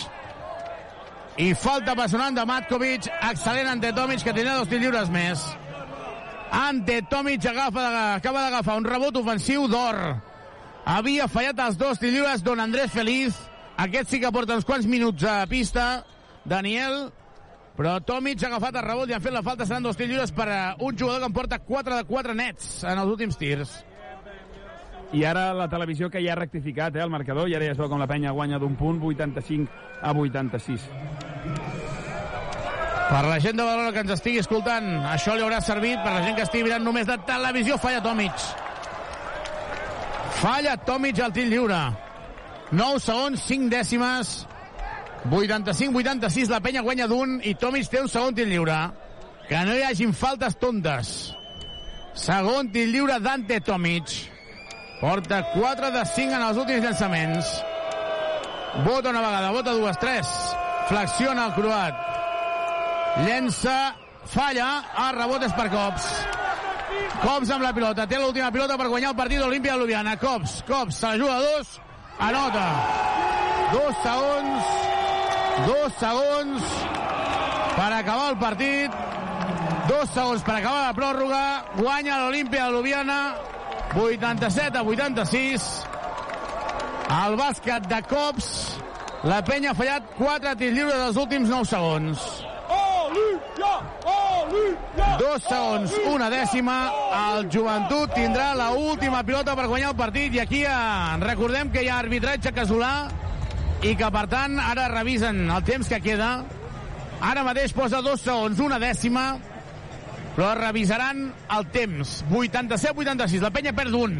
[1.37, 3.09] I falta personal de Matkovic.
[3.29, 5.43] Excel·lent ante Tomic, que tindrà dos tirs lliures més.
[6.51, 9.99] Ante Tomic agafa, acaba d'agafar un rebot ofensiu d'or.
[10.87, 13.35] Havia fallat els dos tirs lliures Don Andrés Feliz.
[13.77, 16.03] Aquest sí que porta uns quants minuts a pista.
[16.47, 17.11] Daniel,
[17.77, 19.67] però Tomic ha agafat el rebot i han fet la falta.
[19.67, 22.71] Seran dos tirs lliures per a un jugador que en porta 4 de 4 nets
[22.87, 23.75] en els últims tirs.
[25.13, 27.79] I ara la televisió que ja ha rectificat eh, el marcador, i ara ja es
[27.79, 29.69] veu com la penya guanya d'un punt, 85
[30.01, 30.89] a 86.
[33.07, 36.25] Per la gent de Badalona que ens estigui escoltant, això li haurà servit per la
[36.25, 37.77] gent que estigui mirant només de televisió.
[37.79, 38.49] Falla Tomic.
[40.41, 42.06] Falla Tomic al tir lliure.
[42.71, 44.45] 9 segons, 5 dècimes.
[45.29, 48.77] 85-86, la penya guanya d'un i Tomic té un segon tir lliure.
[49.47, 51.13] Que no hi hagin faltes tontes.
[52.17, 54.11] Segon tir lliure Dante Tomic.
[54.99, 57.51] Porta 4 de 5 en els últims llançaments.
[58.83, 60.27] Vota una vegada, vota dues, tres.
[60.89, 62.03] Flexiona el croat.
[63.23, 63.77] Llença,
[64.29, 64.67] falla,
[65.07, 66.05] el rebot és per Cops.
[67.21, 70.17] Cops amb la pilota, té l'última pilota per guanyar el partit d'Olimpia de Ljubljana.
[70.21, 71.77] Cops, Cops, se la juga a dos,
[72.19, 72.67] anota.
[73.73, 74.71] Dos segons,
[75.67, 76.71] dos segons
[77.75, 78.97] per acabar el partit.
[79.87, 81.43] Dos segons per acabar la pròrroga.
[81.77, 83.19] Guanya l'Olimpia de Ljubljana,
[83.95, 85.69] 87 a 86.
[87.21, 88.51] El bàsquet de Cops.
[89.27, 92.46] La penya ha fallat 4 tirs lliures dels últims 9 segons.
[95.17, 96.75] Dos segons, una dècima.
[97.17, 101.83] El joventut tindrà la última pilota per guanyar el partit i aquí eh, recordem que
[101.83, 102.91] hi ha arbitratge casolà
[103.85, 106.31] i que per tant ara revisen el temps que queda.
[107.17, 109.31] Ara mateix posa dos segons, una dècima,
[110.35, 112.19] però revisaran el temps.
[112.29, 114.19] 87-86, la penya perd un.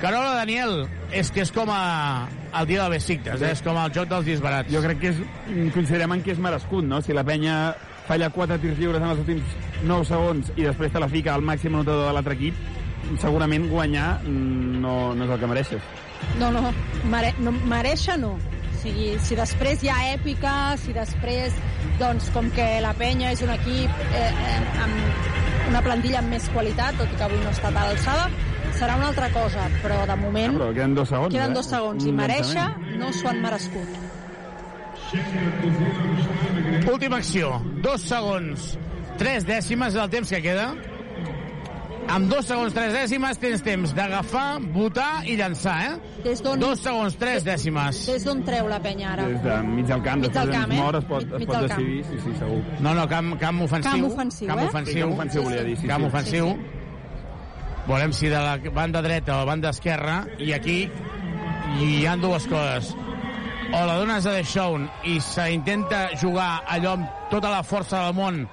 [0.00, 2.26] Carola Daniel, és que és com a,
[2.60, 3.52] el dia de Besiktas, eh?
[3.54, 4.72] és com el joc dels disbarats.
[4.72, 5.20] Jo crec que és,
[5.76, 7.00] considerem que és merescut, no?
[7.04, 7.58] Si la penya
[8.08, 11.44] falla 4 tirs lliures en els últims 9 segons i després te la fica al
[11.44, 12.58] màxim anotador de l'altre equip,
[13.20, 15.92] segurament guanyar no, no és el que mereixes.
[16.40, 16.72] No, no,
[17.12, 18.34] mere, no mereixer no.
[18.36, 21.56] O sigui, si després hi ha èpica, si després,
[22.00, 26.48] doncs, com que la penya és un equip eh, eh, amb una plantilla amb més
[26.52, 28.26] qualitat, tot i que avui no estat a l'alçada,
[28.76, 30.52] serà una altra cosa, però de moment...
[30.52, 31.60] Ah, però queden dos segons, Queden eh?
[31.60, 32.66] dos segons, i mereixer
[33.00, 34.13] no s'ho han merescut.
[36.90, 37.60] Última acció.
[37.82, 38.74] Dos segons,
[39.20, 40.72] tres dècimes és el temps que queda.
[42.14, 46.18] Amb dos segons, tres dècimes tens temps d'agafar, votar i llançar, eh?
[46.26, 46.42] Des.
[46.44, 48.02] Dos segons, tres dècimes.
[48.10, 49.24] Des d'on treu la penya ara?
[49.30, 50.82] Des de mig del camp, Mig del després camp, eh?
[50.82, 51.68] mort es pot, es mig pot camp.
[51.70, 52.60] decidir, sí, sí, segur.
[52.84, 53.90] No, no, camp, camp ofensiu.
[53.90, 54.68] Camp ofensiu, camp eh?
[54.68, 54.92] ofensiu.
[54.92, 56.10] Sí, camp ofensiu volia dir, sí, camp sí.
[56.12, 56.50] ofensiu.
[56.52, 56.82] Sí, sí.
[57.86, 60.78] Veurem si de la banda dreta o banda esquerra, i aquí
[61.80, 62.92] hi han dues coses.
[63.74, 68.44] O la dones a Deshaun i s'intenta jugar allò amb tota la força del món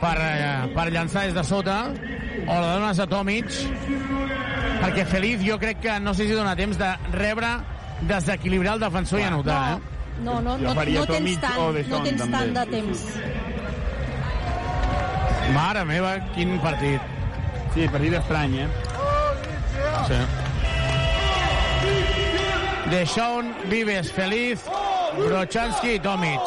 [0.00, 1.78] per, eh, per llançar des de sota,
[2.44, 3.48] o la dones a Tomic,
[4.82, 7.54] perquè Feliz jo crec que no sé si dona temps de rebre,
[8.02, 9.78] desequilibrar el defensor i anotar, eh?
[10.22, 12.36] No, no, no, faria no tens tant, no tens també.
[12.36, 13.04] tant de temps.
[15.54, 17.00] Mare meva, quin partit.
[17.74, 18.68] Sí, partit estrany, eh?
[20.08, 20.47] Sí.
[22.90, 24.64] Deshaun, Vives, Feliz,
[25.18, 26.40] Brochanski i Tomic.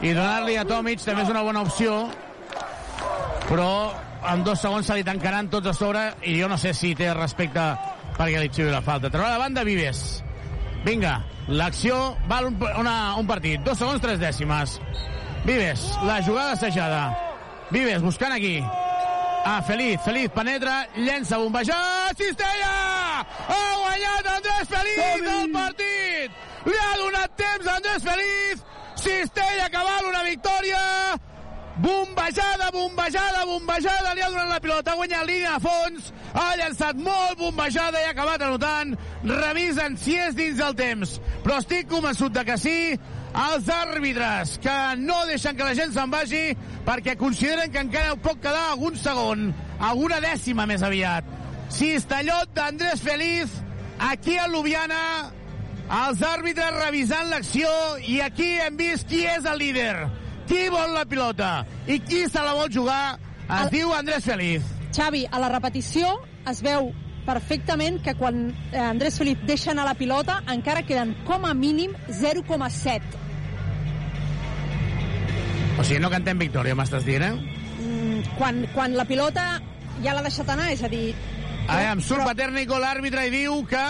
[0.00, 1.98] I donar-li a Tomic també és una bona opció,
[3.48, 3.68] però
[4.32, 7.10] en dos segons se li tancaran tots a sobre i jo no sé si té
[7.12, 7.64] respecte
[8.16, 9.10] perquè li xivi la falta.
[9.12, 10.22] Treure la banda Vives.
[10.84, 13.60] Vinga, l'acció val un, una, un partit.
[13.64, 14.78] Dos segons, tres dècimes.
[15.44, 17.04] Vives, la jugada assajada.
[17.70, 18.58] Vives, buscant aquí.
[19.46, 23.20] Ah, Feliz, Feliz penetra, llença, bombejat, Cistella!
[23.20, 26.38] Ha guanyat Andrés Feliz el partit!
[26.64, 28.62] Li ha donat temps a Andrés Feliz!
[28.96, 30.80] Cistella que val una victòria!
[31.76, 36.96] Bombejada, bombejada, bombejada, li ha donat la pilota, ha guanyat línia a fons, ha llançat
[37.04, 38.94] molt bombejada i ha acabat anotant.
[39.28, 42.78] Revisen si és dins del temps, però estic convençut de que sí.
[43.34, 46.42] Els àrbitres que no deixen que la gent se'n vagi
[46.86, 49.48] perquè consideren que encara pot quedar algun segon,
[49.82, 51.24] alguna dècima més aviat.
[51.74, 53.50] Cistellot d'Andrés Feliz,
[53.98, 55.00] aquí a Ljubljana,
[56.06, 57.68] els àrbitres revisant l'acció
[58.06, 60.06] i aquí hem vist qui és el líder,
[60.46, 63.18] qui vol la pilota i qui se la vol jugar.
[63.48, 64.62] Es El- diu Andrés Feliz.
[64.94, 66.92] Xavi, a la repetició es veu
[67.26, 71.94] perfectament que quan eh, Andrés Felip deixa anar la pilota encara queden com a mínim
[72.08, 73.22] 0,7.
[75.78, 77.62] O sigui, no cantem victòria, m'estàs dient, eh?
[77.82, 79.44] Mm, Quan, quan la pilota
[80.04, 81.14] ja l'ha deixat anar, és a dir...
[81.64, 83.84] A veure, surt Paternico l'àrbitre i diu que...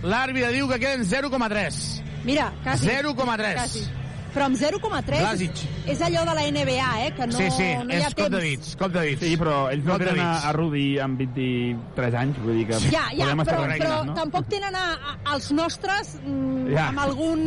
[0.00, 1.80] L'àrbitre diu que queden 0,3.
[2.24, 2.88] Mira, quasi.
[2.88, 3.58] 0,3.
[3.58, 3.82] Quasi.
[4.30, 5.60] Però amb 0,3 Blasic.
[5.90, 7.12] és allò de la NBA, eh?
[7.16, 8.44] Que no, sí, sí, no hi ha és cop de temps.
[8.46, 9.24] dits, cop de dits.
[9.26, 12.78] Sí, però ells no Cop tenen a, a Rudi amb 23 anys, vull dir que
[12.92, 14.14] Ja, ja, però, tranquils, però no?
[14.14, 16.86] tampoc tenen a, a, als nostres mm, Ja.
[16.92, 17.42] amb algun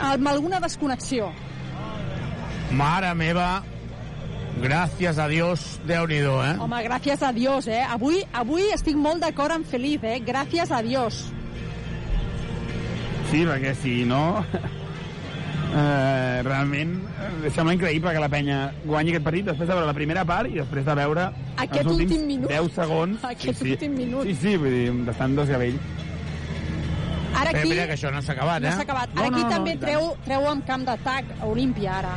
[0.00, 1.32] amb alguna desconnexió.
[2.70, 3.48] Mare meva,
[4.62, 6.54] gràcies a Dios, Déu-n'hi-do, eh?
[6.62, 7.82] Home, gràcies a Dios, eh?
[7.90, 10.20] Avui, avui estic molt d'acord amb Feliz, eh?
[10.22, 11.24] Gràcies a Dios.
[13.30, 14.44] Sí, perquè si no...
[15.70, 16.96] Eh, realment
[17.44, 20.50] eh, sembla increïble que la penya guanyi aquest partit després de veure la primera part
[20.50, 21.28] i després de veure
[21.62, 22.50] Aquest els últims últim minut.
[22.50, 23.70] 10 segons Aquest sí, sí.
[23.76, 24.26] últim minut.
[24.26, 25.78] sí, sí, vull dir, bastant dos gavells
[27.40, 27.60] Ara aquí...
[27.70, 28.72] espera, que això no s'ha acabat, No eh?
[28.74, 29.14] s'ha acabat.
[29.14, 29.84] No, Ara aquí no, no, també tant.
[29.86, 32.16] treu, treu amb camp d'atac a Olímpia, ara.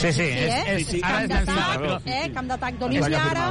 [0.00, 0.62] Sí, sí, Sí, és, eh?
[0.78, 1.58] és, Sí, ara camp és llançar.
[1.84, 2.30] d'atac, eh?
[2.38, 3.44] Camp d'atac d'Olímpia, ara...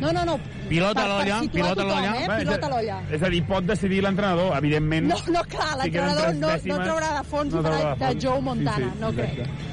[0.00, 0.38] No, no, no.
[0.68, 2.12] Pilota l'olla, pilota l'olla.
[2.22, 2.28] Eh?
[2.38, 3.00] Pilota l'olla.
[3.12, 5.06] és a dir, pot decidir l'entrenador, evidentment.
[5.10, 8.04] No, no, clar, l'entrenador no, no dècimes, traurà de fons no i farà traurà de
[8.06, 8.22] fons.
[8.24, 9.30] Joe Montana, Sí, sí, no crec.
[9.38, 9.68] exacte.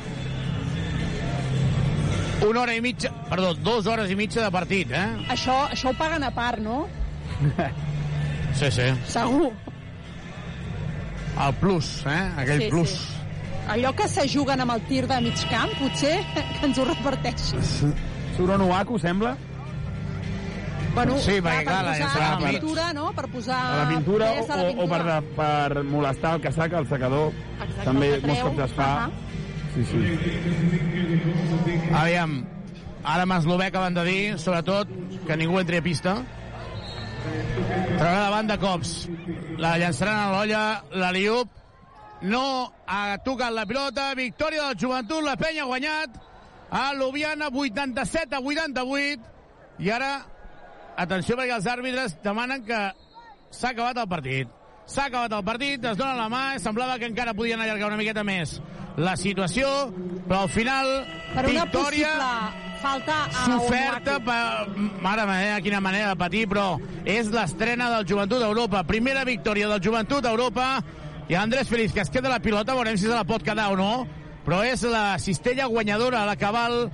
[2.47, 5.07] Una hora i mitja, perdó, dues hores i mitja de partit, eh?
[5.33, 6.87] Això, això ho paguen a part, no?
[8.53, 8.85] Sí, sí.
[9.09, 9.51] Segur.
[11.37, 12.31] El plus, eh?
[12.37, 12.89] Aquell Sí, plus.
[12.89, 13.13] sí.
[13.69, 16.19] Allò que se juguen amb el tir de mig camp, potser
[16.59, 17.57] que ens ho reparteixi.
[18.37, 19.35] Surt Onuaku, sembla?
[20.97, 23.05] Bueno, Sí, perquè, clar, la per posar la pintura, no?
[23.13, 23.57] Per posar...
[23.77, 25.17] La pintura o, la o, o per, pintura.
[25.37, 27.27] per molestar el casac, el secador.
[27.57, 28.87] Exacte, També el que molts cops es fa.
[28.95, 29.09] Ahà.
[29.75, 29.99] Sí, sí.
[31.93, 32.31] Aviam,
[33.03, 34.89] ara amb Eslovè acaben de dir, sobretot,
[35.27, 36.15] que ningú entri a pista.
[37.97, 38.93] Traurà davant de cops.
[39.61, 40.63] La llançaran a l'olla,
[40.97, 41.53] la Liup.
[42.25, 42.43] No
[42.89, 44.07] ha tocat la pilota.
[44.17, 46.17] Victòria del joventut, la penya ha guanyat.
[46.73, 49.21] A Ljubljana, 87 a 88.
[49.77, 50.11] I ara,
[50.97, 52.81] atenció perquè els àrbitres demanen que
[53.51, 54.55] s'ha acabat el partit.
[54.87, 58.23] S'ha acabat el partit, es dona la mà, semblava que encara podien allargar una miqueta
[58.23, 58.57] més
[58.97, 59.67] la situació,
[60.27, 60.87] però al final,
[61.35, 62.13] Per una victòria
[62.81, 64.39] falta a s'oferta per...
[65.05, 68.83] Mare meva, quina manera de patir, però és l'estrena del Joventut d'Europa.
[68.89, 70.69] Primera victòria del Joventut d'Europa.
[71.29, 73.77] I Andrés Feliz, que es queda la pilota, veurem si se la pot quedar o
[73.77, 74.07] no,
[74.45, 76.87] però és la cistella guanyadora a la cabal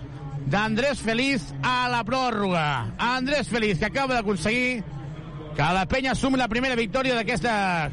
[0.47, 2.93] d'Andrés Feliz a la pròrroga.
[2.97, 4.83] Andrés Feliz, que acaba d'aconseguir
[5.55, 7.89] que la penya sumi la primera victòria d'aquesta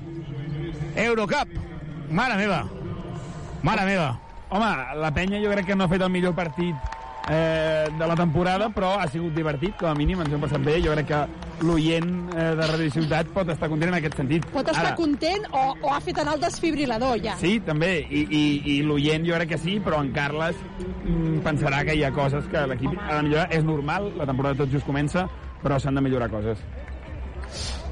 [0.97, 1.59] Eurocup.
[2.11, 2.65] Mare meva.
[3.63, 4.15] Mare meva.
[4.51, 8.17] Home, la penya jo crec que no ha fet el millor partit eh, de la
[8.17, 10.79] temporada, però ha sigut divertit, com a mínim, ens ho hem passat bé.
[10.85, 11.21] Jo crec que
[11.67, 14.47] l'oient eh, de Radio Ciutat pot estar content en aquest sentit.
[14.55, 17.37] Pot estar Ara, content o, o ha fet anar el desfibrilador, ja.
[17.41, 18.45] Sí, també, i, i,
[18.77, 20.59] i l'oient jo crec que sí, però en Carles
[21.05, 23.49] mm, pensarà que hi ha coses que l'equip ha de millorar.
[23.57, 25.27] És normal, la temporada tot just comença,
[25.63, 26.63] però s'han de millorar coses.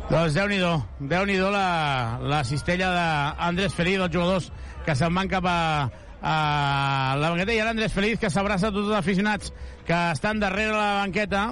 [0.08, 0.72] Doncs Déu-n'hi-do,
[1.04, 4.46] déu nhi déu la, la cistella d'Andrés Feliz, els jugadors
[4.86, 5.58] que se'n van cap a,
[6.22, 9.52] a la banqueta, i ara Andrés Feliz que s'abraça a tots els aficionats
[9.86, 11.42] que estan darrere la banqueta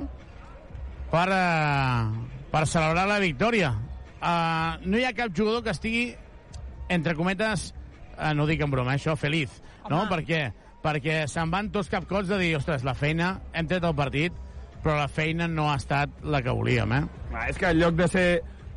[1.13, 2.11] per, uh,
[2.53, 3.73] per celebrar la victòria.
[4.17, 6.07] Uh, no hi ha cap jugador que estigui,
[6.89, 7.71] entre cometes,
[8.17, 10.07] uh, no ho dic en broma, això, feliç, no?
[10.11, 10.43] Per què?
[10.83, 14.35] Perquè se'n van tots capcots de dir, ostres, la feina, hem tret el partit,
[14.83, 17.03] però la feina no ha estat la que volíem, eh?
[17.33, 18.29] Ah, és que en lloc de ser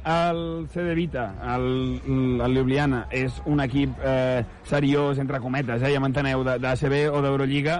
[0.10, 2.02] el CD Vita, el,
[2.42, 7.80] el Ljubljana, és un equip eh, seriós, entre cometes, eh, ja m'enteneu, d'ACB o d'Eurolliga,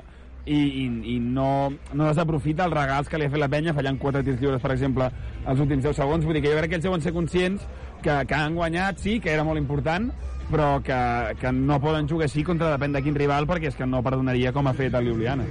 [0.50, 0.86] i, i,
[1.16, 4.40] i no, no desaprofita els regals que li ha fet la penya, fallant quatre tirs
[4.42, 5.10] lliures, per exemple,
[5.46, 6.26] els últims 10 segons.
[6.26, 7.66] Vull dir que jo crec que ells deuen ser conscients
[8.02, 10.10] que, que han guanyat, sí, que era molt important,
[10.50, 11.00] però que,
[11.42, 14.54] que no poden jugar així contra depèn de quin rival, perquè és que no perdonaria
[14.56, 15.46] com ha fet el Ljubljana.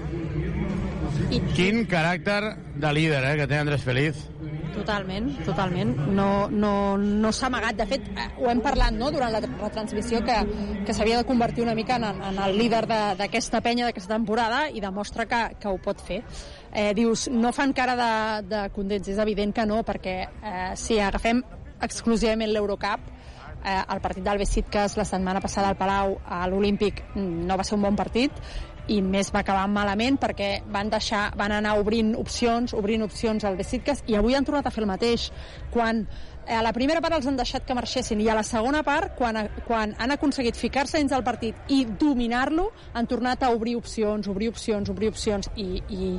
[1.54, 2.40] Quin caràcter
[2.78, 4.26] de líder eh, que té Andrés Feliz.
[4.78, 5.94] Totalment, totalment.
[6.14, 7.76] No, no, no s'ha amagat.
[7.78, 10.38] De fet, eh, ho hem parlat no, durant la retransmissió que,
[10.86, 12.84] que s'havia de convertir una mica en, en el líder
[13.18, 16.22] d'aquesta penya d'aquesta temporada i demostra que, que ho pot fer.
[16.72, 18.12] Eh, dius, no fan cara de,
[18.48, 21.42] de condents, és evident que no, perquè eh, si agafem
[21.82, 23.14] exclusivament l'Eurocup,
[23.64, 27.76] eh, el partit del Besiktas la setmana passada al Palau a l'Olímpic no va ser
[27.78, 28.32] un bon partit
[28.88, 33.58] i més va acabar malament perquè van deixar, van anar obrint opcions, obrint opcions al
[33.58, 35.28] Besiktas i avui han tornat a fer el mateix.
[35.72, 36.02] Quan
[36.46, 39.14] eh, a la primera part els han deixat que marxessin i a la segona part,
[39.18, 44.28] quan, quan han aconseguit ficar-se dins del partit i dominar-lo, han tornat a obrir opcions,
[44.28, 46.12] obrir opcions, obrir opcions i, i,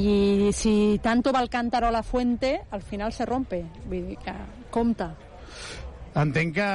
[0.00, 3.64] i si tanto va el cántaro a la fuente, al final se rompe.
[3.86, 4.38] Vull dir que
[4.70, 5.14] compta.
[6.18, 6.68] Entenc que,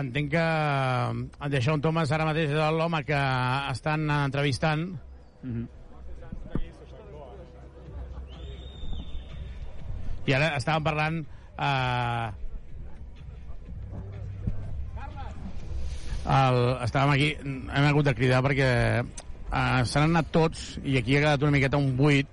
[0.00, 3.20] entenc que en Deixón Thomas ara mateix és l'home que
[3.70, 4.88] estan entrevistant.
[5.42, 5.66] Mm -hmm.
[10.26, 11.24] I ara estàvem parlant...
[11.58, 12.28] Eh,
[16.28, 18.68] el, estàvem aquí, hem hagut de cridar perquè
[19.00, 22.28] eh, s'han anat tots i aquí ha quedat una miqueta un buit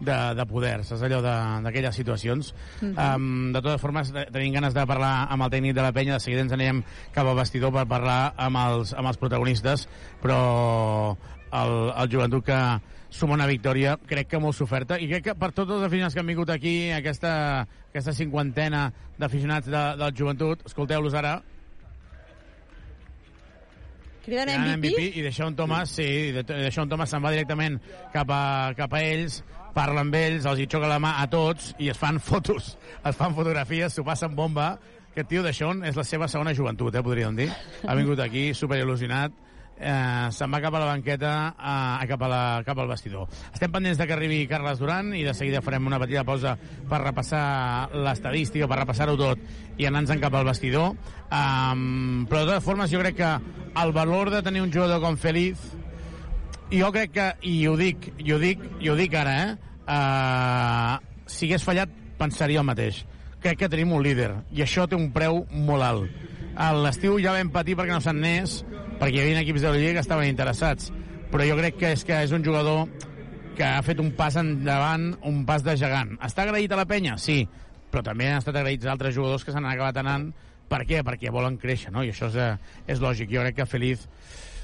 [0.00, 2.52] de, de poder, saps allò d'aquelles situacions.
[2.80, 3.16] Uh -huh.
[3.16, 6.20] um, de totes formes, tenim ganes de parlar amb el tècnic de la penya, de
[6.20, 9.88] seguida ens anirem cap al vestidor per parlar amb els, amb els protagonistes,
[10.22, 11.16] però
[11.52, 15.52] el, el joventut que suma una victòria, crec que molt soferta, i crec que per
[15.52, 21.14] tots els aficionats que han vingut aquí, aquesta, aquesta cinquantena d'aficionats de, del joventut, escolteu-los
[21.14, 21.42] ara,
[24.26, 24.88] Criden Criden MVP?
[24.88, 27.78] MVP i Deixón Thomas, sí, Deixón Thomas se'n va directament
[28.12, 29.38] cap a, cap a ells,
[29.76, 32.74] parla amb ells, els hi xoca la mà a tots i es fan fotos,
[33.04, 34.76] es fan fotografies, s'ho passen bomba.
[35.12, 37.50] Aquest tio Deixón és la seva segona joventut, eh, podríem dir.
[37.84, 39.32] Ha vingut aquí super il·lusionat,
[39.76, 43.28] eh, se'n va cap a la banqueta, eh, cap, a la, cap al vestidor.
[43.52, 46.56] Estem pendents de que arribi Carles Duran i de seguida farem una petita pausa
[46.88, 49.40] per repassar l'estadística, per repassar-ho tot
[49.76, 50.96] i anar-nos cap al vestidor.
[51.28, 53.32] Um, però de totes formes jo crec que
[53.82, 55.72] el valor de tenir un jugador com Feliz
[56.70, 59.65] jo crec que, i ho dic, i ho dic, i ho dic ara, eh?
[59.86, 60.98] Uh,
[61.30, 63.04] si hagués fallat, pensaria el mateix.
[63.42, 66.22] Crec que tenim un líder, i això té un preu molt alt.
[66.56, 68.62] A l'estiu ja vam patir perquè no se'n anés,
[68.98, 70.90] perquè hi havia equips de la Lliga que estaven interessats.
[71.30, 72.86] Però jo crec que és que és un jugador
[73.56, 76.16] que ha fet un pas endavant, un pas de gegant.
[76.24, 77.16] Està agraït a la penya?
[77.20, 77.42] Sí,
[77.92, 80.30] però també han estat agraïts altres jugadors que s'han acabat anant.
[80.66, 81.02] Per què?
[81.06, 82.02] Perquè volen créixer, no?
[82.02, 82.56] I això és, eh,
[82.90, 83.30] és lògic.
[83.30, 84.08] Jo crec que Feliz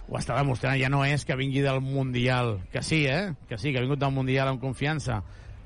[0.09, 3.35] ho està demostrant, ja no és que vingui del Mundial, que sí, eh?
[3.49, 5.23] Que sí, que ha vingut del Mundial amb confiança,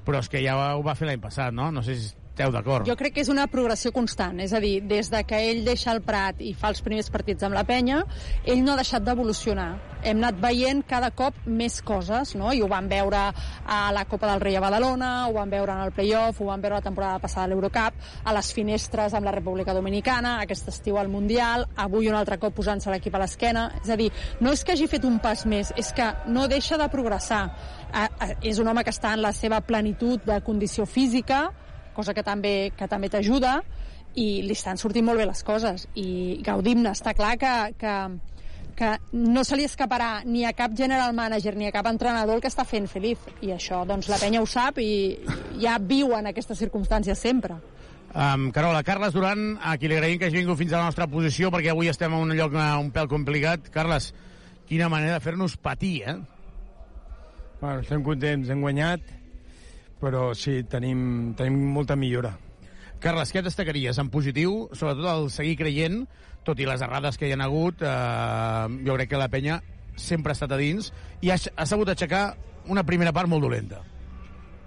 [0.06, 1.70] però és que ja ho va fer l'any passat, no?
[1.74, 2.84] No sé si esteu d'acord.
[2.86, 5.92] Jo crec que és una progressió constant, és a dir, des de que ell deixa
[5.94, 8.02] el Prat i fa els primers partits amb la penya,
[8.44, 9.70] ell no ha deixat d'evolucionar.
[10.06, 12.52] Hem anat veient cada cop més coses, no?
[12.52, 15.86] I ho vam veure a la Copa del Rei a Badalona, ho vam veure en
[15.86, 19.34] el playoff, ho vam veure la temporada passada a l'Eurocup, a les finestres amb la
[19.34, 23.70] República Dominicana, aquest estiu al Mundial, avui un altre cop posant-se l'equip a l'esquena.
[23.82, 26.76] És a dir, no és que hagi fet un pas més, és que no deixa
[26.76, 27.46] de progressar.
[28.44, 31.46] És un home que està en la seva plenitud de condició física,
[31.96, 33.58] cosa que també, que també t'ajuda
[34.16, 37.98] i li estan sortint molt bé les coses i gaudim-ne, està clar que, que
[38.76, 42.42] que no se li escaparà ni a cap general manager ni a cap entrenador el
[42.44, 45.16] que està fent Feliz i això doncs la penya ho sap i
[45.62, 47.56] ja viu en aquestes circumstàncies sempre
[48.16, 51.04] Um, Carola, Carles Duran, a qui li agraïm que hagi vingut fins a la nostra
[51.10, 53.66] posició, perquè avui estem en un lloc eh, un pèl complicat.
[53.74, 54.06] Carles,
[54.70, 56.14] quina manera de fer-nos patir, eh?
[57.60, 59.04] Bueno, estem contents, hem guanyat,
[60.00, 62.34] però sí, tenim, tenim molta millora.
[63.00, 66.04] Carles, què destacaries en positiu, sobretot el seguir creient,
[66.46, 69.60] tot i les errades que hi ha hagut, eh, jo crec que la penya
[69.96, 70.92] sempre ha estat a dins
[71.24, 72.36] i ha, ha sabut aixecar
[72.72, 73.82] una primera part molt dolenta.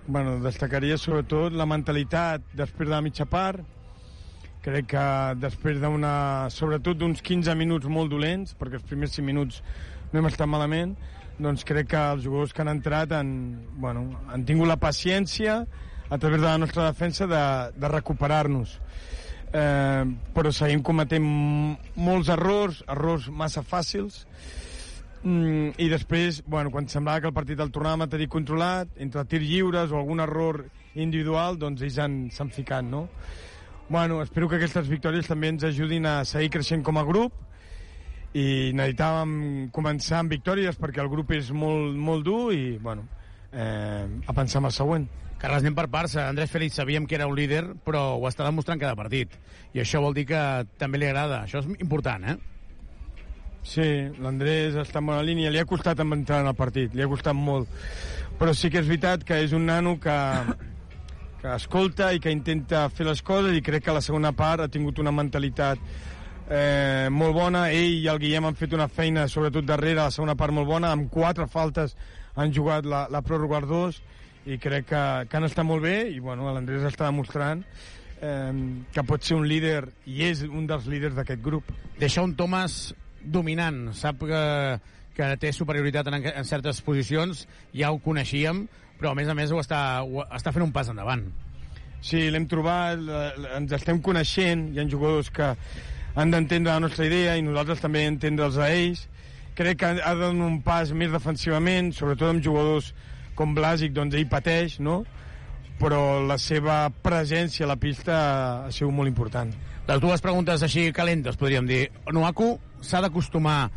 [0.09, 3.61] Bueno, destacaria sobretot la mentalitat després de la mitja part.
[4.66, 5.06] Crec que
[5.40, 6.49] després d'una...
[6.51, 9.61] sobretot d'uns 15 minuts molt dolents, perquè els primers 5 minuts
[10.11, 10.95] no hem estat malament,
[11.40, 13.32] doncs crec que els jugadors que han entrat han,
[13.80, 15.64] bueno, han tingut la paciència
[16.09, 17.43] a través de la nostra defensa de,
[17.80, 18.80] de recuperar-nos.
[19.50, 21.26] Eh, però seguim cometent
[21.98, 24.26] molts errors, errors massa fàcils,
[25.24, 29.26] Mm, I després, bueno, quan semblava que el partit el tornàvem a tenir controlat, entre
[29.27, 30.61] tirs lliures o algun error
[30.95, 32.00] individual, doncs ells
[32.35, 33.09] s'han ficat, no?
[33.90, 37.35] Bueno, espero que aquestes victòries també ens ajudin a seguir creixent com a grup
[38.38, 43.08] i necessitàvem començar amb victòries perquè el grup és molt, molt dur i, bueno,
[43.51, 45.08] eh, a pensar en el següent.
[45.40, 46.17] Carles, anem per parts.
[46.19, 49.38] Andrés Félix sabíem que era un líder, però ho està demostrant cada partit.
[49.74, 50.41] I això vol dir que
[50.77, 51.45] també li agrada.
[51.45, 52.35] Això és important, eh?
[53.64, 53.85] Sí,
[54.19, 55.51] l'Andrés està en bona línia.
[55.51, 57.72] Li ha costat entrar en el partit, li ha costat molt.
[58.40, 60.17] Però sí que és veritat que és un nano que,
[61.41, 64.72] que escolta i que intenta fer les coses i crec que la segona part ha
[64.72, 65.80] tingut una mentalitat
[66.50, 67.68] eh, molt bona.
[67.72, 70.92] Ell i el Guillem han fet una feina, sobretot darrere, la segona part molt bona.
[70.92, 71.95] Amb quatre faltes
[72.36, 74.02] han jugat la, la pròrroga als dos
[74.50, 77.61] i crec que, que han estat molt bé i bueno, l'Andrés està demostrant
[78.22, 78.53] eh,
[78.94, 81.69] que pot ser un líder i és un dels líders d'aquest grup.
[82.00, 82.80] Deixa un Tomàs
[83.19, 84.44] dominant, sap que,
[85.18, 87.45] que té superioritat en, en certes posicions,
[87.76, 88.66] ja ho coneixíem,
[89.00, 91.28] però a més a més ho està, ho està fent un pas endavant.
[92.00, 93.02] Sí, l'hem trobat,
[93.58, 95.52] ens estem coneixent, hi ha jugadors que
[96.20, 99.06] han d'entendre la nostra idea i nosaltres també entendre'ls a ells.
[99.56, 102.92] Crec que ha de donar un pas més defensivament, sobretot amb jugadors
[103.40, 105.02] com Blàsic, doncs ell pateix, no?
[105.80, 108.16] però la seva presència a la pista
[108.66, 109.54] ha sigut molt important.
[109.88, 111.86] Les dues preguntes així calentes, podríem dir.
[112.12, 113.70] Nuaku s'ha d'acostumar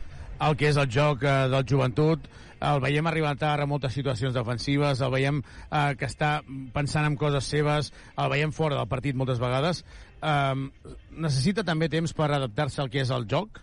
[0.43, 2.27] al que és el joc eh, del joventut,
[2.63, 6.41] el veiem arribar tard a moltes situacions defensives, el veiem eh, que està
[6.75, 9.85] pensant en coses seves, el veiem fora del partit moltes vegades.
[10.23, 13.59] Eh, necessita també temps per adaptar-se al que és el joc?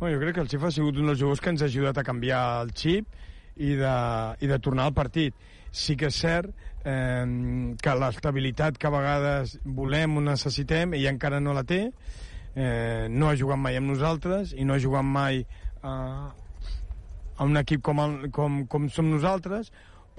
[0.00, 1.98] Bueno, jo crec que el Xif ha sigut un dels jugadors que ens ha ajudat
[2.00, 3.08] a canviar el xip
[3.60, 3.94] i de,
[4.40, 5.36] i de tornar al partit.
[5.70, 6.48] Sí que és cert
[6.88, 7.26] eh,
[7.82, 11.82] que l'estabilitat que a vegades volem o necessitem, ell encara no la té,
[12.54, 15.84] eh, no ha jugat mai amb nosaltres i no ha jugat mai eh,
[17.40, 19.70] a un equip com, el, com, com som nosaltres,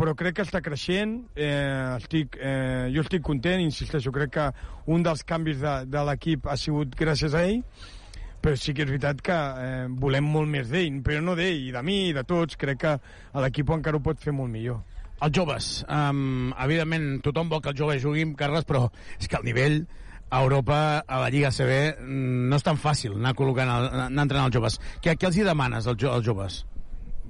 [0.02, 4.46] però crec que està creixent, eh, estic, eh, jo estic content, insisteixo, crec que
[4.90, 7.60] un dels canvis de, de l'equip ha sigut gràcies a ell,
[8.42, 11.76] però sí que és veritat que eh, volem molt més d'ell, però no d'ell, i
[11.76, 12.96] de mi, i de tots, crec que
[13.46, 14.82] l'equip encara ho pot fer molt millor.
[15.22, 18.88] Els joves, um, evidentment tothom vol que els joves juguin, Carles, però
[19.20, 19.84] és que el nivell
[20.32, 24.50] a Europa, a la Lliga CB, no és tan fàcil anar col·locant, el, anar entrenant
[24.50, 24.82] els joves.
[24.98, 26.64] Què, què els hi demanes als, als joves?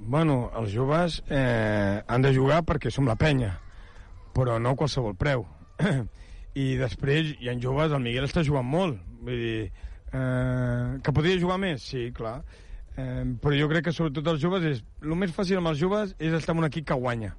[0.04, 3.52] Bueno, els joves eh, han de jugar perquè som la penya,
[4.34, 5.44] però no a qualsevol preu.
[6.58, 9.70] I després hi ha joves, el Miguel està jugant molt, vull dir,
[10.10, 12.40] eh, que podria jugar més, sí, clar,
[12.96, 16.16] eh, però jo crec que sobretot els joves és, el més fàcil amb els joves
[16.18, 17.36] és estar en un equip que guanya.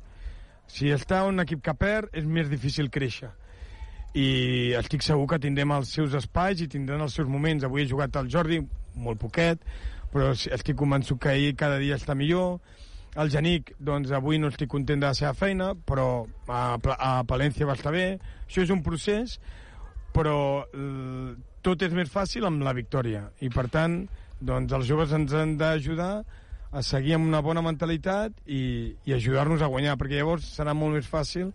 [0.71, 3.33] Si està en un equip que perd, és més difícil créixer.
[4.15, 7.65] I estic segur que tindrem els seus espais i tindran els seus moments.
[7.65, 8.61] Avui he jugat al Jordi,
[8.95, 9.59] molt poquet,
[10.13, 12.59] però estic convençut que ell cada dia està millor.
[13.17, 17.67] El Janic, doncs avui no estic content de la seva feina, però a, a Palència
[17.69, 18.07] va estar bé.
[18.47, 19.39] Això és un procés,
[20.13, 20.37] però
[21.65, 23.27] tot és més fàcil amb la victòria.
[23.41, 24.03] I per tant,
[24.43, 26.13] doncs els joves ens han d'ajudar
[26.73, 30.97] a seguir amb una bona mentalitat i, i ajudar-nos a guanyar, perquè llavors serà molt
[30.97, 31.51] més fàcil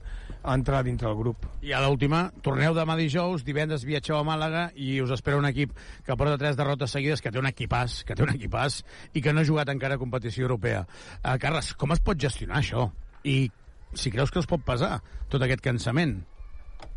[0.47, 1.49] entrar dintre el grup.
[1.67, 5.75] I a l'última, torneu demà dijous, divendres viatgeu a Màlaga i us espera un equip
[6.07, 9.35] que porta tres derrotes seguides, que té un equipàs, que té un equipàs i que
[9.35, 10.85] no ha jugat encara a competició europea.
[11.19, 12.87] Uh, Carles, com es pot gestionar això?
[13.27, 13.51] I
[13.99, 15.01] si creus que us pot pesar
[15.33, 16.21] tot aquest cansament?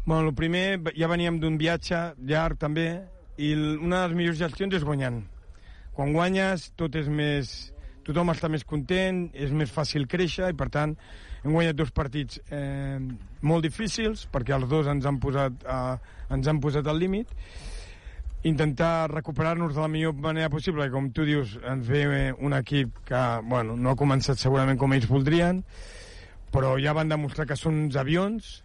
[0.06, 2.88] Bueno, el primer, ja veníem d'un viatge llarg també,
[3.42, 5.24] i una de les millors gestions és guanyant.
[5.98, 7.71] Quan guanyes, tot és més
[8.08, 10.96] tothom està més content, és més fàcil créixer i per tant
[11.42, 13.00] hem guanyat dos partits eh,
[13.42, 17.32] molt difícils perquè els dos ens han posat, eh, ens han posat al límit.
[18.48, 23.22] Intentar recuperar-nos de la millor manera possible, com tu dius, ens ve un equip que,
[23.46, 25.62] bueno, no ha començat segurament com ells voldrien,
[26.52, 28.60] però ja van demostrar que són uns avions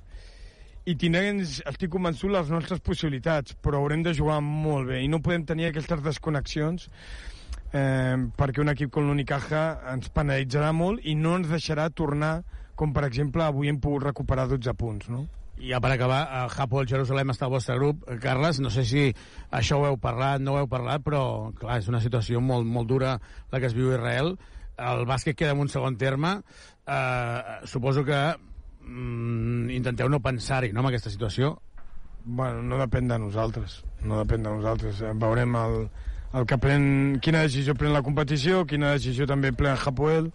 [0.87, 5.21] i tindrem, estic convençut, les nostres possibilitats, però haurem de jugar molt bé i no
[5.23, 6.89] podem tenir aquestes desconnexions
[7.77, 12.39] eh, perquè un equip com l'Unicaja ens penalitzarà molt i no ens deixarà tornar
[12.77, 15.27] com per exemple avui hem pogut recuperar 12 punts no?
[15.57, 18.03] I ja per acabar, el Hapoel Jerusalem està al vostre grup.
[18.21, 19.07] Carles, no sé si
[19.57, 21.21] això ho heu parlat, no ho heu parlat, però
[21.57, 23.15] clar, és una situació molt, molt dura
[23.53, 24.35] la que es viu a Israel.
[24.77, 26.35] El bàsquet queda en un segon terme.
[26.85, 31.55] Eh, suposo que mm, intenteu no pensar-hi, no, en aquesta situació.
[32.27, 33.81] Bueno, no depèn de nosaltres.
[34.05, 35.01] No depèn de nosaltres.
[35.01, 35.87] Eh, Veurem el,
[36.37, 36.85] el que pren,
[37.25, 40.31] quina decisió pren la competició, quina decisió també pren Hapoel.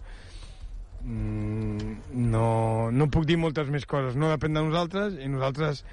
[1.02, 1.96] Mm,
[2.32, 2.46] no,
[2.94, 4.18] no puc dir moltes més coses.
[4.18, 5.84] No depèn de nosaltres i nosaltres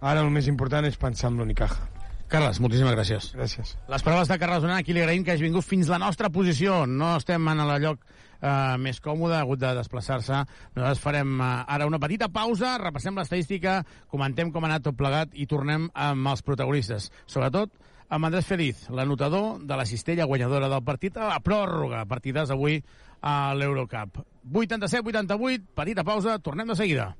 [0.00, 1.88] ara el més important és pensar en l'Unicaja.
[2.30, 3.30] Carles, moltíssimes gràcies.
[3.38, 3.76] Gràcies.
[3.90, 6.80] Les paraules de Carles Donant, aquí li agraïm que hagi vingut fins la nostra posició.
[6.86, 8.00] No estem en el lloc
[8.40, 10.40] eh, més còmode, ha hagut de desplaçar-se.
[10.74, 13.78] Nosaltres farem eh, ara una petita pausa, repassem l'estadística,
[14.10, 17.12] comentem com ha anat tot plegat i tornem amb els protagonistes.
[17.30, 17.70] Sobretot
[18.08, 22.04] amb Andrés Feliz, l'anotador de la cistella guanyadora del partit a la pròrroga.
[22.06, 22.80] Partides avui
[23.20, 24.22] a l'Eurocup.
[24.52, 27.10] 87-88, petita pausa, tornem de seguida.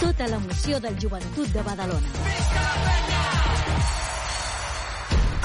[0.00, 3.05] Tota l'emoció del joventut de Badalona.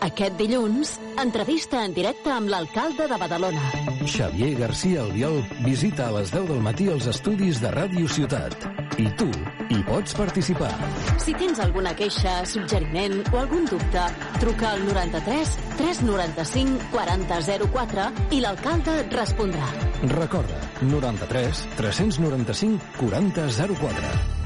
[0.00, 3.66] Aquest dilluns, entrevista en directe amb l'alcalde de Badalona.
[4.08, 8.56] Xavier García Albiol visita a les 10 del matí els estudis de Ràdio Ciutat.
[8.96, 9.28] I tu
[9.68, 10.72] hi pots participar.
[11.20, 14.08] Si tens alguna queixa, suggeriment o algun dubte,
[14.40, 19.68] truca al 93 395 4004 i l'alcalde et respondrà.
[20.16, 24.39] Recorda, 93 395 4004.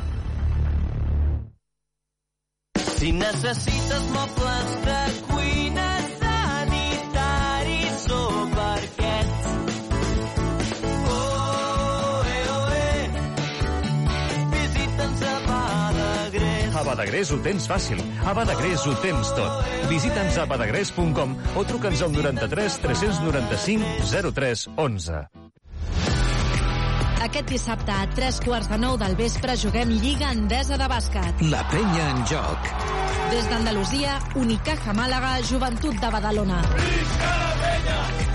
[3.04, 5.88] Si necessites mobles de cuina
[6.22, 9.44] sanitaris o parquets.
[11.10, 13.04] Oh, eh, oh, eh.
[14.56, 16.72] Visita'ns a Badagrés.
[16.72, 18.00] A Badagrés ho tens fàcil.
[18.24, 19.52] A Badagrés ho tens tot.
[19.92, 25.43] Visita'ns a badagrés.com o truca'ns al 93 395 03 11.
[27.24, 31.40] Aquest dissabte a tres quarts de nou del vespre juguem Lliga Endesa de Bàsquet.
[31.48, 32.68] La penya en joc.
[33.30, 36.60] Des d'Andalusia, Unicaja Màlaga, Joventut de Badalona.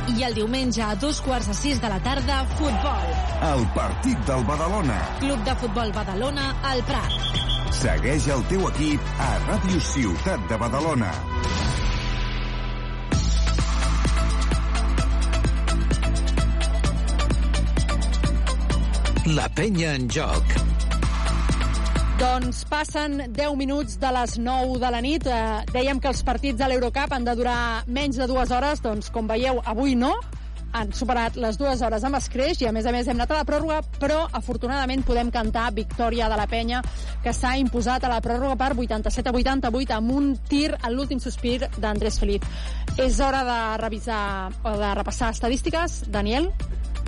[0.10, 3.14] I el diumenge a dos quarts de sis de la tarda, futbol.
[3.52, 4.98] El partit del Badalona.
[5.22, 7.20] Club de Futbol Badalona, al Prat.
[7.84, 11.14] Segueix el teu equip a Ràdio Ciutat de Badalona.
[19.36, 20.54] La penya en joc.
[22.18, 25.28] Doncs passen 10 minuts de les 9 de la nit.
[25.30, 28.82] Eh, dèiem que els partits de l'Eurocup han de durar menys de dues hores.
[28.82, 30.16] Doncs, com veieu, avui no.
[30.74, 33.38] Han superat les dues hores amb escreix i, a més a més, hem anat a
[33.44, 36.82] la pròrroga, però, afortunadament, podem cantar victòria de la penya,
[37.22, 41.22] que s'ha imposat a la pròrroga per 87 a 88 amb un tir a l'últim
[41.22, 42.66] sospir d'Andrés Feliz.
[42.98, 46.02] És hora de revisar o de repassar estadístiques.
[46.10, 46.50] Daniel?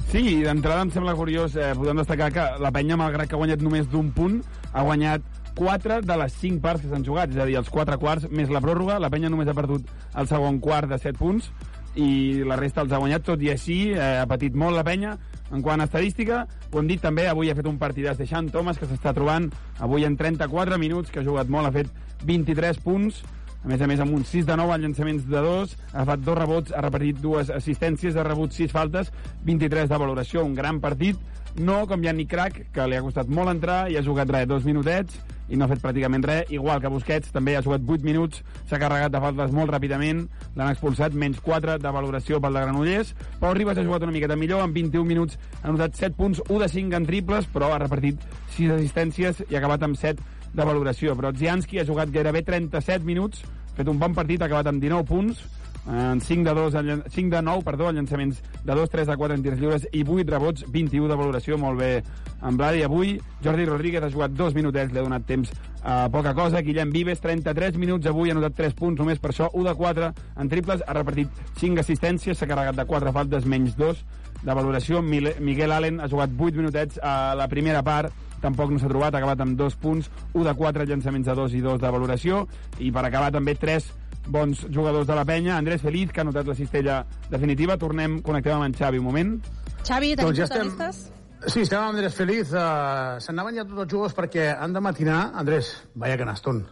[0.10, 3.62] Sí, d'entrada em sembla curiós, eh, podem destacar que la penya, malgrat que ha guanyat
[3.64, 4.42] només d'un punt,
[4.74, 5.22] ha guanyat
[5.56, 8.50] 4 de les 5 parts que s'han jugat, és a dir, els 4 quarts més
[8.50, 11.52] la pròrroga, la penya només ha perdut el segon quart de 7 punts,
[11.96, 15.18] i la resta els ha guanyat, tot i així eh, ha patit molt la penya.
[15.52, 18.48] En quant a estadística, ho hem dit també, avui ha fet un partidàs de Xan
[18.52, 19.50] Thomas, que s'està trobant
[19.80, 21.92] avui en 34 minuts, que ha jugat molt, ha fet
[22.24, 23.20] 23 punts,
[23.64, 26.24] a més a més amb un 6 de 9 en llançaments de 2, ha agafat
[26.26, 29.12] dos rebots, ha repartit dues assistències, ha rebut 6 faltes,
[29.46, 31.20] 23 de valoració, un gran partit,
[31.60, 34.66] no com Yannick Crac, que li ha costat molt entrar i ha jugat res, dos
[34.66, 35.20] minutets
[35.52, 38.80] i no ha fet pràcticament res, igual que Busquets també ha jugat 8 minuts, s'ha
[38.80, 40.24] carregat de faltes molt ràpidament,
[40.56, 44.40] l'han expulsat, menys 4 de valoració pel de Granollers, Pau Ribas ha jugat una miqueta
[44.40, 47.82] millor, en 21 minuts ha notat 7 punts, 1 de 5 en triples, però ha
[47.84, 48.24] repartit
[48.56, 50.24] 6 assistències i ha acabat amb 7
[50.54, 51.16] de valoració.
[51.16, 54.82] Però Zianski ha jugat gairebé 37 minuts, ha fet un bon partit, ha acabat amb
[54.82, 55.42] 19 punts,
[55.88, 59.08] en 5 de, 2, en llan- 5 de 9 perdó, en llançaments de 2, 3
[59.08, 62.04] de 4 en tirs lliures i 8 rebots, 21 de valoració, molt bé
[62.44, 62.84] en Bladi.
[62.84, 65.50] Avui Jordi Rodríguez ha jugat 2 minutets, li ha donat temps
[65.84, 66.62] a poca cosa.
[66.62, 70.14] Guillem Vives, 33 minuts avui, ha notat 3 punts, només per això 1 de 4
[70.38, 74.06] en triples, ha repartit 5 assistències, s'ha carregat de 4 faltes, menys 2
[74.42, 75.02] de valoració.
[75.02, 79.22] Miguel Allen ha jugat 8 minutets a la primera part, tampoc no s'ha trobat, ha
[79.22, 82.46] acabat amb 2 punts, 1 de 4 llançaments de 2 i 2 de valoració,
[82.80, 83.92] i per acabar també 3
[84.28, 85.58] bons jugadors de la penya.
[85.58, 87.78] Andrés Feliz, que ha notat la cistella definitiva.
[87.78, 89.34] Tornem, connectem amb en Xavi un moment.
[89.82, 91.10] Xavi, tenim Doncs ja estem-?
[91.48, 92.52] Sí, estem amb Andrés Feliz.
[92.54, 95.32] Uh, S'anaven ja tots els jugadors perquè han de matinar.
[95.42, 96.68] Andrés, vaya canastón.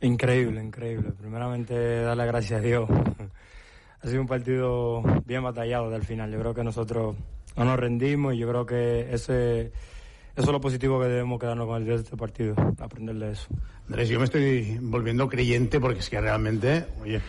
[0.00, 1.12] Increíble, increíble.
[1.12, 2.88] Primeramente, darle gracias a Dios.
[4.02, 6.30] Ha sido un partido bien batallado del final.
[6.32, 7.16] Yo creo que nosotros
[7.56, 9.72] no nos rendimos y yo creo que ese, eso
[10.36, 13.46] es lo positivo que debemos quedarnos con el día de este partido, aprender de eso.
[13.86, 17.20] Andrés, yo me estoy volviendo creyente porque es que realmente, oye,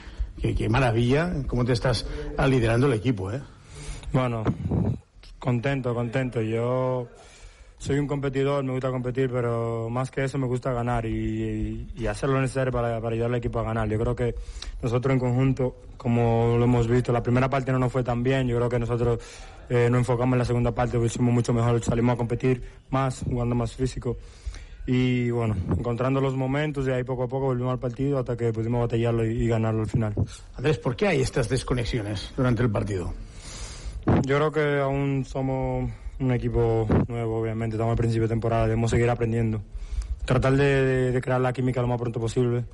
[0.42, 2.08] qué, qué maravilla cómo te estás
[2.48, 3.42] liderando el equipo, ¿eh?
[4.12, 4.44] Bueno,
[5.40, 6.42] contento, contento.
[6.42, 7.08] Yo
[7.84, 12.08] soy un competidor, me gusta competir, pero más que eso me gusta ganar y, y
[12.08, 13.90] hacer lo necesario para, para ayudar al equipo a ganar.
[13.90, 14.36] Yo creo que
[14.82, 18.48] nosotros en conjunto, como lo hemos visto, la primera parte no nos fue tan bien.
[18.48, 19.20] Yo creo que nosotros
[19.68, 23.22] eh, nos enfocamos en la segunda parte, lo hicimos mucho mejor, salimos a competir más,
[23.30, 24.16] jugando más físico.
[24.88, 28.54] Y bueno, encontrando los momentos y ahí poco a poco volvimos al partido hasta que
[28.54, 30.14] pudimos batallarlo y, y ganarlo al final.
[30.56, 33.14] Andrés, ¿por qué hay estas desconexiones durante el partido?
[34.26, 35.92] Yo creo que aún somos
[36.24, 39.62] un equipo nuevo, obviamente, estamos al principio de temporada, debemos seguir aprendiendo.
[40.26, 42.66] Tratar de, de- de crear la química lo más pronto posible,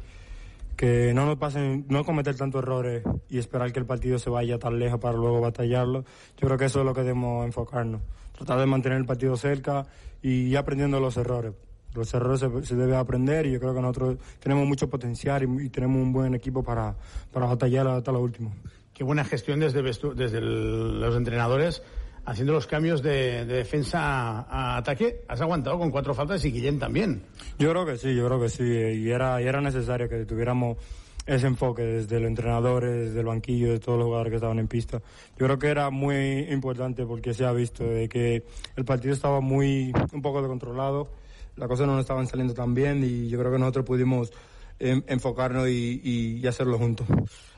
[0.76, 4.58] que no nos pasen, no cometer tantos errores y esperar que el partido se vaya
[4.60, 6.06] tan lejos para luego batallarlo.
[6.38, 8.02] Yo creo que eso es lo que debemos enfocarnos.
[8.38, 9.86] Tratar de mantener el partido cerca
[10.22, 11.54] y ir aprendiendo los errores.
[11.96, 15.66] Los errores se, se debe aprender y yo creo que nosotros tenemos mucho potencial y,
[15.66, 16.96] y tenemos un buen equipo para,
[17.34, 18.54] para batallar hasta lo último.
[18.94, 21.82] Qué buena gestión desde, desde el- los entrenadores
[22.30, 24.40] haciendo los cambios de, de defensa a,
[24.74, 25.22] a ataque.
[25.28, 27.24] Has aguantado con cuatro faltas y Guillem también.
[27.58, 28.64] Yo creo que sí, yo creo que sí.
[28.64, 30.78] Y era, y era necesario que tuviéramos
[31.26, 34.68] ese enfoque desde los entrenadores, desde el banquillo, de todos los jugadores que estaban en
[34.68, 35.00] pista.
[35.38, 36.16] Yo creo que era muy
[36.50, 38.44] importante porque se ha visto de que
[38.76, 41.12] el partido estaba muy, un poco descontrolado,
[41.56, 44.32] las cosas no nos estaban saliendo tan bien y yo creo que nosotros pudimos
[44.80, 47.06] enfocarnos y, y- y hacerlo juntos.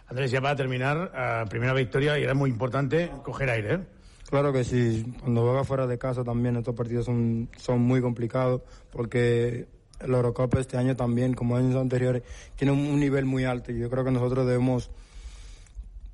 [0.07, 3.79] Andrés, ya para terminar, eh, primera victoria y era muy importante coger aire, ¿eh?
[4.31, 8.61] Claro que sí, cuando juega fuera de casa también estos partidos son, son muy complicados
[8.89, 9.67] porque
[9.99, 12.23] el Eurocup este año también, como años anteriores,
[12.55, 14.89] tiene un, nivel muy alto y yo creo que nosotros debemos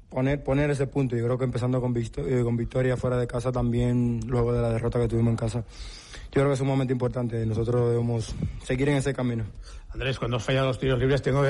[0.10, 1.16] poner, poner ese punto.
[1.16, 4.64] Yo creo que empezando con, victo- eh, con victoria fuera de casa también, luego de
[4.64, 8.36] la derrota que tuvimos en casa, yo creo que es un momento importante nosotros debemos
[8.64, 9.44] seguir en ese camino.
[9.92, 11.46] Andrés, cuando has fallado los tiros libres tengo que